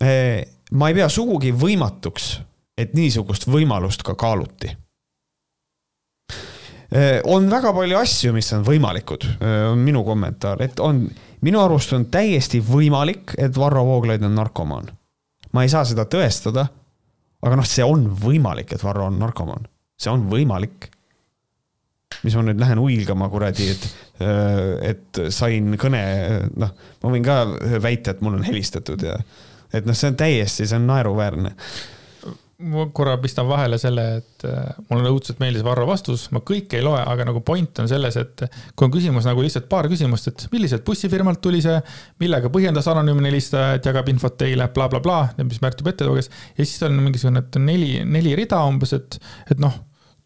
eh, 0.00 0.38
ma 0.78 0.90
ei 0.90 0.96
pea 1.00 1.08
sugugi 1.12 1.52
võimatuks, 1.52 2.30
et 2.78 2.94
niisugust 2.96 3.48
võimalust 3.50 4.04
ka 4.06 4.14
kaaluti 4.18 4.70
eh,. 6.92 7.18
on 7.28 7.50
väga 7.50 7.74
palju 7.76 7.98
asju, 8.00 8.32
mis 8.36 8.52
on 8.56 8.64
võimalikud 8.66 9.26
eh,, 9.34 9.66
on 9.72 9.82
minu 9.82 10.04
kommentaar, 10.06 10.62
et 10.64 10.80
on, 10.80 11.04
minu 11.42 11.60
arust 11.64 11.92
on 11.98 12.06
täiesti 12.12 12.62
võimalik, 12.64 13.36
et 13.38 13.58
Varro 13.58 13.84
Vooglaid 13.90 14.22
on 14.24 14.38
narkomaan. 14.38 14.88
ma 15.52 15.66
ei 15.66 15.72
saa 15.72 15.84
seda 15.84 16.06
tõestada, 16.08 16.68
aga 17.42 17.58
noh, 17.58 17.66
see 17.68 17.84
on 17.84 18.06
võimalik, 18.08 18.72
et 18.72 18.84
Varro 18.86 19.10
on 19.10 19.18
narkomaan 19.20 19.66
see 20.00 20.12
on 20.12 20.26
võimalik. 20.30 20.90
mis 22.22 22.34
ma 22.38 22.42
nüüd 22.44 22.60
lähen 22.60 22.78
huilgama 22.78 23.26
kuradi, 23.32 23.70
et, 23.72 23.86
äh, 24.22 24.92
et 24.92 25.22
sain 25.34 25.72
kõne, 25.80 26.02
noh, 26.60 26.74
ma 27.02 27.10
võin 27.10 27.24
ka 27.26 27.38
väita, 27.82 28.12
et 28.12 28.20
mul 28.22 28.36
on 28.38 28.44
helistatud 28.46 29.02
ja 29.02 29.16
et 29.72 29.88
noh, 29.88 29.96
see 29.96 30.12
on 30.12 30.18
täiesti, 30.20 30.68
see 30.68 30.78
on 30.78 30.86
naeruväärne 30.90 31.54
ma 32.62 32.84
korra 32.94 33.16
pistan 33.20 33.46
vahele 33.48 33.78
selle, 33.80 34.04
et 34.20 34.44
äh, 34.48 34.70
mulle 34.90 35.10
õudselt 35.12 35.40
meeldis 35.42 35.64
Varro 35.66 35.86
vastus, 35.88 36.28
ma 36.34 36.42
kõike 36.46 36.78
ei 36.78 36.84
loe, 36.84 37.00
aga 37.00 37.26
nagu 37.28 37.42
point 37.46 37.82
on 37.82 37.90
selles, 37.90 38.16
et 38.20 38.44
kui 38.76 38.86
on 38.86 38.94
küsimus 38.94 39.26
nagu 39.28 39.42
lihtsalt 39.44 39.68
paar 39.70 39.88
küsimust, 39.90 40.30
et 40.30 40.46
milliselt 40.54 40.84
bussifirmalt 40.86 41.42
tuli 41.44 41.62
see, 41.64 41.78
millega 42.22 42.50
põhjendas 42.52 42.88
anonüümne 42.92 43.30
helistaja, 43.30 43.78
et 43.78 43.88
jagab 43.90 44.08
infot 44.12 44.36
teile 44.38 44.68
bla, 44.68 44.88
bla, 44.92 45.02
blablabla, 45.02 45.48
mis 45.48 45.62
Märt 45.62 45.82
juba 45.82 45.92
ette 45.94 46.06
luges. 46.08 46.30
ja 46.56 46.64
siis 46.64 46.82
on 46.86 46.96
mingisugune, 47.02 47.44
et 47.44 47.60
neli, 47.62 47.92
neli 48.08 48.34
rida 48.38 48.62
umbes, 48.68 48.94
et, 48.96 49.18
et 49.50 49.62
noh 49.62 49.76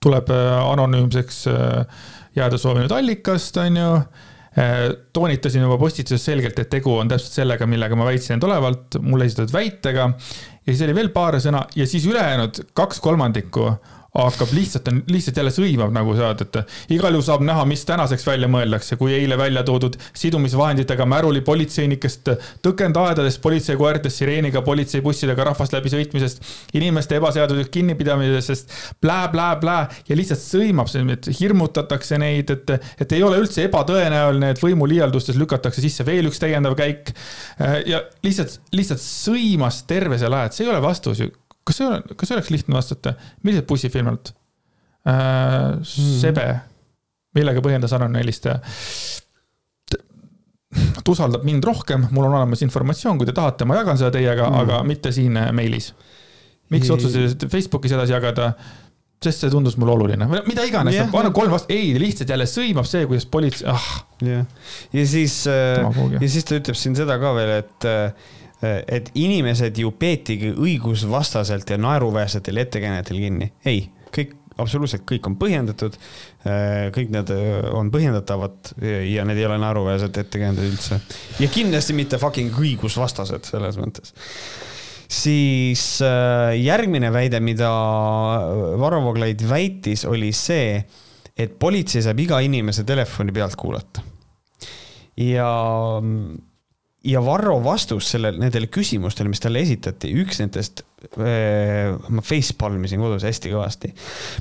tuleb 0.02 0.30
äh, 0.32 0.54
anonüümseks 0.60 1.42
äh, 1.52 2.08
jääda 2.36 2.60
soovinud 2.60 2.92
allikast, 2.92 3.62
on 3.64 3.82
ju. 3.82 3.92
Toonitasin 5.12 5.60
juba 5.60 5.76
postituses 5.76 6.22
selgelt, 6.24 6.56
et 6.56 6.70
tegu 6.72 6.94
on 6.96 7.10
täpselt 7.10 7.34
sellega, 7.42 7.66
millega 7.68 7.92
ma 7.92 8.06
väitsin 8.08 8.38
end 8.38 8.46
olevalt, 8.46 8.96
mulle 9.04 9.26
esitatud 9.28 9.52
väitega. 9.52 10.06
Ja 10.66 10.72
siis 10.72 10.82
oli 10.86 10.94
veel 10.94 11.12
paar 11.14 11.38
sõna 11.42 11.64
ja 11.78 11.86
siis 11.86 12.06
ülejäänud 12.10 12.64
kaks 12.74 13.00
kolmandikku 13.00 13.70
hakkab 14.16 14.52
lihtsalt, 14.56 14.88
lihtsalt 15.12 15.36
jälle 15.36 15.52
sõimab 15.54 15.92
nagu 15.94 16.14
saad, 16.16 16.42
et 16.46 16.58
igal 16.94 17.14
juhul 17.16 17.26
saab 17.26 17.44
näha, 17.46 17.64
mis 17.68 17.84
tänaseks 17.88 18.26
välja 18.26 18.48
mõeldakse, 18.50 18.96
kui 19.00 19.14
eile 19.16 19.38
välja 19.38 19.64
toodud 19.66 19.98
sidumisvahenditega 20.16 21.06
märuli 21.08 21.42
politseinikest, 21.44 22.32
tõkendaedadest, 22.64 23.42
politseikoertest, 23.44 24.22
sireeniga, 24.22 24.62
politseibussidega 24.66 25.50
rahvast 25.50 25.76
läbi 25.76 25.92
sõitmisest, 25.92 26.42
inimeste 26.78 27.20
ebaseaduslik 27.20 27.70
kinnipidamisest 27.74 28.72
blä,, 29.02 29.26
blä-blä-blä 29.32 29.78
ja 30.08 30.16
lihtsalt 30.16 30.42
sõimab, 30.42 30.90
et 31.12 31.28
hirmutatakse 31.40 32.18
neid, 32.18 32.50
et, 32.50 32.74
et 33.00 33.16
ei 33.16 33.22
ole 33.22 33.40
üldse 33.42 33.66
ebatõenäoline, 33.66 34.52
et 34.54 34.62
võimuliialdustes 34.62 35.38
lükatakse 35.40 35.84
sisse 35.84 36.06
veel 36.06 36.30
üks 36.30 36.40
täiendav 36.42 36.76
käik. 36.78 37.12
ja 37.86 38.02
lihtsalt, 38.24 38.60
lihtsalt 38.72 39.02
sõimas 39.02 39.84
terve 39.86 40.18
selle 40.18 40.40
aja, 40.40 40.50
et 40.50 40.56
see 40.56 40.66
ei 40.66 40.72
ole 40.72 40.82
vastus 40.84 41.24
ju 41.24 41.32
kas 41.66 41.80
see, 41.82 42.00
kas 42.16 42.32
oleks 42.36 42.50
lihtne 42.54 42.76
vastata, 42.76 43.16
millised 43.42 43.68
bussifirmad 43.68 44.32
äh,? 45.06 45.76
Sebe, 45.86 46.48
millega 47.36 47.62
põhjendas 47.64 47.94
anonüümne 47.96 48.22
helistaja? 48.24 48.60
ta 50.76 51.12
usaldab 51.12 51.44
mind 51.46 51.64
rohkem, 51.64 52.08
mul 52.12 52.28
on 52.28 52.38
olemas 52.40 52.62
informatsioon, 52.66 53.18
kui 53.20 53.28
te 53.28 53.34
tahate, 53.36 53.66
ma 53.68 53.78
jagan 53.78 53.98
seda 54.00 54.12
teiega 54.16 54.48
mm., 54.48 54.64
aga 54.64 54.80
mitte 54.86 55.12
siin 55.14 55.38
äh, 55.40 55.52
meilis. 55.56 55.92
miks 56.74 56.90
otsustasid 56.90 57.46
Facebookis 57.50 57.94
edasi 57.96 58.16
jagada? 58.16 58.52
sest 59.22 59.40
see 59.46 59.50
tundus 59.50 59.78
mulle 59.80 59.94
oluline, 59.94 60.26
mida 60.44 60.64
iganes 60.68 60.92
yeah,, 60.92 61.08
anna 61.16 61.30
kolm 61.34 61.54
vast-, 61.54 61.70
ei, 61.72 61.94
lihtsalt 61.96 62.28
jälle 62.28 62.44
sõimab 62.50 62.84
see, 62.84 63.06
kuidas 63.08 63.24
politsei, 63.32 63.64
ah. 63.72 63.86
jah, 64.20 64.42
ja 64.92 65.04
siis, 65.08 65.38
äh, 65.48 65.80
ja 66.12 66.28
siis 66.28 66.44
ta 66.44 66.58
ütleb 66.58 66.76
siin 66.76 66.98
seda 66.98 67.16
ka 67.22 67.30
veel, 67.38 67.54
et 67.62 67.86
äh, 67.88 68.34
et 68.62 69.10
inimesed 69.14 69.76
ju 69.78 69.90
peetigi 69.98 70.52
õigusvastaselt 70.54 71.70
ja 71.70 71.78
naeruväärsetel 71.80 72.62
ettekäänetel 72.64 73.18
kinni. 73.20 73.50
ei, 73.68 73.88
kõik, 74.14 74.32
absoluutselt 74.56 75.04
kõik 75.08 75.26
on 75.28 75.36
põhjendatud. 75.40 75.96
kõik 76.96 77.12
need 77.12 77.32
on 77.76 77.90
põhjendatavad 77.92 78.72
ja 79.10 79.26
need 79.28 79.40
ei 79.40 79.48
ole 79.48 79.58
naeruväärsed 79.60 80.22
ettekäänded 80.22 80.70
üldse. 80.70 81.00
ja 81.40 81.50
kindlasti 81.52 81.96
mitte 81.96 82.20
fucking 82.22 82.56
õigusvastased 82.56 83.48
selles 83.50 83.76
mõttes. 83.80 84.14
siis 85.08 86.00
järgmine 86.62 87.12
väide, 87.12 87.40
mida 87.40 87.70
Varro 88.80 89.02
Vooglaid 89.04 89.44
väitis, 89.48 90.06
oli 90.08 90.32
see, 90.32 90.80
et 91.36 91.58
politsei 91.60 92.02
saab 92.02 92.20
iga 92.24 92.40
inimese 92.40 92.84
telefoni 92.88 93.36
pealt 93.36 93.56
kuulata. 93.60 94.00
ja 95.16 95.52
ja 97.06 97.20
Varro 97.24 97.56
vastus 97.64 98.10
sellele, 98.10 98.40
nendele 98.40 98.68
küsimustele, 98.72 99.30
mis 99.30 99.42
talle 99.42 99.62
esitati, 99.62 100.10
üks 100.22 100.40
nendest 100.42 100.82
äh,, 101.14 101.92
ma 102.10 102.24
facepalm 102.24 102.84
isin 102.86 103.02
kodus 103.02 103.26
hästi 103.26 103.52
kõvasti. 103.52 103.92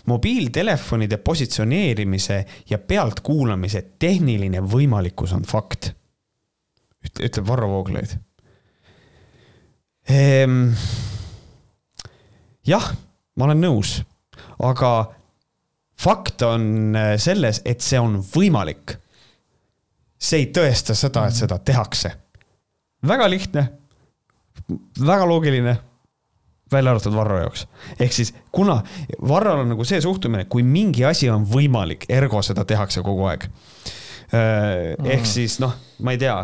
mobiiltelefonide 0.09 1.19
positsioneerimise 1.23 2.39
ja 2.69 2.79
pealtkuulamise 2.81 3.83
tehniline 4.01 4.63
võimalikkus 4.65 5.35
on 5.37 5.45
fakt. 5.45 5.91
ütleb 7.19 7.47
Varro 7.47 7.69
Vooglaid 7.69 8.17
ehm,. 10.09 10.73
jah, 12.65 12.91
ma 13.35 13.49
olen 13.49 13.61
nõus, 13.61 13.99
aga 14.57 14.91
fakt 16.01 16.41
on 16.49 16.97
äh, 16.97 17.15
selles, 17.21 17.61
et 17.65 17.81
see 17.81 18.01
on 18.01 18.19
võimalik. 18.33 18.97
see 20.17 20.45
ei 20.45 20.53
tõesta 20.53 20.97
seda, 20.97 21.27
et 21.29 21.43
seda 21.45 21.61
tehakse 21.61 22.24
väga 23.07 23.29
lihtne, 23.29 23.65
väga 25.05 25.27
loogiline, 25.29 25.75
välja 26.71 26.91
arvatud 26.91 27.13
Varro 27.13 27.39
jaoks. 27.39 27.67
ehk 27.99 28.13
siis 28.13 28.33
kuna 28.51 28.81
Varrol 29.21 29.59
on 29.59 29.69
nagu 29.69 29.85
see 29.85 30.01
suhtumine, 30.01 30.45
kui 30.45 30.63
mingi 30.63 31.05
asi 31.05 31.29
on 31.29 31.45
võimalik, 31.45 32.07
ergo 32.09 32.41
seda 32.41 32.65
tehakse 32.65 33.03
kogu 33.05 33.27
aeg. 33.29 33.47
Äh, 34.33 34.95
ehk 35.05 35.21
mm. 35.21 35.29
siis 35.29 35.59
noh, 35.61 35.75
ma 35.99 36.15
ei 36.15 36.21
tea. 36.21 36.37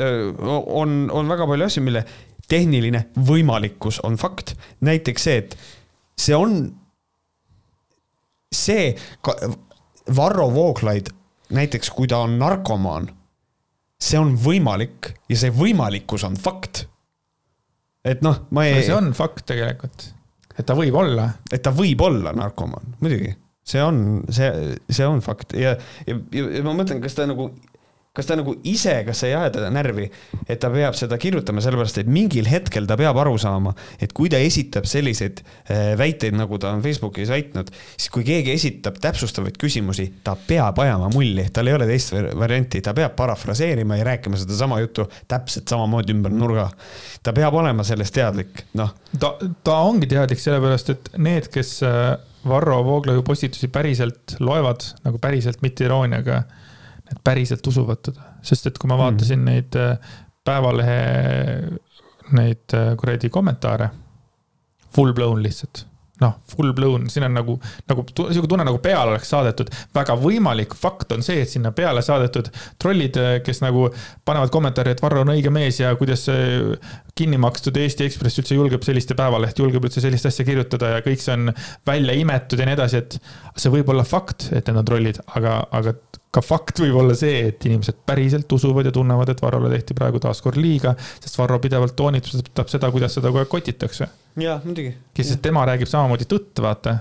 Äh, 0.00 0.30
on, 0.66 1.04
on 1.12 1.28
väga 1.30 1.46
palju 1.46 1.68
asju, 1.68 1.84
mille 1.86 2.04
tehniline 2.50 3.06
võimalikkus 3.14 4.00
on 4.04 4.18
fakt, 4.20 4.54
näiteks 4.84 5.28
see, 5.28 5.42
et 5.44 5.56
see 6.20 6.36
on, 6.36 6.66
see, 8.52 8.92
Varro 10.16 10.50
Vooglaid, 10.52 11.08
näiteks 11.54 11.90
kui 11.94 12.10
ta 12.10 12.20
on 12.26 12.36
narkomaan 12.38 13.08
see 14.04 14.20
on 14.20 14.34
võimalik 14.40 15.12
ja 15.30 15.38
see 15.40 15.54
võimalikkus 15.54 16.26
on 16.28 16.36
fakt. 16.40 16.84
et 18.04 18.24
noh, 18.24 18.42
ma 18.54 18.66
ei. 18.68 18.82
see 18.84 18.96
on 18.96 19.12
fakt 19.16 19.46
tegelikult, 19.48 20.10
et 20.56 20.66
ta 20.68 20.76
võib 20.78 20.98
olla. 21.00 21.30
et 21.52 21.62
ta 21.64 21.72
võib 21.74 22.04
olla 22.04 22.34
narkomaan, 22.36 22.96
muidugi, 23.00 23.32
see 23.64 23.82
on, 23.82 24.02
see, 24.28 24.50
see 24.90 25.06
on 25.08 25.22
fakt 25.24 25.56
ja, 25.58 25.76
ja, 26.08 26.18
ja 26.34 26.64
ma 26.66 26.76
mõtlen, 26.76 27.00
kas 27.04 27.16
ta 27.16 27.28
nagu 27.30 27.50
kas 28.14 28.28
ta 28.28 28.36
nagu 28.38 28.52
ise, 28.70 28.92
kas 29.08 29.24
ei 29.26 29.32
aja 29.34 29.50
teda 29.56 29.68
närvi, 29.74 30.04
et 30.46 30.60
ta 30.62 30.68
peab 30.70 30.94
seda 30.94 31.16
kirjutama, 31.18 31.62
sellepärast 31.64 31.98
et 31.98 32.10
mingil 32.10 32.46
hetkel 32.46 32.86
ta 32.86 32.94
peab 33.00 33.18
aru 33.18 33.34
saama, 33.42 33.72
et 33.98 34.14
kui 34.14 34.30
ta 34.30 34.38
esitab 34.38 34.86
selliseid 34.86 35.42
äh, 35.42 35.96
väiteid, 35.98 36.36
nagu 36.38 36.60
ta 36.62 36.70
on 36.76 36.84
Facebookis 36.84 37.32
väitnud, 37.34 37.72
siis 37.96 38.12
kui 38.14 38.22
keegi 38.26 38.54
esitab 38.54 39.00
täpsustavaid 39.02 39.58
küsimusi, 39.58 40.06
ta 40.22 40.36
peab 40.38 40.78
ajama 40.84 41.10
mulli, 41.10 41.48
tal 41.54 41.72
ei 41.72 41.74
ole 41.74 41.90
teist 41.90 42.14
varianti, 42.14 42.84
ta 42.86 42.94
peab 42.94 43.18
parafraseerima 43.18 43.98
ja 43.98 44.06
rääkima 44.12 44.38
sedasama 44.38 44.78
juttu 44.84 45.08
täpselt 45.26 45.74
samamoodi 45.74 46.14
ümber 46.14 46.38
nurga. 46.38 46.70
ta 47.22 47.34
peab 47.34 47.58
olema 47.58 47.82
sellest 47.82 48.14
teadlik, 48.14 48.62
noh. 48.78 48.94
ta, 49.18 49.34
ta 49.66 49.80
ongi 49.88 50.06
teadlik 50.14 50.38
sellepärast, 50.38 50.94
et 50.94 51.16
need, 51.18 51.50
kes 51.50 51.80
äh, 51.82 52.12
Varro 52.46 52.84
Vooglaiu 52.84 53.26
postitusi 53.26 53.66
päriselt 53.72 54.36
loevad 54.38 54.86
nagu 55.02 55.18
päriselt, 55.18 55.64
mitte 55.66 55.88
irooniaga 55.88 56.44
need 57.08 57.24
päriselt 57.24 57.66
usuvad 57.66 58.02
teda, 58.10 58.28
sest 58.42 58.70
et 58.70 58.78
kui 58.80 58.90
ma 58.90 58.98
vaatasin 59.00 59.40
mm. 59.40 59.50
neid 59.50 59.80
äh, 59.80 60.20
Päevalehe 60.44 60.98
neid 62.36 62.74
äh, 62.76 62.92
kuradi 63.00 63.30
kommentaare, 63.32 63.88
full 64.92 65.12
blown 65.16 65.42
lihtsalt 65.42 65.86
noh, 66.22 66.36
full 66.56 66.72
blown, 66.72 67.08
siin 67.10 67.26
on 67.26 67.34
nagu, 67.34 67.56
nagu 67.90 68.04
sihuke 68.14 68.48
tunne 68.48 68.64
nagu 68.66 68.78
peale 68.82 69.10
oleks 69.10 69.32
saadetud. 69.32 69.70
väga 69.94 70.14
võimalik 70.20 70.76
fakt 70.78 71.12
on 71.16 71.24
see, 71.26 71.42
et 71.42 71.50
sinna 71.50 71.72
peale 71.74 72.02
saadetud 72.06 72.50
trollid, 72.82 73.18
äh, 73.18 73.38
kes 73.44 73.60
nagu 73.64 73.88
panevad 74.24 74.52
kommentaari, 74.54 74.94
et 74.94 75.02
Varro 75.02 75.24
on 75.24 75.32
õige 75.34 75.50
mees 75.54 75.80
ja 75.80 75.90
kuidas 75.98 76.28
kinni 77.18 77.38
makstud 77.38 77.76
Eesti 77.78 78.08
Ekspress 78.08 78.40
üldse 78.42 78.56
julgeb 78.56 78.82
sellist 78.86 79.12
ja 79.12 79.16
Päevaleht 79.18 79.58
julgeb 79.58 79.84
üldse 79.86 80.02
sellist 80.02 80.26
asja 80.26 80.46
kirjutada 80.46 80.96
ja 80.96 81.04
kõik 81.04 81.22
see 81.22 81.36
on 81.36 81.52
välja 81.86 82.16
imetud 82.18 82.58
ja 82.58 82.66
nii 82.66 82.74
edasi, 82.74 83.02
et 83.04 83.16
see 83.60 83.70
võib 83.72 83.92
olla 83.94 84.04
fakt, 84.08 84.48
et 84.50 84.66
need 84.66 84.80
on 84.80 84.88
trollid, 84.88 85.20
aga, 85.38 85.60
aga 85.78 85.94
ka 86.34 86.42
fakt 86.42 86.82
võib 86.82 86.98
olla 87.04 87.14
see, 87.18 87.46
et 87.52 87.66
inimesed 87.68 88.02
päriselt 88.08 88.50
usuvad 88.56 88.90
ja 88.90 88.92
tunnevad, 88.94 89.30
et 89.30 89.42
Varrole 89.42 89.70
tehti 89.76 89.94
praegu 89.96 90.18
taaskord 90.22 90.58
liiga, 90.58 90.96
sest 91.22 91.38
Varro 91.38 91.60
pidevalt 91.62 91.94
toonitab 91.98 92.70
seda, 92.72 92.90
kuidas 92.94 93.14
seda 93.14 93.30
kogu 93.30 93.44
aeg 93.44 93.52
kotitakse. 93.52 94.10
jaa, 94.42 94.58
muidugi. 94.66 94.94
sest 95.20 95.42
tema 95.44 95.62
räägib 95.70 95.90
samamoodi 95.90 96.26
tõtt, 96.30 96.62
vaata. 96.64 96.98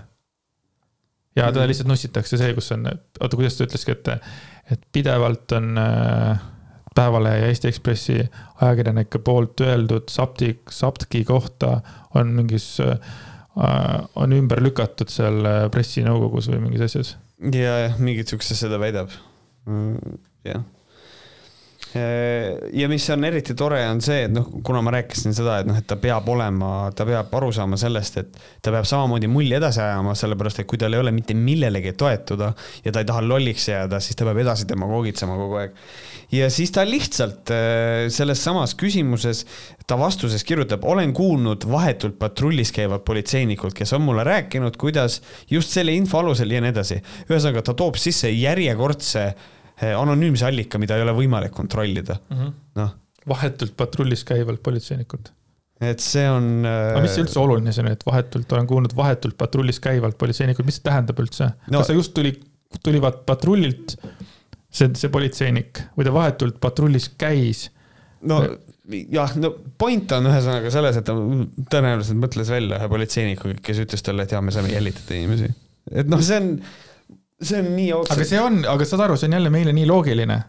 ja 1.35 1.49
teda 1.49 1.63
mm. 1.63 1.73
lihtsalt 1.73 1.89
nussitakse 1.89 2.37
see, 2.37 2.53
kus 2.53 2.69
on, 2.77 2.85
oota, 2.93 3.35
kuidas 3.35 3.57
ta 3.57 3.65
ütleski, 3.65 3.97
et, 3.97 4.33
et 4.77 4.89
pidevalt 4.93 5.57
on 5.57 5.73
äh, 5.81 6.49
Päevalehe 6.95 7.41
ja 7.41 7.51
Eesti 7.51 7.69
Ekspressi 7.71 8.17
ajakirjanike 8.61 9.19
poolt 9.25 9.61
öeldud 9.65 10.11
Sapti, 10.13 10.53
Saptki 10.69 11.23
kohta 11.25 11.79
on 12.15 12.33
mingis 12.37 12.77
äh,, 12.83 12.99
on 14.15 14.33
ümber 14.33 14.61
lükatud 14.63 15.11
seal 15.13 15.41
äh, 15.45 15.63
pressinõukogus 15.73 16.51
või 16.53 16.63
mingis 16.67 16.87
asjas 16.89 17.15
ja, 17.51 17.79
jah, 17.87 17.99
mingit 17.99 18.31
siukest 18.31 18.55
asja 18.55 18.69
ta 18.71 18.79
väidab. 18.81 19.11
Mm, 19.69 20.17
jah 20.47 20.63
ja 21.93 22.87
mis 22.89 23.05
on 23.13 23.25
eriti 23.27 23.53
tore, 23.57 23.79
on 23.85 23.99
see, 24.01 24.23
et 24.25 24.33
noh, 24.33 24.47
kuna 24.65 24.81
ma 24.85 24.93
rääkisin 24.95 25.35
seda, 25.37 25.59
et 25.61 25.69
noh, 25.69 25.77
et 25.77 25.85
ta 25.89 25.97
peab 26.01 26.27
olema, 26.33 26.89
ta 26.97 27.05
peab 27.05 27.33
aru 27.37 27.51
saama 27.53 27.77
sellest, 27.79 28.17
et 28.23 28.39
ta 28.65 28.73
peab 28.73 28.87
samamoodi 28.89 29.29
mulli 29.29 29.53
edasi 29.59 29.83
ajama, 29.83 30.15
sellepärast 30.17 30.63
et 30.63 30.69
kui 30.69 30.81
tal 30.81 30.95
ei 30.95 31.03
ole 31.03 31.13
mitte 31.13 31.35
millelegi 31.37 31.93
toetuda 31.99 32.49
ja 32.85 32.93
ta 32.93 33.03
ei 33.03 33.09
taha 33.09 33.21
lolliks 33.25 33.67
jääda, 33.69 34.01
siis 34.01 34.17
ta 34.17 34.25
peab 34.25 34.41
edasi 34.41 34.67
demagoogitsema 34.69 35.37
kogu 35.37 35.61
aeg. 35.61 35.77
ja 36.33 36.49
siis 36.53 36.73
ta 36.73 36.85
lihtsalt 36.87 37.53
äh, 37.53 38.09
selles 38.13 38.41
samas 38.43 38.73
küsimuses, 38.79 39.45
ta 39.85 39.99
vastuses 39.99 40.43
kirjutab, 40.47 40.85
olen 40.89 41.13
kuulnud 41.13 41.69
vahetult 41.69 42.17
patrullis 42.19 42.73
käivat 42.73 43.05
politseinikult, 43.05 43.77
kes 43.77 43.93
on 43.93 44.01
mulle 44.01 44.25
rääkinud, 44.25 44.81
kuidas 44.81 45.21
just 45.49 45.75
selle 45.75 45.93
info 45.93 46.23
alusel 46.23 46.51
ja 46.51 46.61
nii 46.63 46.73
edasi. 46.73 47.03
ühesõnaga, 47.29 47.61
ta 47.61 47.77
toob 47.77 48.01
sisse 48.01 48.33
järjekordse 48.33 49.33
anonüümse 49.81 50.45
allika, 50.47 50.79
mida 50.81 50.97
ei 50.97 51.05
ole 51.05 51.15
võimalik 51.17 51.53
kontrollida 51.55 52.19
mm 52.21 52.37
-hmm., 52.37 52.51
noh. 52.79 52.91
vahetult 53.29 53.75
patrullis 53.77 54.23
käivalt 54.27 54.63
politseinikult. 54.63 55.31
et 55.81 55.99
see 55.99 56.25
on. 56.29 56.65
aga 56.65 57.01
mis 57.03 57.17
üldse 57.17 57.39
oluline 57.39 57.73
see 57.73 57.83
on, 57.83 57.91
et 57.91 58.05
vahetult, 58.05 58.51
olen 58.51 58.67
kuulnud 58.67 58.95
vahetult 58.95 59.37
patrullis 59.37 59.79
käivalt 59.83 60.17
politseinikult, 60.17 60.65
mis 60.65 60.79
see 60.79 60.89
tähendab 60.89 61.19
üldse 61.19 61.49
no.? 61.69 61.79
kas 61.79 61.87
ta 61.87 61.97
just 61.97 62.13
tuli, 62.13 62.35
tulivad 62.83 63.23
patrullilt, 63.25 63.97
see, 64.69 64.91
see 64.93 65.09
politseinik, 65.09 65.81
või 65.97 66.07
ta 66.07 66.13
vahetult 66.13 66.61
patrullis 66.61 67.09
käis? 67.17 67.69
no 68.21 68.43
jah, 69.13 69.35
no 69.39 69.51
point 69.79 70.11
on 70.15 70.27
ühesõnaga 70.29 70.71
selles, 70.73 70.97
et 70.99 71.07
ta 71.07 71.15
tõenäoliselt 71.15 72.19
mõtles 72.19 72.49
välja 72.51 72.79
ühe 72.79 72.89
politseiniku, 72.91 73.53
kes 73.63 73.83
ütles 73.85 74.03
talle, 74.05 74.25
et 74.25 74.33
jaa, 74.35 74.41
me 74.43 74.53
saame 74.55 74.73
jälitada 74.73 75.15
inimesi. 75.17 75.49
et 75.91 76.09
noh, 76.11 76.21
see 76.23 76.39
on 76.41 76.49
see 77.47 77.59
on 77.63 77.71
nii 77.75 77.91
otseselt. 77.93 78.19
aga 78.19 78.29
see 78.29 78.41
on, 78.41 78.59
aga 78.73 78.87
saad 78.89 79.05
aru, 79.07 79.17
see 79.19 79.29
on 79.29 79.37
jälle 79.39 79.53
meile 79.53 79.75
nii 79.75 79.85
loogiline. 79.89 80.39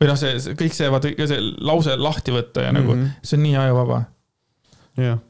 või 0.00 0.10
noh, 0.10 0.18
see, 0.20 0.36
see 0.42 0.58
kõik 0.58 0.76
see, 0.76 0.90
vaata, 0.92 1.14
see 1.30 1.40
lause 1.64 1.96
lahti 1.96 2.34
võtta 2.34 2.66
ja 2.66 2.72
mm 2.72 2.76
-hmm. 2.76 2.82
nagu, 2.82 2.96
mhm. 2.96 3.24
see 3.24 3.38
on 3.38 3.42
nii 3.48 3.56
ajuvaba. 3.64 4.02
jah 5.00 5.24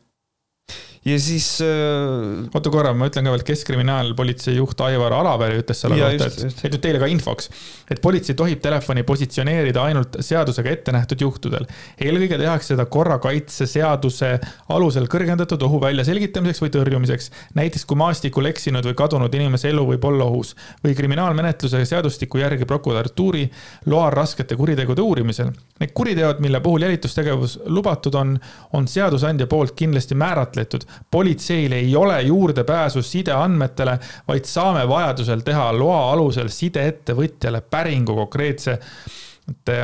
ja 1.07 1.17
siis 1.23 1.61
äh.... 1.63 2.49
oota 2.55 2.71
korra, 2.73 2.91
ma 2.97 3.07
ütlen 3.11 3.27
ka 3.27 3.33
veel, 3.33 3.43
et 3.45 3.51
keskkriminaalpolitsei 3.53 4.57
juht 4.57 4.81
Aivar 4.83 5.15
Alavere 5.15 5.61
ütles 5.61 5.79
selle 5.85 5.99
kohta, 6.01 6.27
et, 6.27 6.57
et 6.67 6.75
nüüd 6.75 6.83
teile 6.83 7.01
ka 7.03 7.09
infoks, 7.11 7.51
et 7.93 8.01
politsei 8.03 8.35
tohib 8.39 8.63
telefoni 8.65 9.05
positsioneerida 9.07 9.85
ainult 9.87 10.19
seadusega 10.27 10.73
ette 10.73 10.95
nähtud 10.97 11.23
juhtudel. 11.23 11.69
eelkõige 12.03 12.41
tehakse 12.41 12.75
seda 12.75 12.89
korrakaitseseaduse 12.91 14.33
alusel 14.75 15.07
kõrgendatud 15.13 15.63
ohu 15.69 15.81
väljaselgitamiseks 15.85 16.65
või 16.65 16.75
tõrjumiseks. 16.75 17.31
näiteks 17.55 17.87
kui 17.87 18.01
maastikul 18.03 18.51
eksinud 18.51 18.91
või 18.91 18.99
kadunud 18.99 19.39
inimese 19.39 19.71
elu 19.71 19.87
võib 19.93 20.09
olla 20.11 20.27
ohus 20.27 20.57
või 20.83 20.97
kriminaalmenetluse 20.99 21.85
seadustiku 21.87 22.43
järgi 22.43 22.67
prokuratuuri 22.67 23.47
loal 23.87 24.11
raskete 24.11 24.59
kuritegude 24.59 25.03
uurimisel. 25.07 25.55
Need 25.79 25.95
kuriteod, 25.95 26.43
mille 26.43 26.61
puhul 26.61 26.83
jälitustegevus 26.83 27.61
lubatud 27.67 28.15
on, 28.19 28.35
on 28.73 28.89
seadusandja 28.91 29.47
poolt 29.47 29.77
kindlasti 29.79 30.19
määratletud 30.19 30.87
politseil 31.11 31.73
ei 31.73 31.97
ole 31.97 32.21
juurdepääsu 32.23 33.03
sideandmetele, 33.03 33.99
vaid 34.29 34.49
saame 34.49 34.89
vajadusel 34.89 35.45
teha 35.47 35.71
loa 35.77 36.13
alusel 36.13 36.49
sideettevõtjale 36.53 37.61
päringu 37.71 38.15
konkreetse 38.15 38.79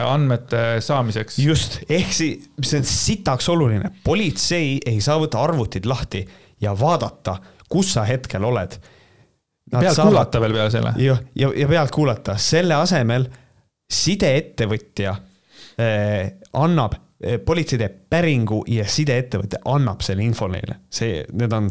andmete 0.05 0.81
saamiseks. 0.81 1.39
just, 1.39 1.79
ehk 1.89 2.13
siis, 2.13 2.49
see 2.63 2.81
on 2.81 2.89
sitaks 2.89 3.49
oluline, 3.49 3.93
politsei 4.05 4.79
ei 4.87 5.01
saa 5.01 5.21
võtta 5.23 5.43
arvutid 5.43 5.87
lahti 5.87 6.25
ja 6.61 6.75
vaadata, 6.79 7.37
kus 7.71 7.93
sa 7.95 8.05
hetkel 8.09 8.45
oled. 8.45 8.75
pealt 9.71 9.95
saavad... 9.95 10.11
kuulata 10.11 10.41
veel 10.41 10.57
peale 10.59 10.75
selle. 10.75 10.95
jah, 10.99 11.23
ja, 11.35 11.47
ja, 11.49 11.53
ja 11.63 11.69
pealt 11.69 11.95
kuulata, 11.95 12.37
selle 12.37 12.75
asemel 12.75 13.29
sideettevõtja 13.93 15.15
eh, 15.79 16.33
annab 16.59 16.99
politsei 17.45 17.79
teeb 17.79 17.97
päringu 18.11 18.63
ja 18.69 18.85
sideettevõte 18.89 19.63
annab 19.71 20.03
selle 20.05 20.25
info 20.27 20.49
neile, 20.51 20.81
see, 20.91 21.23
need 21.33 21.53
on 21.57 21.71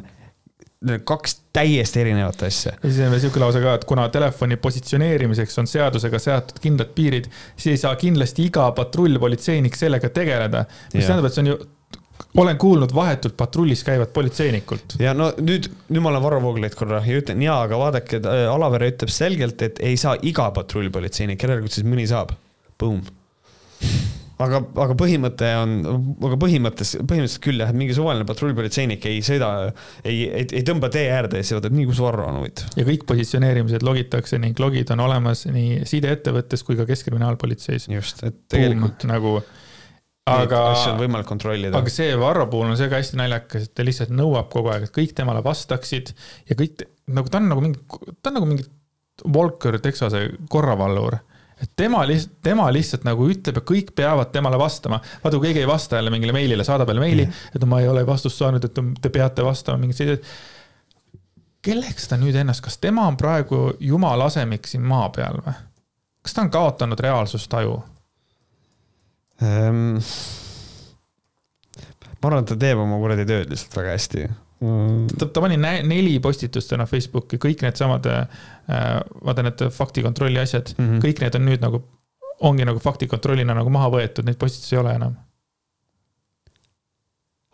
kaks 1.05 1.35
täiesti 1.53 2.01
erinevat 2.01 2.43
asja. 2.43 2.71
ja 2.83 2.89
siis 2.89 3.03
on 3.05 3.11
veel 3.13 3.21
sihuke 3.21 3.39
lause 3.39 3.59
ka, 3.61 3.73
et 3.77 3.83
kuna 3.85 4.07
telefoni 4.09 4.57
positsioneerimiseks 4.57 5.59
on 5.61 5.67
seadusega 5.69 6.19
seatud 6.19 6.61
kindlad 6.63 6.95
piirid, 6.95 7.27
siis 7.55 7.75
ei 7.75 7.81
saa 7.83 7.95
kindlasti 8.01 8.47
iga 8.49 8.71
patrullpolitseinik 8.77 9.77
sellega 9.77 10.09
tegeleda. 10.09 10.65
mis 10.93 11.05
tähendab, 11.05 11.29
et 11.29 11.37
see 11.37 11.45
on 11.45 11.51
ju 11.53 11.59
olen 12.41 12.57
kuulnud 12.57 12.93
vahetult 12.95 13.37
patrullis 13.37 13.83
käivat 13.83 14.13
politseinikult. 14.13 14.95
ja 14.99 15.13
no 15.13 15.31
nüüd, 15.37 15.69
nüüd 15.89 16.01
ma 16.01 16.09
olen 16.13 16.23
Varro 16.23 16.41
Vooglaid 16.41 16.77
korra 16.79 17.03
ja 17.05 17.19
ütlen 17.21 17.43
ja, 17.45 17.59
aga 17.67 17.77
vaadake, 17.77 18.21
äh, 18.25 18.45
Alavere 18.49 18.89
ütleb 18.93 19.13
selgelt, 19.13 19.61
et 19.61 19.83
ei 19.85 19.97
saa 20.01 20.15
iga 20.21 20.49
patrullpolitseinik, 20.55 21.43
järelikult 21.43 21.77
siis 21.77 21.85
mõni 21.85 22.07
saab. 22.09 22.33
Boom 22.81 23.03
aga, 24.45 24.61
aga 24.85 24.95
põhimõte 24.99 25.49
on, 25.59 25.77
aga 26.27 26.37
põhimõttes, 26.41 26.93
põhimõtteliselt 26.99 27.43
küll 27.45 27.63
jah, 27.63 27.71
et 27.71 27.77
mingi 27.77 27.95
suvaline 27.97 28.27
patrullpolitseinik 28.29 29.07
ei 29.09 29.23
sõida, 29.25 29.51
ei, 30.03 30.25
ei, 30.27 30.45
ei 30.59 30.65
tõmba 30.67 30.91
tee 30.93 31.07
äärde 31.13 31.41
ja 31.41 31.47
siis 31.47 31.57
vaatab, 31.57 31.75
nii 31.77 31.87
kus 31.89 32.01
Varro 32.03 32.27
on 32.29 32.41
huvitav. 32.41 32.69
ja 32.79 32.85
kõik 32.87 33.07
positsioneerimised 33.09 33.85
logitakse 33.87 34.39
ning 34.41 34.59
logid 34.61 34.93
on 34.95 35.03
olemas 35.07 35.45
nii 35.49 35.83
sideettevõttes 35.89 36.65
kui 36.67 36.79
ka 36.79 36.87
Keskkriminaalpolitseis. 36.89 37.89
just, 37.91 38.23
et 38.27 38.37
tegelikult. 38.51 39.07
nagu 39.09 39.37
aga. 40.29 40.61
asju 40.73 40.93
on 40.93 41.01
võimalik 41.01 41.29
kontrollida. 41.29 41.77
aga 41.77 41.93
see 41.93 42.13
Varro 42.19 42.47
puhul 42.51 42.71
on 42.71 42.77
see 42.79 42.91
ka 42.91 43.01
hästi 43.01 43.19
naljakas, 43.19 43.67
et 43.67 43.75
ta 43.77 43.85
lihtsalt 43.87 44.13
nõuab 44.15 44.51
kogu 44.53 44.73
aeg, 44.73 44.87
et 44.87 44.95
kõik 44.95 45.15
temale 45.17 45.43
vastaksid 45.45 46.13
ja 46.49 46.57
kõik 46.59 46.85
nagu 47.11 47.31
ta 47.31 47.41
on 47.41 47.49
nagu 47.51 47.65
mingi, 47.65 47.81
ta 48.21 48.31
on 48.31 48.39
nagu 48.39 48.49
mingi 48.49 48.67
Walker 49.27 49.77
Texase 49.81 50.23
korravalvur 50.49 51.19
et 51.61 51.71
tema 51.75 52.01
lihtsalt, 52.07 52.37
tema 52.43 52.67
lihtsalt 52.73 53.05
nagu 53.07 53.27
ütleb 53.29 53.59
ja 53.59 53.65
kõik 53.73 53.93
peavad 53.95 54.31
temale 54.33 54.59
vastama. 54.59 55.01
vaata, 55.23 55.37
kui 55.37 55.47
keegi 55.47 55.63
ei 55.63 55.69
vasta 55.69 55.99
jälle 55.99 56.13
mingile 56.13 56.33
meilile, 56.35 56.63
saadab 56.67 56.89
jälle 56.89 57.03
meili 57.03 57.25
mm., 57.25 57.55
et 57.55 57.65
ma 57.65 57.81
ei 57.81 57.87
ole 57.87 58.05
vastust 58.07 58.41
saanud, 58.41 58.65
et 58.65 58.81
te 59.01 59.09
peate 59.13 59.45
vastama 59.45 59.81
mingid 59.81 59.99
sellised. 59.99 60.25
kelleks 61.61 62.07
ta 62.09 62.17
nüüd 62.17 62.35
ennast, 62.35 62.63
kas 62.65 62.77
tema 62.81 63.07
on 63.07 63.17
praegu 63.17 63.73
jumala 63.79 64.29
asemik 64.31 64.67
siin 64.67 64.83
maa 64.83 65.09
peal 65.15 65.41
või? 65.45 65.57
kas 66.21 66.33
ta 66.33 66.45
on 66.45 66.53
kaotanud 66.53 66.99
reaalsustaju 66.99 67.75
um,? 69.41 69.99
ma 72.21 72.29
arvan, 72.29 72.43
et 72.43 72.51
ta 72.53 72.57
teeb 72.59 72.81
oma 72.81 72.99
kuradi 73.01 73.25
tööd 73.25 73.49
lihtsalt 73.49 73.77
väga 73.79 73.93
hästi. 73.97 74.27
Ta, 74.61 75.25
ta 75.25 75.41
pani 75.41 75.57
neli 75.57 76.19
postitust 76.21 76.69
täna 76.69 76.85
Facebooki, 76.89 77.39
kõik 77.41 77.63
needsamad 77.65 78.05
äh,, 78.11 78.45
vaata 79.25 79.47
need 79.47 79.65
faktikontrolli 79.73 80.39
asjad 80.41 80.73
mm, 80.77 80.85
-hmm. 80.85 81.01
kõik 81.05 81.23
need 81.23 81.39
on 81.39 81.45
nüüd 81.49 81.65
nagu 81.65 81.81
ongi 82.45 82.65
nagu 82.65 82.79
faktikontrollina 82.81 83.55
nagu 83.57 83.73
maha 83.73 83.89
võetud, 83.93 84.25
neid 84.25 84.39
postitusi 84.41 84.75
ei 84.75 84.81
ole 84.81 84.95
enam 84.99 85.17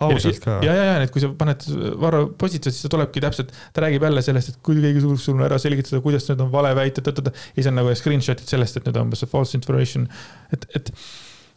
ausalt 0.05 0.41
ka? 0.43 0.57
ja, 0.65 0.73
ja, 0.73 0.84
ja, 0.91 0.97
et 1.05 1.13
kui 1.13 1.23
sa 1.23 1.29
paned 1.38 1.63
Varro 2.01 2.27
postituse, 2.39 2.75
siis 2.75 2.85
ta 2.85 2.91
tulebki 2.93 3.23
täpselt, 3.23 3.53
ta 3.73 3.84
räägib 3.85 4.05
jälle 4.05 4.21
sellest, 4.25 4.53
et 4.53 4.59
kui 4.65 4.81
keegi 4.84 5.01
suudab 5.03 5.21
sulle 5.21 5.47
ära 5.47 5.57
selgitada, 5.61 6.01
kuidas 6.05 6.27
need 6.29 6.43
on 6.43 6.51
valeväited, 6.53 7.07
ja 7.07 7.34
siis 7.55 7.71
on 7.71 7.79
nagu 7.79 7.95
screenshot'id 7.97 8.51
sellest, 8.51 8.77
et 8.77 8.89
need 8.89 8.99
on 8.99 9.07
umbes 9.07 9.25
false 9.31 9.57
information. 9.57 10.07
et, 10.53 10.67
et, 10.77 10.91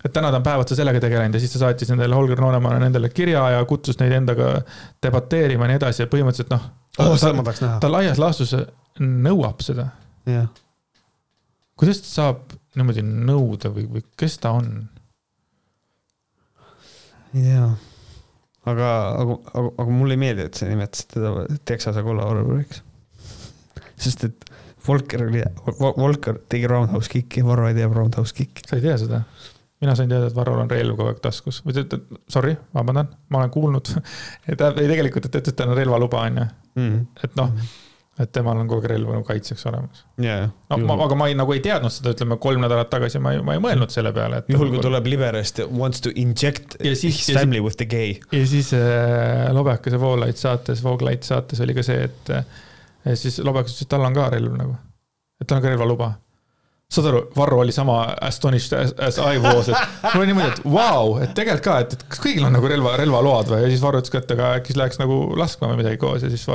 et 0.05 0.13
täna 0.13 0.31
ta 0.33 0.41
on 0.41 0.47
päev 0.47 0.65
otsa 0.65 0.79
sellega 0.79 1.03
tegelenud 1.03 1.37
ja 1.37 1.43
siis 1.43 1.53
ta 1.55 1.63
saatis 1.65 1.91
nendele 1.93 2.17
Holger 2.17 2.41
Nooremaale 2.41 2.81
nendele 2.83 3.11
kirja 3.13 3.45
ja 3.57 3.65
kutsus 3.69 3.99
neid 4.01 4.15
endaga 4.17 4.55
debateerima 5.03 5.67
ja 5.67 5.73
nii 5.73 5.81
edasi 5.83 6.05
ja 6.05 6.11
põhimõtteliselt 6.13 6.55
noh 6.55 6.67
oh,. 6.99 7.17
seda 7.21 7.35
ma 7.37 7.45
tahaks 7.47 7.65
näha. 7.65 7.83
ta 7.83 7.93
laias 7.93 8.23
laastus 8.23 8.55
nõuab 9.01 9.63
seda. 9.65 9.91
kuidas 11.81 12.03
ta 12.05 12.15
saab 12.15 12.57
niimoodi 12.79 13.05
nõuda 13.05 13.73
või, 13.75 13.87
või 13.91 14.05
kes 14.21 14.39
ta 14.41 14.55
on? 14.57 14.73
tea 17.35 17.71
aga, 18.69 18.91
aga, 19.17 19.37
aga, 19.55 19.73
aga 19.83 19.91
mulle 19.95 20.17
ei 20.17 20.21
meeldi, 20.21 20.47
et 20.49 20.59
sa 20.59 20.69
nimetasid 20.69 21.15
teda 21.17 21.47
Texase 21.69 22.03
kollaoruriks. 22.07 22.83
sest 24.01 24.27
et 24.29 24.51
Volker 24.87 25.27
oli, 25.27 25.43
Volker 25.79 26.39
tegi 26.49 26.69
roundhouse 26.71 27.11
kick'i, 27.13 27.45
Varro 27.45 27.69
ei 27.69 27.77
tea 27.77 27.89
roundhouse 27.93 28.35
kick'i. 28.37 28.67
sa 28.69 28.79
ei 28.79 28.85
tea 28.85 28.97
seda? 29.01 29.23
Mina 29.81 29.95
sain 29.97 30.11
teada, 30.11 30.29
et 30.29 30.37
Varrol 30.37 30.63
on 30.65 30.71
relv 30.71 30.97
kogu 30.97 31.13
aeg 31.13 31.21
taskus 31.25 31.63
või 31.65 31.77
ta 31.77 31.85
ütleb, 31.87 32.09
sorry, 32.29 32.57
vabandan, 32.77 33.13
ma 33.33 33.41
olen 33.41 33.53
kuulnud. 33.55 33.93
et 34.49 34.59
ta, 34.61 34.75
ei 34.77 34.91
tegelikult, 34.91 35.29
et 35.29 35.33
ta 35.33 35.41
ütles, 35.41 35.55
et 35.55 35.61
tal 35.63 35.73
on 35.73 35.79
relvaluba, 35.79 36.27
on 36.27 36.43
ju. 36.43 36.51
Mhm. 36.81 37.07
et 37.25 37.39
noh 37.41 37.53
mm 37.53 37.63
-hmm 37.63 37.79
et 38.21 38.31
temal 38.35 38.59
on 38.61 38.69
kogu 38.69 38.85
aeg 38.85 38.91
relv 38.93 39.11
nagu 39.15 39.25
kaitseks 39.27 39.67
olemas 39.71 40.03
yeah,. 40.21 40.49
no 40.71 40.79
ma, 40.85 40.97
aga 41.07 41.17
ma 41.19 41.29
ei, 41.31 41.37
nagu 41.39 41.55
ei 41.55 41.63
teadnud 41.65 41.93
seda, 41.95 42.13
ütleme 42.15 42.37
kolm 42.43 42.63
nädalat 42.65 42.91
tagasi, 42.93 43.21
ma 43.23 43.35
ei, 43.35 43.43
ma 43.45 43.57
ei 43.57 43.63
mõelnud 43.65 43.93
selle 43.95 44.13
peale, 44.17 44.43
et. 44.43 44.51
juhul 44.53 44.73
kui 44.75 44.83
tuleb 44.85 45.09
liberest 45.09 45.63
wants 45.69 46.05
to 46.05 46.13
inject 46.21 46.77
ja 46.85 46.95
siis, 46.99 47.23
his 47.23 47.37
family 47.37 47.63
with 47.65 47.79
the 47.81 47.89
gay. 47.91 48.17
ja 48.35 48.47
siis 48.47 48.73
äh, 48.77 49.49
Lobekase 49.57 50.01
Voolaid 50.01 50.41
saates, 50.41 50.83
Vooglaid 50.85 51.25
saates 51.27 51.63
oli 51.65 51.77
ka 51.77 51.85
see, 51.87 52.09
et 52.11 52.33
äh, 52.37 52.45
siis 53.15 53.41
Lobekas 53.47 53.77
ütles, 53.77 53.87
et 53.89 53.95
tal 53.95 54.05
on 54.09 54.17
ka 54.17 54.29
relv 54.35 54.59
nagu, 54.59 54.77
et 55.41 55.49
tal 55.49 55.61
on 55.61 55.65
ka 55.65 55.73
relvaluba 55.73 56.13
saad 56.91 57.07
aru, 57.07 57.21
Varro 57.37 57.61
oli 57.63 57.73
sama 57.73 58.01
astonished 58.21 58.75
as, 58.75 58.95
as 58.99 59.19
I 59.23 59.39
was, 59.39 59.69
et 59.71 60.09
mul 60.15 60.25
oli 60.25 60.33
niimoodi, 60.33 60.51
et 60.51 60.65
vau 60.65 60.75
wow,, 60.75 61.21
et 61.23 61.33
tegelikult 61.37 61.65
ka, 61.65 61.77
et, 61.85 61.95
et 61.95 62.05
kas 62.11 62.23
kõigil 62.25 62.47
on 62.47 62.55
nagu 62.57 62.71
relva, 62.71 62.97
relvaload 62.99 63.53
või 63.53 63.63
ja 63.63 63.71
siis 63.71 63.83
Varro 63.85 64.03
ütles 64.03 64.15
ka, 64.15 64.23
et 64.25 64.35
aga 64.35 64.53
äkki 64.59 64.77
läheks 64.79 64.99
nagu 65.03 65.21
laskma 65.39 65.71
või 65.71 65.81
midagi 65.85 66.01
koos 66.03 66.27
ja 66.27 66.31
siis 66.33 66.47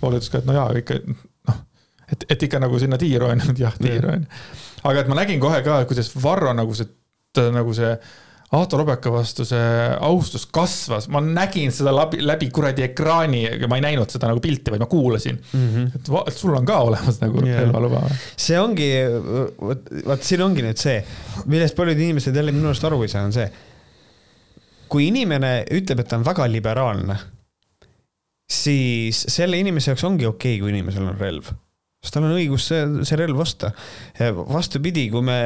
Paul 0.00 0.18
ütles 0.18 0.30
ka, 0.30 0.42
et 0.42 0.46
no 0.46 0.54
jaa, 0.56 0.68
ikka 0.78 1.00
noh, 1.08 1.58
et, 2.06 2.26
et 2.30 2.46
ikka 2.46 2.62
nagu 2.62 2.78
sinna 2.82 2.98
tiiru 3.00 3.30
on 3.32 3.42
ju, 3.42 3.56
jah, 3.64 3.74
tiiru 3.82 4.12
on 4.14 4.26
ju. 4.26 4.42
aga 4.90 5.02
et 5.02 5.10
ma 5.10 5.18
nägin 5.18 5.42
kohe 5.42 5.62
ka, 5.66 5.80
kuidas 5.90 6.12
Varro 6.22 6.54
nagu 6.54 6.78
see, 6.78 6.86
nagu 7.50 7.74
see 7.74 7.96
Ahto 8.52 8.76
Robeka 8.76 9.08
vastu 9.08 9.46
see 9.48 9.68
austus 10.04 10.44
kasvas, 10.52 11.06
ma 11.08 11.22
nägin 11.24 11.72
seda 11.72 11.94
läbi, 11.96 12.20
läbi 12.20 12.50
kuradi 12.52 12.84
ekraani, 12.84 13.40
ma 13.64 13.78
ei 13.78 13.84
näinud 13.86 14.12
seda 14.12 14.28
nagu 14.28 14.42
pilti, 14.44 14.74
vaid 14.74 14.82
ma 14.84 14.88
kuulasin 14.92 15.38
mm. 15.40 15.68
-hmm. 15.70 15.86
et 15.96 16.10
va, 16.12 16.24
sul 16.36 16.52
on 16.58 16.68
ka 16.68 16.76
olemas 16.84 17.20
nagu 17.22 17.40
yeah. 17.46 17.62
relvaluba. 17.62 18.02
see 18.36 18.60
ongi, 18.60 18.90
vot, 19.56 19.88
vot 20.04 20.28
siin 20.28 20.44
ongi 20.44 20.66
nüüd 20.66 20.80
see, 20.80 21.00
millest 21.46 21.78
paljud 21.78 21.96
inimesed 21.96 22.36
jälle 22.36 22.52
minu 22.52 22.68
arust 22.68 22.84
aru 22.84 23.00
ei 23.06 23.12
saa, 23.14 23.24
on 23.24 23.32
see. 23.32 23.48
kui 24.92 25.08
inimene 25.08 25.62
ütleb, 25.72 26.04
et 26.04 26.12
ta 26.12 26.20
on 26.20 26.28
väga 26.28 26.44
liberaalne 26.52 27.16
siis 28.52 29.24
selle 29.32 29.58
inimese 29.60 29.92
jaoks 29.92 30.04
ongi 30.04 30.28
okei 30.28 30.56
okay,, 30.56 30.60
kui 30.60 30.72
inimesel 30.74 31.08
on 31.08 31.18
relv. 31.20 31.52
sest 32.02 32.16
tal 32.16 32.26
on 32.26 32.36
õigus 32.36 32.68
see, 32.68 32.84
see 33.06 33.18
relv 33.20 33.40
osta. 33.44 33.72
vastupidi, 34.48 35.08
kui 35.12 35.22
me, 35.24 35.38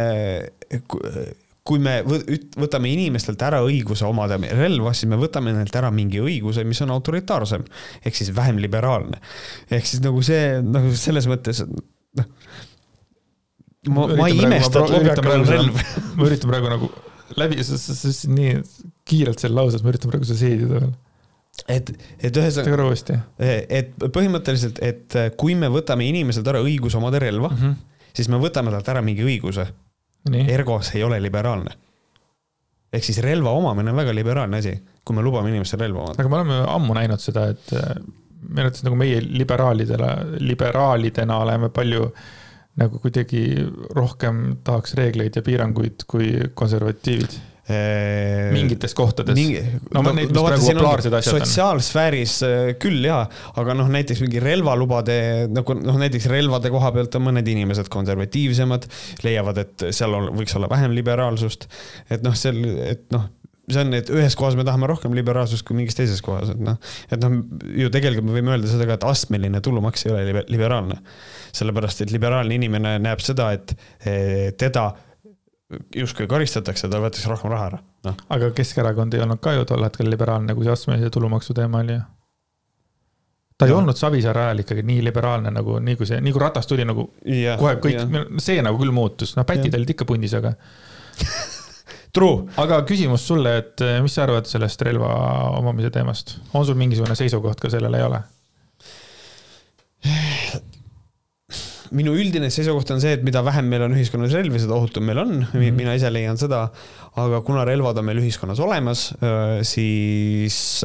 kui 1.67 1.81
me 1.83 1.99
võtame 2.07 2.91
inimestelt 2.93 3.43
ära 3.47 3.63
õiguse 3.67 4.07
omada 4.09 4.39
relva, 4.39 4.93
siis 4.95 5.11
me 5.11 5.19
võtame 5.21 5.55
neilt 5.57 5.75
ära 5.79 5.91
mingi 5.95 6.23
õiguse, 6.23 6.65
mis 6.69 6.83
on 6.85 6.95
autoritaarsem 6.95 7.67
ehk 8.05 8.19
siis 8.19 8.33
vähem 8.37 8.61
liberaalne. 8.63 9.21
ehk 9.71 9.87
siis 9.87 10.05
nagu 10.05 10.23
see 10.27 10.61
nagu 10.63 10.93
selles 10.97 11.29
mõttes 11.31 11.65
noh. 11.67 12.29
ma, 13.91 14.07
ma 14.15 14.29
ei 14.31 14.45
imesta, 14.47 14.85
et 14.85 14.95
Lobjakal 14.97 15.33
on 15.41 15.49
relv. 15.51 15.83
ma 16.17 16.31
üritan 16.31 16.53
praegu 16.53 16.73
nagu 16.77 16.93
läbi, 17.37 17.59
nii 18.37 18.55
kiirelt 19.07 19.43
seal 19.43 19.55
lauses, 19.57 19.83
ma 19.83 19.93
üritan 19.95 20.13
praegu 20.13 20.29
seda 20.29 20.43
seedida 20.45 20.71
veel 20.77 20.95
et, 21.73 21.91
et 22.21 22.37
ühesõnaga, 22.37 22.91
et 23.41 23.93
põhimõtteliselt, 24.13 24.81
et 24.85 25.17
kui 25.41 25.57
me 25.59 25.71
võtame 25.73 26.07
inimeselt 26.09 26.47
ära 26.53 26.61
õiguse 26.65 26.99
omada 27.01 27.21
relva 27.23 27.51
mm, 27.51 27.61
-hmm. 27.63 28.11
siis 28.17 28.29
me 28.33 28.41
võtame 28.43 28.73
talt 28.75 28.89
ära 28.93 29.03
mingi 29.05 29.25
õiguse. 29.25 29.67
Ergo 30.35 30.81
see 30.83 31.01
ei 31.01 31.05
ole 31.07 31.21
liberaalne. 31.23 31.75
ehk 32.93 33.05
siis 33.05 33.19
relva 33.25 33.51
omamine 33.51 33.91
on 33.91 33.97
väga 33.97 34.15
liberaalne 34.15 34.59
asi, 34.63 34.73
kui 35.05 35.17
me 35.17 35.23
lubame 35.23 35.51
inimestel 35.51 35.81
relva 35.81 36.05
omada. 36.05 36.23
aga 36.23 36.29
me 36.29 36.37
oleme 36.37 36.61
ammu 36.77 36.95
näinud 36.95 37.23
seda, 37.23 37.49
et 37.55 37.75
minu 38.47 38.67
arvates 38.67 38.85
nagu 38.87 38.97
meie 38.97 39.21
liberaalidele, 39.21 40.11
liberaalidena 40.39 41.39
oleme 41.43 41.71
palju 41.75 42.11
nagu 42.77 43.01
kuidagi 43.01 43.43
rohkem 43.97 44.59
tahaks 44.65 44.95
reegleid 44.99 45.37
ja 45.37 45.43
piiranguid 45.43 46.05
kui 46.11 46.33
konservatiivid 46.55 47.39
mingites 47.67 48.95
kohtades 48.95 49.35
mingi,. 49.35 49.63
no, 49.91 50.03
no 50.07 50.13
mis 50.15 50.29
no, 50.31 50.45
praegu 50.47 50.69
populaarsed 50.69 51.17
asjad 51.19 51.35
on. 51.35 51.43
sotsiaalsfääris 51.43 52.35
küll 52.83 53.09
jaa, 53.09 53.25
aga 53.59 53.75
noh, 53.79 53.89
näiteks 53.91 54.23
mingi 54.23 54.43
relvalubade 54.43 55.17
nagu 55.51 55.75
noh, 55.81 55.99
näiteks 55.99 56.29
relvade 56.31 56.71
koha 56.71 56.93
pealt 56.95 57.19
on 57.19 57.27
mõned 57.27 57.49
inimesed 57.51 57.91
konservatiivsemad, 57.93 58.87
leiavad, 59.27 59.65
et 59.65 59.89
seal 59.91 60.15
on, 60.15 60.31
võiks 60.39 60.55
olla 60.59 60.71
vähem 60.71 60.95
liberaalsust. 60.95 61.67
et 62.11 62.23
noh, 62.27 62.37
seal, 62.39 62.63
et 62.87 63.03
noh, 63.15 63.27
see 63.67 63.83
on, 63.83 63.95
et 63.99 64.11
ühes 64.15 64.37
kohas 64.39 64.55
me 64.59 64.65
tahame 64.67 64.87
rohkem 64.91 65.15
liberaalsust 65.17 65.67
kui 65.67 65.77
mingis 65.79 65.99
teises 65.99 66.23
kohas, 66.25 66.53
et 66.55 66.61
noh, 66.63 66.79
et 67.11 67.23
noh, 67.23 67.35
ju 67.83 67.91
tegelikult 67.95 68.29
me 68.29 68.37
võime 68.37 68.55
öelda 68.55 68.71
seda 68.71 68.87
ka, 68.87 68.99
et 68.99 69.09
astmeline 69.09 69.63
tulumaks 69.65 70.07
ei 70.07 70.15
ole 70.15 70.45
liberaalne. 70.47 71.01
sellepärast, 71.57 72.03
et 72.05 72.11
liberaalne 72.13 72.55
inimene 72.55 72.99
näeb 73.01 73.23
seda, 73.25 73.49
et 73.57 73.73
teda 74.61 74.91
justkui 75.97 76.29
karistatakse, 76.31 76.89
tal 76.91 77.03
võetakse 77.03 77.31
rohkem 77.31 77.51
raha 77.51 77.71
ära 77.73 77.79
no.. 78.07 78.13
aga 78.35 78.51
Keskerakond 78.55 79.17
ei 79.17 79.23
olnud 79.25 79.41
ka 79.43 79.57
ju 79.57 79.65
tol 79.67 79.83
hetkel 79.87 80.11
liberaalne, 80.11 80.55
kui 80.55 80.67
see 80.67 80.75
astmelise 80.77 81.11
tulumaksu 81.15 81.57
teema 81.59 81.83
oli 81.83 81.97
ju. 81.97 82.05
ta 83.59 83.67
ei 83.67 83.75
ja. 83.75 83.81
olnud 83.81 83.99
Savisaare 83.99 84.45
ajal 84.45 84.63
ikkagi 84.63 84.87
nii 84.87 85.03
liberaalne 85.09 85.51
nagu, 85.55 85.81
nii 85.83 85.99
kui 85.99 86.07
see, 86.07 86.21
nii 86.23 86.35
kui 86.37 86.45
Ratas 86.45 86.71
tuli 86.71 86.87
nagu 86.87 87.09
ja, 87.25 87.57
kohe 87.59 87.75
kõik, 87.83 87.99
see 88.43 88.63
nagu 88.63 88.79
küll 88.83 88.95
muutus, 88.95 89.35
noh, 89.39 89.47
pätid 89.49 89.75
olid 89.79 89.95
ikka 89.97 90.07
pundis, 90.09 90.37
aga 90.39 90.55
True. 92.17 92.47
aga 92.63 92.81
küsimus 92.89 93.27
sulle, 93.29 93.59
et 93.61 93.83
eh, 93.85 93.99
mis 94.05 94.15
sa 94.17 94.25
arvad 94.25 94.47
sellest 94.49 94.87
relva 94.87 95.11
omamise 95.59 95.91
teemast, 95.93 96.39
on 96.55 96.65
sul 96.65 96.79
mingisugune 96.79 97.19
seisukoht 97.19 97.61
ka 97.61 97.73
sellele, 97.75 98.01
ei 98.01 98.07
ole? 98.07 98.23
minu 101.97 102.15
üldine 102.17 102.51
seisukoht 102.53 102.91
on 102.95 103.03
see, 103.03 103.17
et 103.19 103.27
mida 103.27 103.43
vähem 103.47 103.69
meil 103.71 103.87
on 103.87 103.95
ühiskonnas 103.97 104.35
relvi, 104.37 104.61
seda 104.63 104.77
ohutum 104.79 105.07
meil 105.07 105.21
on 105.23 105.35
mm, 105.39 105.53
-hmm. 105.53 105.77
mina 105.77 105.95
ise 105.99 106.11
leian 106.13 106.39
seda. 106.41 106.71
aga 107.17 107.41
kuna 107.41 107.65
relvad 107.65 107.99
on 107.99 108.05
meil 108.05 108.21
ühiskonnas 108.21 108.61
olemas, 108.61 109.13
siis 109.63 110.83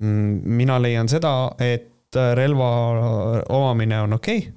mina 0.00 0.78
leian 0.78 1.08
seda, 1.08 1.54
et 1.58 2.14
relva 2.14 2.68
omamine 3.48 4.00
on 4.04 4.12
okei 4.12 4.38
okay 4.38 4.52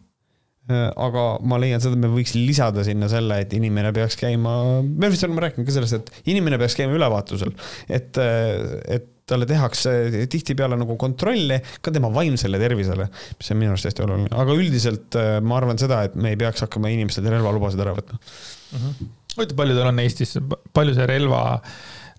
aga 0.68 1.26
ma 1.48 1.60
leian 1.62 1.80
seda, 1.80 1.96
et 1.96 2.04
me 2.04 2.10
võiks 2.12 2.34
lisada 2.36 2.84
sinna 2.84 3.08
selle, 3.12 3.40
et 3.44 3.54
inimene 3.56 3.94
peaks 3.96 4.18
käima, 4.20 4.82
me 4.84 5.12
vist 5.12 5.24
oleme 5.24 5.46
rääkinud 5.46 5.68
ka 5.68 5.76
sellest, 5.78 6.02
et 6.02 6.34
inimene 6.34 6.60
peaks 6.60 6.76
käima 6.76 6.98
ülevaatusel, 6.98 7.54
et, 7.88 8.20
et 8.20 9.08
talle 9.28 9.48
tehakse 9.50 9.94
tihtipeale 10.32 10.78
nagu 10.80 10.96
kontrolle 11.00 11.60
ka 11.84 11.92
tema 11.94 12.10
vaimsele 12.14 12.60
tervisele, 12.62 13.10
mis 13.38 13.52
on 13.54 13.62
minu 13.62 13.76
arust 13.76 13.90
hästi 13.90 14.06
oluline, 14.06 14.32
aga 14.44 14.56
üldiselt 14.56 15.20
äh, 15.20 15.38
ma 15.44 15.60
arvan 15.60 15.80
seda, 15.82 16.04
et 16.08 16.16
me 16.16 16.34
ei 16.34 16.40
peaks 16.40 16.64
hakkama 16.66 16.92
inimestelt 16.94 17.28
relvalubasid 17.34 17.84
ära 17.84 17.96
võtma. 17.98 18.20
Uh 18.20 18.84
-huh.. 18.84 19.10
huvitav, 19.36 19.58
palju 19.60 19.78
tal 19.78 19.92
on 19.92 20.04
Eestis, 20.04 20.38
palju 20.74 20.96
see 20.96 21.10
relva 21.10 21.42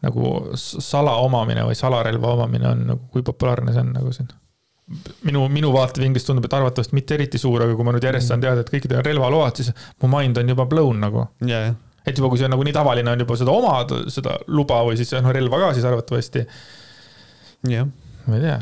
nagu 0.05 0.35
salaomamine 0.56 1.64
või 1.66 1.78
salarelva 1.78 2.35
omamine 2.36 2.68
on 2.68 2.85
nagu, 2.93 3.09
kui 3.12 3.24
populaarne 3.26 3.74
see 3.74 3.82
on 3.86 3.97
nagu 3.97 4.12
siin? 4.14 4.30
minu, 5.28 5.43
minu 5.52 5.70
vaatevinklist 5.74 6.28
tundub, 6.28 6.47
et 6.48 6.55
arvatavasti 6.56 6.97
mitte 6.97 7.16
eriti 7.18 7.39
suur, 7.40 7.62
aga 7.64 7.74
kui 7.76 7.85
ma 7.85 7.93
nüüd 7.93 8.06
järjest 8.09 8.32
saan 8.32 8.40
teada, 8.40 8.64
et 8.64 8.72
kõikidel 8.72 9.02
on 9.02 9.05
relvaload, 9.05 9.60
siis 9.60 9.72
mu 10.02 10.09
mind 10.12 10.40
on 10.40 10.55
juba 10.55 10.64
blown 10.70 11.02
nagu. 11.05 11.26
Yeah.. 11.44 11.74
et 12.06 12.16
juba, 12.16 12.30
kui 12.32 12.40
see 12.40 12.48
on 12.48 12.55
nagu 12.56 12.64
nii 12.64 12.72
tavaline 12.72 13.12
on 13.12 13.24
juba 13.24 13.36
seda 13.36 13.52
omada, 13.52 13.98
seda 14.12 14.39
luba 14.48 14.80
või 14.86 14.97
siis 14.97 15.12
noh, 15.18 15.32
relva 15.35 15.60
ka 15.60 15.72
siis 15.76 15.85
arvatavasti 15.89 16.44
jah. 17.66 17.86
ma 18.26 18.36
ei 18.36 18.40
tea. 18.40 18.59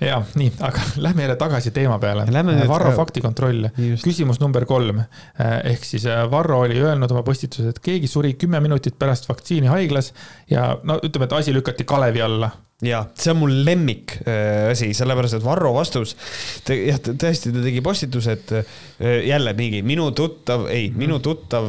ja 0.00 0.22
nii, 0.34 0.52
aga 0.60 0.80
lähme 1.06 1.22
jälle 1.22 1.36
tagasi 1.36 1.70
teema 1.70 1.98
peale. 1.98 2.26
Varro 2.68 2.90
äh, 2.90 2.96
faktikontroll, 2.96 3.68
küsimus 4.04 4.40
number 4.40 4.66
kolm. 4.66 4.98
Äh, 4.98 5.58
ehk 5.72 5.84
siis 5.84 6.06
äh, 6.06 6.24
Varro 6.30 6.60
oli 6.64 6.80
öelnud 6.80 7.10
oma 7.10 7.22
postituses, 7.22 7.74
et 7.74 7.80
keegi 7.84 8.10
suri 8.10 8.34
kümme 8.34 8.60
minutit 8.60 8.98
pärast 8.98 9.28
vaktsiini 9.28 9.70
haiglas 9.72 10.12
ja 10.50 10.74
no 10.82 10.98
ütleme, 11.02 11.28
et 11.28 11.36
asi 11.40 11.54
lükati 11.54 11.84
kalevi 11.84 12.22
alla 12.22 12.50
ja 12.82 13.04
see 13.14 13.30
on 13.30 13.38
mul 13.38 13.52
lemmik 13.66 14.16
äh, 14.26 14.70
asi, 14.72 14.88
sellepärast 14.96 15.38
et 15.38 15.44
Varro 15.44 15.70
vastus, 15.76 16.14
jah, 16.66 16.98
tõesti, 16.98 17.52
ta 17.54 17.62
tegi 17.62 17.82
postituse, 17.84 18.34
et 18.34 18.52
äh, 18.58 19.20
jälle 19.28 19.54
mingi 19.58 19.82
minu 19.86 20.10
tuttav, 20.16 20.66
ei 20.68 20.88
-hmm. 20.88 20.98
minu 21.04 21.20
tuttav 21.22 21.68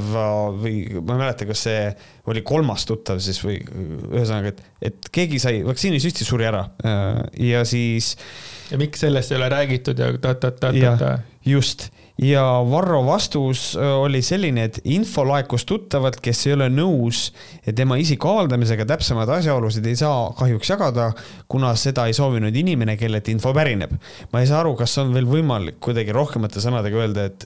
või 0.61 0.75
ma 0.97 1.17
ei 1.17 1.21
mäleta, 1.21 1.45
kas 1.45 1.65
see 1.67 1.83
oli 2.31 2.41
kolmas 2.41 2.87
tuttav 2.89 3.21
siis 3.21 3.37
või 3.45 3.59
ühesõnaga, 3.61 4.53
et, 4.55 4.63
et 4.81 5.11
keegi 5.11 5.39
sai 5.39 5.61
vaktsiinisüsti, 5.65 6.25
suri 6.25 6.49
ära 6.49 6.65
äh, 6.81 7.21
ja 7.51 7.65
siis. 7.65 8.15
ja 8.71 8.77
miks 8.81 8.99
sellest 9.05 9.31
ei 9.31 9.37
ole 9.37 9.49
räägitud 9.49 9.99
ja 9.99 10.11
ta-ta-ta-ta-ta. 10.17 11.19
just 11.45 11.89
ja 12.21 12.43
Varro 12.71 13.01
vastus 13.05 13.75
äh, 13.75 13.83
oli 13.99 14.21
selline, 14.23 14.69
et 14.69 14.79
info 14.87 15.25
laekus 15.27 15.65
tuttavalt, 15.67 16.21
kes 16.23 16.45
ei 16.47 16.53
ole 16.55 16.69
nõus 16.71 17.27
tema 17.75 17.97
isiku 17.99 18.29
avaldamisega, 18.31 18.85
täpsemaid 18.87 19.31
asjaolusid 19.35 19.85
ei 19.89 19.97
saa 19.99 20.29
kahjuks 20.37 20.71
jagada, 20.71 21.09
kuna 21.51 21.73
seda 21.79 22.05
ei 22.07 22.15
soovinud 22.15 22.55
inimene, 22.55 22.95
kellelt 22.99 23.27
info 23.33 23.51
pärineb. 23.55 23.97
ma 24.31 24.41
ei 24.41 24.47
saa 24.47 24.61
aru, 24.63 24.75
kas 24.79 24.95
on 25.03 25.11
veel 25.15 25.27
võimalik 25.27 25.81
kuidagi 25.83 26.15
rohkemate 26.15 26.63
sõnadega 26.63 27.03
öelda, 27.03 27.27
et 27.31 27.45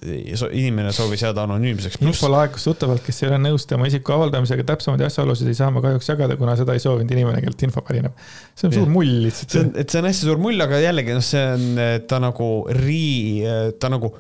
inimene 0.52 0.94
soovis 0.94 1.26
jääda 1.26 1.48
anonüümseks. 1.50 1.98
info 2.06 2.30
laekus 2.30 2.70
tuttavalt, 2.70 3.04
kes 3.06 3.24
ei 3.24 3.32
ole 3.32 3.42
nõus 3.50 3.66
tema 3.70 3.90
isiku 3.90 4.14
avaldamisega, 4.20 4.68
täpsemaid 4.70 5.08
asjaolusid 5.10 5.50
ei 5.50 5.58
saa 5.58 5.74
ma 5.74 5.82
kahjuks 5.86 6.14
jagada, 6.14 6.38
kuna 6.38 6.54
seda 6.60 6.78
ei 6.78 6.86
soovinud 6.86 7.18
inimene, 7.18 7.42
kellelt 7.42 7.66
info 7.66 7.82
pärineb. 7.90 8.14
see 8.54 8.70
on 8.70 8.78
suur 8.78 8.94
mull 8.94 9.20
lihtsalt. 9.26 9.50
see 9.50 9.66
on, 9.66 9.76
et 9.82 9.90
see 9.90 10.04
on 10.04 10.12
hästi 10.14 10.30
suur 10.30 10.42
mull, 10.46 10.62
aga 10.62 10.86
jällegi 10.86 11.18
noh, 11.18 11.26
see 11.26 11.46
on, 11.58 11.70
ta 12.06 12.22
nagu 12.22 12.50
rii, 12.78 13.48
ta 13.82 13.90
nagu 13.90 14.14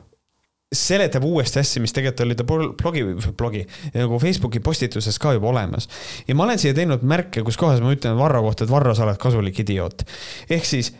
seletab 0.75 1.23
uuesti 1.25 1.59
asja, 1.63 1.81
mis 1.81 1.93
tegelikult 1.95 2.25
oli 2.27 2.35
ta 2.37 2.45
blogi, 2.45 3.01
blogi 3.37 3.63
nagu 3.95 4.19
Facebooki 4.21 4.61
postituses 4.61 5.17
ka 5.21 5.33
juba 5.33 5.49
olemas. 5.49 5.89
ja 6.27 6.35
ma 6.37 6.45
olen 6.45 6.61
siia 6.61 6.75
teinud 6.77 7.01
märke, 7.01 7.41
kus 7.45 7.57
kohas 7.57 7.81
ma 7.81 7.93
ütlen 7.95 8.17
Varro 8.19 8.43
kohta, 8.45 8.67
et 8.67 8.71
Varro, 8.71 8.93
sa 8.95 9.07
oled 9.07 9.17
kasulik 9.17 9.63
idioot. 9.65 10.05
ehk 10.49 10.69
siis 10.69 10.91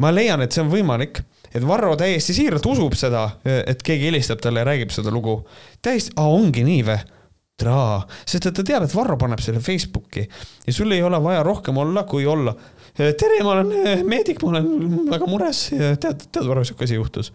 ma 0.00 0.14
leian, 0.14 0.40
et 0.40 0.56
see 0.56 0.64
on 0.64 0.72
võimalik, 0.72 1.20
et 1.52 1.66
Varro 1.66 1.92
täiesti 2.00 2.38
siiralt 2.38 2.64
usub 2.72 2.96
seda, 2.96 3.26
et 3.44 3.84
keegi 3.84 4.08
helistab 4.08 4.40
talle 4.40 4.64
ja 4.64 4.70
räägib 4.70 4.96
seda 4.96 5.12
lugu. 5.12 5.42
täiesti, 5.84 6.16
aa 6.16 6.32
ongi 6.32 6.64
nii 6.64 6.82
või? 6.88 6.98
traa, 7.58 8.04
sest 8.22 8.46
et 8.46 8.54
ta 8.54 8.62
teab, 8.62 8.84
et 8.86 8.92
Varro 8.94 9.16
paneb 9.18 9.40
selle 9.42 9.60
Facebooki 9.60 10.22
ja 10.22 10.72
sul 10.72 10.94
ei 10.94 11.02
ole 11.02 11.18
vaja 11.20 11.42
rohkem 11.42 11.76
olla, 11.76 12.04
kui 12.08 12.24
olla. 12.24 12.54
tere, 12.96 13.42
ma 13.42 13.58
olen 13.58 14.06
meedik, 14.06 14.40
ma 14.40 14.54
olen 14.54 15.08
väga 15.10 15.26
mures 15.28 15.66
tead, 15.74 16.30
tead 16.30 16.46
Varro, 16.46 16.64
sihuke 16.64 16.86
asi 16.86 16.96
juhtus 16.96 17.34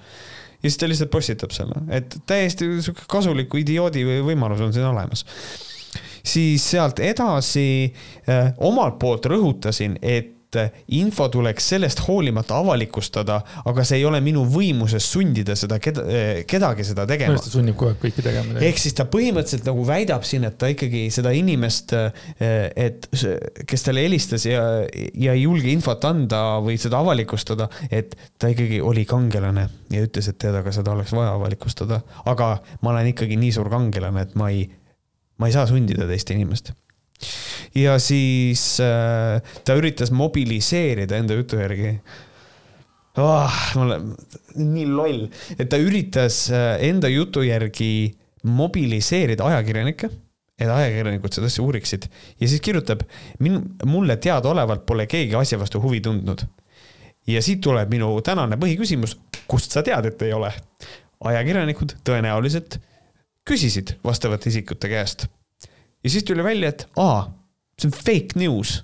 ja 0.63 0.69
siis 0.69 0.79
ta 0.79 0.87
lihtsalt 0.87 1.11
postitab 1.11 1.51
selle, 1.51 1.83
et 1.91 2.15
täiesti 2.29 2.69
sihuke 2.81 3.07
kasuliku 3.11 3.59
idioodi 3.59 4.05
võimalus 4.23 4.63
on 4.63 4.73
siin 4.73 4.87
olemas. 4.87 5.25
siis 6.23 6.69
sealt 6.71 6.99
edasi 7.03 7.93
äh, 8.29 8.53
omalt 8.57 8.99
poolt 8.99 9.25
rõhutasin, 9.25 9.97
et 10.01 10.32
info 10.97 11.27
tuleks 11.33 11.69
sellest 11.73 12.03
hoolimata 12.07 12.57
avalikustada, 12.61 13.39
aga 13.69 13.85
see 13.87 14.01
ei 14.01 14.05
ole 14.07 14.19
minu 14.23 14.45
võimuses 14.49 15.05
sundida 15.13 15.55
seda 15.59 15.79
keda, 15.83 16.03
kedagi 16.49 16.85
seda 16.87 17.05
tegema. 17.09 17.39
ta 17.39 17.51
sunnib 17.51 17.77
kogu 17.79 17.93
aeg 17.93 18.01
kõiki 18.01 18.25
tegema. 18.25 18.59
ehk 18.63 18.81
siis 18.81 18.97
ta 18.97 19.07
põhimõtteliselt 19.09 19.67
nagu 19.69 19.85
väidab 19.87 20.27
siin, 20.27 20.47
et 20.49 20.57
ta 20.59 20.69
ikkagi 20.73 21.05
seda 21.13 21.33
inimest, 21.35 21.95
et 22.39 23.09
kes 23.69 23.87
talle 23.87 24.05
helistas 24.05 24.47
ja, 24.49 24.63
ja 25.13 25.33
ei 25.33 25.45
julge 25.45 25.71
infot 25.73 26.05
anda 26.09 26.43
või 26.63 26.77
seda 26.81 27.01
avalikustada, 27.03 27.69
et 27.91 28.15
ta 28.39 28.51
ikkagi 28.53 28.81
oli 28.83 29.07
kangelane 29.09 29.67
ja 29.93 30.05
ütles, 30.05 30.29
et 30.29 30.39
teda 30.41 30.63
seda 30.73 30.95
oleks 30.95 31.13
vaja 31.15 31.33
avalikustada, 31.37 32.03
aga 32.29 32.55
ma 32.81 32.93
olen 32.93 33.13
ikkagi 33.13 33.39
nii 33.39 33.53
suur 33.55 33.71
kangelane, 33.73 34.27
et 34.27 34.39
ma 34.39 34.49
ei, 34.53 34.67
ma 35.39 35.49
ei 35.49 35.55
saa 35.55 35.67
sundida 35.69 36.07
teist 36.09 36.31
inimest 36.33 36.73
ja 37.77 37.97
siis 38.01 38.63
äh, 38.83 39.39
ta 39.65 39.77
üritas 39.79 40.11
mobiliseerida 40.15 41.17
enda 41.17 41.37
jutu 41.37 41.59
järgi 41.61 41.95
oh,. 43.17 43.61
ma 43.75 43.85
olen 43.85 44.11
nii 44.59 44.85
loll, 44.89 45.25
et 45.57 45.69
ta 45.71 45.79
üritas 45.81 46.45
äh, 46.53 46.75
enda 46.89 47.11
jutu 47.11 47.45
järgi 47.45 48.13
mobiliseerida 48.43 49.45
ajakirjanikke, 49.47 50.09
et 50.59 50.69
ajakirjanikud 50.69 51.35
seda 51.35 51.49
asja 51.49 51.63
uuriksid 51.63 52.09
ja 52.39 52.49
siis 52.49 52.61
kirjutab, 52.63 53.05
min-, 53.43 53.61
mulle 53.89 54.17
teadaolevalt 54.21 54.85
pole 54.89 55.07
keegi 55.09 55.37
asja 55.39 55.59
vastu 55.61 55.81
huvi 55.83 56.01
tundnud. 56.03 56.45
ja 57.27 57.41
siit 57.41 57.61
tuleb 57.63 57.89
minu 57.89 58.15
tänane 58.21 58.59
põhiküsimus, 58.59 59.17
kust 59.47 59.71
sa 59.71 59.83
tead, 59.83 60.11
et 60.11 60.21
ei 60.21 60.33
ole? 60.33 60.51
ajakirjanikud 61.23 61.95
tõenäoliselt 62.03 62.81
küsisid 63.47 63.95
vastavate 64.03 64.49
isikute 64.51 64.89
käest 64.91 65.27
ja 66.03 66.09
siis 66.09 66.25
tuli 66.27 66.43
välja, 66.43 66.73
et 66.73 66.87
aa, 66.99 67.25
see 67.79 67.89
on 67.89 67.95
fake 67.97 68.39
news. 68.39 68.81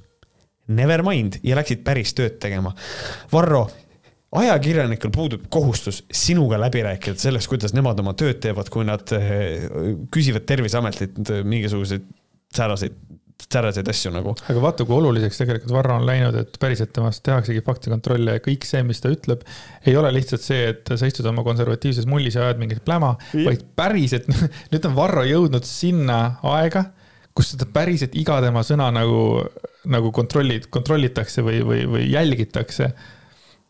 Never 0.70 1.02
mind 1.02 1.40
ja 1.44 1.58
läksid 1.58 1.82
päris 1.82 2.14
tööd 2.14 2.36
tegema. 2.42 2.76
Varro, 3.32 3.64
ajakirjanikel 4.38 5.10
puudub 5.14 5.48
kohustus 5.50 6.04
sinuga 6.14 6.60
läbi 6.62 6.84
rääkida 6.86 7.18
sellest, 7.18 7.50
kuidas 7.50 7.74
nemad 7.74 8.00
oma 8.04 8.14
tööd 8.18 8.38
teevad, 8.44 8.70
kui 8.70 8.86
nad 8.86 9.16
eh, 9.18 9.66
küsivad 10.14 10.46
Terviseametilt 10.50 11.34
mingisuguseid 11.50 12.06
sääraseid 12.56 12.98
sääraseid 13.40 13.88
asju 13.90 14.12
nagu. 14.14 14.34
aga 14.52 14.62
vaata, 14.62 14.86
kui 14.86 14.98
oluliseks 14.98 15.40
tegelikult 15.40 15.72
Varro 15.74 15.96
on 15.96 16.06
läinud, 16.06 16.36
et 16.42 16.58
päriselt 16.62 16.92
temast 16.94 17.24
tehaksegi 17.26 17.64
faktikontrolle 17.66 18.36
ja 18.36 18.44
kõik 18.44 18.68
see, 18.68 18.82
mis 18.86 19.00
ta 19.02 19.10
ütleb, 19.14 19.46
ei 19.88 19.96
ole 19.98 20.12
lihtsalt 20.14 20.44
see, 20.44 20.68
et 20.74 20.92
sa 20.92 21.10
istud 21.10 21.26
oma 21.32 21.46
konservatiivses 21.48 22.06
mullis 22.10 22.36
ja 22.36 22.46
ajad 22.46 22.60
mingit 22.62 22.84
pläma, 22.86 23.16
vaid 23.34 23.64
päriselt, 23.80 24.28
nüüd 24.74 24.90
on 24.90 24.98
Varro 24.98 25.24
jõudnud 25.26 25.66
sinna 25.68 26.20
aega 26.52 26.90
kus 27.40 27.54
seda 27.54 27.68
päriselt 27.72 28.18
iga 28.20 28.42
tema 28.44 28.66
sõna 28.68 28.90
nagu, 28.92 29.40
nagu 29.88 30.12
kontrollid, 30.16 30.68
kontrollitakse 30.74 31.44
või, 31.46 31.62
või, 31.64 31.86
või 31.88 32.10
jälgitakse. 32.12 32.92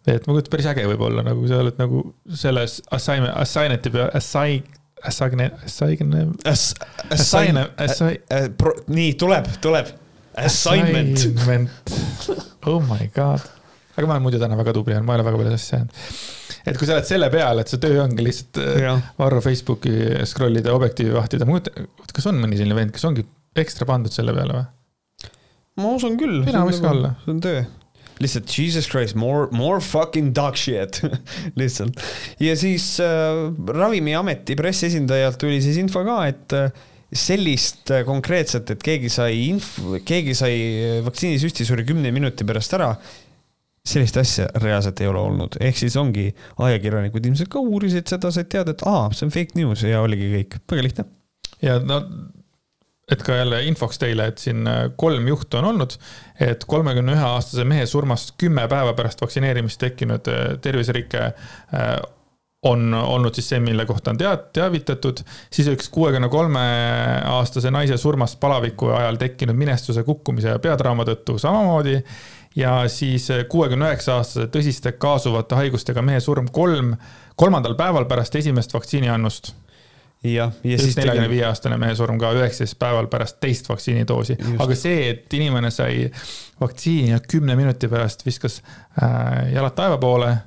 et 0.09 0.25
ma 0.25 0.33
kujutan, 0.33 0.51
päris 0.55 0.69
äge 0.71 0.87
võib 0.89 1.05
olla, 1.05 1.23
nagu 1.27 1.45
sa 1.49 1.61
oled 1.61 1.77
nagu 1.77 2.01
selles 2.33 2.79
assignment, 2.97 3.35
assignment'i 3.37 3.93
peal, 3.93 4.09
assign, 4.17 4.65
assign, 5.05 5.45
assign, 5.67 6.17
assign, 7.13 7.61
assign, 7.85 8.17
nii 8.89 9.13
tuleb, 9.21 9.53
tuleb. 9.61 9.93
Assignment. 10.39 11.25
Oh 12.69 12.79
my 12.79 13.09
god. 13.13 13.45
aga 13.97 14.07
ma 14.07 14.15
olen 14.15 14.23
muidu 14.23 14.39
täna 14.39 14.55
väga 14.55 14.71
tubli, 14.77 14.95
ma 15.03 15.13
ei 15.13 15.19
ole 15.19 15.25
väga 15.27 15.39
palju 15.41 15.55
asja 15.57 15.79
jäänud 15.81 16.03
et 16.69 16.77
kui 16.77 16.87
sa 16.87 16.95
oled 16.95 17.07
selle 17.07 17.27
peal, 17.33 17.59
et 17.61 17.71
su 17.71 17.79
töö 17.81 17.97
ongi 18.03 18.23
lihtsalt 18.23 18.59
ja. 18.81 18.93
Varro 19.19 19.41
Facebooki 19.43 20.23
scroll 20.29 20.59
ida, 20.59 20.71
objektiivi 20.75 21.11
vahtida, 21.15 21.47
ma 21.47 21.57
kujutan, 21.57 21.89
kas 22.15 22.29
on 22.31 22.39
mõni 22.41 22.59
selline 22.59 22.77
vend, 22.77 22.93
kes 22.95 23.05
ongi 23.09 23.25
ekstra 23.63 23.87
pandud 23.89 24.13
selle 24.13 24.35
peale 24.37 24.59
või? 24.59 24.69
ma 25.79 25.91
usun 25.95 26.17
küll. 26.19 26.41
mina 26.47 26.65
võiks 26.67 26.81
ka 26.83 26.93
olla. 26.95 27.15
see 27.25 27.35
on 27.35 27.43
töö 27.43 27.67
lihtsalt 28.19 28.51
Jesus 28.51 28.87
Christ, 28.91 29.15
more, 29.15 29.47
more 29.55 29.79
fucking 29.79 30.33
dog 30.35 30.57
shit 30.59 31.01
lihtsalt. 31.59 32.01
ja 32.43 32.55
siis 32.59 32.97
äh, 33.03 33.47
Ravimiameti 33.75 34.57
pressiesindajalt 34.59 35.39
tuli 35.39 35.61
siis 35.63 35.79
info 35.79 36.03
ka, 36.07 36.21
et 36.27 36.55
äh, 36.57 36.67
sellist 37.15 37.89
äh, 37.93 38.03
konkreetset, 38.05 38.75
et 38.75 38.83
keegi 38.85 39.09
sai 39.13 39.39
inf-, 39.47 39.79
keegi 40.05 40.35
sai 40.37 40.53
äh, 40.59 40.99
vaktsiinisüsti, 41.05 41.65
suri 41.67 41.87
kümne 41.87 42.11
minuti 42.15 42.47
pärast 42.47 42.75
ära. 42.77 42.93
sellist 43.89 44.17
asja 44.19 44.45
reaalselt 44.59 44.99
ei 45.01 45.07
ole 45.09 45.21
olnud, 45.23 45.55
ehk 45.65 45.77
siis 45.79 45.95
ongi 45.97 46.27
ajakirjanikud 46.61 47.25
ilmselt 47.25 47.49
ka 47.49 47.61
uurisid 47.63 48.11
seda, 48.11 48.29
said 48.35 48.49
teada, 48.51 48.75
et 48.75 48.83
aa, 48.85 49.07
see 49.15 49.25
on 49.25 49.31
fake 49.33 49.55
news 49.57 49.81
ja 49.87 50.03
oligi 50.03 50.27
kõik, 50.33 50.59
väga 50.69 50.83
lihtne. 50.85 51.05
ja 51.65 51.79
no 51.79 52.03
et 53.11 53.23
ka 53.23 53.35
jälle 53.35 53.63
infoks 53.65 53.99
teile, 53.99 54.29
et 54.29 54.37
siin 54.37 54.67
äh, 54.67 54.83
kolm 54.97 55.27
juhtu 55.27 55.57
on 55.57 55.71
olnud, 55.71 55.95
et 56.39 56.63
kolmekümne 56.69 57.15
ühe 57.17 57.25
aastase 57.25 57.65
mehe 57.67 57.85
surmast 57.89 58.35
kümme 58.37 58.67
päeva 58.69 58.93
pärast 58.97 59.21
vaktsineerimist 59.21 59.81
tekkinud 59.81 60.29
äh, 60.29 60.45
terviserike 60.61 61.25
äh, 61.25 61.93
on 62.63 62.93
olnud 62.93 63.35
siis 63.35 63.49
see, 63.53 63.59
mille 63.63 63.85
kohta 63.87 64.11
on 64.11 64.17
tead-, 64.19 64.49
teavitatud, 64.53 65.21
siis 65.53 65.69
üks 65.71 65.87
kuuekümne 65.95 66.27
kolme 66.29 66.63
aastase 67.31 67.71
naise 67.71 67.97
surmast 67.97 68.39
palaviku 68.39 68.91
ajal 68.97 69.15
tekkinud 69.21 69.55
minestuse 69.55 70.03
kukkumise 70.03 70.51
ja 70.51 70.59
peatrauma 70.59 71.07
tõttu 71.07 71.37
samamoodi. 71.39 72.01
ja 72.55 72.83
siis 72.89 73.29
kuuekümne 73.49 73.87
üheksa 73.87 74.17
aastase 74.19 74.49
tõsiste 74.51 74.91
kaasuvate 74.91 75.55
haigustega 75.55 76.01
mehe 76.01 76.19
surm 76.19 76.49
kolm, 76.51 76.95
kolmandal 77.35 77.77
päeval 77.79 78.05
pärast 78.11 78.35
esimest 78.35 78.73
vaktsiini 78.73 79.09
annust 79.09 79.53
jah, 80.23 80.51
ja 80.63 80.79
siis 80.79 80.97
neljakümne 80.99 81.29
viie 81.31 81.45
aastane 81.47 81.77
mehe 81.79 81.95
surm 81.95 82.19
ka 82.19 82.33
üheksateist 82.35 82.77
päeval 82.79 83.07
pärast 83.11 83.39
teist 83.43 83.69
vaktsiinidoosi, 83.69 84.35
aga 84.59 84.77
see, 84.77 85.09
et 85.13 85.39
inimene 85.39 85.71
sai 85.71 86.09
vaktsiini 86.59 87.13
ja 87.13 87.21
kümne 87.23 87.55
minuti 87.59 87.87
pärast 87.91 88.25
viskas 88.27 88.59
äh, 89.01 89.49
jalad 89.53 89.77
taeva 89.77 89.99
poole. 90.01 90.37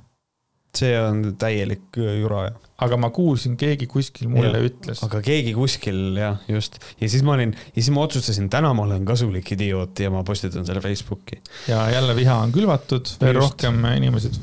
see 0.72 0.92
on 0.96 1.34
täielik 1.36 1.98
äh, 2.00 2.14
jura 2.20 2.44
jah. 2.46 2.54
aga 2.84 2.96
ma 2.96 3.10
kuulsin, 3.12 3.56
keegi 3.60 3.86
kuskil 3.86 4.28
mulle 4.32 4.58
ja, 4.58 4.68
ütles. 4.68 5.02
aga 5.04 5.20
keegi 5.24 5.52
kuskil 5.56 6.16
jah, 6.16 6.40
just 6.48 6.78
ja 7.00 7.08
siis 7.08 7.24
ma 7.24 7.36
olin 7.38 7.52
ja 7.56 7.76
siis 7.80 7.92
ma 7.96 8.04
otsustasin, 8.04 8.50
täna 8.52 8.72
ma 8.76 8.84
olen 8.84 9.04
kasulik 9.08 9.52
idioot 9.56 10.00
ja 10.04 10.12
ma 10.12 10.24
postitan 10.24 10.68
selle 10.68 10.80
Facebooki. 10.84 11.40
ja 11.68 11.90
jälle 11.90 12.16
viha 12.16 12.36
on 12.44 12.52
külvatud, 12.52 13.16
veel 13.20 13.40
rohkem 13.40 13.84
inimesed 13.96 14.36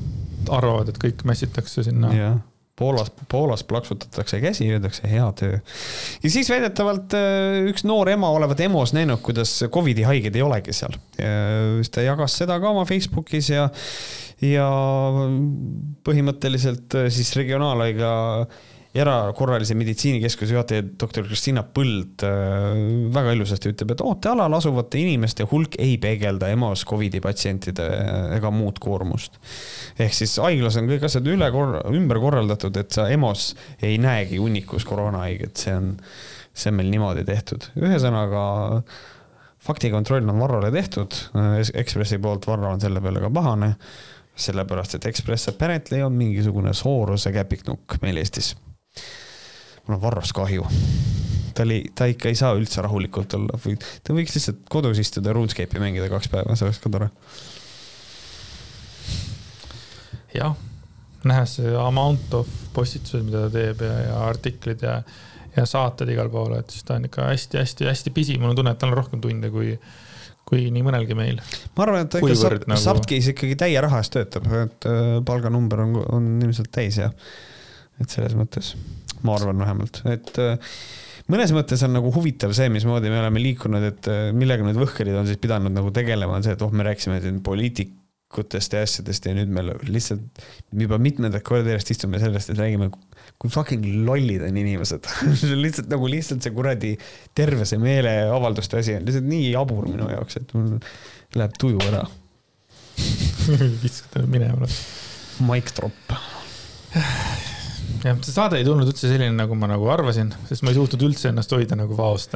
arvavad, 0.49 0.89
et 0.89 0.97
kõik 0.97 1.25
mässitakse 1.29 1.83
sinna. 1.85 2.13
jah 2.13 2.39
Poolas, 2.79 3.11
Poolas 3.31 3.63
plaksutatakse 3.67 4.39
käsi, 4.43 4.69
öeldakse 4.71 5.09
hea 5.11 5.27
töö. 5.39 5.59
ja 6.23 6.31
siis 6.31 6.49
väidetavalt 6.49 7.15
äh, 7.17 7.59
üks 7.69 7.85
noor 7.87 8.09
ema 8.13 8.31
olevat 8.35 8.63
EMO-s 8.65 8.95
näinud, 8.95 9.21
kuidas 9.25 9.57
Covidi 9.73 10.07
haiged 10.07 10.35
ei 10.35 10.45
olegi 10.45 10.75
seal. 10.75 10.95
siis 11.19 11.91
ta 11.93 12.05
jagas 12.05 12.37
seda 12.39 12.59
ka 12.59 12.71
oma 12.71 12.85
Facebookis 12.87 13.51
ja, 13.51 13.67
ja 14.45 14.69
põhimõtteliselt 16.07 16.95
äh, 16.97 17.09
siis 17.13 17.35
regionaalhaigla 17.37 18.11
erakorralise 18.97 19.75
meditsiinikeskuse 19.77 20.55
juhataja 20.55 20.83
doktor 21.01 21.27
Kristina 21.27 21.61
Põld 21.61 22.23
äh, 22.25 22.79
väga 23.13 23.35
ilusasti 23.35 23.69
ütleb, 23.69 23.93
et 23.93 24.01
ootealal 24.01 24.55
asuvate 24.57 24.97
inimeste 24.97 25.45
hulk 25.51 25.75
ei 25.81 25.99
peegelda 26.01 26.49
EMO-s 26.55 26.87
Covidi 26.89 27.21
patsientide 27.21 27.85
äh, 27.85 28.17
ega 28.39 28.49
muud 28.53 28.79
koormust. 28.81 29.37
ehk 29.99 30.15
siis 30.17 30.33
haiglas 30.41 30.79
on 30.81 30.89
kõik 30.89 31.05
asjad 31.05 31.29
üle 31.29 31.51
korra-, 31.53 31.83
ümber 31.93 32.17
korraldatud, 32.23 32.79
et 32.81 32.97
sa 32.97 33.05
EMO-s 33.13 33.53
ei 33.85 33.99
näegi 34.01 34.41
hunnikus 34.41 34.87
koroonahaiget, 34.89 35.65
see 35.65 35.75
on, 35.77 35.91
see 36.53 36.71
on 36.73 36.79
meil 36.79 36.89
niimoodi 36.89 37.25
tehtud. 37.27 37.69
ühesõnaga 37.77 38.45
faktikontroll 39.69 40.25
on 40.31 40.41
Varrole 40.41 40.71
tehtud, 40.73 41.13
Ekspressi 41.77 42.17
poolt 42.17 42.47
Varro 42.49 42.71
on 42.73 42.81
selle 42.81 43.03
peale 43.05 43.21
ka 43.21 43.29
pahane 43.29 43.75
sellepärast 44.39 44.95
et 44.95 45.05
Ekspress 45.11 45.51
apparently 45.51 46.01
on 46.01 46.15
mingisugune 46.15 46.73
sooruse 46.73 47.29
käpiknukk 47.35 47.99
meil 48.01 48.17
Eestis 48.23 48.55
mul 49.87 49.97
on 49.97 50.01
Varrost 50.01 50.33
kahju. 50.37 50.65
ta 51.53 51.63
oli, 51.63 51.83
ta 51.95 52.07
ikka 52.09 52.29
ei 52.29 52.37
saa 52.39 52.53
üldse 52.55 52.81
rahulikult 52.85 53.33
olla 53.35 53.59
või 53.65 53.77
ta 53.79 54.15
võiks 54.15 54.35
lihtsalt 54.37 54.61
kodus 54.71 55.01
istuda 55.01 55.33
RuneScape'i 55.35 55.81
mängida 55.81 56.09
kaks 56.11 56.29
päeva, 56.31 56.55
see 56.55 56.67
oleks 56.67 56.81
ka 56.83 56.91
tore. 56.93 57.09
jah, 60.35 60.53
nähes 61.27 61.57
see 61.59 61.73
amount 61.81 62.33
of 62.37 62.51
postitused, 62.73 63.25
mida 63.27 63.47
ta 63.47 63.55
teeb 63.57 63.81
ja, 63.83 63.95
ja 64.05 64.19
artiklid 64.29 64.85
ja, 64.85 64.99
ja 65.55 65.65
saated 65.65 66.11
igale 66.13 66.31
poole, 66.31 66.61
et 66.61 66.69
siis 66.75 66.85
ta 66.87 66.99
on 66.99 67.09
ikka 67.09 67.31
hästi-hästi-hästi 67.31 68.13
pisi, 68.15 68.37
mul 68.39 68.53
on 68.53 68.61
tunne, 68.61 68.75
et 68.75 68.81
tal 68.81 68.93
on 68.93 69.01
rohkem 69.01 69.23
tunde 69.23 69.51
kui 69.53 69.73
kui 70.49 70.69
nii 70.73 70.81
mõnelgi 70.81 71.13
meil. 71.17 71.37
ma 71.77 71.85
arvan, 71.85 72.05
et 72.05 72.09
ta 72.09 72.21
ikka 72.21 72.31
Kuivõrd, 72.31 72.65
nagu... 72.69 72.81
Sapkis 72.81 73.27
ikkagi 73.35 73.57
täie 73.59 73.81
raha 73.85 74.01
eest 74.01 74.15
töötab, 74.15 74.47
et 74.63 74.87
äh, 74.89 75.19
palganumber 75.25 75.83
on, 75.83 75.99
on 76.17 76.29
ilmselt 76.41 76.71
täis 76.73 76.97
ja 76.97 77.11
et 77.99 78.09
selles 78.13 78.35
mõttes 78.37 78.73
ma 79.25 79.35
arvan 79.35 79.59
vähemalt, 79.59 80.01
et 80.09 80.35
äh, 80.41 80.75
mõnes 81.31 81.53
mõttes 81.55 81.83
on 81.85 81.95
nagu 81.97 82.11
huvitav 82.15 82.53
see, 82.57 82.69
mismoodi 82.73 83.11
me 83.11 83.19
oleme 83.21 83.41
liikunud, 83.43 83.87
et 83.91 84.11
äh, 84.11 84.29
millega 84.35 84.65
need 84.65 84.79
võhkerid 84.79 85.17
on 85.19 85.27
siis 85.29 85.39
pidanud 85.41 85.75
nagu 85.75 85.91
tegelema, 85.95 86.37
on 86.37 86.45
see, 86.45 86.55
et 86.55 86.63
oh, 86.65 86.71
me 86.73 86.85
rääkisime 86.87 87.19
siin 87.23 87.41
poliitikutest 87.45 88.77
ja 88.77 88.83
asjadest 88.85 89.27
ja 89.27 89.35
nüüd 89.35 89.51
me 89.53 89.65
lihtsalt 89.89 90.43
juba 90.85 90.99
mitmendat 91.01 91.43
korda 91.47 91.73
järjest 91.73 91.93
istume 91.97 92.21
sellest, 92.21 92.53
et 92.53 92.61
räägime, 92.61 92.89
kui 93.39 93.51
fucking 93.51 93.85
lollid 94.07 94.45
on 94.47 94.61
inimesed 94.63 95.11
lihtsalt 95.65 95.91
nagu 95.91 96.09
lihtsalt 96.11 96.45
see 96.45 96.55
kuradi 96.55 96.95
tervese 97.37 97.81
meeleavalduste 97.81 98.81
asi 98.81 98.97
on 98.99 99.05
lihtsalt 99.09 99.29
nii 99.29 99.51
jabur 99.51 99.91
minu 99.91 100.09
jaoks, 100.13 100.39
et 100.39 100.55
mul 100.55 100.79
läheb 101.39 101.59
tuju 101.59 101.83
ära 101.89 102.07
viskad 103.83 104.25
minema. 104.27 104.67
Mic 105.47 105.71
drop 105.71 106.17
jah, 108.03 108.17
see 108.23 108.33
saade 108.33 108.59
ei 108.59 108.67
tulnud 108.67 108.89
üldse 108.89 109.09
selline, 109.09 109.33
nagu 109.35 109.57
ma 109.59 109.69
nagu 109.71 109.89
arvasin, 109.91 110.31
sest 110.49 110.65
ma 110.65 110.73
ei 110.73 110.79
suutnud 110.79 111.05
üldse 111.09 111.31
ennast 111.31 111.53
hoida 111.55 111.77
nagu 111.79 111.97
vaost. 111.97 112.35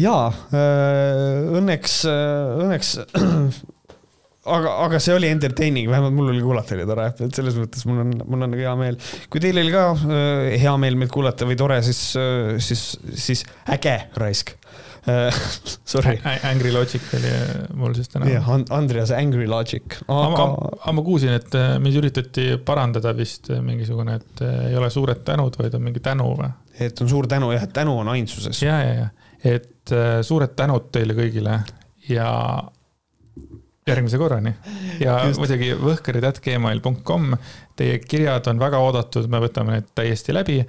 jaa, 0.00 0.26
äh, 0.50 1.46
õnneks, 1.60 2.02
äh, 2.10 2.60
õnneks 2.64 2.92
aga, 4.56 4.74
aga 4.86 5.00
see 5.02 5.16
oli 5.16 5.30
entertaining, 5.32 5.90
vähemalt 5.90 6.16
mul 6.16 6.32
oli 6.34 6.44
kuulata, 6.44 6.76
oli 6.76 6.88
tore, 6.88 7.08
et 7.14 7.40
selles 7.40 7.58
mõttes 7.60 7.86
mul 7.88 8.02
on, 8.04 8.12
mul 8.26 8.46
on 8.48 8.58
hea 8.58 8.76
meel. 8.80 9.00
kui 9.32 9.42
teil 9.42 9.62
oli 9.62 9.74
ka 9.74 9.88
äh, 9.96 10.54
hea 10.62 10.76
meel 10.82 10.98
meid 11.00 11.12
kuulata 11.14 11.48
või 11.48 11.58
tore, 11.60 11.80
siis, 11.86 12.02
siis, 12.66 12.86
siis 13.26 13.46
äge 13.76 13.98
raisk 14.20 14.56
Sorry. 15.84 16.18
Angry 16.42 16.72
Logic 16.74 17.02
oli 17.14 17.30
mul 17.78 17.94
siis 17.94 18.08
täna. 18.10 18.28
jah, 18.30 18.48
Andreas 18.74 19.12
Angry 19.14 19.46
Logic. 19.46 19.98
aga, 20.08 20.46
aga 20.80 20.94
ma 20.96 21.04
kuulsin, 21.06 21.36
et 21.38 21.54
äh, 21.54 21.76
mind 21.82 22.00
üritati 22.00 22.46
parandada 22.66 23.12
vist 23.16 23.50
äh, 23.54 23.62
mingisugune, 23.62 24.18
et 24.18 24.42
äh, 24.42 24.70
ei 24.70 24.78
ole 24.78 24.90
suured 24.90 25.22
tänud, 25.26 25.58
vaid 25.60 25.76
on 25.78 25.86
mingi 25.86 26.02
tänu 26.02 26.32
või? 26.40 26.50
et 26.82 27.02
on 27.02 27.10
suur 27.10 27.28
tänu 27.30 27.52
jah, 27.54 27.68
et 27.68 27.74
tänu 27.76 27.94
on 28.02 28.10
ainsuses. 28.16 28.62
ja, 28.66 28.80
ja, 28.82 28.94
ja, 29.04 29.36
et 29.56 29.94
suured 30.26 30.56
tänud 30.58 30.90
teile 30.92 31.14
kõigile 31.14 31.60
ja 32.10 32.30
järgmise 33.86 34.18
korrani 34.18 34.50
ja 34.98 35.20
Just. 35.28 35.38
muidugi 35.38 35.70
võhkerid.gmail.com. 35.78 37.36
Teie 37.78 38.00
kirjad 38.02 38.48
on 38.50 38.58
väga 38.58 38.80
oodatud, 38.82 39.28
me 39.30 39.38
võtame 39.44 39.76
need 39.76 39.90
täiesti 39.94 40.34
läbi. 40.34 40.62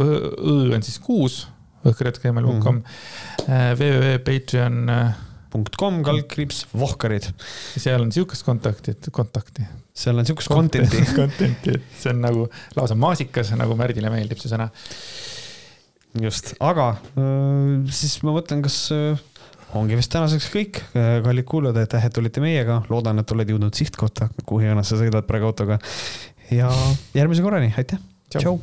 Õ 0.00 0.06
on 0.74 0.82
siis 0.82 0.98
kuus 0.98 1.44
õhkretk.gmail.com 1.90 2.74
mm 2.74 2.82
-hmm., 2.82 3.78
www.patreon.com 3.78 5.94
kaldkriips 6.06 6.58
vohkarid. 6.74 7.24
seal 7.76 8.02
on 8.02 8.12
sihukest 8.12 8.42
kontakti, 8.46 8.96
kontakti. 9.12 9.62
seal 9.94 10.18
on 10.18 10.26
sihukest 10.26 10.48
content'i 10.48 11.04
Content'i, 11.20 11.70
et 11.78 11.84
see 12.00 12.14
on 12.14 12.20
nagu 12.24 12.48
lausa 12.76 12.94
maasikas, 12.98 13.50
nagu 13.58 13.76
Märdile 13.78 14.10
meeldib 14.10 14.38
see 14.42 14.50
sõna. 14.52 14.66
just, 16.22 16.54
aga 16.60 16.88
äh, 17.18 17.90
siis 17.90 18.22
ma 18.22 18.30
mõtlen, 18.36 18.62
kas 18.66 18.76
äh, 18.94 19.18
ongi 19.78 19.98
vist 19.98 20.12
tänaseks 20.14 20.50
kõik, 20.52 20.82
äh, 20.94 21.18
kallid 21.24 21.48
kuulajad, 21.50 21.80
aitäh, 21.82 22.02
et 22.08 22.20
olite 22.20 22.42
meiega, 22.44 22.82
loodan, 22.92 23.22
et 23.22 23.34
oled 23.34 23.54
jõudnud 23.54 23.74
sihtkohta, 23.78 24.30
kuhu 24.44 24.66
iganes 24.66 24.90
sa 24.90 25.00
sõidad 25.00 25.24
praegu 25.28 25.50
autoga. 25.50 25.76
ja 26.50 26.70
järgmise 27.16 27.42
korrani, 27.42 27.74
aitäh, 27.78 27.98
tšau. 28.34 28.58